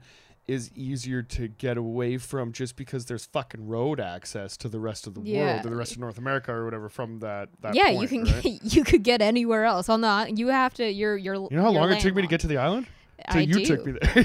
is 0.49 0.71
easier 0.77 1.23
to 1.23 1.49
get 1.49 1.77
away 1.77 2.19
from 2.19 2.53
just 2.53 2.77
because 2.77 3.07
there's 3.07 3.27
fucking 3.27 3.67
road 3.67 3.99
access 3.99 4.57
to 4.57 4.69
the 4.69 4.79
rest 4.79 5.07
of 5.09 5.15
the 5.15 5.21
Yeah. 5.23 5.41
world, 5.55 5.63
to 5.65 5.69
the 5.71 5.75
rest 5.77 5.93
of 5.93 5.99
North 5.99 6.19
America 6.19 6.53
or 6.53 6.65
whatever 6.65 6.89
from 6.89 7.19
that. 7.19 7.49
that 7.63 7.75
yeah, 7.75 7.91
point, 7.93 8.03
you 8.03 8.09
can 8.09 8.33
right? 8.33 8.43
get, 8.43 8.63
you 8.77 8.85
could 8.85 9.03
get 9.03 9.21
anywhere 9.21 9.65
else 9.65 9.89
on 9.89 10.03
the 10.03 10.33
you 10.37 10.47
have 10.49 10.73
to 10.75 10.89
you're 10.89 11.17
you're 11.17 11.35
You 11.35 11.49
know 11.51 11.63
how 11.63 11.71
long 11.73 11.91
it 11.93 11.99
took 12.01 12.15
me 12.15 12.23
to 12.23 12.29
get 12.29 12.41
to 12.43 12.47
the 12.47 12.59
island? 12.59 12.87
I 13.29 13.41
you 13.41 13.55
do. 13.55 13.65
took 13.65 13.85
me 13.87 13.93
there. 14.01 14.25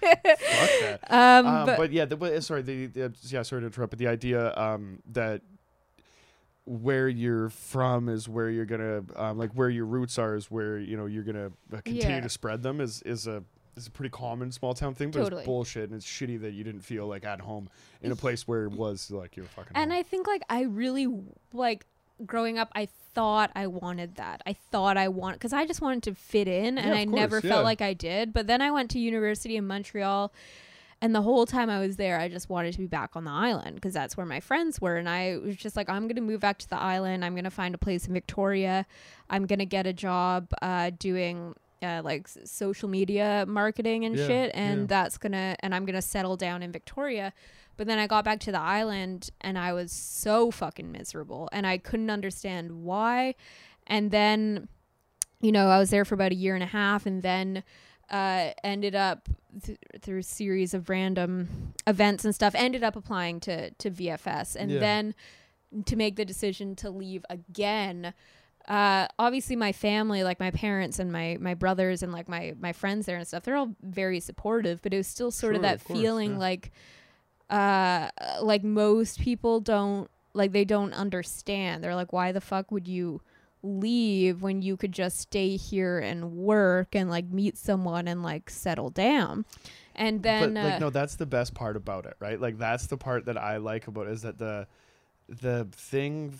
Fuck 0.00 0.70
that. 0.80 1.00
um, 1.10 1.46
Um, 1.46 1.66
but, 1.66 1.76
but, 1.76 1.92
yeah, 1.92 2.04
the, 2.04 2.40
sorry, 2.40 2.62
the, 2.62 2.86
the 2.86 3.12
yeah, 3.22 3.42
sorry 3.42 3.60
to 3.62 3.66
interrupt, 3.66 3.90
but 3.90 3.98
the 3.98 4.08
idea 4.08 4.54
um, 4.56 5.00
that 5.12 5.42
where 6.64 7.08
you're 7.08 7.48
from 7.50 8.08
is 8.08 8.28
where 8.28 8.48
you're 8.48 8.64
gonna 8.66 9.02
um, 9.16 9.38
like 9.38 9.50
where 9.52 9.68
your 9.70 9.86
roots 9.86 10.18
are 10.18 10.36
is 10.36 10.50
where 10.50 10.78
you 10.78 10.96
know 10.96 11.06
you're 11.06 11.24
gonna 11.24 11.46
uh, 11.72 11.80
continue 11.84 12.16
Yeah. 12.16 12.20
to 12.20 12.28
spread 12.28 12.62
them 12.62 12.80
is 12.80 13.02
is 13.02 13.26
a 13.26 13.42
is 13.76 13.86
a 13.86 13.90
pretty 13.90 14.10
common 14.10 14.52
small 14.52 14.74
town 14.74 14.94
thing, 14.94 15.10
but 15.10 15.20
Totally. 15.20 15.42
it's 15.42 15.46
bullshit 15.46 15.84
and 15.90 15.94
it's 15.94 16.06
shitty 16.06 16.40
that 16.42 16.52
you 16.52 16.64
didn't 16.64 16.82
feel 16.82 17.06
like 17.06 17.24
at 17.24 17.40
home 17.40 17.68
in 18.02 18.12
a 18.12 18.16
place 18.16 18.46
where 18.48 18.64
it 18.64 18.72
was 18.72 19.10
like 19.10 19.36
your 19.36 19.46
fucking. 19.46 19.72
and 19.74 19.90
home. 19.90 19.98
I 19.98 20.02
think 20.02 20.26
like 20.26 20.42
I 20.48 20.62
really 20.62 21.06
like 21.52 21.86
growing 22.26 22.58
up. 22.58 22.70
I 22.74 22.86
thought 23.14 23.50
I 23.54 23.66
wanted 23.66 24.16
that. 24.16 24.42
I 24.46 24.52
thought 24.52 24.96
I 24.96 25.08
want 25.08 25.36
because 25.36 25.52
I 25.52 25.66
just 25.66 25.80
wanted 25.80 26.02
to 26.04 26.14
fit 26.14 26.48
in, 26.48 26.78
and 26.78 26.94
I 26.94 27.00
of 27.00 27.08
never 27.08 27.40
course, 27.40 27.50
felt 27.50 27.64
like 27.64 27.80
I 27.80 27.94
did. 27.94 28.32
But 28.32 28.46
then 28.46 28.60
I 28.62 28.70
went 28.70 28.90
to 28.92 28.98
university 28.98 29.56
in 29.56 29.66
Montreal. 29.66 30.32
And 31.02 31.14
the 31.14 31.22
whole 31.22 31.46
time 31.46 31.70
I 31.70 31.80
was 31.80 31.96
there, 31.96 32.20
I 32.20 32.28
just 32.28 32.50
wanted 32.50 32.72
to 32.72 32.78
be 32.78 32.86
back 32.86 33.16
on 33.16 33.24
the 33.24 33.30
island 33.30 33.76
because 33.76 33.94
that's 33.94 34.18
where 34.18 34.26
my 34.26 34.38
friends 34.38 34.82
were. 34.82 34.96
And 34.96 35.08
I 35.08 35.38
was 35.38 35.56
just 35.56 35.74
like, 35.74 35.88
I'm 35.88 36.02
going 36.02 36.16
to 36.16 36.20
move 36.20 36.40
back 36.40 36.58
to 36.58 36.68
the 36.68 36.76
island. 36.78 37.24
I'm 37.24 37.32
going 37.32 37.44
to 37.44 37.50
find 37.50 37.74
a 37.74 37.78
place 37.78 38.06
in 38.06 38.12
Victoria. 38.12 38.84
I'm 39.30 39.46
going 39.46 39.60
to 39.60 39.64
get 39.64 39.86
a 39.86 39.94
job 39.94 40.52
uh, 40.60 40.90
doing 40.98 41.54
uh, 41.82 42.02
like 42.04 42.28
social 42.44 42.88
media 42.88 43.44
marketing 43.48 44.04
and 44.04 44.16
Yeah, 44.16 44.26
shit. 44.26 44.50
And 44.54 44.80
yeah. 44.80 44.86
that's 44.86 45.18
to, 45.32 45.56
and 45.60 45.74
I'm 45.74 45.84
to 45.96 46.02
settle 46.02 46.36
down 46.36 46.62
in 46.62 46.72
Victoria. 46.72 47.32
But 47.76 47.86
then 47.86 47.98
I 47.98 48.06
got 48.06 48.24
back 48.24 48.40
to 48.40 48.52
the 48.52 48.60
island 48.60 49.30
and 49.40 49.58
I 49.58 49.72
was 49.72 49.90
so 49.92 50.50
fucking 50.50 50.92
miserable 50.92 51.48
and 51.52 51.66
I 51.66 51.78
couldn't 51.78 52.10
understand 52.10 52.82
why. 52.82 53.34
And 53.86 54.10
then, 54.10 54.68
you 55.40 55.50
know, 55.52 55.68
I 55.68 55.78
was 55.78 55.90
there 55.90 56.04
for 56.04 56.14
about 56.14 56.32
a 56.32 56.34
year 56.34 56.54
and 56.54 56.62
a 56.62 56.66
half 56.66 57.06
and 57.06 57.22
then 57.22 57.62
uh, 58.10 58.50
ended 58.62 58.94
up 58.94 59.28
th- 59.64 59.78
through 60.02 60.18
a 60.18 60.22
series 60.22 60.74
of 60.74 60.90
random 60.90 61.72
events 61.86 62.24
and 62.24 62.34
stuff, 62.34 62.54
ended 62.54 62.82
up 62.84 62.96
applying 62.96 63.40
to, 63.40 63.70
to 63.70 63.90
VFS. 63.90 64.56
And 64.56 64.70
Yeah. 64.72 64.80
then 64.80 65.14
to 65.86 65.94
make 65.96 66.16
the 66.16 66.24
decision 66.24 66.74
to 66.76 66.90
leave 66.90 67.24
again. 67.30 68.12
Uh, 68.70 69.08
obviously 69.18 69.56
my 69.56 69.72
family, 69.72 70.22
like 70.22 70.38
my 70.38 70.52
parents 70.52 71.00
and 71.00 71.10
my, 71.10 71.36
my 71.40 71.54
brothers 71.54 72.04
and 72.04 72.12
like 72.12 72.28
my, 72.28 72.54
my 72.60 72.72
friends 72.72 73.04
there 73.04 73.16
and 73.16 73.26
stuff, 73.26 73.42
they're 73.42 73.56
all 73.56 73.74
very 73.82 74.20
supportive, 74.20 74.80
but 74.80 74.94
it 74.94 74.96
was 74.96 75.08
still 75.08 75.32
sort 75.32 75.56
of 75.56 75.62
that 75.62 75.74
of 75.74 75.84
course, 75.84 75.98
feeling 75.98 76.32
yeah. 76.34 76.38
like, 76.38 76.70
uh, 77.50 78.08
like 78.40 78.62
most 78.62 79.18
people 79.20 79.58
don't, 79.58 80.08
like 80.34 80.52
they 80.52 80.64
don't 80.64 80.92
understand. 80.92 81.82
They're 81.82 81.96
like, 81.96 82.12
why 82.12 82.30
the 82.30 82.40
fuck 82.40 82.70
would 82.70 82.86
you 82.86 83.20
leave 83.64 84.40
when 84.40 84.62
you 84.62 84.76
could 84.76 84.92
just 84.92 85.18
stay 85.18 85.56
here 85.56 85.98
and 85.98 86.36
work 86.36 86.94
and 86.94 87.10
like 87.10 87.28
meet 87.28 87.58
someone 87.58 88.06
and 88.06 88.22
like 88.22 88.48
settle 88.48 88.90
down? 88.90 89.44
And 89.96 90.22
then, 90.22 90.54
but 90.54 90.60
uh, 90.60 90.64
like 90.64 90.80
no, 90.80 90.90
that's 90.90 91.16
the 91.16 91.26
best 91.26 91.54
part 91.54 91.76
about 91.76 92.06
it, 92.06 92.14
right? 92.20 92.40
Like 92.40 92.56
that's 92.56 92.86
the 92.86 92.96
part 92.96 93.24
that 93.24 93.36
I 93.36 93.56
like 93.56 93.88
about 93.88 94.06
it 94.06 94.12
is 94.12 94.22
that 94.22 94.38
the 94.38 94.68
the 95.28 95.66
thing 95.72 96.38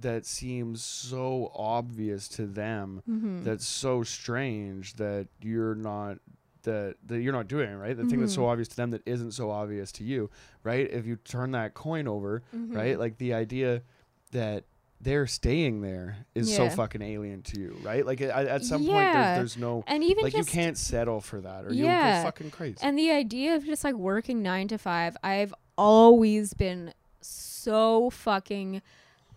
that 0.00 0.24
seems 0.24 0.82
so 0.82 1.52
obvious 1.54 2.26
to 2.28 2.46
them 2.46 3.02
mhm. 3.08 3.44
that's 3.44 3.66
so 3.66 4.02
strange 4.02 4.94
that 4.94 5.28
you're 5.40 5.74
not 5.74 6.18
that 6.62 6.94
that 7.06 7.20
you're 7.20 7.32
not 7.32 7.48
doing 7.48 7.74
right? 7.76 7.96
The 7.96 8.04
thing 8.06 8.20
that's 8.20 8.34
so 8.34 8.42
Mhm. 8.42 8.48
obvious 8.52 8.68
to 8.68 8.76
them 8.76 8.90
that 8.92 9.02
isn't 9.06 9.32
so 9.32 9.50
obvious 9.50 9.90
to 9.92 10.04
you 10.04 10.30
right? 10.64 10.88
If 10.90 11.06
you 11.06 11.16
turn 11.16 11.50
that 11.52 11.74
coin 11.74 12.06
over 12.08 12.42
Mhm. 12.56 12.74
right? 12.74 12.98
Like 12.98 13.18
the 13.18 13.34
idea 13.34 13.82
that 14.30 14.64
they're 15.00 15.26
staying 15.26 15.80
there 15.80 16.18
is 16.36 16.54
so 16.54 16.70
fucking 16.70 17.02
alien 17.02 17.42
to 17.42 17.60
you 17.60 17.76
right? 17.82 18.06
Like 18.06 18.20
at, 18.20 18.46
at 18.46 18.64
some 18.64 18.84
point 18.86 19.12
there's, 19.12 19.36
there's 19.36 19.56
no 19.56 19.82
and 19.88 20.04
even 20.04 20.22
like 20.22 20.34
you 20.34 20.44
can't 20.44 20.78
settle 20.78 21.20
for 21.20 21.40
that 21.40 21.64
or 21.64 21.72
you'll 21.74 21.88
go 21.88 22.22
fucking 22.22 22.50
crazy. 22.52 22.78
And 22.80 22.96
the 22.96 23.10
idea 23.10 23.56
of 23.56 23.64
just 23.66 23.82
like 23.82 23.96
working 23.96 24.40
nine 24.42 24.68
to 24.68 24.78
five, 24.78 25.16
I've 25.24 25.52
always 25.76 26.54
been 26.54 26.94
so 27.20 28.10
fucking 28.10 28.80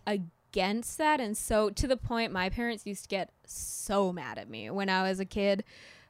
against 0.05 0.31
that. 0.97 1.19
And 1.19 1.37
so 1.37 1.69
to 1.69 1.87
the 1.87 1.97
point, 1.97 2.31
my 2.31 2.49
parents 2.49 2.85
used 2.85 3.03
to 3.03 3.09
get 3.09 3.31
so 3.45 4.11
mad 4.11 4.37
at 4.37 4.49
me 4.49 4.69
when 4.69 4.89
I 4.89 5.07
was 5.07 5.19
a 5.19 5.25
kid, 5.25 5.63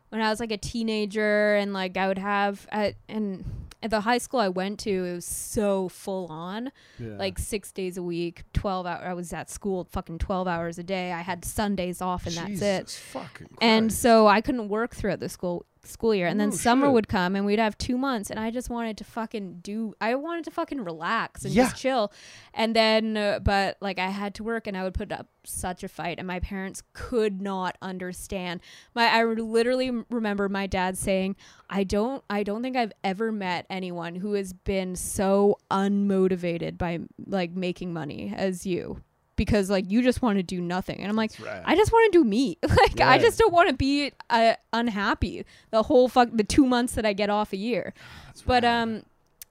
when 0.09 0.21
I 0.21 0.29
was 0.29 0.39
like 0.39 0.51
a 0.51 0.57
teenager, 0.57 1.55
and 1.55 1.73
like 1.73 1.97
I 1.97 2.07
would 2.07 2.17
have, 2.17 2.67
at, 2.71 2.95
and 3.09 3.43
at 3.83 3.91
the 3.91 4.01
high 4.01 4.17
school 4.17 4.39
I 4.39 4.49
went 4.49 4.79
to, 4.81 4.91
it 4.91 5.13
was 5.13 5.25
so 5.25 5.89
full 5.89 6.27
on 6.27 6.71
yeah. 6.99 7.17
like 7.17 7.37
six 7.37 7.71
days 7.71 7.97
a 7.97 8.03
week, 8.03 8.43
12 8.53 8.85
hours. 8.85 9.03
I 9.05 9.13
was 9.13 9.31
at 9.31 9.49
school 9.49 9.87
fucking 9.91 10.17
12 10.17 10.47
hours 10.47 10.79
a 10.79 10.83
day. 10.83 11.11
I 11.11 11.21
had 11.21 11.45
Sundays 11.45 12.01
off, 12.01 12.25
and 12.25 12.35
that's 12.35 12.61
it 12.61 12.89
fucking 12.89 13.47
and 13.61 13.93
so 13.93 14.27
I 14.27 14.41
couldn't 14.41 14.69
work 14.69 14.95
throughout 14.95 15.19
the 15.19 15.29
school 15.29 15.65
school 15.87 16.13
year 16.15 16.27
and 16.27 16.39
then 16.39 16.49
Oh, 16.49 16.51
summer 16.51 16.87
shit. 16.87 16.93
would 16.93 17.07
come 17.07 17.35
and 17.35 17.45
we'd 17.45 17.59
have 17.59 17.77
two 17.77 17.97
months 17.97 18.29
and 18.29 18.39
i 18.39 18.49
just 18.51 18.69
wanted 18.69 18.97
to 18.97 19.03
fucking 19.03 19.59
do 19.61 19.93
i 20.01 20.15
wanted 20.15 20.45
to 20.45 20.51
fucking 20.51 20.83
relax 20.83 21.43
and 21.45 21.53
Yeah. 21.53 21.63
just 21.65 21.75
chill 21.81 22.11
and 22.53 22.75
then 22.75 23.17
uh, 23.17 23.39
but 23.43 23.77
like 23.81 23.99
i 23.99 24.07
had 24.07 24.33
to 24.35 24.43
work 24.43 24.67
and 24.67 24.75
i 24.77 24.83
would 24.83 24.93
put 24.93 25.11
up 25.11 25.27
such 25.45 25.83
a 25.83 25.87
fight 25.87 26.17
and 26.17 26.27
my 26.27 26.39
parents 26.39 26.81
could 26.93 27.41
not 27.41 27.77
understand 27.81 28.61
my 28.95 29.07
i 29.07 29.23
literally 29.23 29.91
remember 30.09 30.49
my 30.49 30.65
dad 30.67 30.97
saying 30.97 31.35
i 31.69 31.83
don't 31.83 32.23
i 32.29 32.41
don't 32.43 32.61
think 32.63 32.75
i've 32.75 32.93
ever 33.03 33.31
met 33.31 33.65
anyone 33.69 34.15
who 34.15 34.33
has 34.33 34.53
been 34.53 34.95
so 34.95 35.57
unmotivated 35.69 36.77
by 36.77 36.99
like 37.27 37.51
making 37.51 37.93
money 37.93 38.33
as 38.35 38.65
you 38.65 39.01
because 39.35 39.69
like 39.69 39.89
you 39.89 40.01
just 40.01 40.21
want 40.21 40.37
to 40.37 40.43
do 40.43 40.61
nothing 40.61 40.99
and 40.99 41.09
i'm 41.09 41.15
like 41.15 41.31
rad. 41.39 41.63
I 41.65 41.75
just 41.75 41.91
want 41.91 42.11
to 42.11 42.19
do 42.19 42.23
me. 42.23 42.57
like 42.67 43.01
I 43.01 43.17
just 43.17 43.37
don't 43.37 43.53
want 43.53 43.69
to 43.69 43.75
be 43.75 44.11
uh, 44.29 44.53
unhappy 44.73 45.45
the 45.71 45.83
whole 45.83 46.07
fuck 46.07 46.29
the 46.31 46.43
two 46.43 46.65
months 46.65 46.93
that 46.93 47.05
I 47.05 47.13
get 47.13 47.29
off 47.29 47.53
a 47.53 47.57
year. 47.57 47.93
That's 48.27 48.41
But 48.41 48.63
rad. 48.63 48.83
um, 48.83 49.03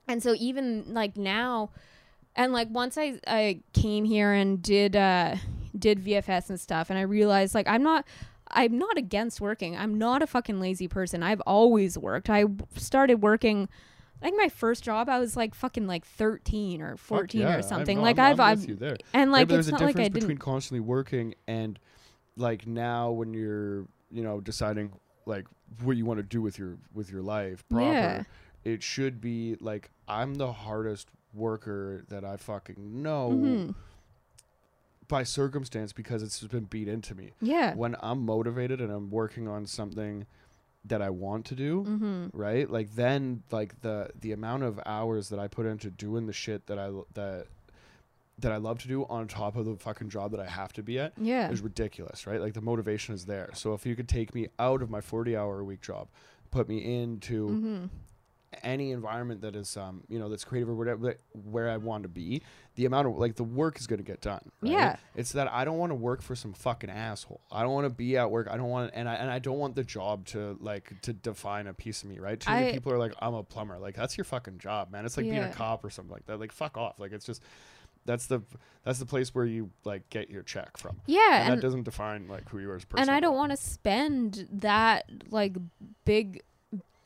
and 0.08 0.22
so 0.22 0.34
even 0.38 0.94
like 0.94 1.16
now, 1.16 1.70
and 2.36 2.52
like 2.52 2.68
once 2.70 2.96
I 2.98 3.20
I 3.26 3.60
came 3.72 4.04
here 4.04 4.32
and 4.32 4.62
did 4.62 4.96
uh 4.96 5.36
did 5.78 5.98
VFS 6.04 6.50
and 6.50 6.60
stuff, 6.60 6.90
and 6.90 6.98
I 6.98 7.02
realized 7.02 7.54
like 7.54 7.66
I'm 7.68 7.82
not. 7.82 8.06
I'm 8.56 8.78
not 8.78 8.96
against 8.98 9.40
working. 9.40 9.74
I'm 9.76 9.98
not 9.98 10.22
a 10.22 10.28
fucking 10.28 10.60
lazy 10.60 10.86
person. 10.86 11.24
I've 11.24 11.40
always 11.40 11.98
worked. 11.98 12.30
I 12.30 12.44
started 12.76 13.20
working 13.20 13.68
I 14.22 14.26
think 14.26 14.36
my 14.38 14.48
first 14.48 14.82
job 14.84 15.08
I 15.08 15.18
was 15.18 15.36
like 15.36 15.54
fucking 15.54 15.86
like 15.86 16.04
13 16.06 16.80
or 16.80 16.96
14 16.96 17.40
yeah, 17.40 17.56
or 17.56 17.62
something. 17.62 17.98
I'm, 17.98 18.02
like 18.02 18.18
I'm, 18.18 18.32
I've 18.32 18.40
I'm 18.40 18.58
I've 18.58 18.68
you 18.68 18.74
there. 18.76 18.96
and 19.12 19.30
like 19.32 19.48
but 19.48 19.58
it's 19.58 19.66
there's 19.68 19.72
not 19.72 19.82
a 19.82 19.84
like 19.86 19.96
I 19.96 20.04
difference 20.04 20.14
didn't 20.14 20.22
between 20.28 20.38
constantly 20.38 20.80
working 20.80 21.34
and 21.46 21.78
like 22.36 22.66
now 22.66 23.10
when 23.10 23.34
you're 23.34 23.86
you 24.10 24.22
know 24.22 24.40
deciding 24.40 24.92
like 25.26 25.46
what 25.82 25.96
you 25.96 26.04
want 26.04 26.18
to 26.18 26.22
do 26.24 26.40
with 26.40 26.58
your 26.58 26.76
with 26.94 27.10
your 27.10 27.22
life 27.22 27.64
proper 27.68 27.84
Yeah. 27.84 28.22
it 28.64 28.82
should 28.82 29.20
be 29.20 29.56
like 29.60 29.90
i'm 30.08 30.34
the 30.36 30.52
hardest 30.52 31.08
worker 31.32 32.04
that 32.08 32.24
i 32.24 32.36
fucking 32.36 33.02
know 33.02 33.30
Mhm. 33.30 33.74
by 35.08 35.22
circumstance 35.22 35.92
because 35.92 36.22
it's 36.22 36.38
just 36.40 36.50
been 36.52 36.64
beat 36.64 36.88
into 36.88 37.14
me 37.14 37.32
Yeah. 37.40 37.74
when 37.74 37.96
i'm 38.00 38.24
motivated 38.24 38.80
and 38.80 38.90
i'm 38.92 39.10
working 39.10 39.48
on 39.48 39.66
something 39.66 40.26
that 40.86 41.00
i 41.02 41.08
want 41.10 41.46
to 41.46 41.54
do 41.54 41.82
Mhm. 41.84 42.30
right 42.32 42.68
like 42.70 42.94
then 42.94 43.42
like 43.50 43.80
the 43.80 44.10
the 44.20 44.32
amount 44.32 44.62
of 44.64 44.78
hours 44.84 45.28
that 45.30 45.38
i 45.38 45.48
put 45.48 45.66
into 45.66 45.90
doing 45.90 46.26
the 46.26 46.32
shit 46.32 46.66
that 46.66 46.78
I 46.78 46.90
that 47.14 47.46
that 48.38 48.52
i 48.52 48.56
love 48.56 48.80
to 48.80 48.88
do 48.88 49.04
on 49.06 49.28
top 49.28 49.56
of 49.56 49.64
the 49.64 49.76
fucking 49.76 50.08
job 50.10 50.32
that 50.32 50.40
i 50.40 50.46
have 50.48 50.72
to 50.74 50.82
be 50.82 50.98
at 50.98 51.12
Yeah. 51.16 51.50
is 51.50 51.60
ridiculous 51.60 52.26
right 52.26 52.40
like 52.40 52.54
the 52.54 52.60
motivation 52.60 53.14
is 53.14 53.26
there 53.26 53.50
so 53.54 53.74
if 53.74 53.86
you 53.86 53.94
could 53.96 54.08
take 54.08 54.34
me 54.34 54.48
out 54.58 54.82
of 54.82 54.90
my 54.90 55.00
40 55.00 55.36
hour 55.36 55.60
a 55.60 55.64
week 55.64 55.80
job 55.80 56.08
put 56.50 56.68
me 56.68 56.78
into 57.00 57.48
Mhm. 57.48 57.88
Any 58.62 58.92
environment 58.92 59.40
that 59.42 59.56
is 59.56 59.76
um 59.76 60.02
you 60.08 60.18
know 60.18 60.28
that's 60.28 60.44
creative 60.44 60.68
or 60.68 60.74
whatever 60.74 61.16
where 61.32 61.70
i 61.70 61.76
want 61.76 62.02
to 62.02 62.08
be 62.08 62.42
the 62.76 62.86
amount 62.86 63.06
of 63.06 63.16
like 63.16 63.36
the 63.36 63.44
work 63.44 63.78
is 63.78 63.86
going 63.86 63.98
to 63.98 64.04
get 64.04 64.20
done 64.20 64.40
right? 64.60 64.72
Yeah. 64.72 64.96
it's 65.14 65.32
that 65.32 65.50
i 65.52 65.64
don't 65.64 65.78
want 65.78 65.90
to 65.90 65.94
work 65.96 66.22
for 66.22 66.34
some 66.34 66.52
fucking 66.52 66.90
asshole. 66.90 67.40
I 67.52 67.62
don't 67.62 67.72
want 67.72 67.86
to 67.86 67.90
be 67.90 68.16
at 68.16 68.30
work. 68.30 68.48
I 68.50 68.56
don't 68.56 68.68
want 68.68 68.90
and 68.94 69.08
i 69.08 69.14
and 69.14 69.30
i 69.30 69.38
don't 69.38 69.58
want 69.58 69.74
the 69.74 69.84
job 69.84 70.26
to 70.26 70.56
like 70.60 70.92
to 71.02 71.12
define 71.12 71.66
a 71.66 71.74
piece 71.74 72.02
of 72.02 72.08
me 72.08 72.18
right? 72.18 72.38
Too 72.38 72.50
many 72.50 72.70
I- 72.70 72.72
people 72.72 72.92
are 72.92 72.98
like 72.98 73.14
i'm 73.20 73.34
a 73.34 73.42
plumber. 73.42 73.78
Like 73.78 73.94
that's 73.94 74.16
your 74.16 74.24
fucking 74.24 74.58
job 74.58 74.90
man. 74.90 75.04
It's 75.04 75.16
like 75.16 75.24
being 75.24 75.38
a 75.38 75.52
cop 75.52 75.84
or 75.84 75.90
something 75.90 76.12
like 76.12 76.26
that. 76.26 76.40
Like 76.40 76.52
fuck 76.52 76.76
off. 76.76 76.98
Like 76.98 77.12
it's 77.12 77.26
just 77.26 77.42
that's 78.04 78.26
the 78.26 78.42
that's 78.84 78.98
the 78.98 79.06
place 79.06 79.34
where 79.34 79.46
you 79.46 79.70
like 79.84 80.08
get 80.10 80.30
your 80.30 80.42
check 80.42 80.76
from. 80.76 81.00
Yeah, 81.06 81.20
and, 81.22 81.48
and, 81.48 81.58
that 81.58 81.62
doesn't 81.62 81.84
define 81.84 82.28
like 82.28 82.48
who 82.48 82.58
you 82.58 82.70
are 82.70 82.76
as 82.76 82.84
a 82.84 82.86
person 82.86 83.08
and 83.08 83.10
I 83.10 83.20
don't 83.20 83.36
want 83.36 83.52
to 83.52 83.56
spend 83.56 84.46
that 84.52 85.10
like 85.30 85.56
big 86.04 86.42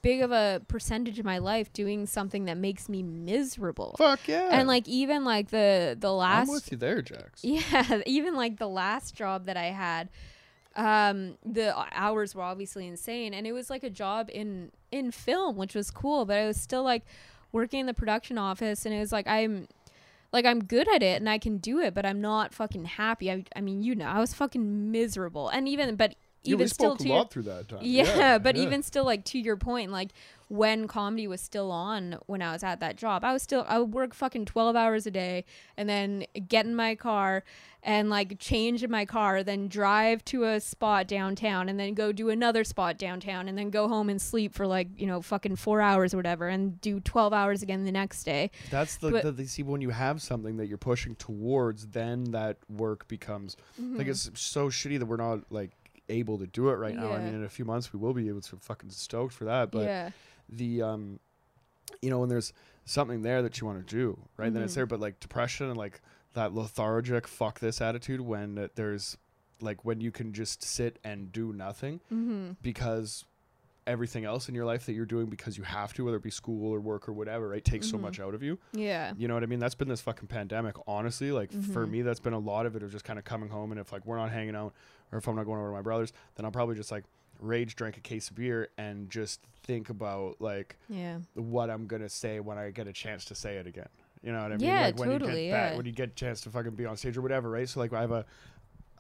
big 0.03 0.21
of 0.23 0.31
a 0.31 0.63
percentage 0.69 1.19
of 1.19 1.25
my 1.25 1.39
life 1.39 1.73
doing 1.73 2.07
something 2.07 2.45
that 2.45 2.57
makes 2.57 2.89
me 2.89 3.03
miserable. 3.03 3.95
fuck 3.99 4.21
yeah 4.27 4.49
And 4.53 4.69
like 4.69 4.87
even 4.89 5.25
like 5.25 5.51
the 5.51 5.97
the 5.99 6.09
i'm 6.11 6.17
last 6.17 6.51
with 6.51 6.71
you 6.71 6.79
there 6.79 7.03
jax 7.03 7.41
Yeah, 7.45 8.03
even 8.07 8.35
like 8.35 8.59
the 8.59 8.69
last 8.69 9.15
job 9.15 9.47
that 9.47 9.57
I 9.57 9.67
had, 9.67 10.09
um, 10.77 11.37
the 11.45 11.75
hours 11.93 12.35
were 12.35 12.43
obviously 12.43 12.87
insane, 12.87 13.35
and 13.35 13.47
it 13.47 13.53
was 13.53 13.69
like 13.71 13.83
a 13.83 13.91
job 13.91 14.31
in 14.33 14.71
in 14.93 15.11
film, 15.11 15.57
which 15.57 15.75
was 15.75 15.91
cool. 15.91 16.25
But 16.25 16.37
I 16.39 16.47
was 16.47 16.61
still 16.61 16.83
like 16.85 17.05
working 17.53 17.81
in 17.81 17.87
the 17.87 17.95
production 17.95 18.39
office, 18.39 18.87
and 18.87 18.95
it 18.95 19.01
was 19.01 19.11
like 19.13 19.27
I'm 19.27 19.67
like 20.33 20.45
I'm 20.45 20.63
good 20.63 20.87
at 20.95 21.03
it 21.03 21.17
and 21.21 21.29
I 21.29 21.39
can 21.39 21.57
do 21.59 21.79
it, 21.81 21.95
but 21.95 22.05
I'm 22.07 22.21
not 22.21 22.55
fucking 22.55 22.85
happy. 22.85 23.31
I, 23.31 23.45
I 23.57 23.61
mean, 23.61 23.83
you 23.83 23.95
know, 23.95 24.07
I 24.07 24.21
was 24.21 24.35
fucking 24.35 24.91
miserable, 24.93 25.49
and 25.49 25.67
even 25.69 25.97
but 25.97 26.15
even 26.45 26.61
we 26.61 26.67
still 26.69 26.97
a 26.99 27.03
your- 27.05 27.17
lot 27.19 27.31
through 27.31 27.43
that 27.43 27.69
time 27.69 27.81
yeah, 27.83 28.39
but 28.39 28.57
yeah. 28.57 28.63
even 28.63 28.83
still, 28.83 29.05
like 29.05 29.25
to 29.27 29.39
your 29.39 29.57
point, 29.57 29.91
like 29.93 30.11
when 30.49 30.89
comedy 30.89 31.27
was 31.27 31.43
still 31.43 31.71
on 31.71 32.17
when 32.27 32.41
I 32.41 32.53
was 32.53 32.63
at 32.63 32.81
that 32.81 32.97
job, 32.97 33.23
I 33.25 33.33
was 33.35 33.43
still 33.43 33.65
I 33.69 33.79
would 33.79 33.93
work 33.93 34.15
fucking 34.15 34.47
twelve 34.47 34.77
hours 34.77 35.07
a 35.07 35.11
day 35.11 35.45
and 35.77 35.89
then 35.89 36.25
get 36.49 36.65
in 36.65 36.75
my 36.75 36.95
car 36.95 37.45
and 37.83 38.09
like 38.11 38.39
change 38.41 38.83
in 38.83 38.91
my 38.91 39.05
car, 39.05 39.43
then 39.43 39.69
drive 39.69 40.25
to 40.27 40.45
a 40.45 40.59
spot 40.59 41.07
downtown 41.07 41.69
and 41.69 41.79
then 41.79 41.93
go 41.95 42.11
do 42.13 42.29
another 42.31 42.65
spot 42.65 42.99
downtown 42.99 43.47
and 43.47 43.57
then 43.59 43.71
go 43.71 43.89
home 43.89 44.09
and 44.09 44.21
sleep 44.21 44.53
for 44.55 44.67
like, 44.67 44.89
you 44.97 45.07
know, 45.07 45.21
fucking 45.21 45.55
four 45.57 45.81
hours 45.81 46.13
or 46.15 46.17
whatever 46.17 46.49
and 46.49 46.81
do 46.81 46.99
twelve 47.01 47.33
hours 47.35 47.63
again 47.63 47.85
the 47.85 47.93
next 47.93 48.25
day. 48.25 48.51
That's 48.71 48.97
the, 48.97 49.11
But- 49.11 49.25
the, 49.25 49.33
the 49.33 49.47
see 49.47 49.63
when 49.63 49.81
you 49.83 49.91
have 49.91 50.23
something 50.23 50.57
that 50.57 50.67
you're 50.67 50.79
pushing 50.79 51.15
towards, 51.15 51.89
then 51.89 52.25
that 52.33 52.57
work 52.71 53.07
becomes 53.07 53.57
like 53.79 54.07
Mhm. 54.07 54.11
it's 54.11 54.31
so 54.41 54.69
shitty 54.71 54.99
that 54.99 55.07
we're 55.07 55.17
not 55.19 55.41
like 55.53 55.73
able 56.09 56.39
to 56.39 56.47
do 56.47 56.69
it 56.71 56.75
right 56.75 56.95
now. 56.95 57.13
I 57.13 57.19
mean, 57.19 57.35
in 57.35 57.45
a 57.45 57.49
few 57.49 57.65
months 57.65 57.93
we 57.93 57.99
will 57.99 58.15
be 58.15 58.29
able 58.29 58.41
to 58.43 58.57
fucking 58.57 58.91
stoked 58.91 59.35
for 59.35 59.45
that. 59.45 59.71
But 59.71 59.85
yeah. 59.85 60.11
the 60.49 60.83
um, 60.83 61.21
you 62.03 62.11
know, 62.11 62.19
when 62.19 62.29
there's 62.29 62.53
something 62.85 63.23
there 63.23 63.43
that 63.43 63.61
you 63.61 63.67
want 63.67 63.87
to 63.87 63.95
do, 63.95 64.19
right? 64.37 64.53
Then 64.53 64.63
it's 64.63 64.75
there. 64.75 64.87
But 64.87 65.01
like 65.01 65.21
depression 65.21 65.67
and 65.69 65.77
like 65.77 66.01
that 66.35 66.55
lethargic 66.55 67.27
fuck 67.27 67.61
this 67.61 67.81
attitude 67.81 68.21
when 68.21 68.57
it- 68.59 68.77
there's 68.77 69.17
like 69.61 69.85
when 69.85 70.01
you 70.01 70.11
can 70.13 70.33
just 70.33 70.63
sit 70.63 70.99
and 71.03 71.33
do 71.33 71.53
nothing 71.53 72.01
Mm-hmm. 72.13 72.51
because 72.63 73.25
everything 73.87 74.25
else 74.27 74.51
in 74.51 74.55
your 74.55 74.67
life 74.67 74.85
that 74.85 74.93
you're 74.93 75.07
doing 75.07 75.27
because 75.27 75.57
you 75.57 75.65
have 75.65 75.95
to, 75.95 76.05
whether 76.05 76.19
it 76.19 76.23
be 76.23 76.31
school 76.31 76.71
or 76.75 76.79
work 76.79 77.09
or 77.09 77.13
whatever, 77.13 77.49
right, 77.49 77.65
takes 77.65 77.89
so 77.91 77.97
Mhm. 77.97 78.03
much 78.03 78.21
out 78.21 78.35
of 78.35 78.43
you. 78.43 78.59
Yeah. 78.73 79.15
You 79.17 79.29
know 79.29 79.35
what 79.35 79.43
I 79.43 79.47
mean? 79.47 79.59
That's 79.61 79.75
been 79.75 79.89
this 79.89 80.03
fucking 80.03 80.29
pandemic. 80.29 80.77
Honestly, 80.87 81.33
like 81.33 81.51
for 81.51 81.87
Mhm. 81.87 81.91
me, 81.91 82.03
that's 82.03 82.21
been 82.21 82.35
a 82.35 82.39
lot 82.39 82.67
of 82.67 82.77
it 82.77 82.83
of 82.83 82.93
just 82.93 83.05
kind 83.07 83.19
of 83.19 83.25
coming 83.25 83.49
home, 83.49 83.73
and 83.73 83.81
if 83.81 83.91
like 83.91 84.05
we're 84.05 84.19
not 84.19 84.31
hanging 84.31 84.55
out, 84.55 84.75
or 85.13 85.19
if 85.19 85.27
I'm 85.29 85.37
not 85.37 85.45
going 85.47 85.59
over 85.61 85.69
to 85.69 85.75
my 85.75 85.83
brother's, 85.83 86.13
then 86.37 86.45
I'll 86.45 86.51
probably 86.53 86.75
just 86.77 86.91
like 86.93 87.05
rage 87.41 87.77
drink 87.77 87.97
a 87.97 88.01
case 88.01 88.31
of 88.31 88.37
beer 88.37 88.69
and 88.79 89.09
just 89.11 89.41
think 89.63 89.91
about 89.91 90.41
like 90.41 90.77
Yeah. 90.89 91.19
what 91.35 91.71
I'm 91.71 91.87
gonna 91.87 92.09
say 92.09 92.41
when 92.41 92.59
I 92.59 92.71
get 92.71 92.87
a 92.89 92.93
chance 92.93 93.25
to 93.27 93.35
say 93.35 93.57
it 93.57 93.67
again. 93.67 93.89
You 94.23 94.33
know 94.33 94.43
what 94.43 94.51
I 94.53 94.57
mean? 94.57 94.67
Yeah, 94.69 94.81
like 94.87 94.99
when 94.99 95.09
totally, 95.11 95.45
you 95.45 95.51
get 95.51 95.57
back, 95.57 95.71
yeah. 95.73 95.77
when 95.77 95.87
you 95.87 95.93
get 95.93 96.11
a 96.11 96.15
chance 96.15 96.41
to 96.43 96.51
fucking 96.51 96.73
be 96.73 96.85
on 96.87 96.97
stage 96.97 97.17
or 97.17 97.21
whatever, 97.23 97.49
right? 97.51 97.69
So 97.69 97.79
like 97.81 97.93
I 97.93 98.01
have 98.01 98.11
a 98.11 98.25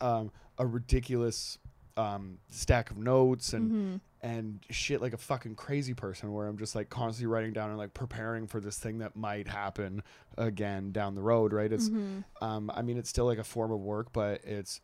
um 0.01 0.31
a 0.59 0.67
ridiculous 0.67 1.59
um 1.97 2.39
stack 2.49 2.91
of 2.91 2.97
notes 2.99 3.53
and 3.53 3.71
Mm-hmm. 3.73 3.97
and 4.23 4.61
shit 4.71 5.01
like 5.01 5.13
a 5.13 5.19
fucking 5.19 5.57
crazy 5.57 5.95
person 5.95 6.33
where 6.33 6.47
I'm 6.47 6.57
just 6.59 6.75
like 6.77 6.89
constantly 6.91 7.33
writing 7.33 7.53
down 7.53 7.71
and 7.71 7.79
like 7.79 7.95
preparing 7.95 8.47
for 8.47 8.61
this 8.61 8.79
thing 8.79 8.99
that 8.99 9.17
might 9.17 9.49
happen 9.49 10.03
again 10.37 10.93
down 10.93 11.15
the 11.17 11.23
road, 11.23 11.53
right? 11.53 11.73
It's 11.73 11.89
Mhm. 11.89 12.23
um 12.41 12.71
I 12.73 12.83
mean 12.83 12.97
it's 12.99 13.09
still 13.11 13.27
like 13.27 13.39
a 13.39 13.45
form 13.45 13.73
of 13.73 13.81
work, 13.81 14.13
but 14.13 14.45
it's 14.45 14.81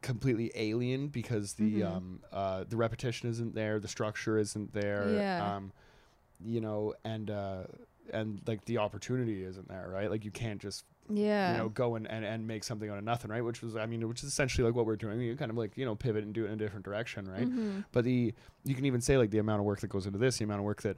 completely 0.00 0.50
alien 0.54 1.08
because 1.08 1.54
the 1.54 1.80
Mhm. 1.80 1.96
um 1.96 2.20
uh 2.32 2.64
the 2.68 2.76
repetition 2.76 3.28
isn't 3.30 3.54
there, 3.54 3.78
the 3.80 3.88
structure 3.88 4.38
isn't 4.38 4.72
there. 4.72 5.10
Yeah. 5.16 5.56
Um 5.56 5.72
you 6.40 6.60
know, 6.60 6.94
and 7.04 7.30
uh 7.30 7.64
and 8.12 8.40
like 8.46 8.64
the 8.64 8.78
opportunity 8.78 9.42
isn't 9.44 9.68
there, 9.68 9.88
right? 9.90 10.10
Like 10.10 10.24
you 10.24 10.30
can't 10.30 10.60
just 10.60 10.84
Yeah. 11.10 11.52
you 11.52 11.58
know 11.58 11.68
go 11.68 11.96
and, 11.96 12.06
and 12.08 12.24
and 12.24 12.46
make 12.46 12.64
something 12.64 12.88
out 12.88 12.96
of 12.98 13.04
nothing, 13.04 13.30
right? 13.30 13.42
Which 13.44 13.60
was 13.62 13.74
I 13.76 13.86
mean, 13.86 14.06
which 14.08 14.22
is 14.22 14.28
essentially 14.28 14.64
like 14.66 14.74
what 14.76 14.86
we're 14.86 14.96
doing. 14.96 15.20
You 15.20 15.34
kind 15.36 15.50
of 15.50 15.56
like, 15.56 15.76
you 15.76 15.84
know, 15.84 15.94
pivot 15.96 16.22
and 16.24 16.32
do 16.32 16.44
it 16.44 16.48
in 16.48 16.52
a 16.54 16.56
different 16.56 16.84
direction, 16.84 17.26
right? 17.28 17.48
Mhm. 17.48 17.84
but 17.92 18.04
the 18.04 18.32
you 18.64 18.74
can 18.74 18.84
even 18.84 19.00
say 19.00 19.18
like 19.18 19.30
the 19.30 19.38
amount 19.38 19.60
of 19.60 19.66
work 19.66 19.80
that 19.80 19.88
goes 19.88 20.06
into 20.06 20.18
this 20.18 20.38
the 20.38 20.44
amount 20.44 20.60
of 20.60 20.64
work 20.64 20.82
that 20.82 20.96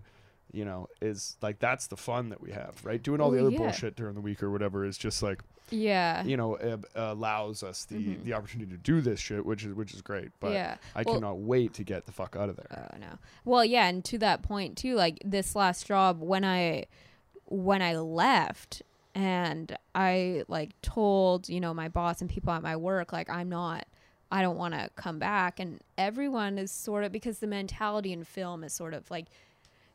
you 0.53 0.65
know 0.65 0.89
is 1.01 1.37
like 1.43 1.59
that's 1.59 1.87
the 1.87 1.97
fun 1.97 2.29
that 2.31 2.41
we 2.41 2.51
have 2.53 2.75
right 2.85 3.03
doing 3.03 3.21
all 3.21 3.31
the 3.31 3.41
other 3.41 3.51
yeah. 3.51 3.59
bullshit 3.59 3.97
during 3.97 4.15
the 4.15 4.21
week 4.21 4.43
or 4.43 4.51
whatever 4.51 4.85
is 4.85 4.99
just 4.99 5.23
like 5.23 5.41
Yeah. 5.71 6.25
you 6.25 6.37
know 6.37 6.57
it 6.57 6.81
allows 6.95 7.63
us 7.63 7.85
the 7.85 7.95
Mhm. 7.97 8.25
the 8.25 8.33
opportunity 8.35 8.71
to 8.73 8.77
do 8.79 9.01
this 9.01 9.21
shit 9.21 9.47
which 9.47 9.65
is 9.65 9.75
which 9.75 9.95
is 9.95 10.03
great 10.03 10.31
but 10.41 10.53
yeah. 10.53 10.77
i 10.95 11.03
Well- 11.03 11.15
cannot 11.15 11.39
wait 11.39 11.75
to 11.75 11.85
get 11.85 12.07
the 12.07 12.13
fuck 12.13 12.35
out 12.37 12.49
of 12.49 12.57
there 12.57 12.89
Oh 12.93 12.99
no. 12.99 13.19
Well, 13.45 13.65
yeah, 13.65 13.87
and 13.89 14.05
to 14.07 14.19
that 14.19 14.43
point 14.43 14.77
too, 14.77 14.95
like 14.97 15.19
this 15.25 15.55
last 15.55 15.87
job 15.87 16.21
when 16.21 16.45
I 16.45 16.87
when 17.47 17.83
I 17.83 17.97
left 17.97 18.83
and 19.15 19.77
I 19.95 20.45
like 20.49 20.71
told, 20.83 21.49
you 21.49 21.61
know, 21.61 21.75
my 21.75 21.89
boss 21.89 22.21
and 22.21 22.31
people 22.31 22.53
at 22.53 22.63
my 22.63 22.77
work 22.77 23.13
like 23.13 23.29
I'm 23.31 23.49
not 23.49 23.87
I 24.33 24.43
don't 24.43 24.57
want 24.57 24.75
to 24.75 24.89
come 24.95 25.19
back 25.19 25.59
and 25.59 25.81
everyone 25.99 26.57
is 26.59 26.71
sort 26.71 27.03
of 27.03 27.11
because 27.11 27.41
the 27.41 27.49
mentality 27.49 28.13
in 28.13 28.23
film 28.23 28.63
is 28.63 28.73
sort 28.73 28.95
of 28.95 29.11
like 29.11 29.27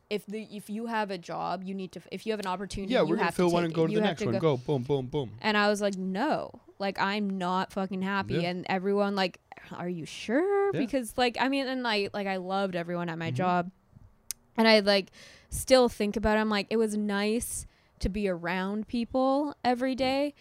if 0.09 0.25
the 0.27 0.43
if 0.51 0.69
you 0.69 0.85
have 0.85 1.09
a 1.11 1.17
job, 1.17 1.63
you 1.63 1.73
need 1.73 1.91
to 1.93 2.01
if 2.11 2.25
you 2.25 2.31
have 2.33 2.39
an 2.39 2.47
opportunity, 2.47 2.93
yeah 2.93 3.01
you 3.01 3.07
we're 3.07 3.15
gonna 3.15 3.25
have 3.25 3.35
fill 3.35 3.49
to 3.49 3.53
one 3.53 3.63
and 3.63 3.73
it. 3.73 3.75
go 3.75 3.87
to 3.87 3.91
You 3.93 3.99
the 3.99 4.05
next 4.05 4.19
to 4.19 4.25
one 4.25 4.35
go- 4.35 4.39
go 4.39 4.57
boom 4.57 4.83
boom 4.83 5.05
boom 5.07 5.31
And 5.41 5.57
I 5.57 5.67
was 5.69 5.81
like, 5.81 5.97
no, 5.97 6.51
like 6.79 6.99
I'm 6.99 7.37
not 7.37 7.71
fucking 7.73 8.01
happy. 8.03 8.35
Yeah. 8.35 8.49
And 8.49 8.65
everyone 8.69 9.15
like, 9.15 9.39
are 9.71 9.89
you 9.89 10.05
sure? 10.05 10.71
Yeah. 10.73 10.79
Because 10.79 11.13
like 11.17 11.37
I 11.39 11.47
mean, 11.49 11.67
and 11.67 11.87
I 11.87 12.09
like 12.13 12.27
I 12.27 12.37
loved 12.37 12.75
everyone 12.75 13.09
at 13.09 13.17
my 13.17 13.31
Mhm. 13.31 13.35
job, 13.35 13.71
And 14.57 14.67
I 14.67 14.79
like 14.79 15.11
still 15.49 15.89
think 15.89 16.15
about 16.17 16.37
it. 16.37 16.41
I'm 16.41 16.49
like, 16.49 16.67
it 16.69 16.77
was 16.77 16.95
nice 16.95 17.65
to 17.99 18.09
be 18.09 18.27
around 18.27 18.87
people 18.87 19.55
every 19.63 19.95
day, 19.95 20.33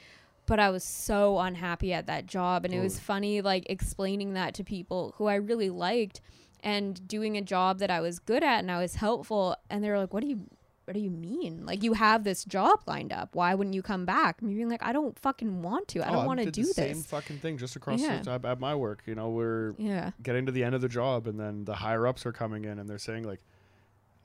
but 0.46 0.58
I 0.60 0.70
was 0.70 0.84
so 0.84 1.38
unhappy 1.38 1.92
at 1.92 2.06
that 2.06 2.26
job. 2.26 2.64
And 2.64 2.74
it 2.74 2.80
was 2.80 2.98
funny, 2.98 3.40
like, 3.40 3.64
explaining 3.70 4.34
that 4.34 4.54
to 4.54 4.64
people 4.64 5.14
who 5.16 5.26
I 5.26 5.36
really 5.36 5.70
liked 5.70 6.20
and 6.64 7.06
doing 7.06 7.36
a 7.36 7.42
job 7.42 7.78
that 7.78 7.90
I 7.90 8.00
was 8.00 8.18
good 8.18 8.42
at 8.42 8.58
and 8.58 8.70
I 8.72 8.78
was 8.80 8.96
helpful. 8.96 9.54
And 9.70 9.84
they 9.84 9.90
were 9.90 9.98
like, 9.98 10.12
what 10.12 10.22
do 10.22 10.28
you. 10.28 10.40
What 10.86 10.92
do 10.92 11.00
you 11.00 11.08
mean? 11.10 11.64
Like 11.64 11.82
you 11.82 11.94
have 11.94 12.24
this 12.24 12.44
job 12.44 12.80
lined 12.86 13.10
up. 13.10 13.34
Why 13.34 13.54
wouldn't 13.54 13.74
you 13.74 13.80
come 13.80 14.04
back? 14.04 14.42
Me 14.42 14.52
being 14.54 14.68
like, 14.68 14.82
I 14.82 14.92
don't 14.92 15.18
fucking 15.18 15.62
want 15.62 15.88
to. 15.88 16.00
I 16.02 16.10
Oh, 16.10 16.12
don't 16.12 16.26
want 16.26 16.40
to 16.40 16.50
do 16.50 16.60
the 16.60 16.66
this. 16.66 16.76
Same 16.76 17.02
fucking 17.02 17.38
thing 17.38 17.56
just 17.56 17.74
across 17.74 18.00
Yeah. 18.02 18.20
the 18.20 18.32
at, 18.32 18.44
at 18.44 18.60
my 18.60 18.74
work. 18.74 19.00
You 19.06 19.14
know, 19.14 19.30
we're 19.30 19.72
Yeah. 19.78 20.10
getting 20.22 20.44
to 20.44 20.52
the 20.52 20.62
end 20.62 20.74
of 20.74 20.82
the 20.82 20.88
job, 20.90 21.26
and 21.26 21.40
then 21.40 21.64
the 21.64 21.76
higher 21.76 22.06
ups 22.06 22.26
are 22.26 22.32
coming 22.32 22.66
in, 22.66 22.78
and 22.78 22.86
they're 22.86 22.98
saying 22.98 23.24
like, 23.24 23.40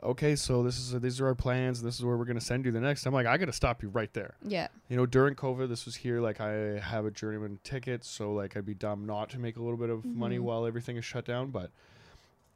"Okay, 0.03 0.35
so 0.35 0.61
this 0.61 0.77
is 0.77 0.99
these 0.99 1.21
are 1.21 1.27
our 1.27 1.33
plans. 1.35 1.81
This 1.81 1.95
is 1.97 2.03
where 2.03 2.17
we're 2.17 2.25
gonna 2.25 2.41
send 2.41 2.65
you 2.65 2.73
the 2.73 2.81
next." 2.81 3.05
I'm 3.05 3.13
like, 3.13 3.25
I 3.25 3.37
gotta 3.37 3.53
stop 3.53 3.81
you 3.81 3.87
right 3.87 4.11
there. 4.13 4.35
Yeah. 4.43 4.67
You 4.89 4.97
know, 4.97 5.05
during 5.05 5.35
COVID, 5.35 5.69
this 5.69 5.85
was 5.85 5.95
here. 5.95 6.19
Like, 6.19 6.41
I 6.41 6.79
have 6.79 7.05
a 7.05 7.11
journeyman 7.11 7.59
ticket, 7.63 8.03
so 8.03 8.33
like, 8.33 8.57
I'd 8.57 8.65
be 8.65 8.73
dumb 8.73 9.05
not 9.05 9.29
to 9.29 9.39
make 9.39 9.55
a 9.55 9.61
little 9.61 9.77
bit 9.77 9.89
of 9.89 10.03
money 10.03 10.39
Mhm. 10.39 10.41
while 10.43 10.65
everything 10.65 10.97
is 10.97 11.05
shut 11.05 11.23
down. 11.23 11.51
But 11.51 11.71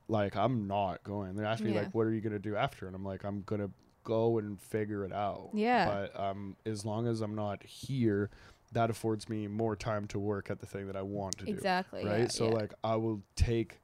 like, 0.07 0.35
I'm 0.35 0.67
not 0.67 1.03
going. 1.03 1.35
They 1.35 1.45
asked 1.45 1.63
me 1.63 1.73
Yeah. 1.73 1.81
like, 1.81 1.93
"What 1.95 2.07
are 2.07 2.13
you 2.13 2.21
gonna 2.21 2.39
do 2.39 2.55
after?" 2.55 2.87
And 2.87 2.95
I'm 2.95 3.05
like, 3.05 3.23
"I'm 3.23 3.41
gonna 3.41 3.69
go 4.03 4.37
and 4.37 4.59
figure 4.61 5.05
it 5.05 5.13
out." 5.13 5.49
Yeah. 5.53 5.85
But 5.85 6.19
um, 6.19 6.55
as 6.65 6.85
long 6.85 7.07
as 7.07 7.21
I'm 7.21 7.35
not 7.35 7.63
here, 7.63 8.29
that 8.73 8.89
affords 8.89 9.29
me 9.29 9.47
more 9.47 9.75
time 9.75 10.07
to 10.07 10.19
work 10.19 10.49
at 10.49 10.59
the 10.59 10.65
thing 10.65 10.87
that 10.87 10.95
I 10.95 11.03
want 11.03 11.37
to 11.39 11.45
do. 11.45 11.51
Exactly. 11.51 12.05
Right. 12.05 12.21
yeah, 12.21 12.27
so 12.27 12.47
yeah. 12.47 12.53
like, 12.53 12.73
I 12.83 12.95
will 12.95 13.21
take 13.35 13.79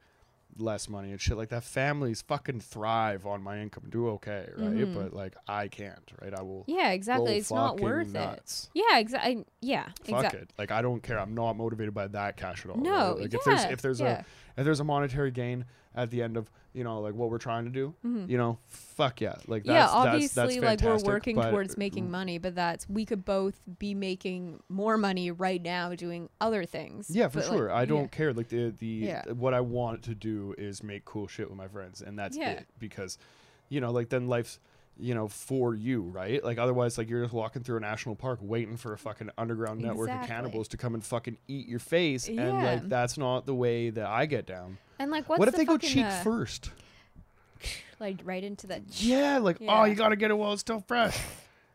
less 0.58 0.90
money 0.90 1.12
and 1.12 1.22
shit 1.22 1.38
like 1.38 1.50
that. 1.50 1.64
Families 1.64 2.22
fucking 2.22 2.60
thrive 2.60 3.26
on 3.26 3.42
my 3.42 3.60
income, 3.60 3.86
do 3.90 4.10
okay, 4.10 4.50
right? 4.58 4.70
Mhm. 4.72 4.94
But 4.94 5.14
like, 5.14 5.36
I 5.48 5.68
can't, 5.68 6.12
right? 6.22 6.34
I 6.34 6.42
will. 6.42 6.66
Yeah, 6.68 6.92
exactly. 6.92 7.38
It's 7.38 7.52
not 7.52 7.80
worth 7.80 8.14
it. 8.16 8.70
Yeah, 8.74 8.98
exactly. 8.98 9.46
Yeah, 9.62 9.86
Fuck 10.04 10.10
exactly. 10.10 10.40
it. 10.42 10.54
Like 10.58 10.72
I 10.72 10.82
don't 10.82 11.02
care. 11.02 11.20
I'm 11.20 11.36
not 11.36 11.54
motivated 11.56 11.94
by 11.94 12.08
that 12.08 12.38
cash 12.38 12.66
at 12.66 12.72
all. 12.72 12.78
No, 12.78 13.12
right? 13.12 13.22
Like 13.22 13.34
if 13.34 13.44
there's 13.44 13.64
yeah, 13.64 13.70
if 13.72 13.82
there's 13.82 14.00
yeah. 14.02 14.22
a 14.22 14.26
if 14.58 14.66
there's 14.66 14.80
a 14.80 14.84
monetary 14.84 15.32
gain 15.32 15.66
at 15.96 16.12
the 16.12 16.22
end 16.22 16.38
of 16.38 16.50
you 16.72 16.84
know 16.84 17.02
like 17.02 17.16
what 17.16 17.32
we're 17.32 17.40
trying 17.40 17.66
to 17.66 17.72
do, 17.72 17.96
Mhm. 18.06 18.30
you 18.30 18.38
know, 18.38 18.60
fuck 18.68 19.22
yeah. 19.22 19.36
Like 19.48 19.66
yeah, 19.66 19.88
obviously, 19.88 20.28
that's, 20.42 20.56
that's 20.62 20.84
like 20.84 21.04
we're 21.04 21.12
working 21.14 21.36
towards 21.42 21.78
making 21.78 22.12
money, 22.12 22.38
but 22.38 22.54
that's 22.56 22.88
we 22.88 23.06
could 23.06 23.26
both 23.26 23.60
be 23.80 23.96
making 23.96 24.62
more 24.70 24.98
money 24.98 25.32
right 25.32 25.62
now 25.62 25.96
doing 25.96 26.30
other 26.40 26.66
things. 26.66 27.10
Yeah, 27.10 27.28
for 27.28 27.40
but, 27.40 27.50
like, 27.50 27.58
sure. 27.58 27.72
I 27.72 27.86
don't 27.86 28.12
care. 28.12 28.34
Like 28.34 28.50
the 28.50 28.70
the 28.78 28.86
Yeah. 28.86 29.32
what 29.32 29.54
I 29.56 29.62
want 29.62 30.04
to 30.04 30.16
do 30.16 30.54
is 30.58 30.84
make 30.84 31.06
cool 31.06 31.28
shit 31.28 31.50
with 31.50 31.58
my 31.58 31.68
friends, 31.68 32.02
and 32.04 32.18
that's 32.20 32.38
Yeah. 32.38 32.52
it. 32.52 32.68
Because, 32.78 33.18
you 33.70 33.82
know, 33.82 33.92
like 33.92 34.10
then 34.10 34.28
life's 34.28 34.60
you 35.00 35.14
know 35.16 35.28
for 35.28 35.74
you, 35.74 36.02
right? 36.02 36.44
Like 36.44 36.58
otherwise, 36.58 36.98
like 36.98 37.10
you're 37.10 37.22
just 37.24 37.34
walking 37.34 37.64
through 37.64 37.78
a 37.78 37.82
national 37.82 38.16
park 38.16 38.40
waiting 38.42 38.78
for 38.78 38.94
a 38.94 38.98
fucking 38.98 39.30
underground 39.38 39.82
network 39.82 40.10
of 40.10 40.28
cannibals 40.28 40.68
to 40.70 40.78
come 40.78 40.94
and 40.94 41.04
fucking 41.04 41.38
eat 41.48 41.68
your 41.68 41.80
face, 41.80 42.28
and 42.28 42.64
like 42.64 42.90
that's 42.90 43.18
not 43.18 43.46
the 43.46 43.56
way 43.56 43.90
that 43.90 44.06
I 44.06 44.26
get 44.26 44.46
down. 44.46 44.78
And 45.00 45.12
like, 45.12 45.30
what's 45.30 45.40
what 45.40 45.48
if 45.48 45.54
the 45.54 45.60
they 45.60 45.66
go 45.66 45.78
cheek 45.78 46.06
uh, 46.06 46.22
first? 46.24 46.72
Like 48.00 48.22
right 48.24 48.42
into 48.44 48.68
that. 48.68 48.84
Yeah, 49.02 49.40
like 49.40 49.58
oh, 49.68 49.84
you 49.84 49.94
gotta 49.94 50.16
get 50.16 50.32
it 50.32 50.36
while 50.36 50.54
it's 50.54 50.62
still 50.62 50.80
fresh. 50.88 51.20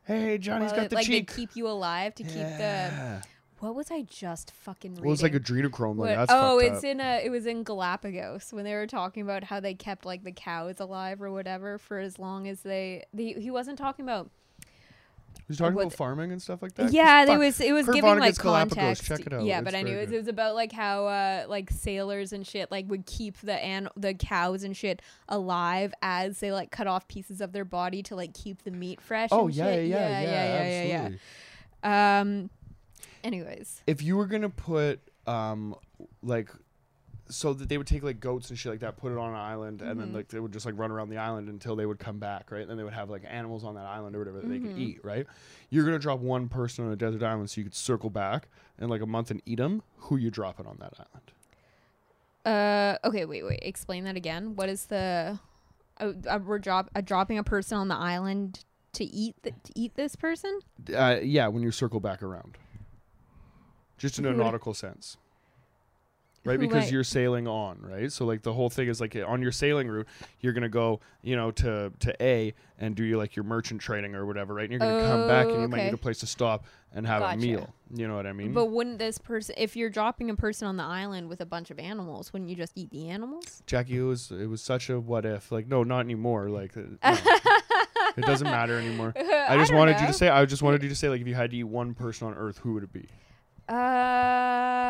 Hey, 0.04 0.38
Johnny's 0.38 0.70
Well, 0.72 0.80
got 0.82 0.90
the 0.90 0.96
like 0.96 1.06
cheek. 1.06 1.30
they 1.30 1.34
keep 1.36 1.50
you 1.54 1.68
alive 1.68 2.14
to 2.14 2.22
keep 2.22 2.32
the. 2.32 3.22
Yeah. 3.60 3.66
What 3.68 3.74
was 3.74 3.90
I 3.90 4.02
just 4.02 4.50
fucking 4.52 4.92
reading? 4.92 5.04
Well, 5.04 5.12
it's 5.14 5.22
like 5.22 5.32
adrenochrome. 5.32 5.96
Like 5.96 6.16
What- 6.18 6.26
oh, 6.30 6.58
it's 6.58 6.78
up. 6.78 6.84
in 6.84 7.00
a. 7.00 7.20
It 7.24 7.30
was 7.30 7.46
in 7.46 7.62
Galapagos 7.62 8.52
when 8.52 8.64
they 8.64 8.74
were 8.74 8.86
talking 8.86 9.22
about 9.22 9.44
how 9.44 9.60
they 9.60 9.74
kept 9.74 10.04
like 10.04 10.24
the 10.24 10.32
cows 10.32 10.80
alive 10.80 11.22
or 11.22 11.30
whatever 11.30 11.78
for 11.78 11.98
as 11.98 12.18
long 12.18 12.46
as 12.48 12.60
they. 12.60 13.04
they 13.14 13.32
he 13.32 13.50
wasn't 13.50 13.78
talking 13.78 14.04
about. 14.04 14.30
He's 15.48 15.58
talking 15.58 15.78
about 15.78 15.92
farming 15.92 16.32
and 16.32 16.40
stuff 16.40 16.62
like 16.62 16.74
that. 16.76 16.90
Yeah, 16.90 17.26
there 17.26 17.38
was. 17.38 17.60
It 17.60 17.72
was 17.72 17.84
Kurt 17.84 17.96
giving 17.96 18.18
like 18.18 18.32
Vonnegut's 18.34 18.38
Galapagos, 18.38 18.74
context. 18.76 19.04
check 19.04 19.20
it 19.26 19.32
out, 19.34 19.42
Yeah, 19.44 19.58
it's 19.58 19.64
but 19.64 19.74
anyways, 19.74 20.08
good. 20.08 20.14
it 20.14 20.18
was 20.18 20.28
about 20.28 20.54
like 20.54 20.72
how 20.72 21.06
uh 21.06 21.44
like 21.48 21.70
sailors 21.70 22.32
and 22.32 22.46
shit 22.46 22.70
like 22.70 22.88
would 22.88 23.04
keep 23.04 23.36
the 23.38 23.52
an 23.62 23.88
the 23.94 24.14
cows 24.14 24.62
and 24.64 24.74
shit 24.74 25.02
alive 25.28 25.92
as 26.00 26.40
they 26.40 26.50
like 26.50 26.70
cut 26.70 26.86
off 26.86 27.06
pieces 27.08 27.42
of 27.42 27.52
their 27.52 27.66
body 27.66 28.02
to 28.04 28.16
like 28.16 28.32
keep 28.32 28.62
the 28.64 28.70
meat 28.70 29.02
fresh. 29.02 29.28
Oh 29.32 29.46
and 29.48 29.54
yeah, 29.54 29.64
yeah, 29.66 29.74
shit. 29.74 29.86
yeah, 29.88 30.08
yeah, 30.08 30.22
yeah, 30.22 30.82
yeah, 30.84 30.94
absolutely. 31.02 31.18
yeah. 31.84 32.20
Um. 32.20 32.50
Anyways. 33.24 33.82
If 33.88 34.02
you 34.02 34.16
were 34.16 34.26
gonna 34.26 34.50
put 34.50 35.00
um 35.26 35.74
like 36.22 36.50
so 37.30 37.54
that 37.54 37.70
they 37.70 37.78
would 37.78 37.86
take 37.86 38.02
like 38.02 38.20
goats 38.20 38.50
and 38.50 38.58
shit 38.58 38.70
like 38.70 38.80
that, 38.80 38.98
put 38.98 39.10
it 39.10 39.16
on 39.16 39.30
an 39.30 39.36
island, 39.36 39.80
and 39.80 39.98
then 39.98 40.10
Mhm. 40.10 40.14
like 40.14 40.28
they 40.28 40.38
would 40.38 40.52
just 40.52 40.66
like 40.66 40.78
run 40.78 40.90
around 40.90 41.08
the 41.08 41.16
island 41.16 41.48
until 41.48 41.74
they 41.74 41.86
would 41.86 41.98
come 41.98 42.18
back, 42.18 42.52
right? 42.52 42.60
And 42.60 42.68
then 42.70 42.76
they 42.76 42.84
would 42.84 42.92
have 42.92 43.08
like 43.08 43.22
animals 43.26 43.64
on 43.64 43.74
that 43.76 43.86
island 43.86 44.14
or 44.14 44.18
whatever 44.18 44.40
that 44.42 44.48
they 44.48 44.58
could 44.60 44.76
Mhm. 44.76 44.78
eat, 44.78 45.00
right? 45.02 45.26
You're 45.70 45.86
gonna 45.86 45.98
drop 45.98 46.20
one 46.20 46.48
person 46.50 46.84
on 46.84 46.92
a 46.92 46.96
desert 46.96 47.22
island 47.22 47.48
so 47.48 47.62
you 47.62 47.64
could 47.64 47.74
circle 47.74 48.10
back 48.10 48.48
in 48.78 48.90
like 48.90 49.00
a 49.00 49.06
month 49.06 49.30
and 49.30 49.40
eat 49.46 49.56
them. 49.56 49.82
Who 49.96 50.16
you 50.16 50.30
dropping 50.30 50.66
on 50.66 50.76
that 50.80 50.92
island? 50.98 51.32
Uh. 52.44 52.98
Okay. 53.08 53.24
Wait. 53.24 53.42
Wait. 53.44 53.60
Explain 53.62 54.04
that 54.04 54.16
again. 54.16 54.54
What 54.54 54.68
is 54.68 54.86
the? 54.86 55.38
Uh, 55.98 56.12
uh, 56.28 56.38
we're 56.44 56.58
drop 56.58 56.90
uh, 56.94 57.00
dropping 57.00 57.38
a 57.38 57.44
person 57.44 57.78
on 57.78 57.88
the 57.88 57.94
island 57.96 58.64
to 58.92 59.04
eat 59.04 59.34
th- 59.42 59.54
to 59.64 59.72
eat 59.74 59.94
this 59.94 60.14
person. 60.14 60.60
Uh, 60.94 61.16
yeah, 61.22 61.48
when 61.48 61.62
you 61.62 61.70
circle 61.70 62.00
back 62.00 62.22
around, 62.22 62.58
just 63.98 64.18
in 64.18 64.26
a 64.26 64.32
nautical 64.32 64.74
sense. 64.74 65.16
Right, 66.46 66.60
because 66.60 66.84
might- 66.84 66.92
you're 66.92 67.04
sailing 67.04 67.48
on, 67.48 67.80
right? 67.80 68.12
So 68.12 68.26
like 68.26 68.42
the 68.42 68.52
whole 68.52 68.68
thing 68.68 68.88
is 68.88 69.00
like 69.00 69.16
on 69.26 69.40
your 69.40 69.50
sailing 69.50 69.88
route, 69.88 70.06
you're 70.40 70.52
gonna 70.52 70.68
go, 70.68 71.00
you 71.22 71.36
know, 71.36 71.50
to 71.52 71.90
to 72.00 72.22
A 72.22 72.52
and 72.78 72.94
do 72.94 73.02
your 73.02 73.16
like 73.16 73.34
your 73.34 73.44
merchant 73.44 73.80
trading 73.80 74.14
or 74.14 74.26
whatever, 74.26 74.52
right? 74.52 74.64
And 74.64 74.72
you're 74.72 74.78
gonna 74.78 75.08
come 75.08 75.26
back 75.26 75.46
and 75.46 75.56
Oh, 75.56 75.62
you 75.62 75.68
might 75.68 75.84
need 75.84 75.94
a 75.94 75.96
place 75.96 76.18
to 76.18 76.26
stop 76.26 76.66
and 76.94 77.06
have 77.06 77.20
Gotcha. 77.22 77.38
a 77.38 77.40
meal. 77.40 77.74
You 77.94 78.08
know 78.08 78.16
what 78.16 78.26
I 78.26 78.34
mean? 78.34 78.52
But 78.52 78.66
wouldn't 78.66 78.98
this 78.98 79.16
person, 79.16 79.54
if 79.56 79.74
you're 79.74 79.88
dropping 79.88 80.28
a 80.28 80.34
person 80.36 80.68
on 80.68 80.76
the 80.76 80.82
island 80.84 81.30
with 81.30 81.40
a 81.40 81.46
bunch 81.46 81.70
of 81.70 81.78
animals, 81.78 82.30
wouldn't 82.34 82.50
you 82.50 82.56
just 82.56 82.72
eat 82.76 82.90
the 82.90 83.08
animals? 83.08 83.62
Jackie, 83.66 83.96
it 83.96 84.02
was 84.02 84.30
it 84.30 84.46
was 84.46 84.60
such 84.60 84.90
a 84.90 85.00
what 85.00 85.24
if. 85.24 85.50
Like, 85.50 85.66
no, 85.66 85.82
not 85.82 86.00
anymore. 86.00 86.50
Like, 86.50 86.76
uh, 86.76 86.80
no. 87.02 87.16
it 88.18 88.24
doesn't 88.26 88.48
matter 88.50 88.78
anymore. 88.78 89.14
I 89.16 89.56
just 89.56 89.70
don't 89.70 89.78
wanted 89.78 89.98
you 89.98 90.08
to 90.08 90.12
say. 90.12 90.28
I 90.28 90.44
just 90.44 90.60
wanted 90.60 90.82
you 90.82 90.90
to 90.90 90.94
say 90.94 91.08
like, 91.08 91.22
if 91.22 91.26
you 91.26 91.34
had 91.34 91.52
to 91.52 91.56
eat 91.56 91.64
one 91.64 91.94
person 91.94 92.26
on 92.28 92.34
Earth, 92.34 92.58
who 92.58 92.74
would 92.74 92.82
it 92.82 92.92
be? 92.92 93.08
Um. 93.68 94.84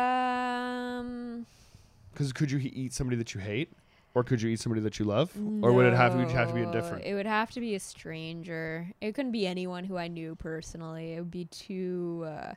Because 2.11 2.31
could 2.33 2.51
you 2.51 2.59
eat 2.59 2.93
somebody 2.93 3.17
that 3.17 3.33
you 3.33 3.41
hate, 3.41 3.73
or 4.13 4.23
could 4.23 4.41
you 4.41 4.49
eat 4.49 4.59
somebody 4.59 4.81
that 4.81 4.99
you 4.99 5.05
love, 5.05 5.31
or 5.61 5.73
would 5.73 5.85
it 5.85 5.93
have 5.93 6.15
would 6.15 6.31
have 6.31 6.47
to 6.47 6.53
be 6.53 6.61
no, 6.61 6.67
indifferent? 6.67 7.03
It 7.03 7.13
would 7.13 7.25
have 7.25 7.51
to 7.51 7.59
be 7.59 7.75
a 7.75 7.79
stranger. 7.79 8.87
It 9.01 9.13
couldn't 9.15 9.33
be 9.33 9.45
anyone 9.45 9.83
who 9.83 9.97
I 9.97 10.07
knew 10.07 10.35
personally. 10.35 11.13
It 11.13 11.19
would 11.19 11.31
be 11.31 11.45
too. 11.45 12.25
Uh, 12.25 12.53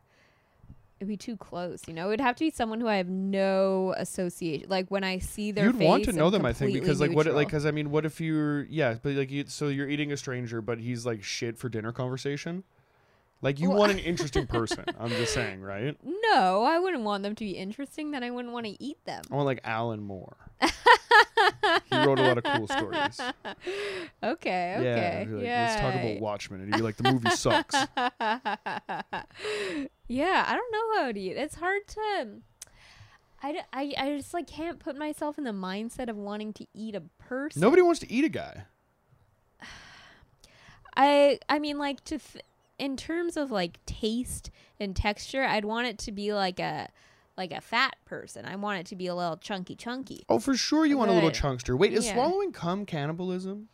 it'd 1.01 1.09
be 1.09 1.17
too 1.17 1.37
close. 1.37 1.83
You 1.89 1.95
know, 1.95 2.07
it 2.07 2.11
would 2.11 2.21
have 2.21 2.37
to 2.37 2.45
be 2.45 2.51
someone 2.51 2.81
who 2.81 2.89
I 2.89 2.97
have 2.97 3.09
no 3.09 3.95
association. 3.97 4.69
Like 4.69 4.91
when 4.91 5.05
I 5.05 5.19
see 5.19 5.51
their 5.51 5.67
You'd 5.67 5.81
want 5.81 6.05
to 6.05 6.13
know 6.13 6.31
them, 6.31 6.45
I 6.45 6.53
think, 6.53 6.73
because 6.73 7.01
like 7.01 7.13
what, 7.13 7.27
it- 7.27 7.35
like, 7.35 7.49
because 7.49 7.67
I 7.67 7.73
mean, 7.73 7.91
what 7.91 8.05
if 8.05 8.21
you're 8.21 8.65
yeah, 8.65 8.95
but 9.03 9.15
like 9.15 9.31
you, 9.31 9.45
so 9.49 9.69
you're 9.69 9.89
eating 9.89 10.13
a 10.13 10.17
stranger, 10.17 10.61
but 10.61 10.79
he's 10.79 11.05
like 11.05 11.23
shit 11.23 11.59
for 11.59 11.69
dinner 11.69 11.93
conversation. 11.93 12.65
Like 13.41 13.61
you 13.61 13.69
Well- 13.71 13.79
want 13.79 13.93
an 13.97 13.99
interesting 14.01 14.47
person. 14.47 14.85
I'm 14.99 15.11
just 15.11 15.33
saying, 15.35 15.61
right? 15.61 15.97
no, 16.05 16.63
I 16.65 16.79
wouldn't 16.79 17.05
want 17.05 17.23
them 17.23 17.35
to 17.37 17.45
be 17.45 17.53
interesting. 17.53 18.11
Then 18.11 18.23
I 18.25 18.31
wouldn't 18.31 18.53
want 18.53 18.67
to 18.67 18.83
eat 18.83 19.05
them. 19.05 19.23
I 19.31 19.35
want 19.35 19.47
like 19.47 19.61
Alan 19.65 20.03
Moore. 20.03 20.37
he 20.61 21.97
wrote 21.97 22.19
a 22.19 22.23
lot 22.23 22.39
of 22.39 22.45
cool 22.45 22.67
stories. 22.67 23.21
Okay, 24.23 24.79
Yeah, 24.83 24.89
okay, 25.21 25.25
be 25.29 25.35
like, 25.37 25.45
yeah. 25.45 25.69
Let's 25.69 25.81
talk 25.81 25.95
about 25.95 26.21
Watchmen, 26.21 26.61
and 26.63 26.75
you're 26.75 26.83
like, 26.83 26.97
the 26.97 27.13
movie 27.13 27.31
sucks. 27.31 27.75
yeah, 30.09 30.45
I 30.49 30.55
don't 30.57 30.73
know 30.73 31.03
how 31.03 31.13
to 31.13 31.21
eat. 31.21 31.37
It's 31.37 31.55
hard 31.57 31.87
to. 31.89 32.27
I, 33.41 33.53
d- 33.53 33.61
I, 33.73 33.95
I 33.97 34.17
just 34.17 34.35
like 34.35 34.49
can't 34.49 34.81
put 34.81 34.97
myself 34.99 35.39
in 35.39 35.45
the 35.45 35.53
mindset 35.53 36.09
of 36.09 36.17
wanting 36.17 36.53
to 36.55 36.67
eat 36.75 36.97
a 36.97 37.03
person. 37.21 37.61
Nobody 37.61 37.83
wants 37.83 38.01
to 38.01 38.13
eat 38.13 38.25
a 38.25 38.29
guy. 38.29 38.65
I 40.97 41.39
I 41.49 41.61
mean 41.61 41.79
like 41.79 42.03
to 42.07 42.19
th- 42.19 42.45
in 42.79 42.97
terms 42.97 43.37
of 43.37 43.51
like 43.51 43.85
taste 43.87 44.51
and 44.81 44.95
texture, 44.95 45.43
I'd 45.45 45.65
want 45.65 45.87
it 45.89 45.99
to 45.99 46.13
be 46.13 46.33
like 46.33 46.61
a 46.61 46.89
like 47.37 47.53
a 47.53 47.61
fat 47.61 47.97
person. 48.05 48.45
I 48.45 48.57
want 48.57 48.81
it 48.81 48.87
to 48.87 48.97
be 48.97 49.07
a 49.07 49.15
little 49.15 49.37
chunky 49.37 49.77
chunky. 49.77 50.25
Oh, 50.29 50.39
for 50.41 50.57
sure, 50.57 50.85
you 50.85 50.99
want 50.99 51.11
a 51.11 51.15
little 51.15 51.31
chunkster. 51.31 51.77
Wait, 51.77 51.93
is 51.93 52.07
Yeah. 52.07 52.15
swallowing 52.15 52.53
cum 52.53 52.85
cannibalism? 52.85 53.69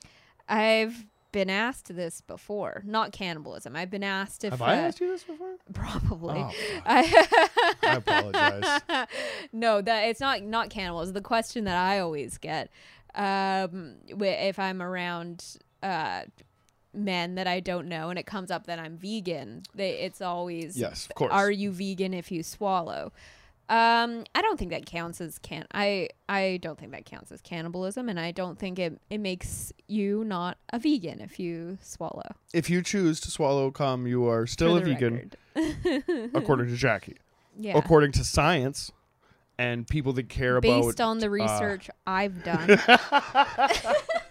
I've 0.49 1.07
been 1.33 1.49
asked 1.51 1.95
this 1.97 2.21
before. 2.21 2.83
Not 2.87 3.11
cannibalism. 3.11 3.75
I've 3.75 3.91
been 3.91 4.05
asked 4.05 4.45
if 4.45 4.51
Have 4.53 4.63
I 4.63 4.75
uh, 4.75 4.83
asked 4.83 5.01
you 5.01 5.09
this 5.09 5.25
before? 5.25 5.57
probably. 5.73 6.37
Oh. 6.39 6.53
I, 6.87 7.27
I 7.83 7.97
apologize. 7.97 9.09
no, 9.53 9.81
that 9.81 10.03
it's 10.05 10.21
not 10.21 10.43
not 10.43 10.71
cannibalism. 10.71 11.15
The 11.15 11.21
question 11.23 11.65
that 11.65 11.77
I 11.77 11.99
always 12.01 12.39
get, 12.39 12.71
um, 13.15 13.97
if 14.07 14.59
I'm 14.59 14.83
around 14.83 15.57
uh, 15.83 16.23
men 16.95 17.35
that 17.35 17.47
I 17.47 17.61
don't 17.61 17.89
know, 17.89 18.11
and 18.11 18.19
it 18.19 18.27
comes 18.27 18.51
up 18.51 18.67
that 18.67 18.79
I'm 18.79 18.97
vegan, 18.97 19.63
they, 19.75 19.91
it's 19.99 20.21
always 20.21 20.77
yes, 20.77 21.07
of 21.07 21.15
course. 21.15 21.33
are 21.33 21.51
you 21.51 21.71
vegan 21.71 22.15
if 22.15 22.31
you 22.31 22.43
swallow? 22.43 23.13
Um, 23.67 24.25
I 24.35 24.43
don't 24.43 24.59
think 24.59 24.73
that 24.73 24.85
counts 24.85 25.23
as 25.23 25.39
can. 25.39 25.65
I 25.73 26.11
I 26.29 26.59
don't 26.61 26.79
think 26.79 26.93
that 26.93 27.07
counts 27.07 27.33
as 27.33 27.41
cannibalism, 27.41 28.11
and 28.11 28.21
I 28.21 28.31
don't 28.31 28.59
think 28.59 28.79
it 28.79 29.01
it 29.09 29.19
makes 29.19 29.73
you 29.89 30.23
not 30.25 30.59
a 30.71 30.79
vegan 30.79 31.21
if 31.21 31.41
you 31.41 31.79
swallow. 31.81 32.35
If 32.53 32.69
you 32.69 32.83
choose 32.83 33.21
to 33.21 33.31
swallow 33.31 33.71
cum, 33.71 34.07
you 34.07 34.29
are 34.29 34.47
still 34.47 34.77
a 34.77 34.81
for 34.81 34.87
the 34.87 34.95
vegan, 34.95 35.31
record. 35.55 36.31
according 36.35 36.69
to 36.69 36.77
Jackie. 36.77 37.17
yeah. 37.59 37.79
According 37.79 38.13
to 38.13 38.25
science 38.25 38.93
and 39.59 39.87
people 39.87 40.13
that 40.15 40.29
care 40.29 40.57
about 40.57 40.83
Based 40.83 41.01
on 41.01 41.19
the 41.19 41.27
uh, 41.27 41.31
research 41.31 41.89
I've 42.07 42.45
done. 42.45 42.69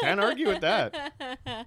Can't 0.00 0.20
argue 0.20 0.48
with 0.48 0.60
that. 0.62 1.12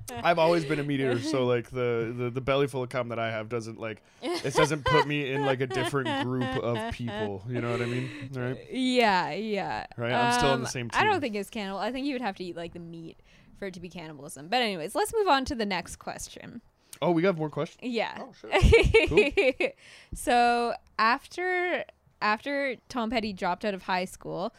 I've 0.24 0.40
always 0.40 0.66
been 0.66 0.80
a 0.80 0.84
meat 0.84 1.00
eater, 1.00 1.20
so 1.20 1.46
like 1.46 1.70
the, 1.70 2.14
the 2.18 2.30
the 2.30 2.42
belly 2.42 2.68
full 2.68 2.84
of 2.84 2.90
cum 2.90 3.10
that 3.10 3.20
I 3.20 3.32
have 3.32 3.50
doesn't 3.50 3.80
like 3.80 4.02
it 4.22 4.54
doesn't 4.54 4.86
put 4.86 5.08
me 5.08 5.32
in 5.32 5.46
like 5.46 5.62
a 5.62 5.68
different 5.68 6.24
group 6.24 6.44
of 6.58 6.94
people. 6.94 7.44
You 7.48 7.62
know 7.62 7.72
what 7.72 7.82
I 7.82 7.86
mean? 7.86 8.10
Right? 8.34 8.58
Yeah, 8.72 9.32
yeah. 9.32 9.86
Right, 9.98 10.12
I'm 10.14 10.34
still 10.34 10.50
on 10.52 10.60
the 10.62 10.66
Um, 10.68 10.72
same 10.72 10.90
I 10.94 11.04
don't 11.04 11.22
think 11.22 11.36
it's 11.36 11.50
cannibal. 11.50 11.80
I 11.80 11.92
think 11.92 12.06
you 12.06 12.14
would 12.14 12.22
have 12.22 12.36
to 12.38 12.44
eat 12.44 12.56
like 12.56 12.74
the 12.74 12.80
meat 12.80 13.20
for 13.60 13.68
it 13.68 13.74
to 13.76 13.80
be 13.80 13.90
cannibalism. 13.90 14.48
But 14.48 14.62
anyways, 14.62 14.96
let's 14.96 15.14
move 15.14 15.28
on 15.28 15.46
to 15.46 15.56
the 15.56 15.66
next 15.66 15.98
question. 15.98 16.62
Oh, 17.02 17.12
we 17.12 17.22
got 17.22 17.38
more 17.38 17.50
questions. 17.50 17.80
Yeah. 17.84 18.18
Oh, 18.20 18.32
shit. 18.40 19.76
so 20.14 20.74
after 20.98 21.84
after 22.22 22.76
Tom 22.88 23.10
Petty 23.10 23.34
dropped 23.34 23.66
out 23.66 23.74
of 23.74 23.84
high 23.84 24.06
school, 24.06 24.54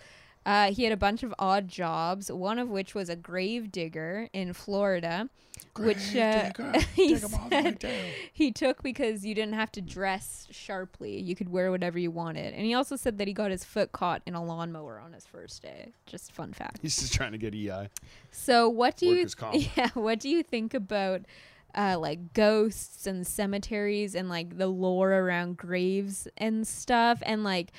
uh, 0.46 0.72
he 0.72 0.84
had 0.84 0.92
a 0.92 0.96
bunch 0.96 1.22
of 1.22 1.34
odd 1.38 1.68
jobs. 1.68 2.30
One 2.30 2.58
of 2.58 2.68
which 2.68 2.94
was 2.94 3.08
a 3.08 3.16
grave 3.16 3.72
digger 3.72 4.28
in 4.32 4.52
Florida, 4.52 5.28
which 5.78 6.14
uh, 6.14 6.50
he 6.94 7.16
said 7.16 7.84
he 8.32 8.52
took 8.52 8.82
because 8.82 9.24
you 9.24 9.34
didn't 9.34 9.54
have 9.54 9.72
to 9.72 9.80
dress 9.80 10.46
sharply. 10.50 11.18
You 11.18 11.34
could 11.34 11.48
wear 11.48 11.70
whatever 11.70 11.98
you 11.98 12.10
wanted. 12.10 12.52
And 12.54 12.64
he 12.64 12.74
also 12.74 12.96
said 12.96 13.18
that 13.18 13.26
he 13.26 13.34
got 13.34 13.50
his 13.50 13.64
foot 13.64 13.92
caught 13.92 14.22
in 14.26 14.34
a 14.34 14.44
lawnmower 14.44 15.00
on 15.00 15.12
his 15.12 15.26
first 15.26 15.62
day. 15.62 15.92
Just 16.06 16.32
fun 16.32 16.52
fact. 16.52 16.80
He's 16.82 16.96
just 16.96 17.14
trying 17.14 17.32
to 17.32 17.38
get 17.38 17.54
EI. 17.54 17.88
So 18.30 18.68
what 18.68 18.96
do 18.96 19.06
you 19.06 19.16
Workers' 19.16 19.34
comp. 19.34 19.76
yeah, 19.76 19.90
what 19.94 20.20
do 20.20 20.28
you 20.28 20.42
think 20.42 20.74
about 20.74 21.22
uh, 21.74 21.96
like 21.98 22.34
ghosts 22.34 23.06
and 23.06 23.26
cemeteries 23.26 24.14
and 24.14 24.28
like 24.28 24.58
the 24.58 24.66
lore 24.66 25.12
around 25.12 25.56
graves 25.56 26.28
and 26.36 26.66
stuff 26.66 27.20
and 27.22 27.42
like 27.44 27.72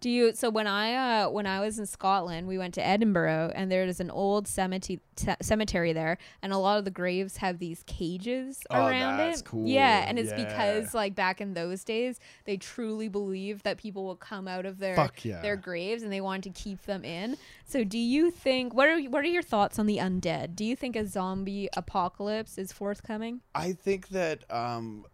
do 0.00 0.08
you 0.10 0.34
so 0.34 0.48
when 0.50 0.66
I 0.66 0.94
uh 1.24 1.30
when 1.30 1.46
I 1.46 1.60
was 1.60 1.78
in 1.78 1.86
Scotland 1.86 2.46
we 2.48 2.56
went 2.58 2.74
to 2.74 2.86
Edinburgh 2.86 3.52
and 3.54 3.70
there's 3.70 4.00
an 4.00 4.10
old 4.10 4.48
cemetery 4.48 5.00
cemetery 5.42 5.92
there 5.92 6.16
and 6.42 6.52
a 6.52 6.56
lot 6.58 6.78
of 6.78 6.84
the 6.86 6.90
graves 6.90 7.36
have 7.38 7.58
these 7.58 7.82
cages 7.86 8.60
Oh, 8.70 8.86
around 8.86 9.18
that's 9.18 9.40
it 9.40 9.44
cool. 9.44 9.66
yeah 9.66 10.04
and 10.08 10.18
it's 10.18 10.30
Yeah. 10.30 10.44
because 10.46 10.94
like 10.94 11.14
back 11.14 11.40
in 11.40 11.52
those 11.54 11.84
days 11.84 12.18
they 12.44 12.56
truly 12.56 13.08
believed 13.08 13.64
that 13.64 13.76
people 13.76 14.04
will 14.04 14.16
come 14.16 14.48
out 14.48 14.64
of 14.66 14.78
their 14.78 15.10
yeah. 15.22 15.40
their 15.42 15.56
graves 15.56 16.02
and 16.02 16.10
they 16.12 16.20
wanted 16.22 16.54
to 16.54 16.62
keep 16.62 16.82
them 16.86 17.04
in. 17.04 17.36
So 17.66 17.84
do 17.84 17.98
you 17.98 18.30
think 18.30 18.72
what 18.74 18.88
are 18.88 18.98
what 19.02 19.22
are 19.24 19.28
your 19.28 19.42
thoughts 19.42 19.78
on 19.78 19.86
the 19.86 19.98
undead? 19.98 20.56
Do 20.56 20.64
you 20.64 20.74
think 20.74 20.96
a 20.96 21.06
zombie 21.06 21.68
apocalypse 21.76 22.56
is 22.58 22.72
forthcoming? 22.72 23.40
I 23.54 23.72
think 23.72 24.08
that 24.08 24.44
um 24.50 25.04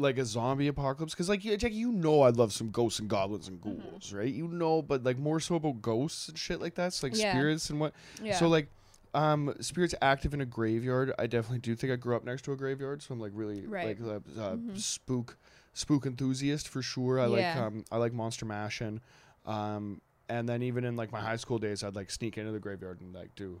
like 0.00 0.18
a 0.18 0.24
zombie 0.24 0.68
apocalypse 0.68 1.14
because 1.14 1.28
like 1.28 1.44
you, 1.44 1.56
Jackie, 1.56 1.74
you 1.76 1.92
know 1.92 2.22
I 2.22 2.30
love 2.30 2.52
some 2.52 2.70
ghosts 2.70 2.98
and 2.98 3.08
goblins 3.08 3.48
and 3.48 3.60
Mm-hmm. 3.60 3.88
ghouls, 3.90 4.12
right? 4.12 4.32
You 4.32 4.48
know, 4.48 4.82
but 4.82 5.04
like 5.04 5.18
more 5.18 5.40
so 5.40 5.56
about 5.56 5.80
ghosts 5.82 6.28
and 6.28 6.38
shit 6.38 6.60
like 6.60 6.74
that. 6.76 6.92
So 6.92 7.06
like 7.06 7.16
Yeah. 7.16 7.30
spirits 7.30 7.70
and 7.70 7.80
what. 7.80 7.92
Yeah. 8.22 8.34
So 8.38 8.48
like 8.48 8.68
um 9.14 9.54
spirits 9.60 9.94
active 10.00 10.34
in 10.34 10.40
a 10.40 10.46
graveyard. 10.46 11.12
I 11.18 11.26
definitely 11.26 11.58
do 11.58 11.74
think 11.74 11.92
I 11.92 11.96
grew 11.96 12.16
up 12.16 12.24
next 12.24 12.42
to 12.46 12.52
a 12.52 12.56
graveyard, 12.56 13.02
so 13.02 13.12
I'm 13.14 13.20
like 13.20 13.32
really 13.34 13.66
Right. 13.66 13.98
like 14.00 14.00
uh, 14.00 14.40
uh, 14.40 14.56
Mhm. 14.56 14.78
spook 14.78 15.36
spook 15.74 16.06
enthusiast 16.06 16.68
for 16.68 16.82
sure. 16.82 17.20
I 17.20 17.26
like 17.26 17.54
um 17.56 17.84
I 17.92 17.96
like 17.98 18.12
monster 18.12 18.46
mashing. 18.46 19.00
Um 19.46 20.00
and 20.28 20.48
then 20.48 20.62
even 20.62 20.84
in 20.84 20.96
like 20.96 21.10
my 21.12 21.20
high 21.20 21.36
school 21.36 21.58
days 21.58 21.82
I'd 21.82 21.96
like 21.96 22.10
sneak 22.10 22.38
into 22.38 22.52
the 22.52 22.60
graveyard 22.60 23.00
and 23.00 23.12
like 23.14 23.34
do 23.34 23.60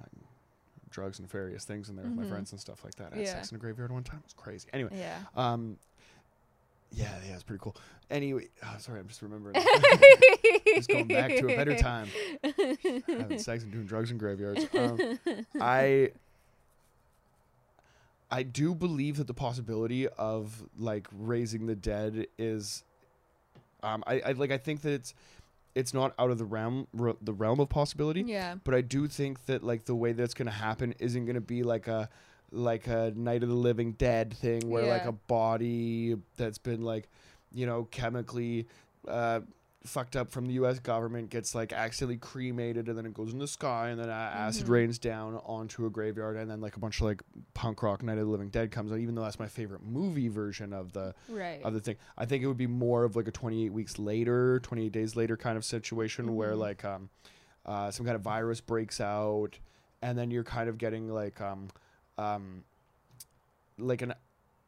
like 0.00 0.10
drugs 0.92 1.18
and 1.18 1.26
nefarious 1.26 1.64
things 1.64 1.88
in 1.88 1.96
there 1.96 2.04
with 2.04 2.14
Mhm. 2.14 2.22
my 2.22 2.28
friends 2.28 2.52
and 2.52 2.60
stuff 2.60 2.84
like 2.84 2.94
that. 2.96 3.12
I 3.12 3.16
had 3.16 3.24
Yeah. 3.26 3.32
sex 3.34 3.50
in 3.50 3.56
a 3.56 3.58
graveyard 3.58 3.90
one 3.90 4.04
time. 4.04 4.18
It 4.18 4.24
was 4.26 4.34
crazy. 4.34 4.68
Anyway, 4.72 4.90
yeah. 4.94 5.18
um 5.34 5.78
yeah, 6.94 7.10
yeah, 7.26 7.32
it's 7.32 7.42
pretty 7.42 7.60
cool. 7.62 7.74
Anyway, 8.10 8.48
oh, 8.62 8.76
sorry, 8.78 9.00
I'm 9.00 9.08
just 9.08 9.22
remembering. 9.22 9.54
just 10.74 10.90
going 10.90 11.08
back 11.08 11.30
to 11.30 11.46
a 11.48 11.56
better 11.56 11.74
time. 11.78 12.06
having 13.06 13.38
sex 13.38 13.62
and 13.62 13.72
doing 13.72 13.86
drugs 13.86 14.10
in 14.10 14.18
graveyards. 14.18 14.66
Um, 14.74 15.18
I 15.60 16.12
I 18.30 18.42
do 18.42 18.74
believe 18.74 19.16
that 19.18 19.26
the 19.26 19.34
possibility 19.34 20.08
of 20.08 20.64
like 20.78 21.08
raising 21.12 21.66
the 21.66 21.74
dead 21.76 22.26
is, 22.38 22.82
um, 23.82 24.02
I, 24.06 24.20
I 24.20 24.32
like 24.32 24.50
I 24.50 24.58
think 24.58 24.82
that 24.82 24.92
it's 24.92 25.14
it's 25.74 25.94
not 25.94 26.14
out 26.18 26.30
of 26.30 26.38
the 26.38 26.44
realm 26.44 26.86
r- 26.98 27.16
the 27.22 27.32
realm 27.32 27.60
of 27.60 27.68
possibility. 27.68 28.22
yeah. 28.22 28.56
But 28.62 28.74
I 28.74 28.80
do 28.82 29.08
think 29.08 29.46
that 29.46 29.62
like 29.62 29.84
the 29.84 29.94
way 29.94 30.12
that's 30.12 30.34
gonna 30.34 30.50
happen 30.50 30.94
isn't 30.98 31.26
gonna 31.26 31.40
be 31.40 31.62
like 31.62 31.88
a 31.88 32.08
like 32.50 32.86
a 32.86 33.12
Night 33.16 33.42
of 33.42 33.48
the 33.48 33.54
Living 33.54 33.92
Dead 33.92 34.34
thing 34.34 34.68
where 34.68 34.84
like 34.86 35.06
a 35.06 35.12
body 35.12 36.16
that's 36.36 36.58
been 36.58 36.82
like 36.82 37.08
you 37.52 37.66
know 37.66 37.84
chemically 37.90 38.66
uh, 39.08 39.40
fucked 39.84 40.14
up 40.16 40.30
from 40.30 40.46
the 40.46 40.52
U.S. 40.54 40.78
government 40.78 41.28
gets 41.30 41.54
like 41.54 41.72
accidentally 41.72 42.16
cremated 42.16 42.88
and 42.88 42.96
then 42.96 43.04
it 43.04 43.12
goes 43.14 43.32
in 43.32 43.38
the 43.38 43.48
sky 43.48 43.88
and 43.88 43.98
then 44.00 44.08
a- 44.08 44.12
acid 44.12 44.66
Mhm. 44.66 44.70
rains 44.70 44.98
down 44.98 45.34
onto 45.44 45.86
a 45.86 45.90
graveyard 45.90 46.36
and 46.36 46.50
then 46.50 46.60
like 46.60 46.76
a 46.76 46.78
bunch 46.78 47.00
of 47.00 47.06
like 47.06 47.22
punk 47.54 47.82
rock 47.82 48.02
Night 48.02 48.18
of 48.18 48.24
the 48.26 48.30
Living 48.30 48.48
Dead 48.48 48.70
comes 48.70 48.92
out. 48.92 48.98
Even 48.98 49.14
though 49.14 49.22
that's 49.22 49.38
my 49.40 49.48
favorite 49.48 49.82
movie 49.82 50.28
version 50.28 50.72
of 50.72 50.92
the 50.92 51.14
Right. 51.28 51.60
of 51.64 51.74
the 51.74 51.80
thing. 51.80 51.96
I 52.16 52.26
think 52.26 52.44
it 52.44 52.46
would 52.46 52.56
be 52.56 52.66
more 52.68 53.04
of 53.04 53.16
like 53.16 53.26
a 53.26 53.32
28 53.32 53.72
weeks 53.72 53.98
later, 53.98 54.60
28 54.60 54.92
days 54.92 55.16
later 55.16 55.36
kind 55.36 55.56
of 55.56 55.64
situation 55.64 56.36
where 56.36 56.52
Mhm. 56.52 56.58
like 56.58 56.84
um, 56.84 57.10
uh, 57.66 57.90
some 57.90 58.04
kind 58.06 58.14
of 58.16 58.22
virus 58.22 58.60
breaks 58.60 59.00
out, 59.00 59.58
and 60.00 60.16
then 60.18 60.30
you're 60.30 60.44
kind 60.44 60.68
of 60.68 60.78
getting 60.78 61.08
like 61.08 61.40
um, 61.40 61.68
um, 62.18 62.64
like 63.78 64.02
an 64.02 64.14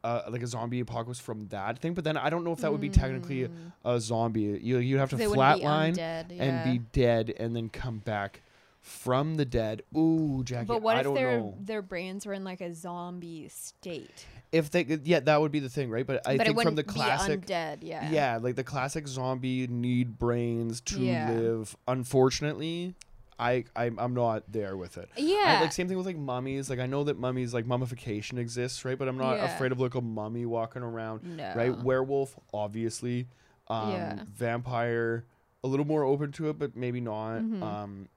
uh, 0.04 0.22
like 0.30 0.42
a 0.42 0.46
zombie 0.46 0.80
apocalypse 0.80 1.18
from 1.18 1.48
that 1.48 1.78
thing. 1.80 1.94
But 1.94 2.04
then 2.04 2.16
I 2.16 2.30
don't 2.30 2.44
know 2.44 2.52
if 2.52 2.60
that 2.60 2.70
would 2.70 2.80
be 2.80 2.90
technically 2.90 3.44
Mm. 3.48 3.72
a 3.84 3.98
zombie. 4.00 4.60
You 4.62 4.78
you'd 4.78 4.98
have 4.98 5.10
to 5.10 5.16
They 5.16 5.26
wouldn't 5.26 5.60
be 5.60 5.64
flatline 5.66 5.94
undead, 5.96 6.26
yeah. 6.36 6.42
and 6.44 6.72
be 6.72 6.78
dead 6.92 7.32
and 7.38 7.56
then 7.56 7.68
come 7.70 7.98
back 7.98 8.42
from 8.80 9.36
the 9.36 9.44
dead. 9.46 9.82
Ooh, 9.96 10.42
Jackie, 10.44 10.66
But 10.66 10.82
what 10.82 10.96
I 10.96 11.00
if 11.00 11.04
don't 11.04 11.14
their 11.14 11.38
know 11.40 11.54
their 11.58 11.80
brains 11.82 12.26
were 12.26 12.34
in 12.34 12.44
like 12.44 12.60
a 12.60 12.74
zombie 12.74 13.48
state? 13.48 14.26
if 14.52 14.70
they. 14.70 14.84
Yeah, 15.04 15.20
that 15.20 15.40
would 15.40 15.50
be 15.52 15.58
the 15.60 15.68
thing, 15.70 15.90
right? 15.90 16.06
But 16.06 16.18
I 16.26 16.36
but 16.36 16.46
it 16.46 16.50
think 16.50 16.60
from 16.62 16.74
wouldn't 16.74 16.76
the 16.76 16.84
classic. 16.84 17.46
be 17.46 17.52
undead, 17.54 17.78
yeah. 17.80 18.10
Yeah, 18.10 18.38
like 18.42 18.56
the 18.56 18.62
classic 18.64 19.08
zombie 19.08 19.66
need 19.66 20.18
brains 20.18 20.80
to 20.82 21.00
Yeah. 21.00 21.30
live. 21.32 21.76
Unfortunately, 21.88 22.94
I 23.38 23.64
I'm, 23.74 23.98
I'm 23.98 24.14
not 24.14 24.44
there 24.50 24.76
with 24.76 24.96
it. 24.96 25.08
Yeah. 25.16 25.56
I, 25.58 25.60
like 25.62 25.72
same 25.72 25.88
thing 25.88 25.96
with 25.96 26.06
like 26.06 26.16
mummies. 26.16 26.70
Like 26.70 26.78
I 26.78 26.86
know 26.86 27.04
that 27.04 27.18
mummies 27.18 27.52
like 27.52 27.66
mummification 27.66 28.38
exists, 28.38 28.84
right? 28.84 28.98
But 28.98 29.08
I'm 29.08 29.18
not 29.18 29.36
Yeah. 29.36 29.54
afraid 29.54 29.72
of 29.72 29.80
like 29.80 29.94
a 29.94 30.00
mummy 30.00 30.46
walking 30.46 30.82
around, 30.82 31.36
no. 31.36 31.52
right? 31.56 31.76
Werewolf, 31.76 32.38
obviously. 32.52 33.26
Um, 33.68 33.90
Yeah. 33.92 34.22
Vampire, 34.34 35.24
a 35.62 35.66
little 35.68 35.86
more 35.86 36.04
open 36.04 36.30
to 36.32 36.48
it, 36.50 36.58
but 36.58 36.76
maybe 36.76 37.00
not. 37.00 37.40
Mhm. 37.40 37.62
Um, 37.62 38.08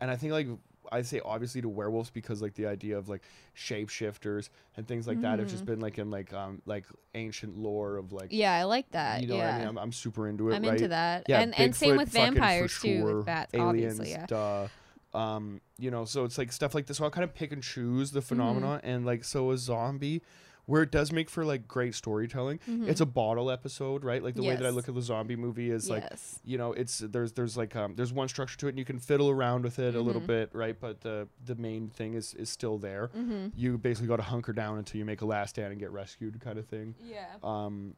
and 0.00 0.10
I 0.10 0.16
think 0.16 0.32
like 0.32 0.46
I 0.92 1.02
say 1.02 1.20
obviously 1.24 1.60
to 1.62 1.68
werewolves 1.68 2.10
because 2.10 2.42
like 2.42 2.54
the 2.54 2.66
idea 2.66 2.98
of 2.98 3.08
like 3.08 3.22
shapeshifters 3.56 4.48
and 4.76 4.86
things 4.86 5.06
like 5.06 5.20
that 5.22 5.38
have 5.38 5.48
just 5.48 5.62
Mhm. 5.64 5.66
been 5.66 5.80
like 5.80 5.98
in 5.98 6.10
like 6.10 6.32
um 6.32 6.60
like 6.66 6.84
ancient 7.14 7.56
lore 7.56 7.96
of 7.96 8.12
like 8.12 8.28
Yeah, 8.30 8.52
I 8.54 8.64
like 8.64 8.90
that. 8.90 9.20
you 9.22 9.28
know 9.28 9.36
yeah. 9.36 9.46
what 9.46 9.54
I 9.54 9.58
mean? 9.58 9.68
I'm, 9.68 9.78
I'm 9.78 9.92
super 9.92 10.28
into 10.28 10.50
it. 10.50 10.54
I'm 10.56 10.62
right? 10.62 10.72
into 10.72 10.88
that. 10.88 11.24
Yeah, 11.28 11.40
and 11.40 11.56
and 11.58 11.74
same 11.74 11.94
Bigfoot, 11.94 11.98
with 11.98 12.12
fucking 12.12 12.26
for 12.34 12.40
vampires 12.40 12.80
too, 12.80 12.98
sure. 13.00 13.16
with 13.18 13.26
bats, 13.26 13.54
Aliens, 13.54 14.00
obviously. 14.00 14.10
Yeah. 14.10 14.26
duh. 14.26 14.68
Um, 15.12 15.60
you 15.78 15.90
know, 15.90 16.04
so 16.04 16.24
it's 16.24 16.38
like 16.38 16.52
stuff 16.52 16.74
like 16.74 16.86
this. 16.86 16.98
So 16.98 17.04
I 17.06 17.10
kind 17.10 17.24
of 17.24 17.34
pick 17.34 17.52
and 17.52 17.62
choose 17.62 18.10
Mm-hmm. 18.10 18.14
the 18.18 18.22
phenomena, 18.22 18.80
and 18.84 19.04
like 19.04 19.24
so 19.24 19.50
a 19.50 19.58
zombie, 19.58 20.22
where 20.66 20.82
it 20.82 20.90
does 20.92 21.10
make 21.12 21.28
for 21.28 21.44
like 21.44 21.66
great 21.66 21.94
storytelling. 21.94 22.60
It's 22.66 23.00
a 23.00 23.06
bottle 23.06 23.50
episode, 23.50 24.04
right? 24.04 24.22
Like 24.22 24.34
the 24.34 24.42
way 24.42 24.56
that 24.56 24.64
I 24.64 24.68
Mm-hmm. 24.68 24.76
Look 24.76 24.88
at 24.88 24.94
the 24.94 25.02
zombie 25.02 25.36
movie 25.36 25.70
is 25.70 25.90
like 25.90 26.04
yes. 26.10 26.38
you 26.44 26.56
know 26.58 26.72
it's 26.72 26.98
there's 26.98 27.32
there's 27.32 27.56
like 27.56 27.74
um 27.76 27.94
there's 27.96 28.12
one 28.12 28.28
structure 28.28 28.56
to 28.58 28.66
it 28.66 28.70
and 28.70 28.78
you 28.78 28.84
can 28.84 28.98
fiddle 28.98 29.28
around 29.30 29.64
with 29.64 29.78
it 29.78 29.94
a 29.94 30.00
little 30.00 30.22
Mhm. 30.22 30.26
bit 30.28 30.50
right 30.52 30.76
but 30.80 31.00
the 31.00 31.26
the 31.44 31.54
main 31.56 31.88
thing 31.88 32.14
is 32.14 32.34
is 32.34 32.48
still 32.48 32.78
there 32.78 33.10
Mm-hmm. 33.16 33.48
you 33.56 33.78
basically 33.78 34.06
got 34.08 34.16
to 34.16 34.22
hunker 34.22 34.52
down 34.52 34.78
until 34.78 34.98
you 34.98 35.04
make 35.04 35.20
a 35.22 35.26
last 35.26 35.50
stand 35.50 35.72
and 35.72 35.80
get 35.80 35.90
rescued 35.90 36.40
kind 36.40 36.58
of 36.58 36.66
thing 36.66 36.94
Yeah. 37.04 37.26
um 37.42 37.94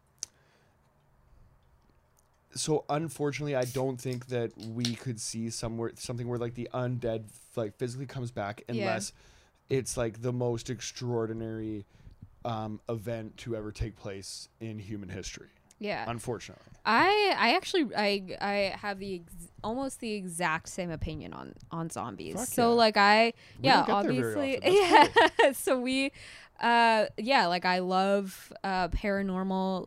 so 2.55 2.85
unfortunately 2.91 3.57
i 3.57 3.65
don't 3.65 4.01
think 4.01 4.27
that 4.27 4.51
we 4.59 4.95
could 4.95 5.21
see 5.21 5.49
somewhere 5.51 5.93
something 5.97 6.29
where 6.29 6.39
like 6.39 6.55
the 6.55 6.69
undead 6.75 7.25
like 7.57 7.77
physically 7.79 8.07
comes 8.07 8.31
back 8.31 8.63
Yeah. 8.69 8.75
unless 8.83 9.13
it's 9.71 9.97
like 9.97 10.21
the 10.23 10.33
most 10.33 10.69
extraordinary 10.71 11.85
um 12.45 12.81
event 12.89 13.37
to 13.37 13.55
ever 13.57 13.71
take 13.73 13.97
place 13.97 14.49
in 14.61 14.79
human 14.79 15.09
history 15.09 15.49
Yeah. 15.79 16.05
unfortunately 16.09 16.65
I 16.85 17.35
I 17.39 17.55
actually 17.55 17.95
I 17.97 18.37
I 18.41 18.77
have 18.79 18.99
the 18.99 19.17
ex- 19.17 19.49
almost 19.63 20.01
the 20.01 20.13
exact 20.15 20.69
same 20.69 20.91
opinion 20.91 21.33
on 21.33 21.55
on 21.71 21.91
zombies. 21.91 22.35
Fuck 22.35 22.49
so 22.49 22.71
yeah. 22.71 22.75
like 22.75 22.97
I 22.97 23.25
We 23.61 23.67
yeah 23.69 23.87
don't 23.87 24.03
get 24.05 24.13
there 24.13 24.35
very 24.35 24.57
obviously 24.57 24.81
yeah. 25.45 25.53
so 25.65 25.81
we 25.81 26.11
uh 26.61 27.07
yeah 27.19 27.47
like 27.47 27.65
I 27.65 27.79
love 27.79 28.53
uh 28.65 28.89
paranormal 28.89 29.87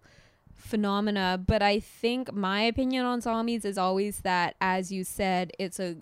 phenomena. 0.53 1.39
But 1.45 1.61
I 1.61 1.79
think 1.79 2.33
my 2.33 2.61
opinion 2.61 3.05
on 3.05 3.21
zombies 3.21 3.65
is 3.65 3.77
always 3.77 4.19
that, 4.21 4.55
as 4.61 4.91
you 4.91 5.03
said, 5.03 5.51
it's 5.59 5.79
a 5.79 5.97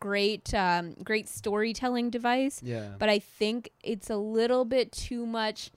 great, 0.00 0.52
um, 0.54 0.94
great 1.02 1.28
storytelling 1.28 2.10
device. 2.10 2.60
Yeah. 2.62 2.90
But 2.98 3.08
I 3.08 3.18
think 3.18 3.70
it's 3.82 4.10
a 4.10 4.16
little 4.16 4.64
bit 4.64 4.92
too 4.92 5.26
much 5.26 5.70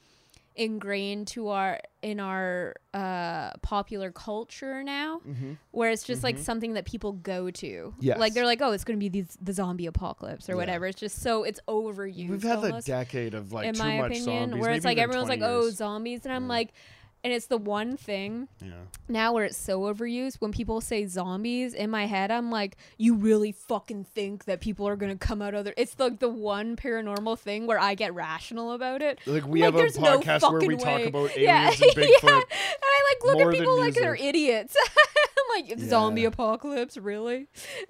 ingrained 0.55 1.27
to 1.27 1.47
our 1.47 1.79
in 2.01 2.19
our 2.19 2.75
uh 2.93 3.51
popular 3.61 4.11
culture 4.11 4.83
now 4.83 5.21
mm-hmm. 5.25 5.53
where 5.71 5.89
it's 5.91 6.03
just 6.03 6.23
like 6.23 6.35
Mhm. 6.35 6.39
something 6.43 6.73
that 6.73 6.83
people 6.85 7.13
go 7.13 7.49
to 7.51 7.93
Yes. 8.01 8.19
like 8.19 8.33
they're 8.33 8.45
like 8.45 8.61
oh 8.61 8.73
it's 8.73 8.83
gonna 8.83 8.97
be 8.99 9.07
these 9.07 9.37
the 9.41 9.53
zombie 9.53 9.85
apocalypse 9.85 10.49
or 10.49 10.51
Yeah. 10.51 10.57
whatever 10.57 10.87
it's 10.87 10.99
just 10.99 11.21
so 11.21 11.43
it's 11.45 11.61
overused 11.69 12.27
We've 12.29 12.43
had 12.43 12.57
almost, 12.57 12.85
a 12.89 12.91
decade 12.91 13.33
of 13.33 13.53
like 13.53 13.67
in 13.67 13.75
too 13.75 13.79
my 13.83 13.97
much 13.99 14.11
opinion 14.11 14.49
zombies. 14.49 14.61
where 14.61 14.71
it's 14.73 14.83
like 14.83 14.97
everyone's 14.97 15.29
like 15.29 15.41
oh 15.41 15.69
zombies 15.69 16.25
and 16.25 16.33
i'm 16.33 16.43
Yeah. 16.43 16.49
like 16.49 16.73
and 17.23 17.31
it's 17.33 17.45
the 17.47 17.57
one 17.57 17.97
thing 17.97 18.47
yeah. 18.61 18.71
now 19.07 19.33
where 19.33 19.45
it's 19.45 19.57
so 19.57 19.81
overused. 19.81 20.37
When 20.39 20.51
people 20.51 20.81
say 20.81 21.05
zombies 21.05 21.73
in 21.73 21.89
my 21.89 22.05
head 22.05 22.31
i'm 22.31 22.49
like 22.51 22.77
you 22.97 23.15
really 23.15 23.51
fucking 23.51 24.05
think 24.05 24.45
that 24.45 24.59
people 24.61 24.87
are 24.87 24.95
gonna 24.95 25.15
come 25.15 25.41
out 25.41 25.53
of 25.53 25.65
there? 25.65 25.73
It's 25.77 25.97
like 25.99 26.19
the 26.19 26.29
one 26.29 26.75
paranormal 26.75 27.37
thing 27.39 27.67
where 27.67 27.79
i 27.79 27.95
get 27.95 28.13
rational 28.13 28.71
about 28.73 29.01
it. 29.01 29.19
Like 29.25 29.45
we 29.45 29.61
I'm 29.63 29.65
have 29.73 29.75
a 29.75 29.77
"There's 29.77 29.99
no 29.99 30.19
podcast 30.19 30.49
where 30.51 30.59
we 30.67 30.75
fucking 30.77 30.79
talk 30.79 31.05
about 31.07 31.31
aliens 31.37 31.37
Yeah, 31.37 31.67
and 31.67 31.77
Bigfoot. 31.95 32.23
yeah. 32.23 32.29
and 32.39 32.83
i 32.83 33.13
like 33.13 33.25
look 33.25 33.37
more 33.39 33.51
at 33.51 33.57
people 33.57 33.79
like 33.79 33.93
they're 33.93 34.15
idiots. 34.15 34.75
I'm 35.55 35.67
like 35.67 35.79
zombie 35.79 36.25
apocalypse 36.25 36.97
really 36.97 37.47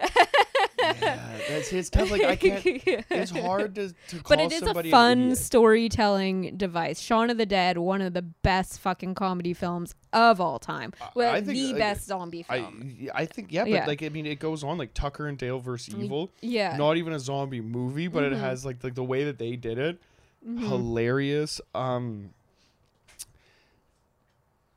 yeah, 0.82 1.18
that's 1.48 1.72
it's 1.72 1.90
kind 1.90 2.06
of 2.06 2.12
like 2.12 2.24
I 2.24 2.36
can't. 2.36 2.64
It's 3.10 3.30
hard 3.30 3.74
to, 3.76 3.88
to 4.08 4.16
call 4.16 4.22
but 4.28 4.40
it 4.40 4.52
is 4.52 4.62
a 4.62 4.66
somebody 4.66 4.88
an 4.88 4.92
fun 4.92 5.20
idiot. 5.22 5.38
storytelling 5.38 6.56
device. 6.56 7.00
Shaun 7.00 7.30
of 7.30 7.38
the 7.38 7.46
Dead, 7.46 7.78
one 7.78 8.00
of 8.02 8.14
the 8.14 8.22
best 8.22 8.80
fucking 8.80 9.14
comedy 9.14 9.54
films 9.54 9.94
of 10.12 10.40
all 10.40 10.58
time. 10.58 10.92
Well, 11.14 11.32
I 11.34 11.40
think, 11.40 11.56
the 11.58 11.66
like, 11.68 11.78
best 11.78 12.06
zombie 12.06 12.42
film. 12.42 13.08
I 13.14 13.22
I 13.22 13.26
think 13.26 13.52
yeah, 13.52 13.62
but 13.64 13.70
Yeah. 13.70 13.86
like 13.86 14.02
I 14.02 14.08
mean, 14.08 14.26
it 14.26 14.38
goes 14.38 14.62
on 14.64 14.78
like 14.78 14.94
Tucker 14.94 15.26
and 15.28 15.38
Dale 15.38 15.58
versus 15.60 15.94
Evil. 15.94 16.30
yeah. 16.40 16.76
Not 16.76 16.96
even 16.96 17.12
a 17.12 17.18
zombie 17.18 17.60
movie, 17.60 18.08
but 18.08 18.24
it 18.24 18.32
has 18.32 18.64
like 18.64 18.82
like 18.84 18.94
the 18.94 19.04
way 19.04 19.24
that 19.24 19.38
they 19.38 19.56
did 19.56 19.78
it, 19.78 20.00
Mhm. 20.46 20.58
hilarious. 20.68 21.60
Um, 21.74 22.30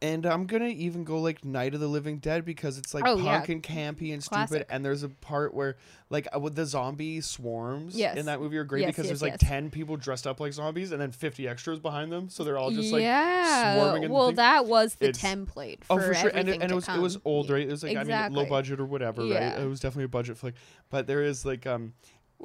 and 0.05 0.25
I'm 0.25 0.45
gonna 0.45 0.67
even 0.67 1.03
go 1.03 1.19
like 1.19 1.43
Night 1.43 1.73
of 1.73 1.79
the 1.79 1.87
Living 1.87 2.17
Dead 2.19 2.45
because 2.45 2.77
it's 2.77 2.93
like 2.93 3.03
Oh, 3.07 3.15
punk 3.15 3.47
yeah. 3.47 3.53
and 3.53 3.63
campy 3.63 4.13
and 4.13 4.23
Classic. 4.23 4.57
stupid. 4.59 4.67
And 4.73 4.83
there's 4.85 5.03
a 5.03 5.09
part 5.09 5.53
where 5.53 5.77
like 6.09 6.27
uh, 6.35 6.39
with 6.39 6.55
the 6.55 6.65
zombie 6.65 7.21
swarms 7.21 7.95
Yes. 7.95 8.17
in 8.17 8.27
that 8.27 8.39
movie 8.39 8.57
are 8.57 8.63
great 8.63 8.81
Yes, 8.81 8.89
because 8.89 9.05
yes, 9.05 9.19
there's 9.19 9.21
like 9.21 9.39
ten 9.39 9.69
people 9.69 9.97
dressed 9.97 10.27
up 10.27 10.39
like 10.39 10.53
zombies 10.53 10.91
and 10.91 11.01
then 11.01 11.11
50 11.11 11.47
extras 11.47 11.79
behind 11.79 12.11
them, 12.11 12.29
so 12.29 12.43
they're 12.43 12.57
all 12.57 12.71
just 12.71 12.91
like 12.93 13.01
yeah. 13.01 13.75
swarming 13.75 14.03
in 14.03 14.11
well, 14.11 14.31
that 14.33 14.65
was 14.65 14.95
the 14.95 15.09
It's- 15.09 15.23
template 15.23 15.79
Oh, 15.89 15.97
for, 15.97 16.03
for 16.07 16.13
sure, 16.13 16.31
and 16.33 16.47
it, 16.49 16.61
and 16.61 16.71
it 16.71 16.75
was 16.75 16.87
it 16.87 16.99
was 16.99 17.17
old, 17.25 17.49
right? 17.49 17.67
It 17.67 17.71
was 17.71 17.83
like 17.83 17.97
I 17.97 18.03
mean 18.03 18.33
low 18.33 18.45
budget 18.45 18.79
or 18.79 18.85
whatever, 18.85 19.23
Yeah. 19.25 19.53
right? 19.53 19.61
It 19.63 19.67
was 19.67 19.79
definitely 19.79 20.05
a 20.05 20.09
budget 20.09 20.37
flick, 20.37 20.55
but 20.89 21.07
there 21.07 21.23
is 21.23 21.45
like 21.45 21.65
um, 21.65 21.93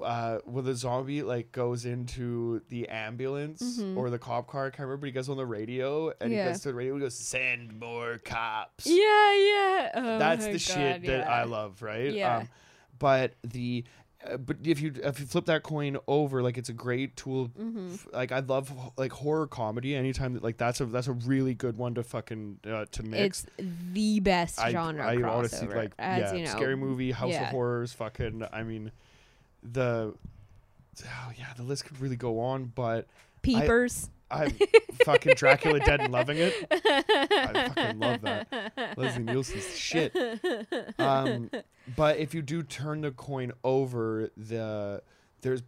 uh, 0.02 0.38
where 0.44 0.62
the 0.62 0.74
zombie 0.74 1.22
like 1.22 1.52
goes 1.52 1.84
into 1.84 2.60
the 2.68 2.88
ambulance 2.88 3.78
Mhm. 3.80 3.96
or 3.96 4.08
the 4.10 4.18
cop 4.18 4.46
car. 4.46 4.66
I 4.66 4.70
can't 4.70 4.80
remember. 4.80 4.98
But 5.02 5.06
he 5.06 5.12
goes 5.12 5.28
on 5.28 5.36
the 5.36 5.46
radio 5.46 6.12
and 6.20 6.32
Yeah. 6.32 6.44
he 6.44 6.50
goes 6.50 6.60
to 6.62 6.68
the 6.68 6.74
radio. 6.74 6.94
and 6.94 7.02
goes, 7.02 7.14
"Send 7.16 7.78
more 7.78 8.18
cops." 8.18 8.86
Yeah, 8.86 8.94
yeah. 8.94 9.90
Oh 9.94 10.18
That's 10.18 10.46
the 10.46 10.58
shit 10.58 11.02
God, 11.02 11.10
that 11.10 11.28
I 11.28 11.44
love, 11.44 11.82
right? 11.82 12.12
Yeah. 12.12 12.38
Um, 12.38 12.48
but 12.98 13.34
the 13.42 13.84
uh, 14.26 14.36
but 14.36 14.58
if 14.64 14.82
you 14.82 14.92
if 15.02 15.18
you 15.18 15.24
flip 15.26 15.46
that 15.46 15.62
coin 15.62 15.96
over, 16.06 16.42
like 16.42 16.58
it's 16.58 16.68
a 16.68 16.74
great 16.74 17.16
tool. 17.16 17.48
Mhm. 17.48 17.94
f- 17.94 18.06
Like 18.12 18.32
I 18.32 18.40
love 18.40 18.70
like 18.98 19.12
horror 19.12 19.46
comedy. 19.46 19.96
Anytime 19.96 20.34
that 20.34 20.42
like 20.44 20.58
that's 20.58 20.80
a 20.80 20.86
that's 20.86 21.08
a 21.08 21.12
really 21.14 21.54
good 21.54 21.76
one 21.78 21.94
to 21.94 22.02
fucking 22.02 22.60
uh, 22.66 22.84
to 22.92 23.02
mix. 23.02 23.46
It's 23.58 23.66
the 23.92 24.20
best 24.20 24.58
I, 24.60 24.72
genre 24.72 25.06
I 25.06 25.16
crossover. 25.16 25.30
honestly 25.30 25.68
like 25.68 25.92
as 25.98 26.20
yeah, 26.20 26.34
you 26.34 26.44
know. 26.44 26.50
scary 26.50 26.76
movie, 26.76 27.12
House 27.12 27.30
yeah. 27.32 27.44
of 27.44 27.48
Horrors, 27.48 27.92
fucking. 27.94 28.44
I 28.52 28.62
mean, 28.62 28.92
the 29.62 30.14
oh 31.04 31.32
yeah, 31.38 31.46
the 31.56 31.62
list 31.62 31.84
could 31.86 32.00
really 32.00 32.16
go 32.16 32.40
on, 32.40 32.66
but 32.74 33.06
Peepers. 33.42 34.10
I'm 34.32 34.52
fucking 35.04 35.34
Dracula 35.34 35.80
Dead 35.80 36.00
and 36.00 36.12
loving 36.12 36.36
it. 36.38 36.54
I 36.70 37.68
fucking 37.74 37.98
love 37.98 38.20
that. 38.22 38.94
Leslie 38.96 39.24
Nielsen's 39.24 39.76
shit. 39.76 40.16
Um, 41.00 41.50
but 41.96 42.18
if 42.18 42.32
you 42.32 42.40
do 42.42 42.62
turn 42.62 43.00
the 43.00 43.10
coin 43.10 43.50
over, 43.64 44.30
the 44.36 45.02
there's 45.42 45.62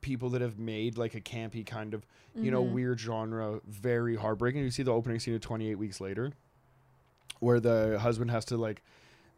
people 0.00 0.30
that 0.30 0.40
have 0.40 0.58
made 0.58 0.98
like 0.98 1.14
a 1.14 1.20
campy 1.20 1.64
kind 1.64 1.94
of 1.94 2.04
you 2.34 2.50
know 2.50 2.64
Mhm. 2.64 2.72
weird 2.72 2.98
genre 3.00 3.60
very 3.66 4.16
heartbreaking. 4.16 4.62
You 4.64 4.70
see 4.72 4.82
the 4.82 4.92
opening 4.92 5.20
scene 5.20 5.34
of 5.34 5.40
28 5.40 5.76
Weeks 5.76 6.00
Later, 6.00 6.32
where 7.38 7.60
the 7.60 7.98
husband 8.00 8.30
has 8.32 8.44
to 8.46 8.56
like 8.56 8.82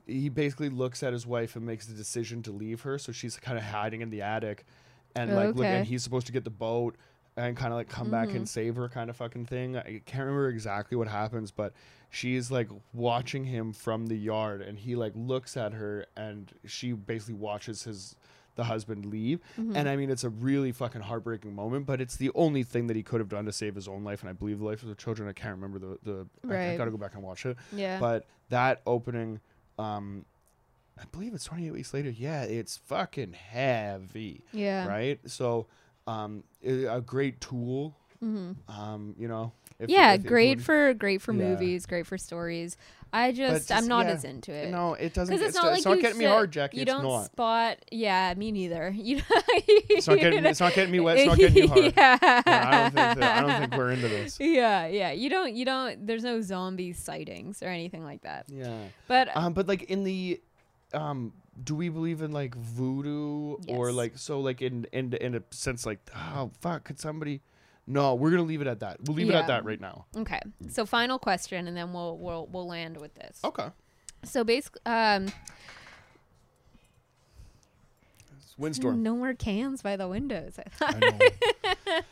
he 0.06 0.28
basically 0.28 0.68
looks 0.68 1.02
at 1.02 1.12
his 1.12 1.26
wife 1.26 1.56
and 1.56 1.64
makes 1.64 1.86
the 1.86 1.94
decision 1.94 2.42
to 2.42 2.52
leave 2.52 2.80
her, 2.82 2.98
so 2.98 3.12
she's 3.12 3.36
kind 3.36 3.56
of 3.58 3.64
hiding 3.64 4.00
in 4.00 4.10
the 4.10 4.22
attic, 4.22 4.64
and 5.14 5.34
like 5.34 5.48
look, 5.48 5.58
Okay. 5.58 5.78
and 5.78 5.86
he's 5.86 6.02
supposed 6.02 6.26
to 6.26 6.32
get 6.32 6.44
the 6.44 6.50
boat 6.50 6.96
and 7.36 7.56
kind 7.56 7.72
of 7.72 7.78
like 7.78 7.88
come 7.88 8.10
back 8.10 8.28
Mhm. 8.28 8.36
and 8.36 8.48
save 8.48 8.76
her, 8.76 8.88
kind 8.88 9.08
of 9.08 9.16
fucking 9.16 9.46
thing. 9.46 9.76
I 9.76 10.02
can't 10.04 10.24
remember 10.24 10.48
exactly 10.48 10.96
what 10.98 11.08
happens, 11.08 11.50
but 11.50 11.72
she's 12.10 12.50
like 12.50 12.68
watching 12.92 13.44
him 13.44 13.72
from 13.72 14.06
the 14.06 14.16
yard, 14.16 14.60
and 14.60 14.78
he 14.78 14.96
like 14.96 15.12
looks 15.16 15.56
at 15.56 15.72
her, 15.72 16.04
and 16.16 16.52
she 16.66 16.92
basically 16.92 17.34
watches 17.34 17.84
his 17.84 18.16
the 18.54 18.64
husband 18.64 19.06
leave. 19.06 19.40
Mhm. 19.58 19.74
And 19.74 19.88
I 19.88 19.96
mean, 19.96 20.10
it's 20.10 20.24
a 20.24 20.28
really 20.28 20.72
fucking 20.72 21.00
heartbreaking 21.00 21.54
moment, 21.54 21.86
but 21.86 22.02
it's 22.02 22.16
the 22.16 22.30
only 22.34 22.62
thing 22.64 22.86
that 22.88 22.96
he 22.96 23.02
could 23.02 23.18
have 23.18 23.30
done 23.30 23.46
to 23.46 23.52
save 23.52 23.74
his 23.76 23.88
own 23.88 24.04
life, 24.04 24.20
and 24.20 24.28
I 24.28 24.34
believe 24.34 24.58
the 24.58 24.66
life 24.66 24.82
of 24.82 24.90
the 24.90 24.94
children. 24.94 25.26
I 25.26 25.32
can't 25.32 25.54
remember 25.58 25.78
the 25.78 25.98
the. 26.02 26.54
I, 26.54 26.72
I 26.72 26.76
got 26.76 26.84
to 26.84 26.90
go 26.90 26.98
back 26.98 27.14
and 27.14 27.22
watch 27.22 27.46
it. 27.46 27.56
yeah. 27.72 27.98
But 27.98 28.26
that 28.50 28.82
opening, 28.86 29.40
um, 29.78 30.24
I 30.98 31.04
believe 31.10 31.34
it's 31.34 31.44
28 31.44 31.72
weeks 31.72 31.94
later. 31.94 32.10
Yeah, 32.10 32.42
it's 32.42 32.76
fucking 32.76 33.32
heavy, 33.32 34.44
yeah. 34.52 34.86
right? 34.86 35.20
So, 35.26 35.66
um, 36.06 36.44
a 36.64 37.00
great 37.00 37.40
tool. 37.40 37.96
hmm 38.20 38.52
Um, 38.68 39.14
you 39.18 39.28
know. 39.28 39.52
If, 39.82 39.90
yeah, 39.90 40.14
if- 40.14 40.24
great 40.24 40.60
for 40.60 40.94
great 40.94 41.20
for 41.22 41.32
Yeah. 41.32 41.44
movies, 41.50 41.86
great 41.86 42.06
for 42.06 42.16
stories. 42.18 42.76
I 43.14 43.32
just, 43.32 43.70
I'm 43.70 43.86
not 43.88 44.06
yeah. 44.06 44.12
as 44.12 44.24
into 44.24 44.52
it. 44.54 44.70
No, 44.70 44.94
it 44.94 45.12
doesn't. 45.12 45.34
Because 45.36 45.48
It's, 45.48 45.54
not 45.54 45.64
not, 45.64 45.68
like 45.72 45.76
it's 45.80 45.84
not 45.84 45.96
you 45.96 46.00
getting 46.02 46.18
me 46.18 46.24
hard, 46.24 46.50
Jackie. 46.50 46.78
You 46.78 46.86
don't 46.86 47.02
not. 47.02 47.26
spot. 47.26 47.76
Yeah, 47.90 48.32
me 48.38 48.50
neither. 48.52 48.90
You. 48.96 49.20
It's 49.58 50.08
not 50.08 50.18
getting. 50.18 50.46
It's 50.46 50.60
not 50.60 50.72
getting 50.72 50.92
me 50.92 51.00
wet. 51.00 51.18
It's 51.18 51.26
not 51.26 51.36
getting 51.36 51.56
you 51.64 51.68
hard. 51.92 51.92
yeah. 51.94 52.18
I 52.22 52.30
don't 52.30 52.94
think. 52.94 53.18
That, 53.20 53.22
I 53.22 53.40
don't 53.42 53.60
think 53.60 53.76
we're 53.76 53.90
into 53.90 54.08
this. 54.08 54.38
Yeah, 54.40 54.86
yeah. 54.86 55.12
You 55.12 55.28
don't. 55.28 55.52
You 55.54 55.66
don't. 55.66 56.06
There's 56.06 56.24
no 56.24 56.40
zombie 56.40 56.94
sightings 56.94 57.62
or 57.62 57.66
anything 57.66 58.02
like 58.02 58.22
that. 58.22 58.46
Yeah. 58.48 58.78
But 59.08 59.28
Um, 59.36 59.52
but 59.52 59.68
like 59.68 59.82
in 59.90 60.04
the, 60.04 60.40
um, 60.94 61.34
do 61.62 61.74
we 61.74 61.90
believe 61.90 62.22
in 62.22 62.32
like 62.32 62.54
voodoo 62.54 63.56
or 63.68 63.92
like 63.92 64.16
so 64.16 64.40
like 64.40 64.62
in 64.62 64.86
in 64.90 65.12
in 65.14 65.34
a 65.34 65.42
sense 65.50 65.84
like 65.84 65.98
oh 66.16 66.50
fuck 66.62 66.84
could 66.84 66.98
somebody? 66.98 67.42
No, 67.86 68.14
we're 68.14 68.30
gonna 68.30 68.42
leave 68.44 68.60
it 68.60 68.66
at 68.66 68.80
that. 68.80 68.98
We'll 69.04 69.16
leave 69.16 69.28
it 69.28 69.32
Yeah. 69.32 69.40
at 69.40 69.46
that 69.48 69.64
right 69.64 69.80
now. 69.80 70.06
okay. 70.16 70.40
So 70.68 70.86
final 70.86 71.18
question, 71.18 71.66
and 71.68 71.76
then 71.76 71.92
we'll 71.92 72.16
we'll 72.18 72.46
we'll 72.46 72.66
land 72.66 72.96
with 72.96 73.14
this. 73.14 73.40
Okay. 73.44 73.68
So 74.24 74.44
basically, 74.44 74.80
um, 74.86 75.26
It's 78.38 78.56
windstorm. 78.58 79.02
no 79.02 79.16
more 79.16 79.34
cans 79.34 79.82
by 79.82 79.96
the 79.96 80.08
windows. 80.08 80.58
I 80.58 80.62
I 80.86 80.92
thought. 80.92 81.00
know. 81.00 81.18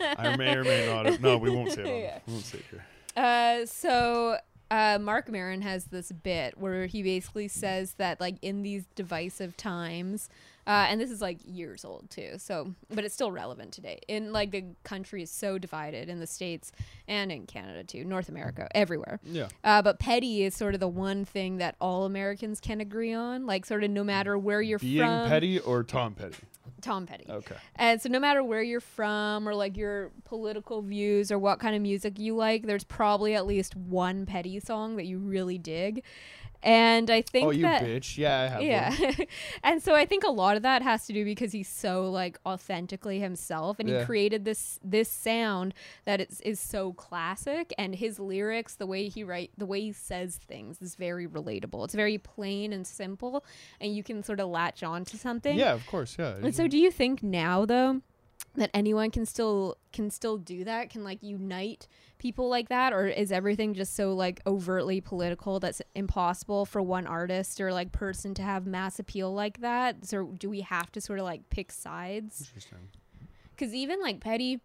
I 0.18 0.36
may 0.36 0.55
or 0.56 0.64
may 0.64 0.86
not. 0.86 1.06
Have, 1.06 1.20
no, 1.20 1.38
we 1.38 1.51
won't 1.51 1.72
say 1.72 1.82
it. 1.82 1.86
On, 1.86 2.01
Yeah. 2.01 2.18
We 2.26 2.32
won't 2.32 2.44
say 2.44 2.59
it 2.59 2.64
here. 2.70 2.84
Uh, 3.16 3.66
so 3.66 4.36
uh, 4.70 4.98
Marc 5.01 5.28
Maron 5.28 5.62
has 5.62 5.86
this 5.86 6.12
bit 6.12 6.59
where 6.59 6.86
he 6.86 7.02
basically 7.02 7.48
says 7.48 7.94
that 7.94 8.20
like 8.20 8.36
in 8.42 8.62
these 8.62 8.84
divisive 8.94 9.56
times, 9.56 10.28
uh, 10.66 10.87
and 10.89 11.01
this 11.01 11.11
is 11.11 11.20
like 11.20 11.39
years 11.45 11.85
old 11.85 12.11
too. 12.11 12.32
So, 12.39 12.74
but 12.89 13.05
it's 13.05 13.15
still 13.15 13.32
relevant 13.32 13.73
today. 13.73 14.01
In 14.09 14.32
like 14.32 14.51
the 14.51 14.65
country 14.85 15.23
is 15.23 15.31
so 15.31 15.59
divided 15.59 16.09
in 16.09 16.20
the 16.20 16.27
states 16.27 16.73
and 17.09 17.32
in 17.32 17.47
Canada 17.47 17.85
too, 17.85 18.05
North 18.05 18.28
America, 18.28 18.69
everywhere. 18.74 19.20
Yeah. 19.24 19.49
Uh, 19.65 19.82
but 19.82 19.99
petty 19.99 20.45
is 20.45 20.55
sort 20.55 20.74
of 20.74 20.81
the 20.81 20.89
one 20.89 21.24
thing 21.24 21.59
that 21.59 21.77
all 21.81 22.05
Americans 22.05 22.61
can 22.61 22.81
agree 22.81 23.12
on. 23.12 23.47
Like 23.47 23.65
sort 23.66 23.85
of 23.85 23.91
no 23.91 24.05
matter 24.05 24.39
where 24.39 24.62
you're 24.62 24.78
Being 24.78 25.01
from, 25.01 25.28
petty 25.28 25.59
or 25.59 25.82
Tom 25.82 26.15
Petty. 26.15 26.37
Tom 26.81 27.07
Petty. 27.07 27.27
Okay. 27.28 27.57
And 27.77 28.01
so, 28.01 28.09
no 28.09 28.19
matter 28.19 28.43
where 28.43 28.62
you're 28.62 28.81
from 28.81 29.49
or 29.49 29.55
like 29.55 29.77
your 29.77 30.11
political 30.24 30.82
views 30.82 31.31
or 31.31 31.39
what 31.39 31.59
kind 31.59 31.74
of 31.74 31.82
music 31.82 32.19
you 32.19 32.37
like, 32.37 32.66
there's 32.66 32.85
probably 32.85 33.35
at 33.35 33.47
least 33.47 33.77
one 33.77 34.27
Petty 34.27 34.61
song 34.61 34.97
that 34.97 35.07
you 35.07 35.19
really 35.19 35.59
dig. 35.59 36.03
And 36.62 37.11
I 37.11 37.23
think 37.23 37.47
Oh, 37.47 37.51
you 37.51 37.62
that. 37.62 37.82
bitch. 37.82 38.19
Yeah, 38.19 38.41
I 38.41 38.47
have. 38.49 38.62
Yeah. 38.62 39.24
And 39.62 39.82
so 39.82 39.95
I 39.95 40.05
think 40.05 40.24
a 40.24 40.31
lot 40.31 40.57
of 40.57 40.62
that 40.62 40.82
has 40.82 41.07
to 41.07 41.12
do 41.12 41.24
because 41.24 41.53
he's 41.53 41.69
so 41.69 42.11
like 42.11 42.39
authentically 42.45 43.19
himself 43.19 43.78
and 43.78 43.89
Yeah. 43.89 44.01
he 44.01 44.05
created 44.05 44.45
this 44.45 44.78
this 44.82 45.09
sound 45.09 45.73
that 46.05 46.20
is 46.20 46.41
is 46.43 46.61
so 46.61 46.93
classic 46.93 47.73
and 47.78 47.95
his 47.95 48.19
lyrics, 48.19 48.74
the 48.74 48.87
way 48.87 49.09
he 49.09 49.24
write 49.24 49.51
the 49.57 49.66
way 49.66 49.81
he 49.81 49.93
says 49.93 50.37
things 50.37 50.82
is 50.82 50.97
very 50.97 51.27
relatable. 51.27 51.85
It's 51.85 51.95
very 51.95 52.19
plain 52.19 52.73
and 52.73 52.87
simple 52.87 53.45
and 53.81 53.95
you 53.97 54.03
can 54.03 54.23
sort 54.23 54.41
of 54.41 54.49
latch 54.49 54.82
on 54.82 55.05
to 55.07 55.16
something. 55.16 55.57
Yeah, 55.59 55.73
of 55.73 55.87
course. 55.87 56.16
Yeah. 56.19 56.35
And 56.43 56.55
so, 56.55 56.69
do 56.69 56.77
you 56.77 56.91
think 56.91 57.23
now, 57.23 57.65
though, 57.65 58.03
that 58.57 58.70
anyone 58.74 59.11
can 59.11 59.24
still 59.27 59.77
can 59.93 60.11
still 60.11 60.37
do 60.37 60.65
that 60.65 60.91
can 60.91 61.05
like 61.05 61.23
unite 61.23 61.87
people 62.20 62.48
like 62.48 62.68
that 62.68 62.92
or 62.92 63.09
is 63.09 63.32
everything 63.32 63.74
just 63.74 63.97
so 63.97 64.12
like 64.12 64.40
overtly 64.47 65.01
political 65.01 65.59
that's 65.59 65.82
impossible 65.97 66.64
for 66.64 66.80
one 66.80 67.06
artist 67.06 67.60
or 67.60 67.72
like 67.72 67.90
person 67.90 68.32
to 68.34 68.42
have 68.42 68.66
mass 68.66 68.98
appeal 69.01 69.32
like 69.34 69.60
that 69.60 70.05
so 70.06 70.26
do 70.38 70.48
we 70.48 70.60
have 70.60 70.92
to 70.92 71.01
sort 71.01 71.18
of 71.18 71.24
like 71.24 71.48
pick 71.51 71.72
sides 71.72 72.42
Interesting. 72.48 72.78
because 73.56 73.74
even 73.74 74.01
like 74.01 74.20
Petty, 74.20 74.60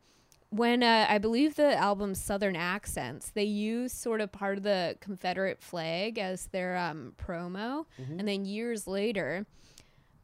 when 0.50 0.84
uh, 0.84 1.06
I 1.10 1.18
believe 1.18 1.56
the 1.56 1.76
album 1.76 2.14
Southern 2.16 2.56
Accents, 2.56 3.32
they 3.32 3.44
use 3.44 3.92
sort 3.92 4.22
of 4.22 4.32
part 4.32 4.58
of 4.58 4.64
the 4.64 4.96
Confederate 5.02 5.62
flag 5.62 6.18
as 6.20 6.46
their 6.48 6.78
um, 6.78 7.14
promo, 7.18 7.86
Mhm. 8.00 8.20
and 8.20 8.28
then 8.28 8.46
years 8.46 8.88
later, 8.88 9.46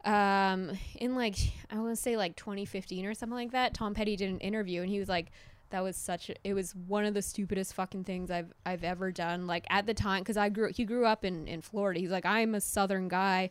um, 0.05 0.71
in 0.95 1.15
like 1.15 1.35
I 1.69 1.75
want 1.79 1.89
to 1.89 1.95
say 1.95 2.15
like 2.17 2.35
2015 2.35 3.05
or 3.05 3.13
something 3.13 3.35
like 3.35 3.51
that, 3.51 3.73
Tom 3.73 3.93
Petty 3.93 4.15
did 4.15 4.29
an 4.29 4.39
interview, 4.39 4.81
and 4.81 4.89
he 4.89 4.99
was 4.99 5.09
like. 5.09 5.31
That 5.72 5.84
was 5.84 5.95
such. 5.98 6.30
A, 6.30 6.35
it 6.43 6.53
was 6.53 6.76
one 6.76 7.06
of 7.06 7.14
the 7.14 7.22
stupidest 7.22 7.73
fucking 7.73 8.03
things 8.03 8.30
I've 8.30 8.53
I've 8.65 8.84
ever 8.84 9.11
done. 9.11 9.48
Like 9.48 9.65
at 9.69 9.85
the 9.85 9.93
time, 9.93 10.22
because 10.22 10.38
I 10.38 10.49
grew 10.49 10.72
he 10.73 10.85
grew 10.85 11.06
up 11.06 11.26
in 11.26 11.48
in 11.48 11.61
Florida. 11.61 11.99
He's 11.99 12.11
like 12.11 12.26
I'm 12.26 12.56
a 12.56 12.61
Southern 12.61 13.07
guy. 13.07 13.49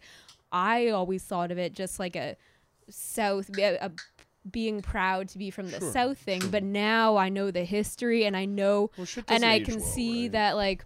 I 0.53 0.89
always 0.89 1.23
thought 1.23 1.51
of 1.51 1.59
it 1.59 1.73
just 1.75 1.99
like 1.99 2.17
a 2.17 2.37
South 2.89 3.51
a, 3.59 3.77
a 3.81 3.93
being 4.51 4.81
proud 4.81 5.29
to 5.29 5.39
be 5.39 5.51
from 5.51 5.71
the 5.71 5.79
Sure, 5.81 5.93
South 5.93 6.19
thing, 6.19 6.41
sure. 6.41 6.51
but 6.51 6.63
now 6.63 7.17
I 7.17 7.29
know 7.29 7.51
the 7.51 7.65
history 7.65 8.25
and 8.25 8.37
I 8.37 8.47
know 8.47 8.91
Well, 8.97 9.07
and 9.29 9.45
I 9.45 9.61
can 9.61 9.77
well, 9.77 9.85
see 9.85 10.23
right? 10.23 10.33
that 10.33 10.57
like 10.57 10.85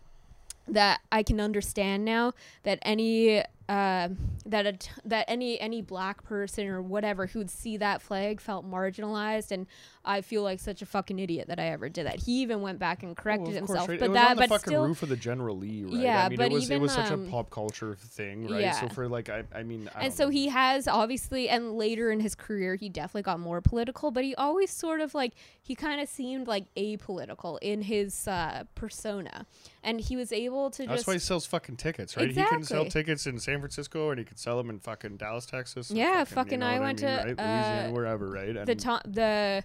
that 0.68 1.00
I 1.12 1.22
can 1.22 1.40
understand 1.40 2.04
now 2.04 2.32
that 2.64 2.78
any 2.82 3.42
uh, 3.68 4.08
that 4.46 4.66
a 4.66 4.72
t- 4.74 4.90
that 5.04 5.24
any 5.28 5.58
any 5.60 5.80
black 5.80 6.22
person 6.22 6.66
or 6.66 6.82
whatever 6.82 7.26
who'd 7.26 7.50
see 7.50 7.76
that 7.76 8.02
flag 8.02 8.40
felt 8.40 8.68
marginalized 8.68 9.50
and 9.50 9.66
I 10.04 10.20
feel 10.20 10.42
like 10.42 10.60
such 10.60 10.82
a 10.82 10.86
fucking 10.86 11.18
idiot 11.18 11.48
that 11.48 11.58
I 11.58 11.68
ever 11.68 11.88
did 11.88 12.06
that. 12.06 12.20
He 12.20 12.42
even 12.42 12.60
went 12.60 12.78
back 12.78 13.02
and 13.02 13.16
corrected 13.16 13.46
course, 13.46 13.56
himself, 13.56 13.88
right? 13.88 13.98
but 13.98 14.06
it 14.06 14.10
was 14.10 14.16
that 14.16 14.30
on 14.30 14.36
the 14.36 14.42
but 14.42 14.48
fucking 14.50 14.70
still 14.70 14.86
roof 14.86 15.02
of 15.02 15.08
the 15.08 15.16
General 15.16 15.56
Lee, 15.56 15.84
right? 15.84 15.94
Yeah, 15.94 16.24
I 16.24 16.28
mean, 16.28 16.38
but 16.38 16.46
it 16.46 16.52
was 16.52 16.70
it 16.70 16.80
was 16.80 16.92
such 16.92 17.10
a 17.10 17.14
um, 17.14 17.28
pop 17.30 17.50
culture 17.50 17.94
thing, 17.94 18.48
right? 18.48 18.60
yeah. 18.60 18.72
So 18.72 18.88
for 18.88 19.08
like, 19.08 19.30
I, 19.30 19.44
I 19.54 19.62
mean, 19.62 19.88
I 19.94 20.04
and 20.04 20.14
so 20.14 20.24
know. 20.24 20.30
he 20.30 20.48
has 20.48 20.86
obviously 20.86 21.48
and 21.48 21.76
later 21.76 22.10
in 22.10 22.20
his 22.20 22.34
career 22.34 22.74
he 22.74 22.88
definitely 22.88 23.22
got 23.22 23.40
more 23.40 23.60
political 23.60 24.10
but 24.10 24.24
he 24.24 24.34
always 24.34 24.70
sort 24.70 25.00
of 25.00 25.14
like 25.14 25.32
he 25.62 25.74
kind 25.74 26.00
of 26.00 26.08
seemed 26.08 26.46
like 26.46 26.64
apolitical 26.74 27.58
in 27.62 27.82
his 27.82 28.28
uh 28.28 28.64
persona 28.74 29.46
and 29.84 30.00
he 30.00 30.16
was 30.16 30.32
able 30.32 30.70
to 30.70 30.86
That's 30.86 31.00
just 31.00 31.06
why 31.06 31.12
he 31.12 31.18
sells 31.20 31.46
fucking 31.46 31.76
tickets, 31.76 32.16
right? 32.16 32.28
Exactly. 32.28 32.56
He 32.56 32.56
can 32.56 32.66
sell 32.66 32.86
tickets 32.86 33.26
in 33.26 33.38
San 33.38 33.60
Francisco, 33.60 34.10
and 34.10 34.18
he 34.18 34.24
could 34.24 34.38
sell 34.38 34.56
them 34.56 34.70
in 34.70 34.80
fucking 34.80 35.18
Dallas, 35.18 35.46
Texas. 35.46 35.90
Yeah, 35.90 36.20
you 36.20 36.24
fucking 36.24 36.60
know 36.60 36.66
I 36.66 36.80
went 36.80 37.02
mean, 37.02 37.10
to, 37.10 37.16
right? 37.16 37.26
Louisiana, 37.26 37.88
uh, 37.88 37.92
wherever, 37.92 38.30
right? 38.30 38.56
And 38.56 38.66
the 38.66 38.74
Tom 38.74 39.00
the 39.04 39.62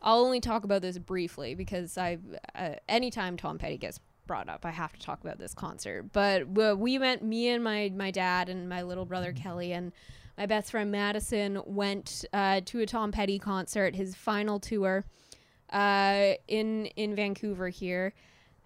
I'll 0.00 0.24
only 0.24 0.40
talk 0.40 0.64
about 0.64 0.82
this 0.82 0.98
briefly 0.98 1.54
because 1.54 1.96
I 1.96 2.18
uh, 2.54 2.74
anytime 2.88 3.36
Tom 3.36 3.58
Petty 3.58 3.76
gets 3.76 4.00
brought 4.26 4.48
up 4.48 4.64
I 4.64 4.70
have 4.70 4.92
to 4.92 5.00
talk 5.00 5.20
about 5.20 5.38
this 5.38 5.52
concert 5.52 6.12
but 6.12 6.42
uh, 6.42 6.76
we 6.76 6.98
went 6.98 7.22
me 7.22 7.48
and 7.48 7.62
my 7.62 7.92
my 7.94 8.10
dad 8.10 8.48
and 8.48 8.68
my 8.68 8.82
little 8.82 9.04
brother 9.04 9.32
Kelly 9.32 9.72
and 9.72 9.92
my 10.38 10.46
best 10.46 10.70
friend 10.70 10.90
Madison 10.92 11.60
went 11.66 12.24
uh, 12.32 12.60
to 12.66 12.80
a 12.80 12.86
Tom 12.86 13.10
Petty 13.12 13.38
concert 13.38 13.96
his 13.96 14.14
final 14.14 14.60
tour 14.60 15.04
uh, 15.70 16.32
in 16.46 16.86
in 16.86 17.14
Vancouver 17.16 17.68
here 17.68 18.14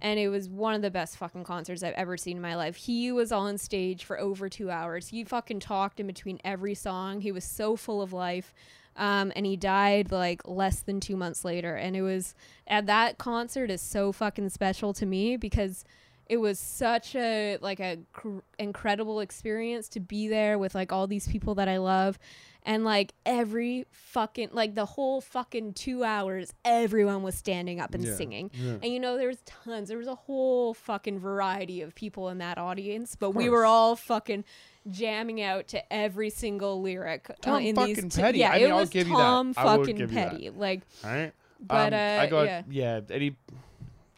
and 0.00 0.18
it 0.18 0.28
was 0.28 0.48
one 0.48 0.74
of 0.74 0.82
the 0.82 0.90
best 0.90 1.16
fucking 1.16 1.44
concerts 1.44 1.82
I've 1.82 1.94
ever 1.94 2.16
seen 2.16 2.36
in 2.36 2.42
my 2.42 2.54
life. 2.54 2.76
He 2.76 3.10
was 3.12 3.32
on 3.32 3.56
stage 3.56 4.04
for 4.04 4.18
over 4.18 4.48
two 4.48 4.70
hours. 4.70 5.08
He 5.08 5.24
fucking 5.24 5.60
talked 5.60 6.00
in 6.00 6.06
between 6.06 6.38
every 6.44 6.74
song. 6.74 7.20
He 7.20 7.32
was 7.32 7.44
so 7.44 7.76
full 7.76 8.02
of 8.02 8.12
life. 8.12 8.52
Um, 8.96 9.32
and 9.36 9.44
he 9.44 9.56
died 9.56 10.10
like 10.10 10.46
less 10.46 10.80
than 10.80 11.00
two 11.00 11.16
months 11.16 11.44
later. 11.44 11.76
And 11.76 11.96
it 11.96 12.02
was, 12.02 12.34
at 12.66 12.86
that 12.86 13.18
concert 13.18 13.70
is 13.70 13.82
so 13.82 14.12
fucking 14.12 14.48
special 14.50 14.92
to 14.94 15.06
me 15.06 15.36
because 15.36 15.84
it 16.28 16.38
was 16.38 16.58
such 16.58 17.14
a 17.14 17.56
like 17.60 17.78
a 17.78 17.98
cr- 18.12 18.38
incredible 18.58 19.20
experience 19.20 19.88
to 19.88 20.00
be 20.00 20.28
there 20.28 20.58
with 20.58 20.74
like 20.74 20.92
all 20.92 21.06
these 21.06 21.28
people 21.28 21.54
that 21.54 21.68
I 21.68 21.76
love 21.78 22.18
and 22.66 22.84
like 22.84 23.14
every 23.24 23.86
fucking 23.92 24.50
like 24.52 24.74
the 24.74 24.84
whole 24.84 25.20
fucking 25.22 25.72
2 25.72 26.04
hours 26.04 26.52
everyone 26.64 27.22
was 27.22 27.34
standing 27.34 27.80
up 27.80 27.94
and 27.94 28.04
Yeah, 28.04 28.14
singing 28.14 28.50
yeah. 28.52 28.72
and 28.82 28.86
you 28.86 29.00
know 29.00 29.16
there 29.16 29.28
was 29.28 29.38
tons 29.46 29.88
there 29.88 29.96
was 29.98 30.06
a 30.08 30.14
whole 30.14 30.74
fucking 30.74 31.18
variety 31.20 31.80
of 31.80 31.94
people 31.94 32.28
in 32.28 32.38
that 32.38 32.58
audience 32.58 33.16
but 33.16 33.30
we 33.30 33.48
were 33.48 33.64
all 33.64 33.96
fucking 33.96 34.44
jamming 34.90 35.40
out 35.40 35.68
to 35.68 35.92
every 35.92 36.28
single 36.30 36.82
lyric 36.82 37.30
uh, 37.30 37.34
Tom 37.40 37.62
in 37.62 37.74
fucking 37.76 37.94
these 37.94 38.14
t- 38.14 38.20
Petty. 38.20 38.38
yeah 38.40 38.50
I 38.52 38.56
it 38.56 38.62
mean, 38.64 38.72
I'll 38.72 38.78
was 38.80 38.90
give 38.90 39.06
you 39.08 39.16
that. 39.16 39.22
Tom 39.22 39.54
fucking. 39.54 40.08
Petty 40.08 40.50
like 40.50 40.82
All 41.04 41.10
right. 41.10 41.32
but 41.60 41.92
Um, 41.92 41.98
uh 41.98 42.22
I 42.22 42.26
got 42.26 42.42
yeah 42.46 42.62
yeah. 42.68 43.00
Any 43.10 43.36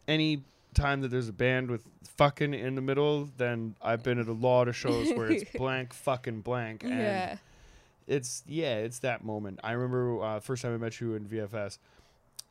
any 0.09 0.43
time 0.75 1.01
that 1.03 1.09
there's 1.09 1.29
a 1.29 1.33
band 1.33 1.71
with 1.71 1.83
fucking 2.17 2.55
in 2.55 2.75
the 2.75 2.81
middle, 2.81 3.29
then 3.37 3.75
I've 3.83 4.03
been 4.03 4.19
at 4.19 4.27
a 4.29 4.33
lot 4.33 4.69
of 4.69 4.77
shows 4.77 5.11
where 5.13 5.31
it's 5.31 5.51
blank 5.57 5.93
fucking 5.93 6.41
blank, 6.43 6.83
and 6.85 6.93
yeah 6.93 7.37
it's 8.09 8.43
yeah, 8.49 8.77
it's 8.79 8.99
that 9.01 9.23
moment. 9.25 9.61
I 9.63 9.73
remember 9.73 10.23
uh, 10.25 10.41
first 10.41 10.63
time 10.63 10.75
I 10.75 10.79
met 10.79 11.01
you 11.01 11.15
in 11.15 11.25
VFS. 11.27 11.79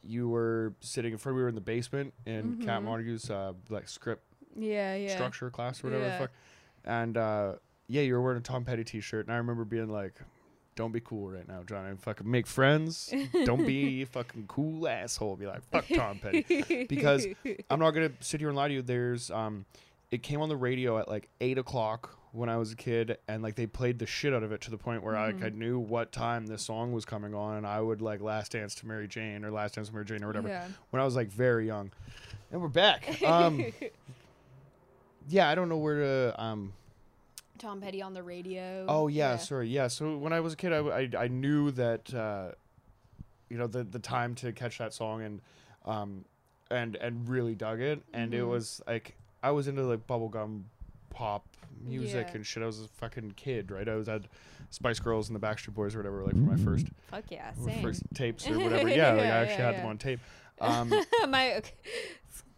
You 0.03 0.29
were 0.29 0.73
sitting 0.79 1.11
in 1.11 1.17
front. 1.17 1.35
We 1.35 1.41
were 1.41 1.49
in 1.49 1.55
the 1.55 1.61
basement 1.61 2.13
in 2.25 2.59
Cat 2.63 2.81
Mhm. 2.81 2.85
Montague's 2.85 3.29
uh, 3.29 3.53
like 3.69 3.89
script 3.89 4.23
yeah 4.55 4.95
yeah 4.95 5.13
structure 5.13 5.49
class 5.51 5.83
or 5.83 5.87
whatever 5.87 6.05
Yeah. 6.05 6.13
the 6.17 6.23
fuck. 6.23 6.31
And 6.85 7.17
uh, 7.17 7.53
yeah, 7.87 8.01
you 8.03 8.13
were 8.13 8.21
wearing 8.21 8.37
a 8.37 8.41
Tom 8.41 8.63
Petty 8.63 8.83
t-shirt, 8.83 9.25
and 9.25 9.33
I 9.33 9.37
remember 9.37 9.65
being 9.65 9.89
like, 9.89 10.13
"Don't 10.75 10.91
be 10.91 10.99
cool 11.01 11.29
right 11.31 11.47
now, 11.47 11.63
John. 11.63 11.85
And 11.85 12.01
fucking 12.01 12.29
make 12.29 12.47
friends. 12.47 13.13
Don't 13.45 13.65
be 13.65 14.05
fucking 14.17 14.45
cool 14.47 14.87
asshole. 14.87 15.35
Be 15.35 15.47
like, 15.47 15.63
fuck 15.71 15.85
Tom 15.93 16.19
Petty." 16.19 16.85
because 16.87 17.25
I'm 17.69 17.79
not 17.79 17.91
gonna 17.91 18.11
sit 18.21 18.39
here 18.39 18.49
and 18.49 18.55
lie 18.57 18.67
to 18.69 18.73
you. 18.75 18.81
There's 18.81 19.29
um, 19.31 19.65
it 20.11 20.23
came 20.23 20.39
on 20.41 20.47
the 20.49 20.55
radio 20.55 20.97
at 20.99 21.09
like 21.09 21.27
eight 21.41 21.57
o'clock 21.57 22.17
when 22.33 22.49
I 22.49 22.57
was 22.57 22.71
a 22.71 22.75
kid, 22.75 23.17
and 23.27 23.41
like 23.41 23.55
they 23.55 23.65
played 23.67 23.99
the 23.99 24.05
shit 24.05 24.33
out 24.33 24.43
of 24.43 24.51
it 24.51 24.61
to 24.61 24.71
the 24.71 24.77
point 24.77 25.01
where 25.03 25.13
like 25.15 25.41
I 25.43 25.49
Mhm. 25.49 25.55
knew 25.55 25.79
what 25.79 26.11
time 26.11 26.45
this 26.47 26.61
song 26.63 26.91
was 26.91 27.05
coming 27.05 27.33
on, 27.33 27.57
and 27.57 27.65
I 27.67 27.81
would 27.81 28.01
like 28.01 28.21
Last 28.21 28.51
Dance 28.51 28.75
to 28.75 28.87
Mary 28.87 29.07
Jane 29.07 29.43
or 29.45 29.51
Last 29.51 29.75
Dance 29.75 29.87
to 29.87 29.93
Mary 29.93 30.05
Jane 30.05 30.23
or 30.23 30.27
whatever 30.27 30.47
yeah. 30.49 30.67
when 30.91 31.01
I 31.01 31.05
was 31.05 31.15
like 31.15 31.29
very 31.29 31.65
young. 31.65 31.91
And 32.51 32.61
we're 32.61 32.67
back. 32.67 33.21
Um, 33.25 33.63
yeah, 35.29 35.49
I 35.49 35.55
don't 35.55 35.69
know 35.69 35.77
where 35.77 35.99
to 36.31 36.41
um. 36.41 36.73
Tom 37.57 37.81
Petty 37.81 38.01
on 38.03 38.13
the 38.13 38.21
radio. 38.21 38.85
Oh 38.87 39.07
yeah, 39.07 39.35
sorry. 39.37 39.67
Yeah, 39.67 39.87
so 39.87 40.15
when 40.17 40.31
I 40.31 40.39
was 40.41 40.53
a 40.53 40.55
kid, 40.55 40.71
I, 40.73 40.77
I, 40.77 41.09
I 41.23 41.27
knew 41.27 41.71
that 41.71 42.13
uh, 42.13 42.51
you 43.49 43.57
know 43.57 43.67
the 43.67 43.83
the 43.83 43.99
time 43.99 44.35
to 44.35 44.51
catch 44.51 44.77
that 44.77 44.93
song 44.93 45.23
and 45.23 45.41
um 45.85 46.25
and 46.69 46.95
and 46.97 47.27
really 47.27 47.55
dug 47.55 47.81
it, 47.81 48.03
and 48.13 48.33
it 48.33 48.43
Mhm. 48.43 48.49
was 48.49 48.81
like 48.85 49.15
I 49.41 49.51
was 49.51 49.67
into 49.67 49.83
like 49.83 50.05
bubblegum 50.05 50.63
pop 51.09 51.45
music 51.83 52.27
Yeah. 52.29 52.35
and 52.35 52.45
shit. 52.45 52.63
I 52.63 52.65
was 52.65 52.81
a 52.81 52.87
fucking 52.87 53.31
kid, 53.35 53.71
right? 53.71 53.87
I 53.87 53.95
was 53.95 54.09
at 54.09 54.23
Spice 54.69 54.99
Girls 54.99 55.29
and 55.29 55.35
the 55.35 55.45
Backstreet 55.45 55.73
Boys 55.73 55.95
or 55.95 55.99
whatever, 55.99 56.23
like 56.23 56.33
for 56.33 56.37
my 56.39 56.57
first 56.57 56.87
Fuck 57.09 57.25
yeah, 57.29 57.51
or 57.61 57.69
same. 57.69 57.81
first 57.81 58.03
tapes 58.13 58.47
or 58.47 58.57
whatever. 58.63 58.89
Yeah, 58.89 59.13
like 59.13 59.25
I 59.25 59.27
actually 59.27 59.57
yeah, 59.59 59.65
had 59.65 59.71
yeah. 59.75 59.81
them 59.81 59.85
on 59.89 59.97
tape. 59.97 60.19
Um, 60.59 60.91
my 61.29 61.57
okay, 61.57 61.71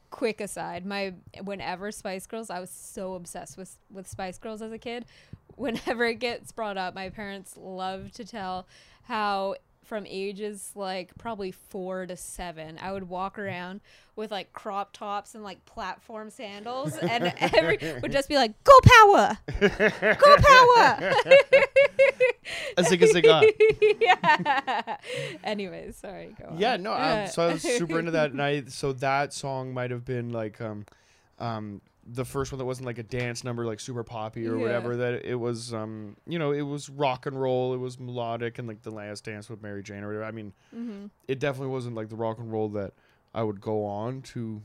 quick 0.10 0.40
aside, 0.40 0.86
my 0.86 1.14
whenever 1.44 1.92
Spice 1.92 2.26
Girls, 2.28 2.50
I 2.50 2.62
was 2.62 2.70
so 2.70 3.16
obsessed 3.16 3.58
with 3.58 3.76
with 3.92 4.08
Spice 4.08 4.38
Girls 4.38 4.62
as 4.62 4.72
a 4.72 4.78
kid. 4.78 5.06
Whenever 5.58 6.06
it 6.06 6.16
gets 6.20 6.54
brought 6.54 6.78
up, 6.78 6.96
my 6.96 7.10
parents 7.10 7.56
love 7.58 8.14
to 8.14 8.24
tell 8.24 8.66
how 9.04 9.56
from 9.90 10.06
ages 10.08 10.72
like 10.76 11.12
probably 11.18 11.52
four 11.52 12.06
to 12.06 12.16
seven, 12.16 12.78
I 12.80 12.92
would 12.92 13.10
walk 13.10 13.40
around 13.40 13.82
with 14.16 14.30
like 14.30 14.54
crop 14.54 14.94
tops 14.94 15.34
and 15.34 15.44
like 15.44 15.66
platform 15.66 16.30
sandals, 16.30 16.96
and 17.02 17.34
every 17.40 17.80
would 18.02 18.12
just 18.12 18.30
be 18.30 18.36
like, 18.36 18.54
"Go 18.64 18.80
power, 18.84 19.38
go 19.60 19.68
power." 20.38 21.14
a 22.78 22.84
zigga 22.84 23.12
zigga. 23.12 23.98
yeah. 24.00 24.98
Anyways, 25.44 25.98
sorry. 25.98 26.36
Go 26.40 26.50
on. 26.50 26.60
Yeah, 26.60 26.78
no. 26.78 26.94
Um, 26.94 27.28
so 27.28 27.48
I 27.48 27.54
was 27.54 27.64
super 27.64 27.98
into 27.98 28.12
that, 28.12 28.32
and 28.32 28.42
I 28.42 28.66
so 28.68 28.94
that 28.94 29.34
song 29.34 29.74
might 29.74 29.90
have 29.90 30.06
been 30.06 30.32
like 30.32 30.62
um, 30.62 30.86
um, 31.40 31.82
the 32.12 32.26
first 32.26 32.52
one 32.52 32.58
that 32.60 32.66
wasn't 32.66 32.86
like 32.86 32.98
a 32.98 33.04
dance 33.04 33.44
number, 33.44 33.66
like 33.66 33.80
super 33.80 34.04
poppy 34.04 34.48
or 34.48 34.56
Yeah. 34.56 34.62
whatever. 34.62 34.96
That 34.98 35.26
it 35.26 35.36
was, 35.36 35.74
um, 35.74 36.18
you 36.26 36.40
know, 36.40 36.52
it 36.52 36.62
was 36.64 36.90
rock 36.90 37.26
and 37.26 37.40
roll. 37.40 37.74
It 37.74 37.78
was 37.78 38.00
melodic, 38.00 38.58
and 38.58 38.68
like 38.68 38.82
the 38.82 38.92
last 38.92 39.26
dance 39.26 39.50
with 39.50 39.62
Mary 39.62 39.84
Jane 39.84 40.04
or 40.04 40.08
whatever. 40.08 40.26
I 40.26 40.32
mean, 40.32 40.54
hmm 40.74 41.06
it 41.28 41.40
definitely 41.40 41.72
wasn't 41.72 41.96
like 41.96 42.10
the 42.10 42.16
rock 42.16 42.40
and 42.40 42.52
roll 42.52 42.70
that 42.70 42.94
I 43.36 43.44
would 43.44 43.62
go 43.62 43.86
on 43.86 44.22
to, 44.34 44.62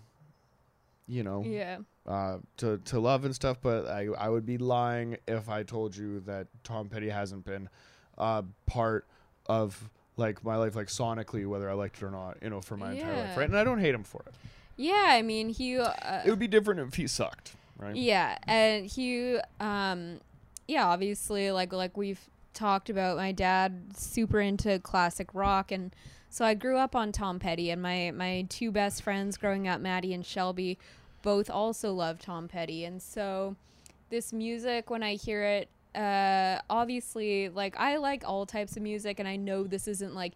you 1.06 1.22
know, 1.22 1.42
Yeah. 1.44 1.78
uh, 2.06 2.38
to 2.58 2.78
to 2.78 2.98
love 3.00 3.24
and 3.24 3.34
stuff. 3.34 3.58
But 3.60 3.86
I 3.86 4.06
I 4.18 4.28
would 4.28 4.46
be 4.46 4.58
lying 4.58 5.16
if 5.28 5.48
I 5.48 5.62
told 5.62 5.96
you 5.96 6.20
that 6.20 6.48
Tom 6.62 6.88
Petty 6.88 7.10
hasn't 7.10 7.44
been 7.44 7.68
uh, 8.16 8.42
part 8.66 9.06
of 9.46 9.90
like 10.16 10.44
my 10.44 10.56
life, 10.56 10.76
like 10.76 10.86
sonically, 10.86 11.46
whether 11.46 11.68
I 11.68 11.72
liked 11.74 11.96
it 11.96 12.04
or 12.04 12.10
not, 12.10 12.38
you 12.40 12.48
know, 12.48 12.60
for 12.60 12.76
my 12.76 12.92
entire 12.92 13.16
life, 13.16 13.36
right? 13.36 13.48
And 13.48 13.58
I 13.58 13.64
don't 13.64 13.80
hate 13.80 13.94
him 13.94 14.04
for 14.04 14.22
it. 14.28 14.34
Yeah, 14.76 15.06
I 15.08 15.22
mean, 15.22 15.48
he. 15.50 15.78
Uh, 15.78 16.22
It 16.24 16.30
would 16.30 16.38
be 16.38 16.48
different 16.48 16.80
if 16.80 16.94
he 16.94 17.06
sucked, 17.06 17.54
right? 17.78 17.94
yeah, 17.94 18.38
and 18.46 18.86
he. 18.86 19.38
Um, 19.60 20.20
yeah, 20.66 20.86
obviously, 20.86 21.50
like 21.50 21.72
like 21.72 21.96
we've 21.96 22.20
talked 22.54 22.88
about, 22.90 23.16
my 23.16 23.32
dad 23.32 23.96
super 23.96 24.40
into 24.40 24.78
classic 24.78 25.28
rock 25.34 25.72
and 25.72 25.92
So 26.30 26.44
I 26.44 26.54
grew 26.54 26.78
up 26.78 26.96
on 26.96 27.12
Tom 27.12 27.38
Petty, 27.38 27.70
and 27.70 27.80
my 27.82 28.10
my 28.12 28.46
two 28.48 28.72
best 28.72 29.02
friends 29.02 29.36
growing 29.36 29.68
up, 29.68 29.80
Maddie 29.80 30.14
and 30.14 30.24
Shelby, 30.26 30.78
both 31.22 31.48
also 31.50 31.92
love 31.92 32.18
Tom 32.18 32.48
Petty, 32.48 32.84
and 32.84 33.00
so 33.02 33.56
this 34.10 34.32
music 34.32 34.90
when 34.90 35.02
I 35.02 35.14
hear 35.14 35.42
it, 35.44 35.68
uh, 35.94 36.60
obviously, 36.70 37.48
like 37.48 37.76
I 37.78 37.96
like 37.96 38.22
all 38.26 38.46
types 38.46 38.76
of 38.76 38.82
music, 38.82 39.18
and 39.20 39.28
I 39.28 39.36
know 39.36 39.64
this 39.64 39.86
isn't 39.86 40.14
like 40.14 40.34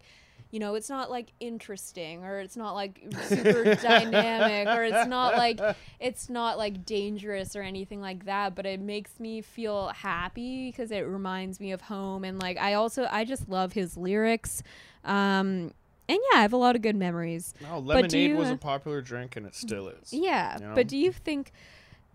you 0.51 0.59
know, 0.59 0.75
it's 0.75 0.89
not 0.89 1.11
like 1.11 1.33
interesting 1.39 2.23
or 2.23 2.39
it's 2.39 2.57
not 2.57 2.73
like 2.73 3.03
super 3.23 3.75
dynamic 3.75 4.67
or 4.67 4.83
it's 4.83 5.07
not 5.07 5.35
like 5.35 5.59
it's 5.99 6.29
not 6.29 6.57
like 6.57 6.85
dangerous 6.85 7.55
or 7.55 7.61
anything 7.61 8.01
like 8.01 8.25
that, 8.25 8.55
but 8.55 8.65
it 8.65 8.79
makes 8.79 9.19
me 9.19 9.41
feel 9.41 9.89
happy 9.89 10.71
because 10.71 10.91
it 10.91 11.01
reminds 11.01 11.59
me 11.59 11.71
of 11.71 11.81
home 11.81 12.23
and 12.23 12.41
like 12.41 12.57
I 12.57 12.73
also 12.73 13.07
I 13.11 13.25
just 13.25 13.47
love 13.47 13.73
his 13.73 13.95
lyrics. 13.95 14.63
Um 15.03 15.73
and 16.07 16.17
yeah, 16.31 16.39
I 16.39 16.41
have 16.41 16.53
a 16.53 16.57
lot 16.57 16.75
of 16.75 16.81
good 16.81 16.95
memories. 16.95 17.53
No, 17.61 17.77
lemonade 17.77 18.31
you, 18.31 18.35
was 18.35 18.49
a 18.49 18.57
popular 18.57 18.99
drink 19.01 19.35
and 19.35 19.45
it 19.45 19.53
still 19.53 19.89
is. 19.89 20.11
Yeah, 20.11 20.57
you 20.59 20.65
know? 20.65 20.73
but 20.73 20.87
do 20.87 20.97
you 20.97 21.11
think 21.11 21.51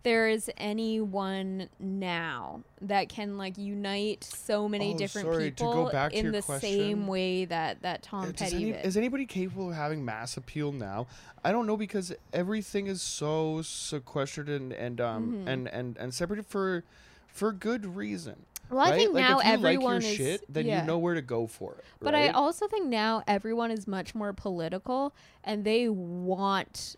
there 0.04 0.28
is 0.28 0.48
anyone 0.56 1.68
now 1.80 2.62
that 2.80 3.08
can 3.08 3.36
like 3.36 3.58
unite 3.58 4.22
so 4.22 4.68
many 4.68 4.94
Oh, 4.94 4.98
different 4.98 5.26
sorry, 5.26 5.50
people 5.50 5.88
in 6.12 6.30
the 6.30 6.42
question, 6.42 6.70
same 6.70 7.06
way 7.06 7.44
that 7.46 7.82
that 7.82 8.02
Tom 8.02 8.32
Petty 8.32 8.56
any- 8.56 8.72
did? 8.72 8.84
is 8.86 8.96
anybody 8.96 9.26
capable 9.26 9.70
of 9.70 9.74
having 9.76 10.04
mass 10.04 10.36
appeal 10.36 10.70
now? 10.72 11.06
I 11.44 11.50
don't 11.52 11.66
know 11.66 11.76
because 11.76 12.12
everything 12.32 12.86
is 12.86 13.02
so 13.02 13.60
sequestered 13.62 14.48
and 14.48 14.72
and 14.72 15.00
um 15.00 15.32
Mhm. 15.44 15.48
and 15.48 15.68
and 15.68 15.96
and 15.98 16.14
separated 16.14 16.46
for 16.46 16.84
for 17.26 17.50
good 17.52 17.96
reason. 17.96 18.44
Well, 18.70 18.80
I 18.80 18.96
think 18.96 19.12
like 19.12 19.22
now 19.22 19.40
if 19.40 19.46
you 19.46 19.52
everyone 19.52 19.94
like 19.96 20.02
your 20.04 20.10
is. 20.12 20.16
shit, 20.16 20.52
then 20.52 20.66
yeah. 20.66 20.80
you 20.80 20.86
know 20.86 20.98
where 20.98 21.14
to 21.14 21.20
go 21.22 21.46
for 21.46 21.74
it. 21.74 21.84
But 22.00 22.14
I 22.14 22.28
also 22.28 22.66
think 22.66 22.86
now 22.86 23.22
everyone 23.26 23.70
is 23.70 23.86
much 23.86 24.14
more 24.14 24.32
political, 24.32 25.12
and 25.42 25.64
they 25.64 25.88
want 25.88 26.96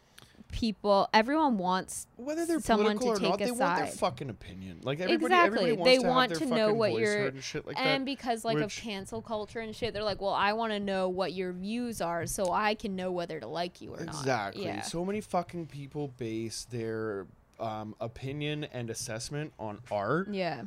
people. 0.52 1.08
Everyone 1.12 1.58
wants 1.58 2.06
whether 2.16 2.46
they're 2.46 2.60
someone 2.60 2.98
political 2.98 3.14
to 3.20 3.26
or 3.26 3.30
not, 3.30 3.38
take 3.38 3.48
they 3.48 3.50
a 3.52 3.54
want 3.54 3.76
their 3.78 3.86
side. 3.88 3.98
fucking 3.98 4.30
opinion. 4.30 4.80
Like 4.82 5.00
everybody, 5.00 5.24
Exactly. 5.34 5.58
everybody 5.70 5.72
wants 5.76 5.90
They 5.90 5.98
to 6.02 6.08
want 6.08 6.34
to 6.34 6.46
know 6.46 6.74
what 6.74 6.92
you're- 6.92 7.26
and 7.28 7.36
like 7.66 7.78
and 7.78 8.02
that. 8.02 8.04
because 8.04 8.44
like 8.44 8.58
of 8.58 8.70
cancel 8.70 9.22
culture 9.22 9.60
and 9.60 9.74
shit, 9.74 9.92
they're 9.92 10.02
like, 10.04 10.20
well, 10.20 10.32
I 10.34 10.52
want 10.52 10.72
to 10.72 10.80
know 10.80 11.08
what 11.08 11.32
your 11.32 11.52
views 11.52 12.00
are, 12.00 12.26
so 12.26 12.52
I 12.52 12.74
can 12.74 12.96
know 12.96 13.10
whether 13.12 13.38
to 13.40 13.46
like 13.46 13.80
you 13.80 13.94
or 13.94 14.04
not. 14.04 14.14
Exactly. 14.14 14.64
Yeah. 14.64 14.80
So 14.82 15.04
many 15.04 15.20
fucking 15.20 15.66
people 15.66 16.12
base 16.16 16.66
their 16.70 17.26
um, 17.60 17.94
opinion 18.00 18.64
and 18.64 18.90
assessment 18.90 19.52
on 19.58 19.80
art, 19.90 20.28
yeah. 20.32 20.62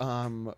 um, 0.00 0.54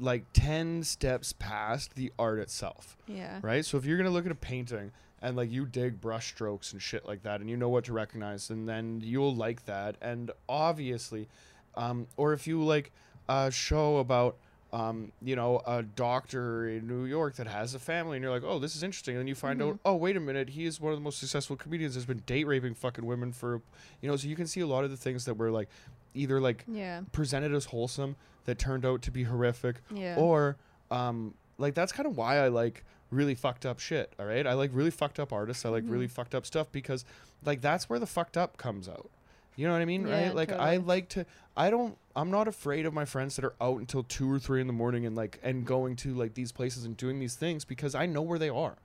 like 0.00 0.24
ten 0.32 0.82
steps 0.84 1.32
past 1.32 1.94
the 1.96 2.12
art 2.18 2.38
itself. 2.38 2.96
Yeah. 3.06 3.40
right? 3.42 3.64
So 3.64 3.76
if 3.78 3.84
you're 3.84 3.96
gonna 3.98 4.10
look 4.10 4.26
at 4.26 4.32
a 4.32 4.36
painting 4.36 4.92
and 5.22 5.36
like 5.36 5.50
you 5.50 5.66
dig 5.66 6.00
brush 6.00 6.28
strokes 6.28 6.72
and 6.72 6.80
shit 6.82 7.06
like 7.06 7.22
that, 7.22 7.40
and 7.40 7.48
you 7.50 7.56
know 7.56 7.68
what 7.68 7.84
to 7.84 7.92
recognize, 7.92 8.50
and 8.50 8.68
then 8.68 9.00
you'll 9.04 9.34
like 9.34 9.64
that. 9.66 9.96
And 10.00 10.30
obviously, 10.48 11.28
um, 11.74 12.06
or 12.16 12.32
if 12.32 12.46
you 12.46 12.62
like 12.62 12.92
a 13.28 13.50
show 13.50 13.98
about 13.98 14.36
um, 14.70 15.12
you 15.22 15.34
know, 15.34 15.62
a 15.66 15.82
doctor 15.82 16.68
in 16.68 16.86
New 16.86 17.06
York 17.06 17.36
that 17.36 17.46
has 17.46 17.74
a 17.74 17.78
family, 17.78 18.18
and 18.18 18.22
you're 18.22 18.30
like, 18.32 18.42
oh, 18.44 18.58
this 18.58 18.76
is 18.76 18.82
interesting. 18.82 19.14
And 19.14 19.20
then 19.20 19.26
you 19.26 19.34
find 19.34 19.62
out, 19.62 19.78
oh, 19.86 19.94
wait 19.96 20.14
a 20.14 20.20
minute, 20.20 20.50
he 20.50 20.66
is 20.66 20.78
one 20.78 20.92
of 20.92 20.98
the 20.98 21.02
most 21.02 21.18
successful 21.20 21.56
comedians. 21.56 21.94
Has 21.94 22.04
been 22.04 22.22
date 22.26 22.44
raping 22.46 22.74
fucking 22.74 23.06
women 23.06 23.32
for, 23.32 23.62
you 24.02 24.10
know. 24.10 24.16
So 24.16 24.28
you 24.28 24.36
can 24.36 24.46
see 24.46 24.60
a 24.60 24.66
lot 24.66 24.84
of 24.84 24.90
the 24.90 24.96
things 24.98 25.24
that 25.24 25.34
were 25.38 25.50
like, 25.50 25.70
either 26.12 26.38
like 26.38 26.64
Yeah. 26.68 27.00
presented 27.12 27.54
as 27.54 27.64
wholesome 27.64 28.16
that 28.44 28.58
turned 28.58 28.84
out 28.84 29.00
to 29.02 29.10
be 29.10 29.22
horrific, 29.24 29.76
Yeah. 29.90 30.16
or 30.18 30.58
um 30.90 31.32
like 31.56 31.72
that's 31.74 31.92
kind 31.92 32.06
of 32.06 32.16
why 32.18 32.36
I 32.36 32.48
like 32.48 32.84
really 33.10 33.34
fucked 33.34 33.64
up 33.66 33.78
shit. 33.78 34.12
All 34.18 34.26
right, 34.26 34.46
I 34.46 34.52
like 34.54 34.70
really 34.72 34.90
fucked 34.90 35.18
up 35.18 35.32
artists. 35.32 35.64
I 35.64 35.68
like 35.68 35.84
Mm-hmm. 35.84 35.92
really 35.92 36.06
fucked 36.08 36.34
up 36.34 36.44
stuff 36.46 36.70
because 36.72 37.04
like 37.44 37.60
that's 37.60 37.88
where 37.88 37.98
the 37.98 38.06
fucked 38.06 38.36
up 38.36 38.56
comes 38.56 38.88
out. 38.88 39.08
You 39.56 39.66
know 39.66 39.72
what 39.72 39.82
I 39.82 39.86
mean, 39.86 40.06
Yeah, 40.06 40.26
right? 40.26 40.34
Like 40.34 40.52
I 40.52 40.76
like 40.76 41.08
to. 41.10 41.26
I 41.56 41.70
don't. 41.70 41.96
I'm 42.14 42.30
not 42.30 42.46
afraid 42.48 42.86
of 42.86 42.94
my 42.94 43.04
friends 43.04 43.36
that 43.36 43.44
are 43.44 43.54
out 43.60 43.78
until 43.78 44.02
two 44.04 44.30
or 44.30 44.38
three 44.38 44.60
in 44.60 44.66
the 44.66 44.72
morning 44.72 45.04
and 45.06 45.16
like 45.16 45.38
and 45.42 45.64
going 45.64 45.96
to 45.96 46.14
like 46.14 46.34
these 46.34 46.52
places 46.52 46.84
and 46.84 46.96
doing 46.96 47.18
these 47.18 47.34
things 47.34 47.64
because 47.64 47.94
I 47.94 48.06
know 48.06 48.22
where 48.22 48.38
they 48.38 48.48
are, 48.50 48.76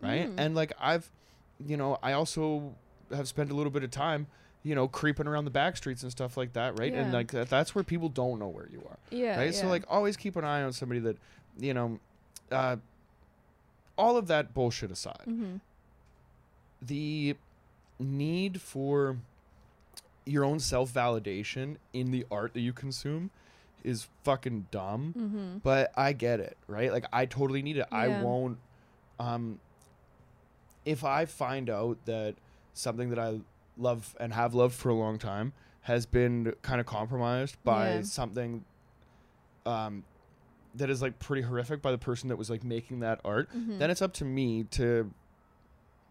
right? 0.00 0.28
Mm. 0.28 0.34
And 0.38 0.54
like 0.56 0.72
I've, 0.80 1.08
you 1.64 1.76
know, 1.76 1.98
I 2.02 2.12
also 2.12 2.74
have 3.14 3.28
spent 3.28 3.50
a 3.50 3.54
little 3.54 3.70
bit 3.70 3.84
of 3.84 3.90
time. 3.90 4.26
You 4.64 4.74
know, 4.74 4.88
creeping 4.88 5.28
around 5.28 5.44
the 5.44 5.52
back 5.52 5.76
streets 5.76 6.02
and 6.02 6.10
stuff 6.10 6.36
like 6.36 6.54
that, 6.54 6.78
right? 6.78 6.92
And 6.92 7.12
like 7.12 7.30
that, 7.30 7.48
that's 7.48 7.76
where 7.76 7.84
people 7.84 8.08
don't 8.08 8.40
know 8.40 8.48
where 8.48 8.68
you 8.70 8.82
are 8.90 8.98
yeah. 9.10 9.38
right? 9.38 9.54
So 9.54 9.68
like 9.68 9.84
always 9.88 10.16
keep 10.16 10.34
an 10.34 10.44
eye 10.44 10.62
on 10.62 10.72
somebody 10.72 10.98
that, 11.00 11.16
you 11.58 11.72
know, 11.74 12.00
uh, 12.50 12.76
all 13.98 14.16
of 14.16 14.26
that 14.28 14.54
bullshit 14.54 14.90
aside, 14.90 15.24
Mhm. 15.26 15.60
the 16.80 17.36
need 17.98 18.60
for 18.62 19.18
your 20.24 20.44
own 20.44 20.60
self 20.60 20.92
validation 20.92 21.76
in 21.92 22.10
the 22.10 22.24
art 22.30 22.54
that 22.54 22.60
you 22.60 22.72
consume 22.72 23.30
is 23.82 24.06
fucking 24.22 24.66
dumb. 24.70 25.14
Mhm. 25.16 25.62
But 25.62 25.92
I 25.96 26.12
get 26.12 26.40
it, 26.40 26.56
right? 26.66 26.92
Like 26.92 27.06
I 27.12 27.26
totally 27.26 27.62
need 27.62 27.76
it. 27.78 27.86
I 27.90 28.22
won't. 28.22 28.58
Um, 29.18 29.60
if 30.84 31.02
I 31.04 31.24
find 31.24 31.68
out 31.68 31.98
that 32.04 32.36
something 32.74 33.10
that 33.10 33.18
I 33.18 33.40
love 33.76 34.16
and 34.20 34.32
have 34.32 34.54
loved 34.54 34.74
for 34.74 34.90
a 34.90 34.94
long 34.94 35.18
time 35.18 35.52
has 35.82 36.06
been 36.06 36.54
kind 36.62 36.80
of 36.80 36.86
compromised 36.86 37.56
by 37.64 37.94
Yeah. 37.94 38.02
something, 38.02 38.64
um, 39.66 40.04
that 40.74 40.90
is 40.90 41.00
like 41.02 41.18
pretty 41.18 41.42
horrific 41.42 41.80
by 41.82 41.90
the 41.90 41.98
person 41.98 42.28
that 42.28 42.36
was 42.36 42.50
like 42.50 42.62
making 42.64 43.00
that 43.00 43.20
art, 43.24 43.48
Mhm. 43.56 43.78
then 43.78 43.90
it's 43.90 44.02
up 44.02 44.12
to 44.14 44.24
me 44.24 44.64
to, 44.64 45.10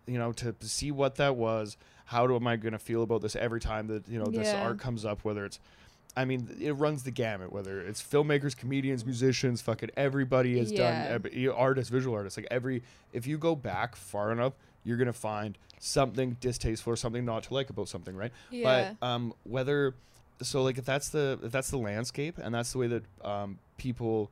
you 0.05 0.17
know, 0.17 0.31
to 0.34 0.55
see 0.61 0.91
what 0.91 1.15
that 1.15 1.35
was. 1.35 1.77
How 2.05 2.25
do 2.27 2.35
am 2.35 2.47
I 2.47 2.55
gonna 2.55 2.79
feel 2.79 3.03
about 3.03 3.21
this 3.21 3.35
every 3.35 3.59
time 3.59 3.88
that 3.88 4.07
you 4.07 4.17
know 4.19 4.25
this 4.31 4.53
Yeah. 4.53 4.61
art 4.63 4.79
comes 4.79 5.05
up? 5.05 5.23
Whether 5.23 5.45
it's 5.45 5.59
I 6.15 6.25
mean, 6.25 6.57
it 6.59 6.71
runs 6.71 7.03
the 7.03 7.11
gamut. 7.11 7.51
Whether 7.51 7.79
it's 7.79 8.01
filmmakers, 8.01 8.57
comedians, 8.57 9.05
musicians, 9.05 9.61
fucking 9.61 9.91
everybody 9.95 10.57
has 10.57 10.71
Yeah. 10.71 11.19
done 11.19 11.51
artists, 11.55 11.91
visual 11.91 12.15
artists. 12.15 12.38
Like 12.38 12.47
every, 12.49 12.81
if 13.13 13.27
you 13.27 13.38
go 13.38 13.55
back 13.55 13.95
far 13.95 14.31
enough, 14.31 14.53
you're 14.84 14.97
gonna 14.97 15.13
find 15.13 15.59
something 15.79 16.38
distasteful 16.39 16.93
or 16.93 16.95
something 16.95 17.23
not 17.23 17.43
to 17.43 17.53
like 17.53 17.69
about 17.69 17.88
something, 17.88 18.15
right? 18.15 18.31
yeah. 18.49 18.95
But 18.99 19.05
um, 19.07 19.34
whether 19.43 19.93
so 20.41 20.63
like 20.63 20.79
if 20.79 20.85
that's 20.85 21.09
the 21.09 21.38
if 21.43 21.51
that's 21.51 21.69
the 21.69 21.77
landscape 21.77 22.39
and 22.39 22.53
that's 22.55 22.71
the 22.71 22.79
way 22.79 22.88
that 22.88 23.03
um, 23.23 23.59
people 23.77 24.31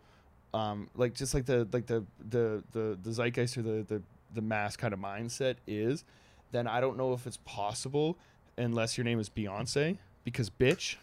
um, 0.56 0.90
like 0.96 1.14
just 1.14 1.34
like 1.34 1.46
the 1.46 1.68
like 1.74 1.86
the 1.88 2.04
the 2.30 2.64
the, 2.72 2.98
the 3.04 3.12
zeitgeist 3.12 3.58
or 3.58 3.62
the, 3.62 3.84
the 3.88 4.02
the 4.34 4.42
mass 4.42 4.76
kind 4.78 4.94
of 4.94 5.00
mindset 5.00 5.56
is, 5.68 6.04
then 6.52 6.68
I 6.68 6.80
don't 6.82 6.98
know 6.98 7.14
if 7.14 7.26
it's 7.28 7.38
possible 7.46 8.18
unless 8.58 8.98
your 8.98 9.04
name 9.06 9.20
is 9.20 9.30
Beyonce 9.30 9.98
because 10.24 10.50
bitch. 10.50 10.96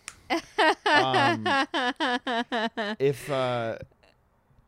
um, 0.87 1.47
if 2.99 3.31
uh, 3.31 3.77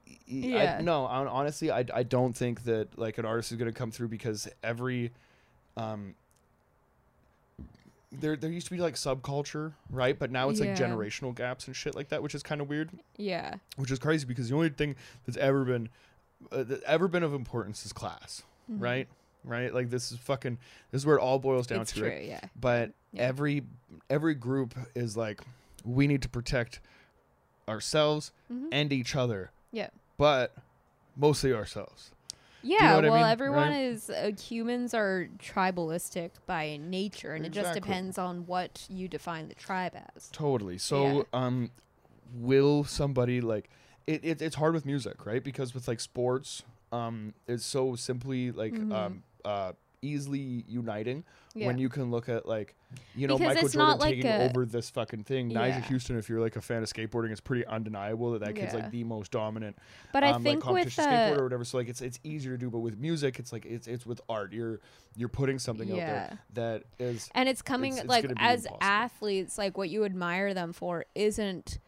y- 0.07 0.17
I- 0.29 0.47
Yeah. 0.47 0.81
no, 0.83 1.07
hon- 1.07 1.29
honestly, 1.29 1.71
I 1.71 1.85
I 1.95 2.03
don't 2.03 2.35
think 2.37 2.65
that 2.65 2.99
like 2.99 3.19
an 3.19 3.25
artist 3.25 3.53
is 3.53 3.59
gonna 3.59 3.73
come 3.73 3.91
through 3.91 4.09
because 4.09 4.49
every 4.63 5.13
um 5.77 6.15
there 8.21 8.37
there 8.37 8.51
used 8.51 8.67
to 8.69 8.73
be 8.75 8.81
like 8.81 8.95
subculture, 8.95 9.73
right? 9.91 10.19
But 10.19 10.31
now 10.31 10.49
it's 10.49 10.61
like 10.61 10.71
generational 10.71 11.35
gaps 11.35 11.67
and 11.67 11.75
shit 11.77 11.95
like 11.95 12.09
that, 12.09 12.23
which 12.23 12.35
is 12.35 12.43
kind 12.43 12.61
of 12.61 12.69
weird, 12.69 12.91
yeah. 13.17 13.55
which 13.77 13.91
is 13.91 13.99
crazy 13.99 14.27
because 14.27 14.49
the 14.49 14.55
only 14.55 14.69
thing 14.71 14.97
that's 15.27 15.37
ever 15.39 15.65
been 15.65 15.89
uh, 16.53 16.63
that 16.65 16.83
ever 16.85 17.09
been 17.09 17.23
of 17.23 17.33
importance 17.35 17.85
is 17.87 17.93
class, 17.93 18.43
Mhm. 18.71 18.81
right? 18.83 19.09
Right? 19.45 19.73
Like 19.75 19.91
this 19.91 20.11
is 20.13 20.19
fucking 20.19 20.59
this 20.91 21.03
is 21.03 21.07
where 21.07 21.17
it 21.17 21.21
all 21.21 21.39
boils 21.39 21.67
down 21.67 21.81
It's 21.83 21.93
to, 21.93 22.01
true. 22.01 22.09
right? 22.09 22.25
Yeah. 22.25 22.41
But 22.59 22.93
Yeah. 23.13 23.23
every 23.23 23.63
every 24.11 24.35
group 24.35 24.75
is 24.95 25.17
like 25.17 25.41
we 25.85 26.07
need 26.07 26.23
to 26.23 26.29
protect 26.29 26.81
ourselves 27.69 28.33
Mhm. 28.53 28.69
and 28.73 28.93
each 28.93 29.15
other. 29.17 29.51
Yeah. 29.73 29.89
But 30.17 30.55
mostly 31.17 31.53
ourselves. 31.53 32.11
Yeah, 32.65 32.97
what 32.97 33.05
I 33.05 33.09
well, 33.11 33.15
mean? 33.23 33.33
everyone 33.33 33.69
Right? 33.71 33.85
is 33.85 34.11
uh, 34.11 34.33
humans 34.41 34.95
are 34.95 35.29
tribalistic 35.39 36.31
by 36.47 36.79
nature, 36.81 37.35
and 37.35 37.45
it 37.45 37.53
just 37.53 37.75
depends 37.75 38.19
on 38.19 38.47
what 38.47 38.87
you 38.89 39.07
define 39.09 39.49
the 39.49 39.55
tribe 39.55 39.93
as. 40.17 40.31
Totally. 40.33 40.79
So 40.79 41.03
Yeah. 41.05 41.23
um 41.33 41.71
will 42.35 42.83
somebody 42.85 43.41
like 43.41 43.69
it, 44.07 44.25
it 44.25 44.43
it's 44.43 44.57
hard 44.57 44.75
with 44.75 44.87
music, 44.87 45.27
right? 45.27 45.45
Because 45.45 45.75
with 45.75 45.87
like 45.89 46.01
sports, 46.01 46.63
um 46.91 47.35
it's 47.47 47.65
so 47.65 47.95
simply 47.97 48.51
like 48.51 48.75
Mhm. 48.75 48.93
um 48.93 49.23
uh 49.45 49.73
easily 50.05 50.65
uniting 50.69 51.25
Yeah. 51.55 51.67
when 51.69 51.79
you 51.79 51.89
can 51.89 52.11
look 52.11 52.29
at 52.29 52.47
like 52.47 52.75
you 53.17 53.27
know 53.27 53.39
Because 53.39 53.55
Michael 53.57 53.69
Jordan 53.71 53.99
like 53.99 54.15
taking 54.15 54.31
a- 54.31 54.45
over 54.51 54.67
this 54.67 54.91
fucking 54.91 55.25
thing. 55.25 55.51
Nyjah 55.51 55.83
Huston, 55.83 56.17
if 56.19 56.29
you're 56.29 56.41
like 56.41 56.57
a 56.57 56.61
fan 56.61 56.83
of 56.83 56.89
skateboarding, 56.93 57.31
it's 57.31 57.41
pretty 57.41 57.67
undeniable 57.67 58.33
that 58.33 58.41
that 58.43 58.55
kid's 58.55 58.75
Yeah. 58.75 58.81
like 58.81 58.91
the 58.91 59.05
most 59.05 59.33
dominant 59.33 59.77
but 60.13 60.23
I 60.23 60.31
um, 60.33 60.43
think 60.45 60.65
like 60.65 60.75
with 60.75 60.95
competition 60.95 61.05
skateboarder 61.05 61.37
or 61.39 61.41
uh, 61.41 61.45
whatever. 61.45 61.65
So 61.65 61.79
like 61.79 61.89
it's 61.89 62.01
it's 62.03 62.21
easier 62.23 62.53
to 62.53 62.59
do, 62.59 62.71
but 62.71 62.81
with 62.81 62.99
music, 62.99 63.39
it's 63.39 63.53
like 63.53 63.65
it's 63.67 63.87
it's 63.87 64.05
with 64.07 64.21
art. 64.29 64.53
You're 64.53 64.81
you're 65.17 65.29
putting 65.29 65.59
something 65.59 65.91
out 65.93 65.97
there 65.97 66.39
that 66.55 66.83
is 66.99 67.31
and 67.35 67.49
it's 67.49 67.63
coming 67.63 67.93
it's- 67.93 68.05
it's 68.05 68.09
like 68.09 68.25
as 68.37 68.67
impossible. 68.67 68.79
athletes, 68.81 69.59
like 69.59 69.79
what 69.79 69.89
you 69.91 70.05
admire 70.05 70.53
them 70.55 70.73
for 70.73 71.05
isn't 71.15 71.79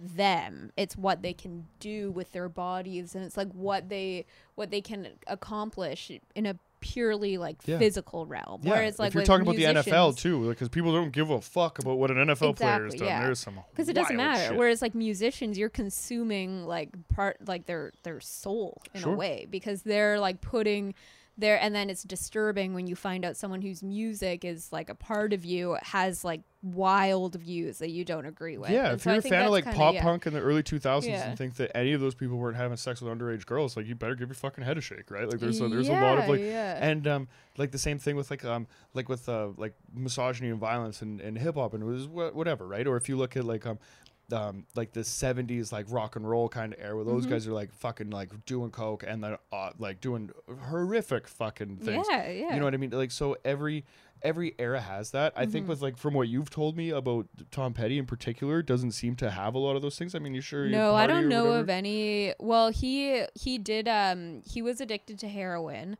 them 0.00 0.70
it's 0.76 0.96
what 0.96 1.22
they 1.22 1.32
can 1.32 1.66
do 1.80 2.10
with 2.12 2.30
their 2.32 2.48
bodies 2.48 3.14
and 3.16 3.24
it's 3.24 3.36
like 3.36 3.50
what 3.52 3.88
they 3.88 4.24
what 4.54 4.70
they 4.70 4.80
can 4.80 5.08
accomplish 5.26 6.12
in 6.36 6.46
a 6.46 6.56
purely 6.80 7.38
like 7.38 7.56
Yeah. 7.66 7.78
physical 7.78 8.26
realm 8.26 8.60
whereas 8.62 8.98
like 8.98 9.08
if 9.08 9.14
you're 9.14 9.24
talking 9.24 9.42
about 9.42 9.56
the 9.56 9.64
NFL 9.64 10.16
too, 10.16 10.48
because 10.48 10.68
people 10.68 10.92
don't 10.92 11.10
give 11.12 11.30
a 11.30 11.40
fuck 11.40 11.78
about 11.78 11.98
what 11.98 12.10
an 12.10 12.16
NFL 12.18 12.56
player 12.56 12.84
has 12.84 12.94
Exactly, 12.94 12.98
done. 12.98 13.08
yeah. 13.08 13.24
There's 13.24 13.38
some 13.40 13.60
because 13.70 13.88
it 13.88 13.94
doesn't 13.94 14.16
matter. 14.16 14.48
shit. 14.50 14.56
Whereas 14.56 14.80
like 14.82 14.94
musicians, 14.94 15.58
you're 15.58 15.68
consuming 15.68 16.64
like 16.66 16.90
part 17.08 17.36
like 17.46 17.66
their 17.66 17.92
their 18.04 18.20
soul 18.20 18.80
in 18.94 19.00
Sure. 19.02 19.12
a 19.14 19.16
way 19.16 19.46
because 19.50 19.82
they're 19.82 20.18
like 20.20 20.40
putting 20.40 20.94
their 21.38 21.58
and 21.62 21.74
then 21.74 21.88
it's 21.88 22.02
disturbing 22.02 22.74
when 22.74 22.86
you 22.86 22.96
find 22.96 23.24
out 23.24 23.36
someone 23.36 23.62
whose 23.62 23.82
music 23.82 24.44
is 24.44 24.70
like 24.72 24.90
a 24.90 24.94
part 24.94 25.32
of 25.32 25.44
you 25.44 25.78
has 25.82 26.24
like 26.24 26.42
wild 26.62 27.36
views 27.36 27.78
that 27.78 27.90
you 27.90 28.04
don't 28.04 28.26
agree 28.26 28.58
with. 28.58 28.70
Yeah, 28.70 28.86
And 28.86 28.94
if 28.96 29.02
so 29.02 29.10
you're 29.10 29.20
a 29.20 29.22
fan 29.22 29.44
of 29.46 29.52
like 29.52 29.62
kinda- 29.64 29.78
pop 29.78 29.94
yeah. 29.94 30.02
punk 30.02 30.26
in 30.26 30.32
the 30.34 30.40
early 30.40 30.62
2000s 30.64 31.06
Yeah. 31.06 31.28
and 31.28 31.38
think 31.38 31.54
that 31.54 31.74
any 31.76 31.92
of 31.92 32.00
those 32.00 32.16
people 32.16 32.36
weren't 32.36 32.56
having 32.56 32.76
sex 32.76 33.00
with 33.00 33.16
underage 33.16 33.46
girls, 33.46 33.76
like 33.76 33.86
you 33.86 33.94
better 33.94 34.16
give 34.16 34.28
your 34.28 34.34
fucking 34.34 34.64
head 34.64 34.76
a 34.76 34.80
shake, 34.80 35.10
right? 35.10 35.28
Like 35.30 35.38
there's 35.38 35.60
a, 35.60 35.68
there's 35.68 35.88
a 35.88 35.92
lot 35.92 36.18
of 36.18 36.28
like 36.28 36.40
yeah. 36.40 36.78
and 36.84 37.06
um 37.06 37.28
like 37.56 37.70
the 37.70 37.78
same 37.78 37.98
thing 38.00 38.16
with 38.16 38.30
like 38.30 38.44
um 38.44 38.66
like 38.94 39.08
with 39.08 39.28
uh 39.28 39.48
like 39.56 39.74
misogyny 39.94 40.50
and 40.50 40.58
violence 40.58 41.00
and, 41.02 41.20
and 41.20 41.38
hip 41.38 41.54
hop 41.54 41.74
and 41.74 41.82
it 41.82 41.86
was 41.86 42.08
wha- 42.08 42.30
whatever, 42.30 42.66
right? 42.66 42.86
Or 42.86 42.96
if 42.96 43.08
you 43.08 43.16
look 43.16 43.36
at 43.36 43.44
like 43.44 43.64
um 43.64 43.78
um 44.32 44.66
like 44.74 44.92
the 44.92 45.00
70s 45.00 45.72
like 45.72 45.86
rock 45.88 46.16
and 46.16 46.28
roll 46.28 46.48
kind 46.48 46.74
of 46.74 46.80
era 46.80 46.94
where 46.96 47.04
those 47.04 47.26
Mhm. 47.26 47.30
guys 47.30 47.46
are 47.48 47.52
like 47.52 47.72
fucking 47.72 48.10
like 48.10 48.44
doing 48.44 48.70
coke 48.70 49.02
and 49.06 49.24
then 49.24 49.36
uh, 49.52 49.70
like 49.78 50.00
doing 50.00 50.30
horrific 50.68 51.26
fucking 51.28 51.78
things. 51.78 52.06
yeah, 52.10 52.28
yeah. 52.28 52.52
You 52.52 52.58
know 52.58 52.64
what 52.64 52.74
I 52.74 52.76
mean? 52.78 52.90
Like 52.90 53.10
so 53.10 53.36
every 53.44 53.84
every 54.22 54.52
era 54.58 54.80
has 54.80 55.12
that. 55.12 55.32
I 55.36 55.46
think 55.46 55.66
Mhm. 55.66 55.68
with 55.68 55.80
like 55.82 55.96
from 55.96 56.12
what 56.14 56.28
you've 56.28 56.50
told 56.50 56.76
me 56.76 56.90
about 56.90 57.28
Tom 57.52 57.72
Petty 57.72 57.98
in 57.98 58.04
particular, 58.06 58.62
doesn't 58.62 58.90
seem 58.92 59.14
to 59.16 59.30
have 59.30 59.54
a 59.54 59.58
lot 59.58 59.76
of 59.76 59.82
those 59.82 59.96
things. 59.96 60.14
I 60.14 60.18
mean, 60.18 60.34
you 60.34 60.40
sure? 60.40 60.66
No, 60.68 60.94
I 60.94 61.06
don't 61.06 61.28
know 61.28 61.44
whatever? 61.44 61.60
of 61.60 61.68
any. 61.70 62.34
Well, 62.40 62.70
he 62.70 63.24
he 63.34 63.58
did. 63.58 63.86
Um, 63.88 64.42
he 64.44 64.60
was 64.60 64.80
addicted 64.80 65.18
to 65.20 65.28
heroin. 65.28 65.96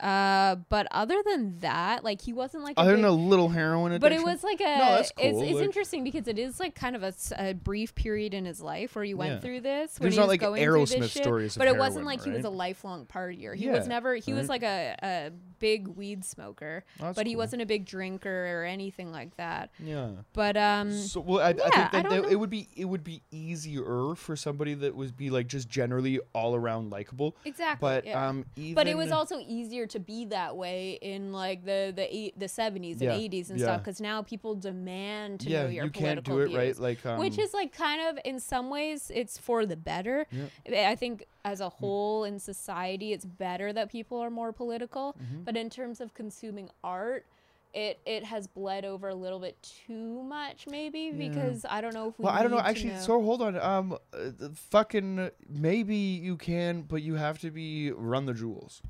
Uh, 0.00 0.56
but 0.68 0.86
other 0.90 1.22
than 1.24 1.58
that, 1.60 2.02
like 2.02 2.20
he 2.22 2.32
wasn't 2.32 2.64
like. 2.64 2.76
a 2.76 2.80
Other 2.80 2.92
big- 2.94 3.02
than 3.02 3.10
a 3.10 3.12
little 3.12 3.50
heroin 3.50 3.92
addiction. 3.92 4.00
but 4.00 4.12
it 4.12 4.24
was 4.24 4.42
like 4.42 4.60
a. 4.60 4.64
No, 4.64 4.78
that's 4.96 5.12
It's 5.18 5.32
cool, 5.32 5.42
it's 5.42 5.54
like- 5.56 5.64
interesting 5.64 6.02
because 6.04 6.26
it 6.28 6.38
is 6.38 6.58
like 6.58 6.74
kind 6.74 6.96
of 6.96 7.02
a, 7.02 7.12
a, 7.38 7.52
brief 7.54 7.94
period 7.94 8.32
in 8.34 8.44
his 8.46 8.60
life 8.60 8.96
where 8.96 9.04
he 9.04 9.14
went 9.14 9.34
Yeah. 9.34 9.40
through 9.40 9.60
this. 9.60 9.98
when 9.98 10.04
There's 10.06 10.14
he 10.14 10.18
not 10.20 10.24
was 10.24 10.28
like 10.32 10.40
going 10.40 10.62
Aerosmith 10.62 11.10
shit, 11.10 11.22
stories 11.22 11.56
of 11.56 11.60
But 11.60 11.68
it 11.68 11.76
wasn't 11.76 12.04
heroin, 12.06 12.06
like 12.06 12.24
he 12.24 12.30
was 12.30 12.44
a 12.44 12.50
lifelong 12.50 13.06
partier. 13.06 13.54
He 13.54 13.66
Yeah, 13.66 13.72
was 13.72 13.86
never. 13.86 14.14
He 14.16 14.32
was 14.32 14.48
like 14.48 14.62
a, 14.62 14.96
a 15.02 15.30
big 15.62 15.86
weed 15.88 16.24
smoker, 16.24 16.84
Oh, 17.00 17.04
that's 17.04 17.16
but 17.16 17.26
he 17.26 17.32
cool. 17.34 17.38
wasn't 17.38 17.62
a 17.62 17.66
big 17.66 17.86
drinker 17.86 18.60
or 18.60 18.64
anything 18.64 19.10
like 19.12 19.36
that. 19.36 19.70
Yeah. 19.78 20.08
But 20.34 20.56
um, 20.56 20.92
So 20.92 21.20
well, 21.20 21.38
I, 21.40 21.50
I 21.50 21.54
yeah, 21.54 21.54
think 21.54 21.74
I 21.74 21.88
that 21.92 22.02
don't 22.02 22.10
they- 22.10 22.20
know. 22.22 22.28
it 22.28 22.38
would 22.42 22.50
be 22.50 22.68
it 22.76 22.84
would 22.86 23.04
be 23.04 23.22
easier 23.30 24.14
for 24.16 24.34
somebody 24.36 24.74
that 24.74 24.94
would 24.94 25.16
be 25.16 25.30
like 25.30 25.46
just 25.46 25.68
generally 25.68 26.20
all 26.34 26.54
around 26.54 26.90
likable. 26.90 27.36
exactly. 27.44 27.78
But 27.88 28.04
yeah. 28.06 28.28
um, 28.28 28.44
even 28.56 28.74
but 28.74 28.86
it 28.88 28.96
was 28.96 29.10
also 29.12 29.38
easier 29.38 29.86
to 29.86 30.00
be 30.00 30.24
that 30.26 30.56
way 30.56 30.98
in 31.00 31.32
like 31.32 31.64
the 31.64 31.92
the 31.94 32.06
eight, 32.14 32.38
the 32.38 32.46
70s 32.46 33.00
and 33.00 33.10
80s 33.10 33.50
and 33.50 33.58
yeah. 33.58 33.66
stuff 33.66 33.80
because 33.82 34.00
now 34.00 34.22
people 34.22 34.54
demand 34.56 35.40
to 35.40 35.48
yeah, 35.48 35.62
know 35.62 35.68
your 35.68 35.84
you 35.84 35.90
can't 35.90 36.24
political 36.24 36.36
do 36.36 36.42
it 36.42 36.46
views, 36.48 36.58
right. 36.58 36.78
Like 36.78 37.06
um, 37.06 37.18
which 37.20 37.38
is 37.38 37.54
like 37.54 37.72
kind 37.72 38.00
of 38.08 38.18
in 38.24 38.40
some 38.40 38.68
ways 38.70 39.10
it's 39.14 39.38
for 39.38 39.64
the 39.66 39.76
better 39.76 40.26
Yeah. 40.30 40.90
i 40.90 40.96
think 40.96 41.26
as 41.44 41.60
a 41.60 41.68
whole 41.68 42.24
in 42.24 42.38
society 42.38 43.12
it's 43.12 43.24
better 43.24 43.72
that 43.72 43.90
people 43.90 44.18
are 44.18 44.30
more 44.30 44.52
political 44.52 45.14
Mhm. 45.20 45.44
but 45.44 45.56
in 45.56 45.68
terms 45.70 46.00
of 46.00 46.14
consuming 46.14 46.70
art 46.84 47.26
it 47.74 47.98
it 48.04 48.22
has 48.24 48.46
bled 48.46 48.84
over 48.84 49.08
a 49.08 49.14
little 49.14 49.40
bit 49.40 49.56
too 49.86 50.22
much 50.22 50.66
maybe 50.68 51.00
Yeah. 51.12 51.28
because 51.28 51.64
i 51.68 51.80
don't 51.80 51.94
know 51.94 52.08
if 52.08 52.18
we 52.18 52.24
Well, 52.24 52.34
I 52.34 52.42
don't 52.42 52.50
know. 52.52 52.58
Actually, 52.60 52.96
so 52.98 53.20
hold 53.22 53.40
on. 53.42 53.56
Um, 53.58 53.98
uh, 54.12 54.48
fucking 54.54 55.30
maybe 55.48 55.96
you 55.96 56.36
can, 56.36 56.82
but 56.82 57.02
you 57.02 57.14
have 57.14 57.38
to 57.40 57.50
be 57.50 57.90
Run 57.90 58.26
the 58.26 58.34
Jewels. 58.34 58.82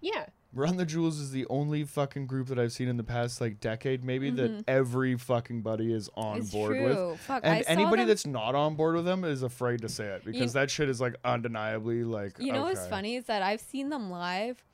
yeah 0.00 0.26
Run 0.58 0.76
the 0.76 0.84
Jewels 0.84 1.20
is 1.20 1.30
the 1.30 1.46
only 1.48 1.84
fucking 1.84 2.26
group 2.26 2.48
that 2.48 2.58
I've 2.58 2.72
seen 2.72 2.88
in 2.88 2.96
the 2.96 3.04
past 3.04 3.40
like 3.40 3.60
decade, 3.60 4.02
maybe 4.02 4.28
that 4.30 4.64
every 4.66 5.16
fucking 5.16 5.62
buddy 5.62 5.92
is 5.92 6.10
on 6.16 6.38
it's 6.38 6.50
board 6.50 6.76
true 6.76 7.10
with. 7.12 7.20
Fuck, 7.20 7.42
And 7.44 7.64
saw 7.64 7.70
anybody 7.70 8.04
that's 8.04 8.26
not 8.26 8.56
on 8.56 8.74
board 8.74 8.96
with 8.96 9.04
them 9.04 9.22
is 9.22 9.44
afraid 9.44 9.82
to 9.82 9.88
say 9.88 10.06
it 10.06 10.24
because 10.24 10.54
that 10.54 10.68
shit 10.68 10.88
is 10.88 11.00
like 11.00 11.14
undeniably 11.24 12.02
like. 12.02 12.38
You 12.40 12.52
know 12.52 12.62
what's 12.64 12.86
funny 12.88 13.14
is 13.14 13.26
that 13.26 13.40
I've 13.42 13.60
seen 13.60 13.88
them 13.90 14.10
live. 14.10 14.64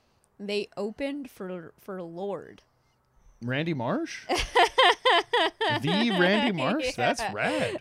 They 0.41 0.69
opened 0.77 1.31
for 1.31 1.75
for 1.81 2.01
Lorde. 2.03 2.63
Randy 3.43 3.75
Marsh. 3.75 4.27
the 5.83 6.17
Randy 6.19 6.53
Marsh. 6.53 6.95
That's 6.95 7.23
rad. 7.35 7.79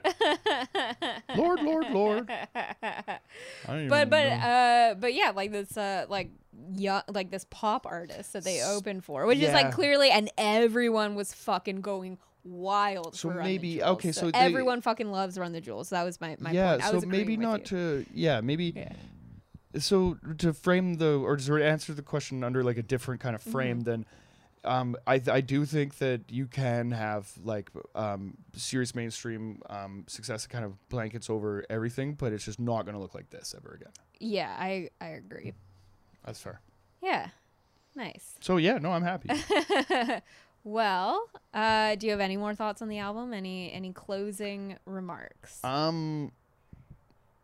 Lorde, 1.38 1.62
Lorde, 1.62 1.90
Lorde. 1.92 2.30
I 2.56 3.20
don't 3.68 3.88
But 3.88 4.10
but 4.10 4.28
know. 4.28 4.36
uh 4.36 4.94
but 4.96 5.14
yeah, 5.14 5.32
like 5.34 5.52
this 5.54 5.78
uh 5.78 6.06
like 6.10 6.32
young 6.74 7.02
like 7.10 7.30
this 7.32 7.46
pop 7.50 7.86
artist 7.86 8.34
that 8.34 8.44
they 8.44 8.62
opened 8.64 9.04
for, 9.04 9.26
which 9.26 9.38
is 9.38 9.44
yeah. 9.46 9.54
like 9.54 9.72
clearly 9.72 10.10
and 10.10 10.32
everyone 10.38 11.16
was 11.16 11.34
fucking 11.34 11.82
going 11.82 12.18
wild. 12.44 13.16
So 13.16 13.30
for 13.30 13.36
Run 13.36 13.46
the 13.46 13.52
maybe- 13.52 13.76
Jewels. 13.76 13.90
okay, 13.92 14.12
so 14.12 14.32
they- 14.32 14.38
everyone 14.40 14.82
fucking 14.82 15.12
loves 15.12 15.38
Run 15.38 15.52
the 15.52 15.62
Jewels. 15.62 15.90
That 15.90 16.04
was 16.04 16.20
my 16.22 16.36
my 16.40 16.52
yeah, 16.52 16.72
point. 16.72 16.84
I 16.84 16.88
so 16.90 16.94
was 16.96 17.04
agreeing 17.04 17.22
maybe 17.22 17.38
with 17.38 17.44
not 17.44 17.72
you. 17.72 17.78
to. 17.78 18.06
Yeah, 18.14 18.42
maybe. 18.42 18.74
Yeah. 18.76 18.94
so 19.80 20.18
to 20.38 20.54
frame 20.54 20.96
the 20.96 21.18
or 21.20 21.36
to 21.38 21.64
answer 21.64 21.94
the 21.94 22.04
question 22.04 22.44
under 22.44 22.64
like 22.64 22.78
a 22.78 22.84
different 22.84 23.22
kind 23.22 23.36
of 23.36 23.42
frame 23.42 23.78
Mm-hmm. 23.80 23.90
then 23.90 24.06
um, 24.66 24.96
I, 25.06 25.20
I 25.30 25.42
do 25.42 25.66
think 25.66 25.98
that 25.98 26.32
you 26.32 26.48
can 26.48 26.92
have 26.92 27.30
like 27.44 27.70
um, 27.96 28.38
serious 28.56 28.96
mainstream 28.96 29.62
um, 29.70 30.06
success 30.08 30.44
that 30.44 30.50
kind 30.50 30.64
of 30.64 30.88
blankets 30.88 31.30
over 31.30 31.66
everything, 31.70 32.14
but 32.14 32.32
it's 32.32 32.46
just 32.46 32.62
not 32.62 32.84
going 32.86 32.96
to 32.96 33.02
look 33.02 33.14
like 33.14 33.30
this 33.30 33.54
ever 33.58 33.74
again. 33.74 33.92
Yeah, 34.22 34.56
I 34.58 34.90
I 35.02 35.08
agree. 35.08 35.52
That's 36.26 36.40
fair. 36.40 36.60
Yeah. 37.02 37.30
Nice. 37.96 38.36
So 38.40 38.58
yeah, 38.58 38.78
no, 38.80 38.92
I'm 38.92 39.04
happy. 39.04 39.30
well, 40.64 41.28
uh, 41.54 41.96
do 41.96 42.08
you 42.08 42.12
have 42.12 42.20
any 42.22 42.38
more 42.38 42.56
thoughts 42.56 42.82
on 42.82 42.88
the 42.90 43.00
album? 43.00 43.34
Any 43.34 43.72
any 43.72 43.92
closing 43.94 44.78
remarks? 44.86 45.60
um, 45.64 46.32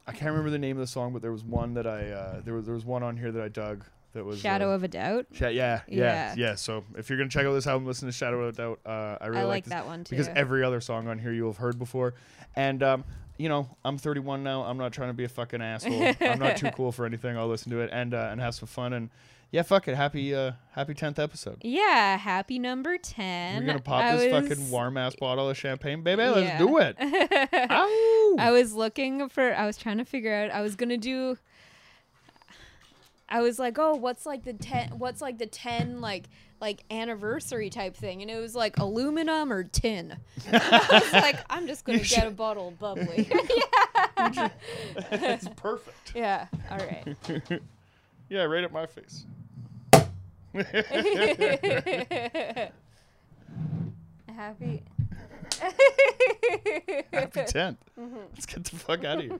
I 0.07 0.11
can't 0.11 0.31
remember 0.31 0.49
the 0.49 0.57
name 0.57 0.75
of 0.77 0.81
the 0.81 0.87
song, 0.87 1.13
but 1.13 1.21
there 1.21 1.31
was 1.31 1.43
one 1.43 1.75
that 1.75 1.85
I 1.85 2.09
uh, 2.11 2.41
there 2.43 2.53
was 2.53 2.65
there 2.65 2.73
was 2.73 2.85
one 2.85 3.03
on 3.03 3.15
here 3.17 3.31
that 3.31 3.43
I 3.43 3.47
dug 3.49 3.83
that 4.13 4.25
was 4.25 4.39
Shadow 4.39 4.71
uh, 4.71 4.75
of 4.75 4.83
a 4.83 4.87
Doubt. 4.87 5.27
Sha- 5.33 5.49
yeah, 5.49 5.81
yeah, 5.87 5.97
Yeah. 5.97 6.35
yeah, 6.35 6.55
So 6.55 6.83
if 6.97 7.09
you're 7.09 7.17
gonna 7.19 7.29
check 7.29 7.45
out 7.45 7.53
this 7.53 7.67
album, 7.67 7.85
listen 7.85 8.07
to 8.07 8.11
Shadow 8.11 8.41
of 8.45 8.55
a 8.55 8.57
Doubt. 8.57 8.79
Uh, 8.85 9.17
I 9.21 9.27
really 9.27 9.41
I 9.41 9.43
like 9.43 9.49
like 9.49 9.65
that 9.65 9.85
one 9.85 10.03
too. 10.03 10.09
because 10.15 10.29
every 10.29 10.63
other 10.63 10.81
song 10.81 11.07
on 11.07 11.19
here 11.19 11.31
you'll 11.31 11.51
have 11.51 11.57
heard 11.57 11.77
before. 11.77 12.15
And 12.55 12.81
um, 12.81 13.03
you 13.39 13.49
know, 13.49 13.67
I'm 13.83 13.97
31 13.97 14.43
now. 14.43 14.61
I'm 14.63 14.77
not 14.77 14.91
trying 14.93 15.09
to 15.09 15.13
be 15.15 15.23
a 15.23 15.29
fucking 15.29 15.61
asshole. 15.61 16.13
I'm 16.21 16.37
not 16.39 16.57
too 16.57 16.69
cool 16.75 16.91
for 16.91 17.05
anything. 17.05 17.37
I'll 17.37 17.47
listen 17.47 17.71
to 17.71 17.79
it 17.79 17.89
and 17.91 18.13
uh, 18.13 18.29
and 18.31 18.39
have 18.39 18.53
some 18.53 18.67
fun. 18.67 18.93
And 18.93 19.09
yeah, 19.51 19.63
fuck 19.63 19.87
it. 19.87 19.95
Happy 19.95 20.35
uh, 20.35 20.51
happy 20.73 20.93
10th 20.93 21.17
episode. 21.17 21.57
yeah, 21.63 22.17
happy 22.17 22.59
number 22.59 22.97
ten. 22.99 23.61
We're 23.61 23.67
gonna 23.67 23.79
pop 23.79 24.03
I 24.03 24.15
this 24.17 24.31
was- 24.31 24.47
fucking 24.49 24.69
warm 24.69 24.97
ass 24.97 25.15
bottle 25.15 25.49
of 25.49 25.57
champagne, 25.57 26.03
baby. 26.03 26.21
Let's 26.23 26.59
do 26.59 26.77
it. 26.77 26.95
I 26.99 28.51
was 28.51 28.73
looking 28.73 29.27
for. 29.29 29.55
I 29.55 29.65
was 29.65 29.77
trying 29.77 29.97
to 29.97 30.05
figure 30.05 30.33
out. 30.33 30.51
I 30.51 30.61
was 30.61 30.75
gonna 30.75 30.97
do. 30.97 31.37
I 33.29 33.41
was 33.41 33.59
like, 33.59 33.77
oh, 33.77 33.95
what's 33.95 34.25
like 34.25 34.43
the 34.43 34.53
ten? 34.53 34.89
What's 34.97 35.21
like 35.21 35.37
the 35.37 35.45
ten 35.45 36.01
like 36.01 36.29
like 36.59 36.83
anniversary 36.91 37.69
type 37.69 37.95
thing? 37.95 38.21
And 38.21 38.29
it 38.31 38.39
was 38.39 38.55
like 38.55 38.77
aluminum 38.79 39.51
or 39.53 39.63
tin. 39.63 40.17
I 40.51 40.99
was 41.03 41.13
like, 41.13 41.37
I'm 41.49 41.67
just 41.67 41.85
gonna 41.85 41.99
You 41.99 42.05
get 42.05 42.17
a 42.17 42.21
should- 42.27 42.35
bottle 42.37 42.69
of 42.69 42.79
bubbly. 42.79 43.29
it's 45.11 45.47
perfect. 45.55 46.13
yeah. 46.15 46.47
All 46.71 46.77
right. 46.77 47.15
Yeah, 48.29 48.43
right 48.43 48.63
at 48.63 48.71
my 48.73 48.85
face. 48.87 49.25
Happy. 54.35 54.83
Happy 57.11 57.39
10th. 57.41 57.77
Mm-hmm. 57.99 58.17
Let's 58.33 58.45
get 58.45 58.63
the 58.63 58.75
fuck 58.77 59.03
out 59.03 59.17
of 59.19 59.23
here. 59.25 59.39